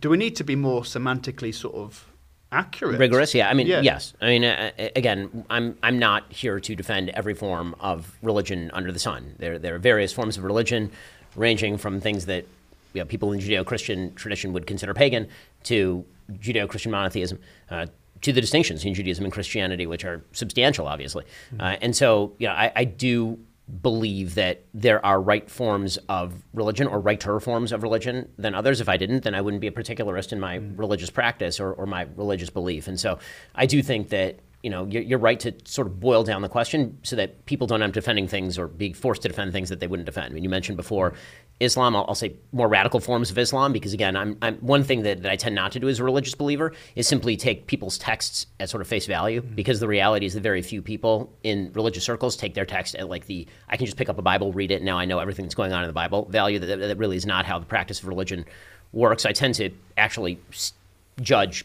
[0.00, 2.06] do we need to be more semantically sort of
[2.50, 2.98] accurate?
[2.98, 3.80] rigorous yeah i mean Yeah.
[3.82, 8.16] yes i mean uh, uh, again i'm i'm not here to defend every form of
[8.22, 10.90] religion under the sun there there are various forms of religion
[11.36, 12.44] ranging from things that
[12.94, 15.28] you know, people in judeo-christian tradition would consider pagan
[15.64, 17.38] to judeo-christian monotheism
[17.70, 17.86] uh,
[18.22, 21.24] to the distinctions in Judaism and Christianity, which are substantial, obviously.
[21.60, 23.38] Uh, and so, you know, I, I do
[23.82, 28.80] believe that there are right forms of religion or righter forms of religion than others.
[28.80, 30.78] If I didn't, then I wouldn't be a particularist in my mm.
[30.78, 32.88] religious practice or, or my religious belief.
[32.88, 33.18] And so
[33.54, 36.48] I do think that, you know, you're, you're right to sort of boil down the
[36.48, 39.68] question so that people don't end up defending things or being forced to defend things
[39.68, 40.32] that they wouldn't defend.
[40.32, 41.12] I mean, you mentioned before
[41.60, 45.02] Islam, I'll, I'll say more radical forms of Islam, because again, I'm, I'm one thing
[45.02, 47.98] that, that I tend not to do as a religious believer is simply take people's
[47.98, 51.72] texts at sort of face value, because the reality is that very few people in
[51.74, 54.52] religious circles take their text at like the I can just pick up a Bible,
[54.52, 56.58] read it, and now I know everything that's going on in the Bible value.
[56.60, 58.44] That, that really is not how the practice of religion
[58.92, 59.26] works.
[59.26, 60.38] I tend to actually
[61.20, 61.64] judge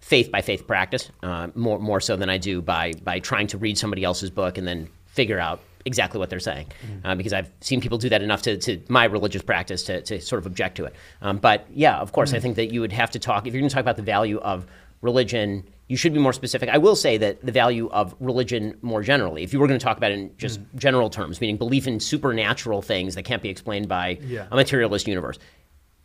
[0.00, 3.58] faith by faith practice uh, more more so than I do by by trying to
[3.58, 6.66] read somebody else's book and then figure out exactly what they're saying
[7.04, 10.20] uh, because I've seen people do that enough to, to my religious practice to, to
[10.20, 10.94] sort of object to it.
[11.22, 13.60] Um, but yeah, of course, I think that you would have to talk if you're
[13.60, 14.66] going to talk about the value of
[15.00, 15.64] religion.
[15.88, 16.68] You should be more specific.
[16.68, 19.82] I will say that the value of religion more generally, if you were going to
[19.84, 23.48] talk about it in just general terms, meaning belief in supernatural things that can't be
[23.48, 24.46] explained by Yeah.
[24.52, 25.38] a materialist universe,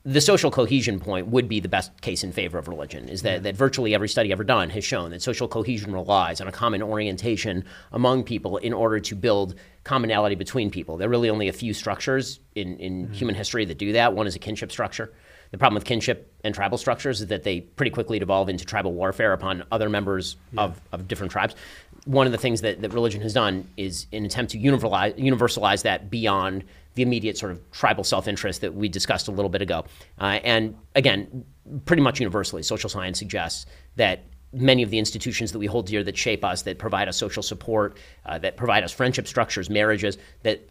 [0.08, 3.38] the social cohesion point would be the best case in favor of religion is that,
[3.38, 3.44] mm-hmm.
[3.46, 6.84] that virtually every study ever done has shown that social cohesion relies on a common
[6.84, 10.96] orientation among people in order to build commonality between people.
[10.98, 13.14] There are really only a few structures in, in mm-hmm.
[13.14, 14.14] human history that do that.
[14.14, 15.12] One is a kinship structure.
[15.50, 18.94] The problem with kinship and tribal structures is that they pretty quickly devolve into tribal
[18.94, 21.56] warfare upon other members of, of different tribes.
[22.06, 25.82] One of the things that, that religion has done is an attempt to universalize, universalize
[25.84, 26.64] that beyond
[26.96, 29.86] the immediate sort of tribal self-interest that we discussed a little bit ago.
[30.20, 31.46] Uh, and again,
[31.86, 33.66] pretty much universally, social science suggests
[33.96, 37.18] that many of the institutions that we hold dear that shape us, that provide us
[37.18, 40.70] social support, uh, that provide us friendship structures, marriages, that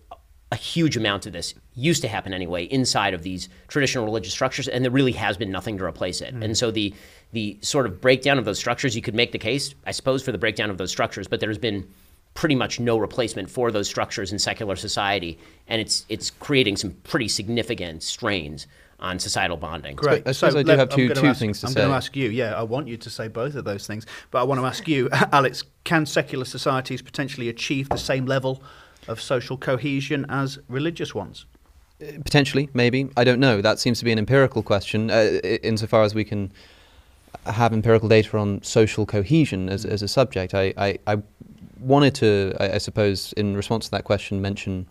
[0.53, 4.69] a huge amount of this used to happen anyway inside of these traditional religious structures,
[4.69, 6.33] and there really has been nothing to replace it.
[6.33, 6.95] And so the
[7.33, 10.31] the sort of breakdown of those structures, you could make the case, I suppose, for
[10.31, 11.89] the breakdown of those structures, but there's been
[12.35, 15.39] pretty much no replacement for those structures in secular society,
[15.69, 18.67] and it's it's creating some pretty significant strains
[19.01, 19.97] on societal bonding.
[19.97, 20.27] Great.
[20.27, 21.89] I suppose I do let- have I'm two- gonna two ask- things to I'm going
[21.89, 22.31] to ask you.
[22.31, 24.87] Yeah, I want you to say both of those things, but I want to ask
[24.89, 25.65] you, Alex.
[25.85, 28.63] Can secular societies potentially achieve the same level
[29.07, 31.45] of social cohesion as religious ones?
[31.99, 33.11] Potentially, maybe.
[33.19, 33.61] I don't know.
[33.61, 36.51] That seems to be an empirical question, uh, insofar as we can
[37.47, 40.55] have empirical data on social cohesion as, as a subject.
[40.55, 41.23] I, I, I
[41.85, 44.87] wanted to, I, I suppose, in response to that question, mention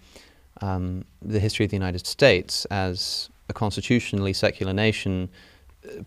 [0.62, 5.30] um, the history of the United States as a constitutionally secular nation.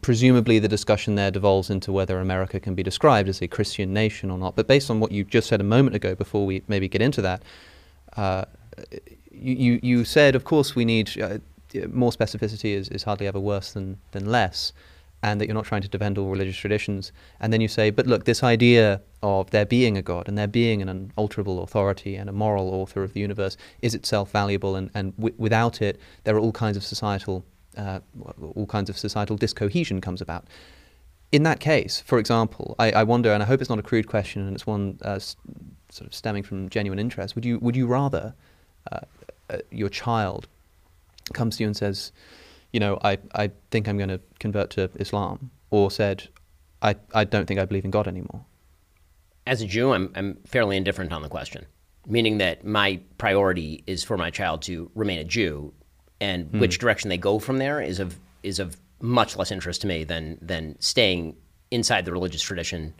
[0.01, 4.31] Presumably, the discussion there devolves into whether America can be described as a Christian nation
[4.31, 4.57] or not.
[4.57, 7.21] But based on what you just said a moment ago, before we maybe get into
[7.23, 7.43] that,
[8.17, 8.45] uh,
[9.31, 11.39] you, you, you said, of course, we need uh,
[11.93, 14.73] more specificity is, is hardly ever worse than, than less,
[15.23, 17.13] and that you're not trying to defend all religious traditions.
[17.41, 20.47] And then you say, but look, this idea of there being a God and there
[20.47, 24.91] being an unalterable authority and a moral author of the universe is itself valuable, and,
[24.95, 27.45] and w- without it, there are all kinds of societal,
[27.77, 28.01] uh,
[28.55, 30.45] all kinds of societal discohesion comes about.
[31.33, 34.07] In that case, for example, I, I wonder, and I hope it's not a crude
[34.07, 35.37] question, and it's one uh, s-
[35.91, 37.35] sort of stemming from genuine interest.
[37.35, 38.35] Would you would you rather
[38.93, 39.01] uh,
[39.51, 40.47] uh, your child
[41.33, 42.13] comes to you and says,
[42.77, 46.29] you know, I, I think I'm going to convert to Islam, or said,
[46.83, 48.45] I, I don't think I believe in God anymore?
[49.47, 51.65] As a Jew, I'm, I'm fairly indifferent on the question,
[52.07, 55.73] meaning that my priority is for my child to remain a Jew,
[56.21, 56.61] and Hmm.
[56.61, 60.05] which direction they go from there is of is of much less interest to me
[60.05, 61.35] than than staying
[61.71, 62.93] inside the religious tradition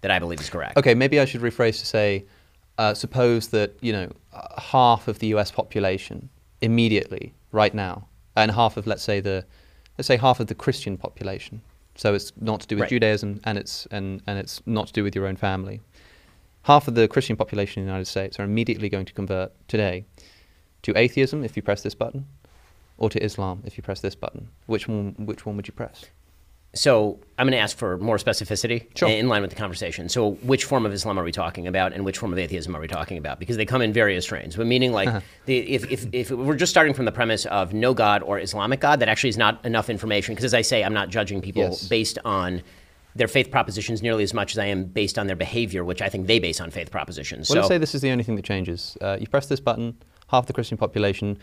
[0.00, 0.78] that I believe is correct.
[0.78, 2.24] Okay, maybe I should rephrase to say,
[2.78, 4.10] uh, suppose that you know
[4.56, 5.50] half of the U.S.
[5.50, 6.30] population
[6.62, 8.08] immediately, right now,
[8.42, 9.44] and half of let's say the,
[9.96, 11.60] let's say half of the Christian population.
[11.94, 12.90] So it's not to do with Right.
[12.90, 15.80] Judaism, and it's and and it's not to do with your own family.
[16.62, 20.04] Half of the Christian population in the United States are immediately going to convert today
[20.82, 22.26] to atheism if you press this button,
[22.98, 24.48] or to Islam if you press this button.
[24.66, 25.14] Which one?
[25.18, 26.04] Which one would you press?
[26.74, 29.08] So I'm going to ask for more specificity Sure.
[29.08, 30.08] in line with the conversation.
[30.08, 32.80] So which form of Islam are we talking about, and which form of atheism are
[32.80, 33.38] we talking about?
[33.38, 34.54] Because they come in various strains.
[34.54, 35.20] But meaning like Uh-huh.
[35.46, 38.80] the, if, if, if we're just starting from the premise of no God or Islamic
[38.80, 40.34] God, that actually is not enough information.
[40.34, 41.88] Because as I say, I'm not judging people Yes.
[41.88, 42.62] based on
[43.16, 46.08] their faith propositions nearly as much as I am based on their behavior, which I
[46.10, 47.48] think they base on faith propositions.
[47.48, 48.96] Well, so let's say this is the only thing that changes.
[49.00, 49.96] Uh, you press this button,
[50.28, 51.38] half the Christian population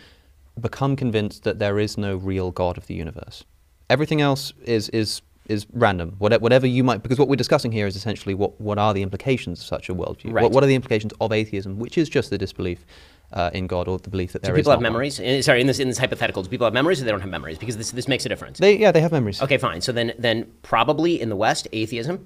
[0.62, 3.44] become convinced that there is no real God of the universe.
[3.90, 6.16] Everything else is is is random.
[6.18, 9.04] Whatever, whatever you might, because what we're discussing here is essentially what, what are the
[9.04, 10.34] implications of such a worldview?
[10.34, 10.44] Right.
[10.44, 12.84] What, what are the implications of atheism, which is just the disbelief
[13.32, 15.20] uh, in God or the belief that there do people have memories?
[15.20, 17.30] Uh, Sorry, in this in this hypothetical, do people have memories or they don't have
[17.30, 17.58] memories?
[17.58, 18.60] Because this this makes a difference.
[18.60, 19.42] They, yeah, they have memories.
[19.42, 19.82] Okay, fine.
[19.82, 22.26] So then, then probably in the West, atheism,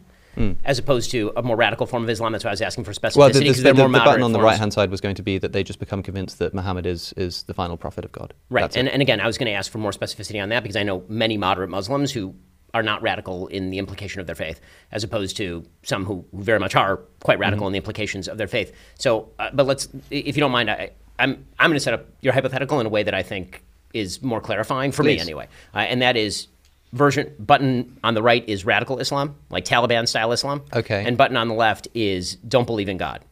[0.64, 2.32] as opposed to a more radical form of Islam.
[2.32, 3.18] That's why I was asking for specificity.
[3.18, 4.72] Well, the, the, because the, they're the, more the moderate button on the right hand
[4.74, 7.54] side was going to be that they just become convinced that Muhammad is, is the
[7.54, 8.34] final prophet of God.
[8.50, 8.82] Right, That's it.
[8.82, 10.84] and, and again, I was going to ask for more specificity on that because I
[10.84, 12.36] know many moderate Muslims who
[12.74, 16.60] are not radical in the implication of their faith, as opposed to some who very
[16.60, 17.68] much are quite radical Mm-hmm.
[17.68, 18.72] in the implications of their faith.
[18.96, 22.06] So, uh, but let's, if you don't mind, I, I'm I'm going to set up
[22.22, 25.80] your hypothetical in a way that I think is more clarifying for me anyway, uh,
[25.80, 26.48] and that is
[26.94, 30.64] version button on the right is radical Islam, like Taliban style Islam.
[30.74, 31.04] Okay.
[31.06, 33.24] And button on the left is don't believe in God.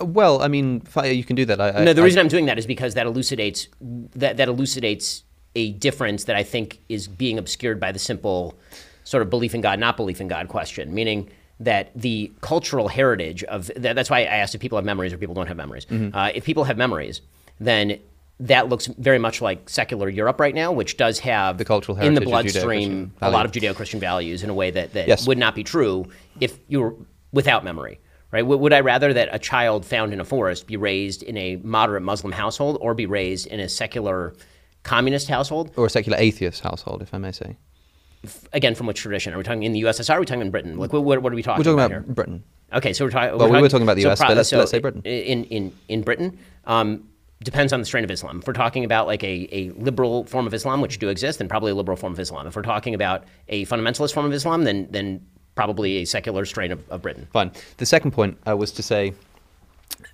[0.00, 1.60] Uh, well, I mean, you can do that.
[1.60, 4.48] I, I- No, the I- reason I'm doing that is because that elucidates that that
[4.48, 5.24] elucidates
[5.54, 8.58] a difference that I think is being obscured by the simple
[9.04, 10.94] sort of belief in God, not belief in God question.
[10.94, 11.28] Meaning
[11.60, 15.18] that the cultural heritage of that, that's why I asked if people have memories or
[15.18, 15.84] people don't have memories.
[15.86, 16.16] Mm-hmm.
[16.16, 17.20] Uh, if people have memories,
[17.60, 17.98] then
[18.42, 22.08] that looks very much like secular Europe right now, which does have The cultural heritage
[22.18, 23.52] in the bloodstream a lot of.
[23.52, 25.26] Judeo-Christian values in a way that, that Yes.
[25.26, 26.06] would not be true
[26.40, 26.94] if you were
[27.32, 28.00] without memory.
[28.32, 28.42] Right?
[28.46, 32.02] Would I rather that a child found in a forest be raised in a moderate
[32.02, 34.34] Muslim household or be raised in a secular
[34.84, 35.70] communist household?
[35.76, 37.56] or a secular atheist household, if I may say.
[38.52, 39.34] Again, from which tradition?
[39.34, 40.14] Are we talking in the USSR?
[40.14, 40.78] Are we talking in Britain?
[40.78, 42.14] Like, what, what are we talking We're talking about, about here?
[42.14, 42.44] Britain.
[42.72, 43.36] Okay, so we're, talking.
[43.38, 45.02] Well, we were talking about the US, but let's- let's say Britain.
[45.04, 47.04] In in in Britain, um,
[47.44, 48.38] depends on the strain of Islam.
[48.40, 51.48] If we're talking about like a, a liberal form of Islam, which do exist, then
[51.48, 52.46] probably a liberal form of Islam.
[52.46, 56.72] If we're talking about a fundamentalist form of Islam, then then probably a secular strain
[56.72, 57.28] of, of Britain.
[57.32, 57.52] Fine.
[57.76, 59.12] The second point uh, was to say,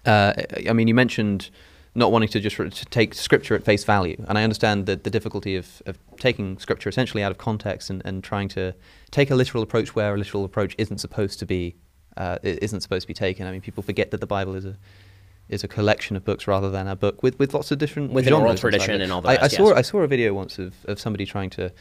[0.04, 0.32] uh,
[0.68, 1.50] I mean, you mentioned
[1.94, 5.10] not wanting to just to take scripture at face value, and I understand the, the
[5.10, 8.74] difficulty of, of taking scripture essentially out of context and, and trying to
[9.10, 11.76] take a literal approach where a literal approach isn't supposed to be
[12.16, 13.46] uh, isn't supposed to be taken.
[13.46, 14.76] I mean, people forget that the Bible is a
[15.48, 18.26] is a collection of books rather than a book with, with lots of different With
[18.26, 19.02] an oral tradition it.
[19.02, 19.78] and all the I, I saw yes.
[19.78, 21.72] I saw a video once of, of somebody trying to,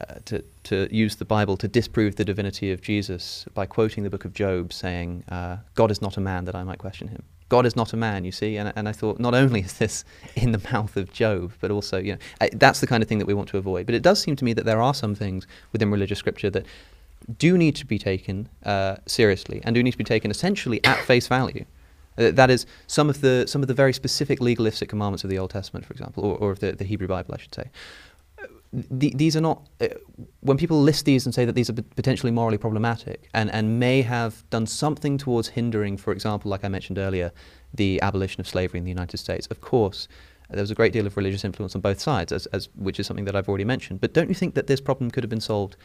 [0.00, 4.10] uh, to to use the Bible to disprove the divinity of Jesus by quoting the
[4.10, 7.22] book of Job, saying, uh, "God is not a man that I might question him."
[7.50, 8.56] God is not a man, you see.
[8.56, 10.04] And, and I thought, not only is this
[10.36, 13.26] in the mouth of Job, but also, you know, that's the kind of thing that
[13.26, 13.86] we want to avoid.
[13.86, 16.64] But it does seem to me that there are some things within religious scripture that
[17.38, 20.98] do need to be taken uh, seriously and do need to be taken essentially at
[21.04, 21.64] face value.
[22.20, 25.38] Uh, that is, some of the some of the very specific legalistic commandments of the
[25.38, 27.70] Old Testament, for example, or, or of the, the Hebrew Bible, I should say.
[29.00, 29.66] Th- these are not.
[29.80, 29.88] Uh,
[30.40, 34.02] when people list these and say that these are potentially morally problematic and, and may
[34.02, 37.32] have done something towards hindering, for example, like I mentioned earlier,
[37.74, 39.46] the abolition of slavery in the United States.
[39.48, 40.06] Of course,
[40.50, 43.06] there was a great deal of religious influence on both sides, as, as which is
[43.06, 44.00] something that I've already mentioned.
[44.00, 45.76] But don't you think that this problem could have been solved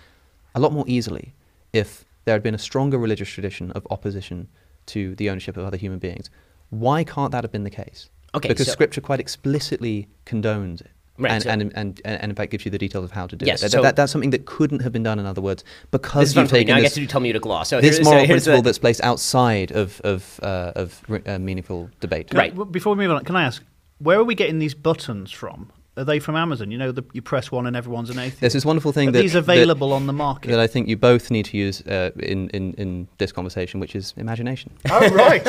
[0.53, 1.33] a lot more easily
[1.71, 4.47] if there had been a stronger religious tradition of opposition
[4.87, 6.29] to the ownership of other human beings.
[6.69, 8.09] Why can't that have been the case?
[8.33, 10.91] Okay, because so- Scripture quite explicitly condones it.
[11.17, 13.37] Right, and, so- and, and, and, in fact gives you the details of how to
[13.37, 13.61] do Yes, it.
[13.65, 16.29] That- so- that- that's something that couldn't have been done, in other words, because This
[16.29, 16.59] is fun you've for me.
[16.61, 17.63] taken Now I this, get to do Talmudic law.
[17.63, 21.21] So this moral so here's the- principle that's placed outside of, of, uh, of re-
[21.25, 22.33] uh, meaningful debate.
[22.33, 22.47] Right.
[22.51, 23.63] I- w- before we move on, can I ask,
[23.99, 25.71] where are we getting these buttons from?
[25.97, 26.71] Are they from Amazon?
[26.71, 28.41] You know, the, you press one and everyone's an atheist.
[28.41, 30.49] There's this wonderful thing Are that these that- available on the market.
[30.49, 33.95] that I think you both need to use uh, in, in, in this conversation, which
[33.95, 34.71] is imagination.
[34.89, 35.45] Oh right.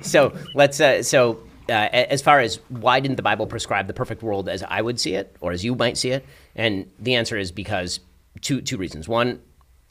[0.04, 4.22] so let's uh, so uh, as far as why didn't the bible prescribe the perfect
[4.22, 6.24] world as i would see it or as you might see it
[6.56, 8.00] and the answer is because
[8.40, 9.40] two two reasons one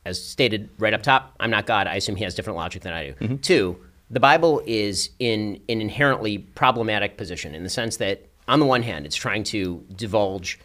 [0.06, 2.94] as stated right up top i'm not god i assume he has different logic than
[2.94, 3.78] i do two
[4.10, 8.82] the bible is in an inherently problematic position in the sense that on the one
[8.84, 10.60] hand it's trying to divulge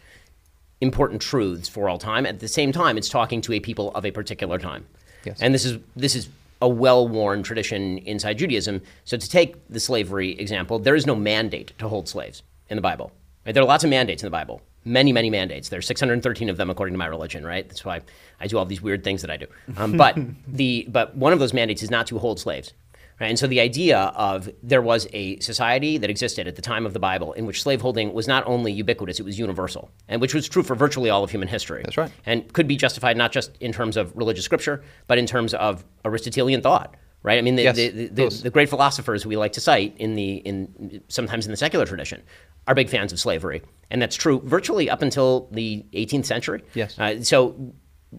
[0.81, 4.05] important truths for all time at the same time it's talking to a people of
[4.05, 4.85] a particular time
[5.25, 5.41] Yes.
[5.41, 6.29] and this is this is
[6.61, 8.81] a well-worn tradition inside Judaism.
[9.03, 12.81] So to take the slavery example, there is no mandate to hold slaves in the
[12.81, 13.11] Bible.
[13.45, 13.51] Right?
[13.53, 14.61] There are lots of mandates in the Bible.
[14.85, 15.67] Many, many mandates.
[15.67, 17.67] There's 613 of them according to my religion, right?
[17.67, 17.99] That's why
[18.39, 19.47] I do all these weird things that I do.
[19.75, 22.71] Um, but the but one of those mandates is not to hold slaves.
[23.19, 23.27] Right?
[23.27, 26.93] And so the idea of there was a society that existed at the time of
[26.93, 30.47] the Bible in which slaveholding was not only ubiquitous, it was universal, and which was
[30.47, 31.81] true for virtually all of human history.
[31.83, 32.11] That's right.
[32.25, 35.85] And could be justified not just in terms of religious scripture, but in terms of
[36.05, 36.95] Aristotelian thought.
[37.21, 37.37] Right?
[37.37, 40.35] I mean, the, Yes, the, the, the great philosophers we like to cite in the
[40.37, 42.21] in sometimes in the secular tradition
[42.67, 46.63] are big fans of slavery, and that's true virtually up until the 18th century.
[46.73, 46.99] Yes.
[46.99, 47.73] Uh, so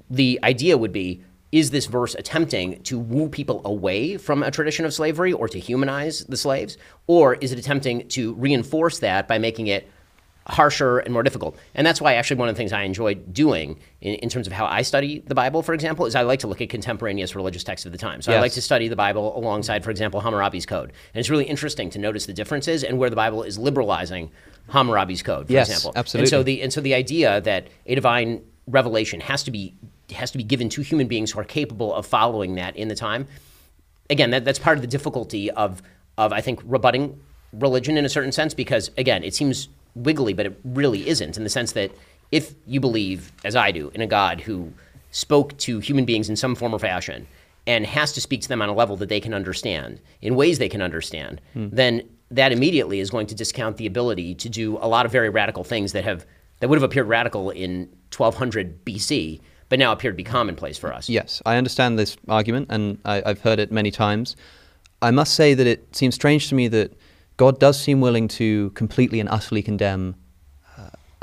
[0.09, 1.23] the idea would be
[1.55, 5.61] is this verse attempting to woo people away from a tradition of slavery or to
[5.61, 6.77] humanize the slaves?
[7.07, 9.89] Or is it attempting to reinforce that by making it
[10.49, 11.57] harsher and more difficult?
[11.77, 14.53] And that's why actually one of the things I enjoy doing in, in terms of
[14.53, 17.63] how I study the Bible, for example, is I like to look at contemporaneous religious
[17.63, 18.21] texts of the time.
[18.21, 20.93] So I like to study the Bible alongside, for example, Hammurabi's Code.
[21.15, 24.33] And it's really interesting to notice the differences and where the Bible is liberalizing
[24.71, 25.93] Hammurabi's Code, for Yes, example.
[25.95, 26.25] absolutely.
[26.25, 29.77] And so the and so the idea that a divine revelation has to be
[30.13, 32.95] has to be given to human beings who are capable of following that in the
[32.95, 33.27] time.
[34.11, 35.83] Again, that, that's part of the difficulty of
[36.17, 37.19] of I think rebutting
[37.53, 41.45] religion in a certain sense because again, it seems wiggly, but it really isn't in
[41.45, 41.91] the sense that
[42.33, 44.73] if you believe, as I do, in a God who
[45.11, 47.27] spoke to human beings in some form or fashion
[47.67, 50.59] and has to speak to them on a level that they can understand, in ways
[50.59, 51.69] they can understand, hmm.
[51.71, 55.29] then that immediately is going to discount the ability to do a lot of very
[55.29, 56.27] radical things that have
[56.61, 60.93] that would have appeared radical in 1200 BC, but now appear to be commonplace for
[60.93, 61.09] us.
[61.09, 64.37] Yes, I understand this argument, and I, I've heard it many times.
[65.03, 66.93] I must say that it seems strange to me that
[67.37, 70.15] God does seem willing to completely and utterly condemn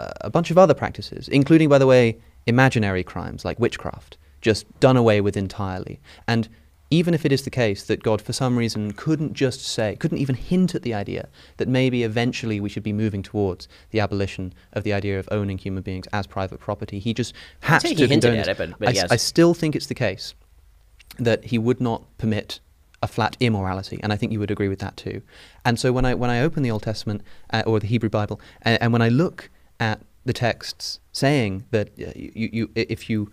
[0.01, 4.65] uh, a bunch of other practices, including, by the way, imaginary crimes like witchcraft, just
[4.79, 5.99] done away with entirely.
[6.27, 6.49] And
[6.91, 10.17] even if it is the case that God, for some reason, couldn't just say, couldn't
[10.17, 14.53] even hint at the idea that maybe eventually we should be moving towards the abolition
[14.73, 17.33] of the idea of owning human beings as private property, he just
[17.89, 19.07] he to condone at it, but- but I, yes.
[19.09, 20.35] I still think it's the case
[21.17, 22.59] that he would not permit
[23.01, 25.21] a flat immorality, and I think you would agree with that too.
[25.65, 27.21] And so when I when I open the Old Testament
[27.51, 31.89] uh, or the Hebrew Bible, and, and when I look at the texts saying that
[31.99, 33.31] uh, you, you if you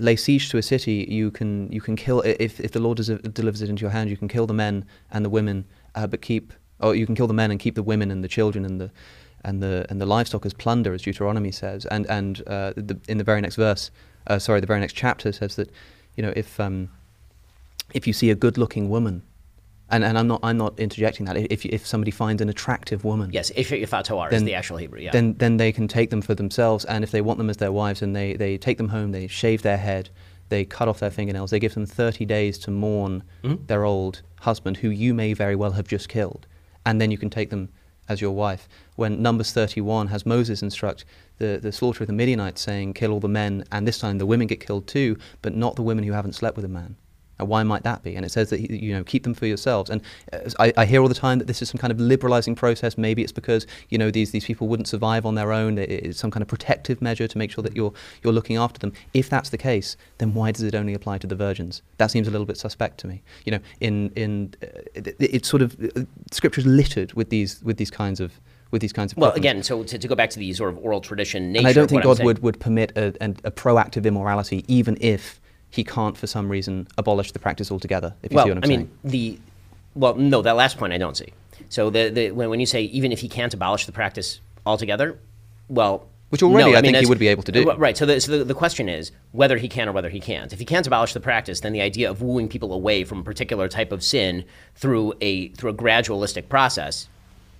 [0.00, 2.96] lay siege to a city, you can you can kill if if the Lord
[3.34, 5.64] delivers it into your hand, you can kill the men and the women,
[5.94, 8.28] uh, but keep or you can kill the men and keep the women and the
[8.28, 8.90] children and the
[9.44, 13.18] and the and the livestock as plunder, as Deuteronomy says, and and uh, the, in
[13.18, 13.90] the very next verse,
[14.26, 15.70] uh, sorry, the very next chapter says that,
[16.16, 16.88] you know, if um,
[17.94, 19.22] if you see a good-looking woman,
[19.90, 21.36] and, and I'm not I'm not interjecting that.
[21.36, 25.00] If if somebody finds an attractive woman, Yes, if yefat to'ar is the actual Hebrew.
[25.00, 25.10] Yeah.
[25.12, 27.72] then then they can take them for themselves, and if they want them as their
[27.72, 30.10] wives, and they they take them home, they shave their head,
[30.48, 33.66] they cut off their fingernails, they give them 30 days to mourn Mm-hmm.
[33.66, 36.46] their old husband, who you may very well have just killed,
[36.86, 37.68] and then you can take them
[38.08, 38.68] as your wife.
[38.96, 41.04] When Numbers 31 has Moses instruct
[41.38, 44.26] the, the slaughter of the Midianites, saying, "Kill all the men, and this time the
[44.26, 46.96] women get killed too, but not the women who haven't slept with a man."
[47.40, 48.14] And why might that be?
[48.14, 49.90] And it says that you know keep them for yourselves.
[49.90, 50.02] And
[50.32, 52.96] uh, I, I, hear all the time that this is some kind of liberalizing process.
[52.96, 55.78] Maybe it's because you know these these people wouldn't survive on their own.
[55.78, 58.92] it's some kind of protective measure to make sure that you're you're looking after them.
[59.14, 61.82] If that's the case, then why does it only apply to the virgins?
[61.98, 63.22] That seems a little bit suspect to me.
[63.44, 67.62] You know, in in uh, it, it's sort of uh, scripture is littered with these
[67.62, 70.30] with these kinds of with these kinds of well again so to, to, go back
[70.30, 72.92] to the sort of oral tradition nature and i don't think god would, would permit
[72.96, 75.39] a, a, a, proactive immorality even if
[75.70, 78.64] he can't for some reason abolish the practice altogether if you well, see what i'm
[78.64, 79.38] I saying mean the
[79.94, 81.32] well no that last point i don't see
[81.68, 85.18] so the, the when, when you say even if he can't abolish the practice altogether
[85.68, 87.68] well which already no, I, I mean, think he would be able to do.
[87.68, 87.96] Uh, right.
[87.96, 90.52] So, the, so the, the, question is whether he can or whether he can't.
[90.52, 93.22] If he can't abolish the practice, then the idea of wooing people away from a
[93.24, 94.44] particular type of sin
[94.76, 97.08] through a through a gradualistic process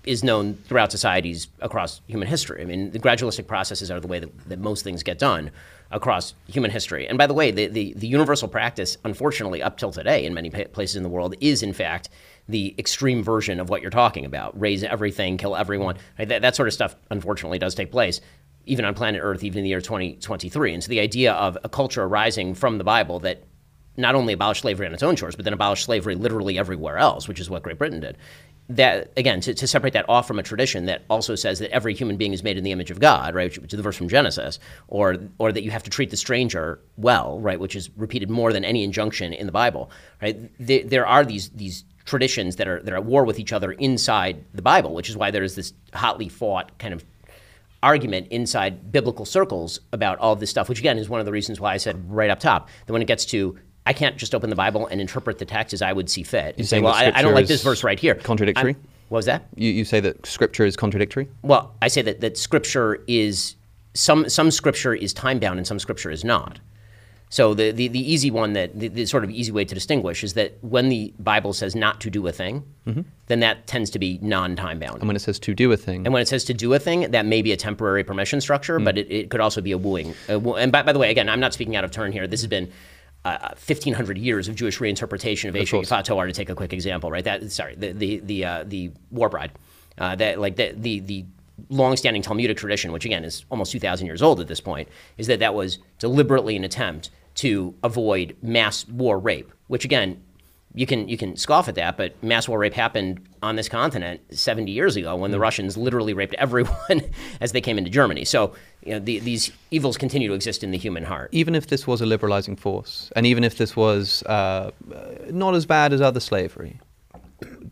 [0.05, 2.63] is known throughout societies across human history.
[2.63, 5.51] I mean, the gradualistic processes are the way that, that most things get done
[5.91, 7.07] across human history.
[7.07, 10.51] And by the way, the, the, the universal practice, unfortunately, up till today in many
[10.51, 12.09] places in the world, is in fact
[12.49, 15.97] the extreme version of what you're talking about raze everything, kill everyone.
[16.19, 16.29] Right?
[16.29, 18.21] That, that sort of stuff, unfortunately, does take place.
[18.67, 20.75] Even on planet Earth, even in the year 2023.
[20.75, 23.43] And so the idea of a culture arising from the Bible that
[23.97, 27.27] not only abolished slavery on its own shores, but then abolished slavery literally everywhere else,
[27.27, 28.17] which is what Great Britain did,
[28.71, 31.93] that again to, to, separate that off from a tradition that also says that every
[31.95, 34.09] human being is made in the image of God, right, which is the verse from
[34.09, 34.59] Genesis,
[34.89, 38.53] or or that you have to treat the stranger well, right, which is repeated more
[38.53, 39.91] than any injunction in the Bible,
[40.23, 40.51] right?
[40.59, 43.73] There, there are these these traditions that are that are at war with each other
[43.73, 47.05] inside the Bible, which is why there is this hotly fought kind of
[47.83, 51.61] argument inside biblical circles about all this stuff, which again is one of the reasons
[51.61, 54.51] why I said right up top that when it gets to I can't just open
[54.51, 56.59] the Bible and interpret the text as I would see fit.
[56.59, 58.15] You say, well, I, I, don't like this verse right here.
[58.15, 58.73] Contradictory.
[58.73, 59.47] I'm, what was that?
[59.57, 61.29] You, you say that Scripture is contradictory.
[61.43, 63.57] Well, I say that that Scripture is
[63.95, 66.61] some some Scripture is time bound and some Scripture is not.
[67.33, 70.25] So the, the, the easy one that the, the, sort of easy way to distinguish
[70.25, 73.03] is that when the Bible says not to do a thing, mm-hmm.
[73.29, 74.99] then that tends to be non-time bound.
[74.99, 76.81] And when it says to do a thing, and when it says to do a
[76.81, 78.85] thing, that may be a temporary permission structure, mm.
[78.85, 80.13] but it, it, could also be a wooing.
[80.27, 82.27] and by, by, the way, again, I'm not speaking out of turn here.
[82.27, 82.69] This has been
[83.25, 87.25] uh, 1500 years of Jewish reinterpretation of Esha Yifat to take a quick example, right?
[87.25, 89.53] That sorry, the the the uh, the war bride,
[89.99, 91.25] uh, that like the the the
[91.69, 95.41] long-standing Talmudic tradition, which again is almost 2,000 years old at this point, is that
[95.41, 100.23] that was deliberately an attempt to avoid mass war rape, which again
[100.75, 104.21] you can you can scoff at that, but mass war rape happened on this continent
[104.31, 105.43] 70 years ago when the mm.
[105.43, 107.03] Russians literally raped everyone
[107.41, 108.25] as they came into Germany.
[108.25, 111.31] So you know, the, these evils continue to exist in the human heart.
[111.33, 114.71] Even if this was a liberalizing force, and even if this was uh,
[115.31, 116.81] not as bad as other slavery,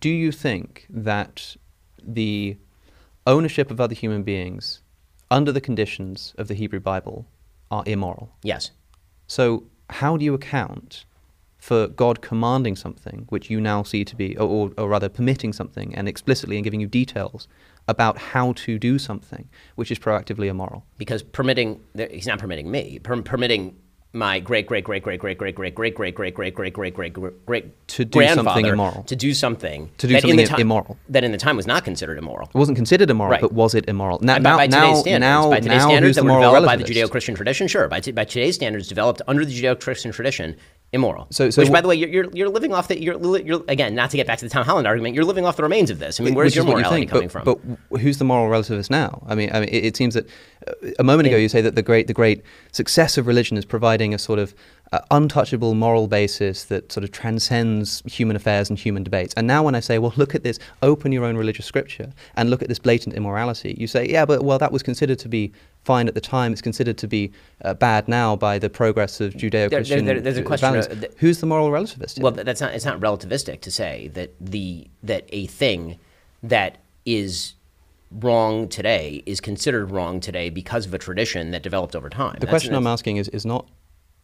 [0.01, 1.57] do you think that
[2.03, 2.57] the
[3.27, 4.81] ownership of other human beings
[5.31, 7.27] under the conditions of the Hebrew Bible
[7.71, 8.33] are immoral?
[8.43, 8.71] Yes.
[9.29, 11.05] So how do you account
[11.69, 15.95] for God commanding something which you now see to be, or, or, rather permitting something
[15.95, 17.47] and explicitly and giving you details
[17.87, 20.87] about how to do something which is proactively immoral?
[20.97, 21.79] Because permitting,
[22.11, 23.77] he's not permitting me, permitting
[24.15, 27.13] my great great great great great great great great great great great great great great
[27.13, 31.33] great great to do something immoral to do something to do something immoral that in
[31.33, 32.49] the time was not considered immoral.
[32.49, 34.19] It wasn't considered immoral, but was it immoral?
[34.23, 37.87] Now, now, now, now, by today's standards that were developed by the Judeo-Christian tradition, sure.
[37.89, 40.57] By, by today's standards developed under the Judeo-Christian tradition,
[40.93, 41.27] immoral.
[41.31, 43.95] So, so which, by the way, you're, you're, you're living off the you're, you're again
[43.95, 45.15] not to get back to the Tom Holland argument.
[45.15, 46.19] You're living off the remains of this.
[46.19, 47.79] I mean, where's your morality you coming but, from?
[47.91, 49.23] But who's the moral relativist now?
[49.27, 50.27] I mean, I mean, it, it seems that
[50.67, 53.65] uh, a moment ago you say that the great the great success of religion is
[53.99, 54.55] providing a sort of
[54.93, 59.35] uh, untouchable moral basis that sort of transcends human affairs and human debates.
[59.37, 62.49] And now when I say, well, look at this, open your own religious scripture and
[62.49, 65.53] look at this blatant immorality, you say, yeah, but well, that was considered to be
[65.85, 66.53] fine at the time.
[66.53, 67.33] It's considered to be
[67.65, 71.01] uh, bad now by the progress of Judeo-Christian there, there, there's a question.
[71.01, 72.21] Th- Who's the moral relativist?
[72.21, 72.73] Well, that's not.
[72.75, 75.99] It's not relativistic to say that the that a thing
[76.43, 77.55] that is
[78.11, 82.35] wrong today is considered wrong today because of a tradition that developed over time.
[82.35, 83.67] The that's, question that's, I'm asking is, is not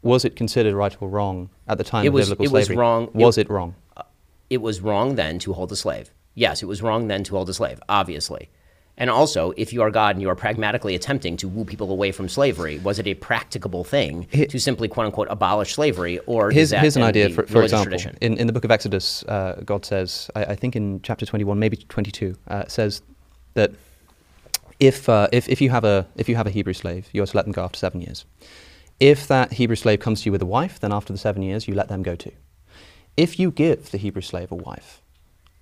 [0.05, 2.77] was it considered right or wrong at the time it of was, biblical it slavery?
[2.77, 3.11] Was wrong.
[3.15, 3.75] Was it, it wrong?
[3.97, 4.03] Uh,
[4.51, 6.11] it was wrong then to hold a slave.
[6.35, 8.51] Yes, it was wrong then to hold a slave, obviously.
[8.97, 12.13] And also, if you are God and you are pragmatically attempting to woo people away
[12.13, 16.53] from slavery, was it a practicable thing it, to simply quote unquote abolish slavery, or
[16.53, 17.99] here's, here's an idea for, for example.
[18.21, 21.59] In, in the book of Exodus, uh, God says, I, I, think in chapter 21,
[21.59, 23.03] maybe 22, uh, says
[23.55, 23.73] that
[24.79, 27.27] if, uh, if, if, you have a, if you have a Hebrew slave, you are
[27.27, 28.25] to let them go after seven years.
[29.01, 31.67] If that Hebrew slave comes to you with a wife, then after the seven years,
[31.67, 32.33] you let them go too.
[33.17, 35.03] If you give the Hebrew slave a wife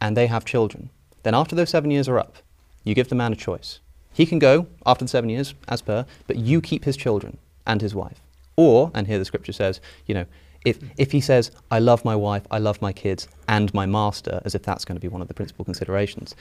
[0.00, 0.90] and they have children,
[1.22, 2.36] then after those seven years are up,
[2.84, 3.80] you give the man a choice.
[4.12, 7.80] He can go after the seven years, as per, but you keep his children and
[7.80, 8.20] his wife.
[8.56, 10.26] Or, and here the scripture says, you know,
[10.64, 14.40] If, if he says, I love my wife, I love my kids, and my master,
[14.44, 16.36] as if that's going to be one of the principal considerations,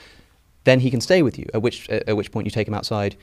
[0.64, 3.16] then he can stay with you, at which, at which point you take him outside,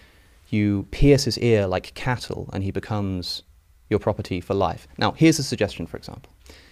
[0.50, 3.44] you pierce his ear like cattle, and he becomes
[3.90, 4.88] your property for life.
[4.98, 6.32] Now, here's a suggestion, for example.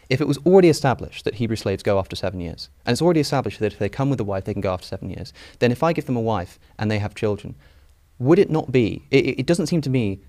[0.09, 3.19] If it was already established that Hebrew slaves go after seven years, and it's already
[3.19, 5.71] established that if they come with a wife, they can go after seven years, then
[5.71, 7.55] if I give them a wife and they have children,
[8.19, 10.21] would it not be, it, it doesn't seem to me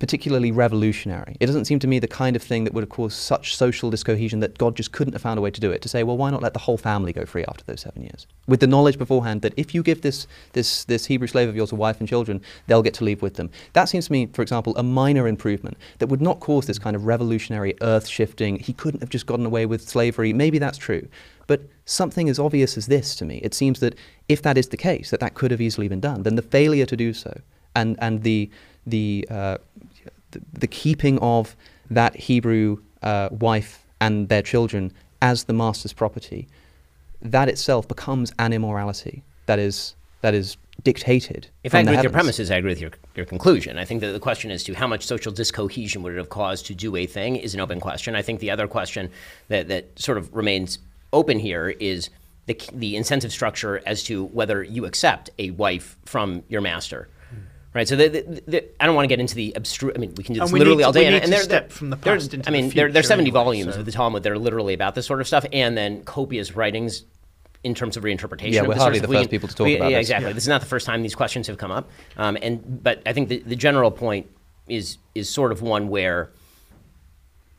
[0.00, 1.36] particularly revolutionary.
[1.40, 3.90] It doesn't seem to me the kind of thing that would have caused such social
[3.90, 5.82] discohesion that God just couldn't have found a way to do it.
[5.82, 8.26] To say, well, why not let the whole family go free after those seven years,
[8.46, 11.72] with the knowledge beforehand that if you give this this this Hebrew slave of yours
[11.72, 13.50] a wife and children, they'll get to leave with them.
[13.72, 16.96] That seems to me, for example, a minor improvement that would not cause this kind
[16.96, 18.58] of revolutionary, earth-shifting.
[18.58, 20.32] He couldn't have just gotten away with slavery.
[20.32, 21.06] Maybe that's true,
[21.46, 23.94] but something as obvious as this to me, it seems that
[24.28, 26.86] if that is the case, that that could have easily been done, then the failure
[26.86, 27.40] to do so
[27.76, 28.50] and and the
[28.90, 29.58] the, uh,
[30.30, 31.56] the, the keeping of
[31.90, 36.48] that Hebrew uh, wife and their children as the master's property,
[37.20, 41.48] that itself becomes an immorality that is that is dictated.
[41.64, 43.78] If I agree with your premises, I agree with your, your conclusion.
[43.78, 46.66] I think that the question as to how much social discohesion would it have caused
[46.66, 48.14] to do a thing is an open question.
[48.14, 49.10] I think the other question
[49.48, 50.78] that, that sort of remains
[51.12, 52.10] open here is
[52.46, 57.08] the, the incentive structure as to whether you accept a wife from your master.
[57.78, 59.92] Right, so the, the, the, I don't want to get into the abstruse.
[59.94, 61.02] I mean, we can do this we literally to- all day.
[61.02, 62.70] we and, need and to there- step from the there's- past into I the mean,
[62.70, 65.06] there, there's future 70 anyway, volumes so- of the Talmud that are literally about this
[65.06, 67.04] sort of stuff, and then copious writings
[67.62, 68.52] in terms of reinterpretation.
[68.52, 69.06] Yeah, of we're hardly the.
[69.06, 70.06] We first can- people to talk we- about yeah, this.
[70.08, 70.26] exactly.
[70.30, 70.32] Yeah.
[70.32, 73.12] This is not the first time these questions have come up, um, and but I
[73.12, 74.26] think the, the general point
[74.68, 76.30] is is sort of one where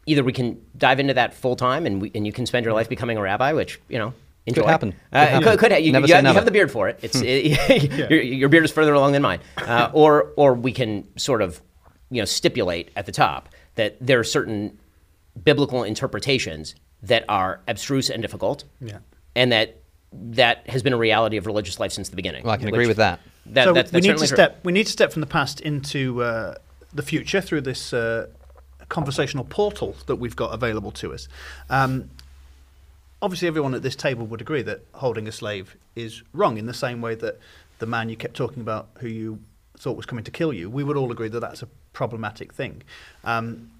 [0.06, 2.74] either we can dive into that full time and we, and you can spend your
[2.74, 4.14] life becoming a rabbi, which you know.
[4.46, 4.66] Enjoy.
[4.66, 4.92] happen.
[4.94, 5.44] Could Uh, it happen.
[5.44, 6.36] could, could you, Never you say have, you never.
[6.40, 7.00] have the beard for it.
[7.02, 9.40] It's it, your, your beard is further along than mine.
[9.58, 11.62] Uh, or or we can sort of
[12.10, 14.80] you know stipulate at the top that there are certain
[15.44, 18.64] biblical interpretations that are abstruse and difficult.
[18.82, 18.98] Yeah.
[19.36, 19.76] And that
[20.12, 22.44] that has been a reality of religious life since the beginning.
[22.44, 23.20] Well, I can which- agree with that.
[23.46, 24.36] That, so that's, we need to certainly true.
[24.38, 24.60] step.
[24.64, 26.56] We need to step from the past into uh,
[26.94, 28.28] the future through this uh,
[28.90, 31.28] conversational portal that we've got available to us.
[31.70, 32.10] Um,
[33.22, 36.58] obviously, everyone at this table would agree that holding a slave is wrong.
[36.58, 37.40] In the same way that
[37.80, 39.40] the man you kept talking about, who you
[39.78, 42.84] thought was coming to kill you, we would all agree that that's a problematic thing.
[43.24, 43.72] Um,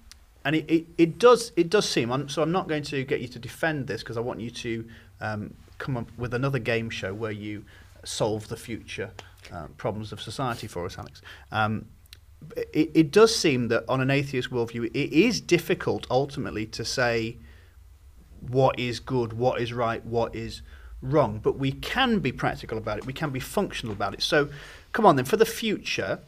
[0.44, 2.10] and it, it, it does it does seem.
[2.10, 4.50] I'm, so I'm not going to get you to defend this because I want you
[4.50, 4.88] to
[5.20, 7.64] um, come up with another game show where you
[8.04, 9.10] solve the future
[9.52, 11.20] uh, problems of society for us, Alex.
[11.52, 11.86] Um,
[12.72, 17.36] it, it does seem that on an atheist worldview, it is difficult ultimately to say
[18.42, 20.62] what is good, what is right, what is
[21.02, 21.40] wrong.
[21.42, 23.06] But we can be practical about it.
[23.06, 24.22] We can be functional about it.
[24.22, 24.48] So,
[24.92, 26.20] come on then, for the future,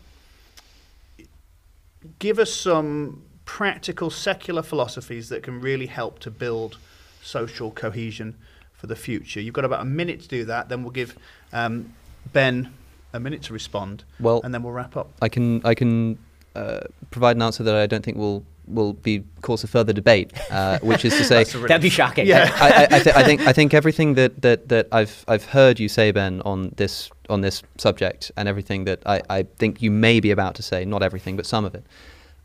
[2.18, 6.78] give us some practical secular philosophies that can really help to build
[7.22, 8.36] social cohesion
[8.72, 9.40] for the future.
[9.40, 10.68] You've got about a minute to do that.
[10.68, 11.16] Then we'll give
[11.52, 11.92] um,
[12.32, 12.72] Ben
[13.12, 14.04] a minute to respond.
[14.18, 15.10] Well, and then we'll wrap up.
[15.20, 16.18] I can I can
[16.54, 20.32] uh, provide an answer that I don't think will will be cause of further debate,
[20.50, 22.26] uh, which is to say That'd be shocking.
[22.32, 25.80] I, I, I, th- I think I think everything that, that, that I've I've heard
[25.80, 29.90] you say, Ben, on this on this subject, and everything that I, I think you
[29.90, 31.84] may be about to say, not everything, but some of it,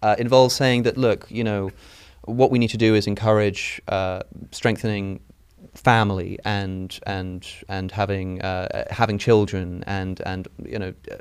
[0.01, 1.71] uh, involves saying that look, you know,
[2.25, 4.21] what we need to do is encourage uh,
[4.51, 5.19] strengthening
[5.73, 11.15] family and and and having uh, having children and and you know uh,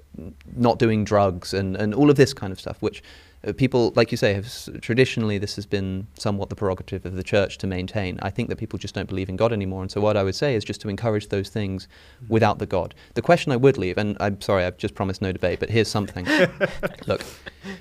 [0.57, 3.03] not doing drugs and and all of this kind of stuff, which
[3.47, 7.23] uh, people, like you say, have traditionally this has been somewhat the prerogative of the
[7.23, 8.19] church to maintain.
[8.23, 10.35] I think that people just don't believe in God anymore, and so what I would
[10.35, 11.89] say is just to encourage those things
[12.29, 12.95] without the God.
[13.15, 15.89] The question I would leave, and I'm sorry, I've just promised no debate, but here's
[15.89, 16.27] something.
[17.07, 17.23] Look,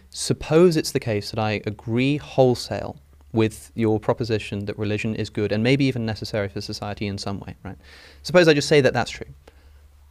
[0.09, 2.98] suppose it's the case that I agree wholesale
[3.35, 7.40] with your proposition that religion is good and maybe even necessary for society in some
[7.42, 7.77] way, right?
[8.24, 9.27] Suppose I just say that that's true.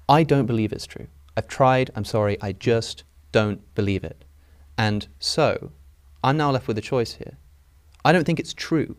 [0.09, 1.07] I don't believe it's true.
[1.37, 4.24] I've tried, I'm sorry, I just don't believe it.
[4.77, 5.71] And so,
[6.23, 7.37] I'm now left with a choice here.
[8.05, 8.97] I don't think it's true,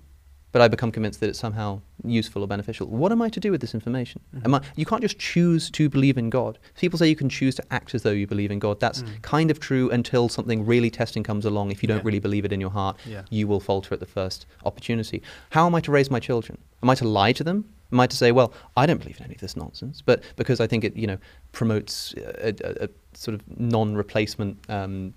[0.51, 2.87] but I become convinced that it's somehow useful or beneficial.
[2.87, 4.21] What am I to do with this information?
[4.45, 6.57] Am I, you can't just choose to believe in God.
[6.79, 8.79] People say you can choose to act as though you believe in God.
[8.79, 11.71] That's kind of true until something really testing comes along.
[11.71, 12.03] If you don't Yeah.
[12.05, 13.23] really believe it in your heart, Yeah.
[13.29, 15.21] you will falter at the first opportunity.
[15.49, 16.57] How am I to raise my children?
[16.81, 17.65] Am I to lie to them?
[17.91, 20.59] Am I to say, well, I don't believe in any of this nonsense, but because
[20.59, 21.17] I think it, you know,
[21.51, 25.13] promotes a, a, a sort of non-replacement, um,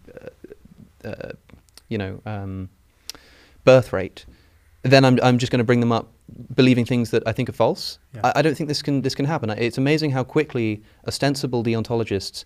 [1.04, 1.32] uh,
[1.88, 2.68] you know, um,
[3.64, 4.24] birth rate,
[4.82, 6.12] then I'm, I'm just going to bring them up
[6.54, 7.98] believing things that I think are false.
[8.14, 8.20] Yeah.
[8.24, 9.50] I, I don't think this can this can happen.
[9.50, 12.44] It's amazing how quickly ostensible deontologists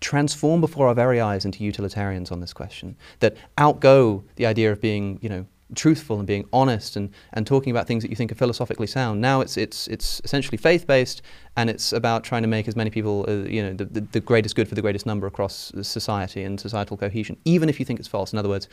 [0.00, 4.80] transform before our very eyes into utilitarians on this question that outgo the idea of
[4.80, 8.32] being, you know, truthful and being honest and, and talking about things that you think
[8.32, 9.20] are philosophically sound.
[9.20, 11.22] Now it's it's it's essentially faith based
[11.56, 14.20] and it's about trying to make as many people uh, you know the, the, the
[14.20, 17.98] greatest good for the greatest number across society and societal cohesion, even if you think
[17.98, 18.32] it's false.
[18.32, 18.68] In other words,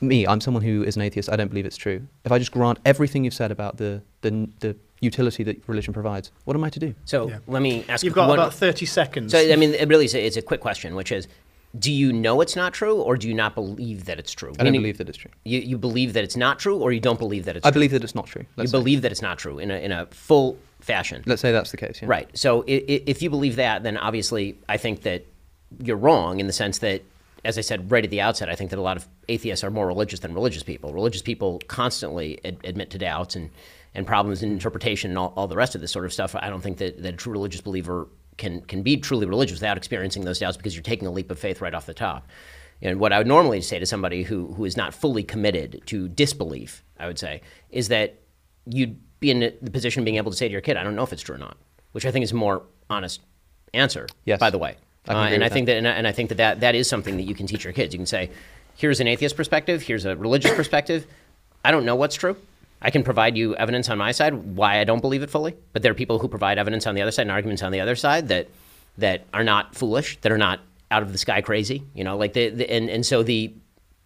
[0.00, 1.30] me, I'm someone who is an atheist.
[1.30, 2.06] I don't believe it's true.
[2.24, 6.30] If I just grant everything you've said about the the, the utility that religion provides,
[6.44, 6.94] what am I to do?
[7.04, 8.04] So let me ask.
[8.04, 9.32] You've got one- about 30 seconds.
[9.32, 11.28] So I mean, it really is a, it's a quick question, which is,
[11.78, 14.50] do you know it's not true, or do you not believe that it's true?
[14.58, 15.30] I don't Meaning, believe that it's true.
[15.44, 17.74] You, you believe that it's not true, or you don't believe that it's I true?
[17.74, 18.42] believe that it's not true.
[18.42, 18.78] You Let's say.
[18.78, 21.22] believe that it's not true in a, in a full fashion.
[21.26, 22.00] Let's say that's the case.
[22.00, 22.08] Yeah.
[22.08, 22.28] Right.
[22.38, 25.26] So i- i- if you believe that, then obviously I think that
[25.82, 27.02] you're wrong in the sense that,
[27.44, 29.70] as I said right at the outset, I think that a lot of atheists are
[29.70, 30.92] more religious than religious people.
[30.92, 33.50] Religious people constantly ad- admit to doubts and,
[33.94, 36.34] and problems in interpretation and all, all the rest of this sort of stuff.
[36.38, 39.76] I don't think that, that a true religious believer can, can be truly religious without
[39.76, 42.26] experiencing those doubts because you're taking a leap of faith right off the top.
[42.82, 46.08] And what I would normally say to somebody who, who is not fully committed to
[46.08, 47.40] disbelief, I would say,
[47.70, 48.20] is that
[48.66, 50.94] you'd be in the position of being able to say to your kid, I don't
[50.94, 51.56] know if it's true or not,
[51.92, 53.22] which I think is a more honest
[53.72, 54.38] answer, Yes.
[54.38, 54.76] by the way.
[55.08, 56.74] I Uh, and I with think that, and I, and I think that, that that
[56.74, 57.94] is something that you can teach your kids.
[57.94, 58.30] You can say,
[58.76, 61.06] here's an atheist perspective, here's a religious perspective.
[61.64, 62.36] I don't know what's true.
[62.82, 65.82] I can provide you evidence on my side why I don't believe it fully, but
[65.82, 67.96] there are people who provide evidence on the other side and arguments on the other
[67.96, 68.48] side that
[68.98, 71.82] that are not foolish, that are not out of the sky crazy.
[71.94, 73.54] You know, like the, the and and so the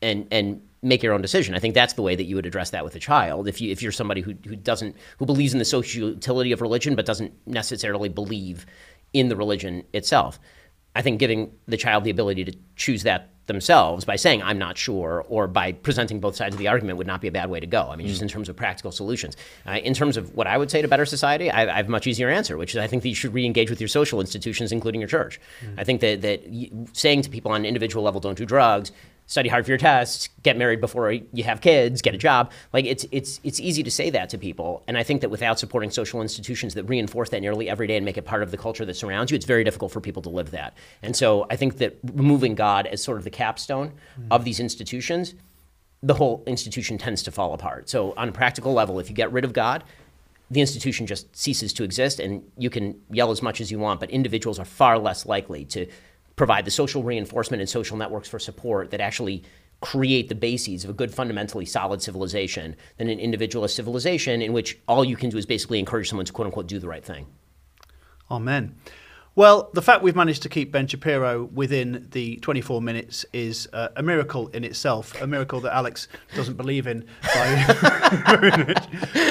[0.03, 1.55] and and make your own decision.
[1.55, 3.49] I think that's the way that you would address that with a child.
[3.49, 6.61] If you if you're somebody who who doesn't who believes in the social utility of
[6.61, 8.67] religion but doesn't necessarily believe
[9.13, 10.39] in the religion itself.
[11.01, 14.77] I think giving the child the ability to choose that themselves by saying I'm not
[14.77, 17.59] sure or by presenting both sides of the argument would not be a bad way
[17.59, 17.89] to go.
[17.91, 19.35] I mean, just in terms of practical solutions.
[19.67, 21.91] Uh, in terms of what I would say to better society, I, I have a
[21.91, 24.73] much easier answer, which is I think that you should re-engage with your social institutions,
[24.73, 25.41] including your church.
[25.79, 26.43] I think that that
[26.93, 28.93] saying to people on an individual level, don't do drugs,
[29.31, 32.51] study hard for your tests, get married before you have kids, get a job.
[32.73, 35.59] Like it's it's it's easy to say that to people, and I think that without
[35.59, 38.57] supporting social institutions that reinforce that nearly every day and make it part of the
[38.57, 40.75] culture that surrounds you, it's very difficult for people to live that.
[41.03, 44.27] And so I think that removing God as sort of the capstone hmm.
[44.33, 45.35] of these institutions,
[46.03, 47.89] the whole institution tends to fall apart.
[47.89, 49.85] So on a practical level, if you get rid of God,
[50.51, 54.01] the institution just ceases to exist, and you can yell as much as you want,
[54.01, 55.87] but individuals are far less likely to
[56.41, 59.43] provide the social reinforcement and social networks for support that actually
[59.83, 64.79] create the bases of a good, fundamentally solid civilization than an individualist civilization in which
[64.89, 67.27] all you can do is basically encourage someone to quote unquote do the right thing.
[68.31, 68.75] Amen.
[69.35, 73.89] Well, the fact we've managed to keep Ben Shapiro within the 24 minutes is uh,
[73.97, 77.07] a miracle in itself, a miracle that Alex doesn't believe in.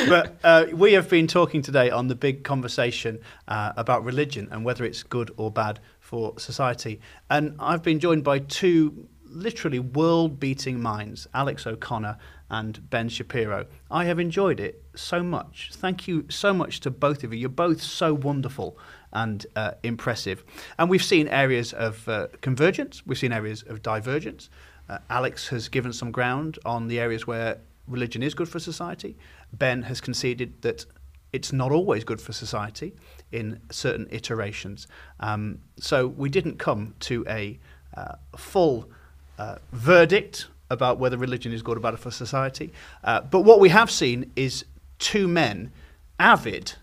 [0.09, 4.63] But uh, we have been talking today on the big conversation uh, about religion and
[4.63, 5.79] whether it's good or bad
[6.09, 6.99] for society.
[7.29, 12.17] And I've been joined by two literally world beating minds, Alex O'Connor
[12.49, 13.67] and Ben Shapiro.
[13.91, 15.69] I have enjoyed it so much.
[15.71, 17.41] Thank you so much to both of you.
[17.41, 18.75] You're both so wonderful
[19.13, 20.43] and uh, impressive.
[20.79, 24.49] And we've seen areas of uh, convergence, we've seen areas of divergence.
[24.89, 29.15] Uh, Alex has given some ground on the areas where religion is good for society.
[29.53, 30.87] Ben has conceded that
[31.31, 32.95] it's not always good for society
[33.31, 34.87] in certain iterations.
[35.19, 37.59] Um, so we didn't come to a
[37.95, 38.89] uh, full
[39.37, 42.71] uh, verdict about whether religion is good or bad for society.
[43.03, 44.65] Uh, but what we have seen is
[44.99, 45.71] two men
[46.19, 46.73] avid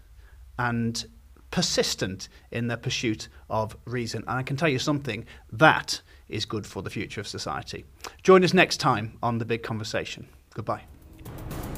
[0.58, 1.07] and
[1.50, 4.23] persistent in their pursuit of reason.
[4.26, 7.84] And I can tell you something that is good for the future of society.
[8.23, 10.28] Join us next time on The Big Conversation.
[10.55, 10.83] Goodbye.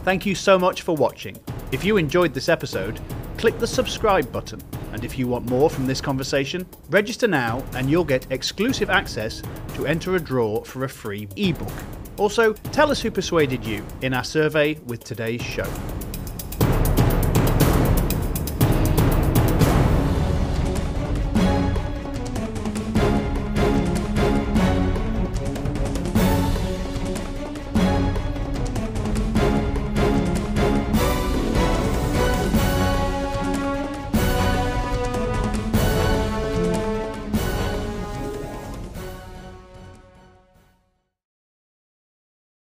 [0.09, 1.37] Thank you so much for watching.
[1.71, 2.99] If you enjoyed this episode,
[3.37, 4.59] click the subscribe button.
[4.95, 9.43] And if you want more from this conversation, register now and you'll get exclusive access
[9.75, 11.71] to enter a draw for a free ebook.
[12.17, 15.71] Also, tell us who persuaded you in our survey with today's show.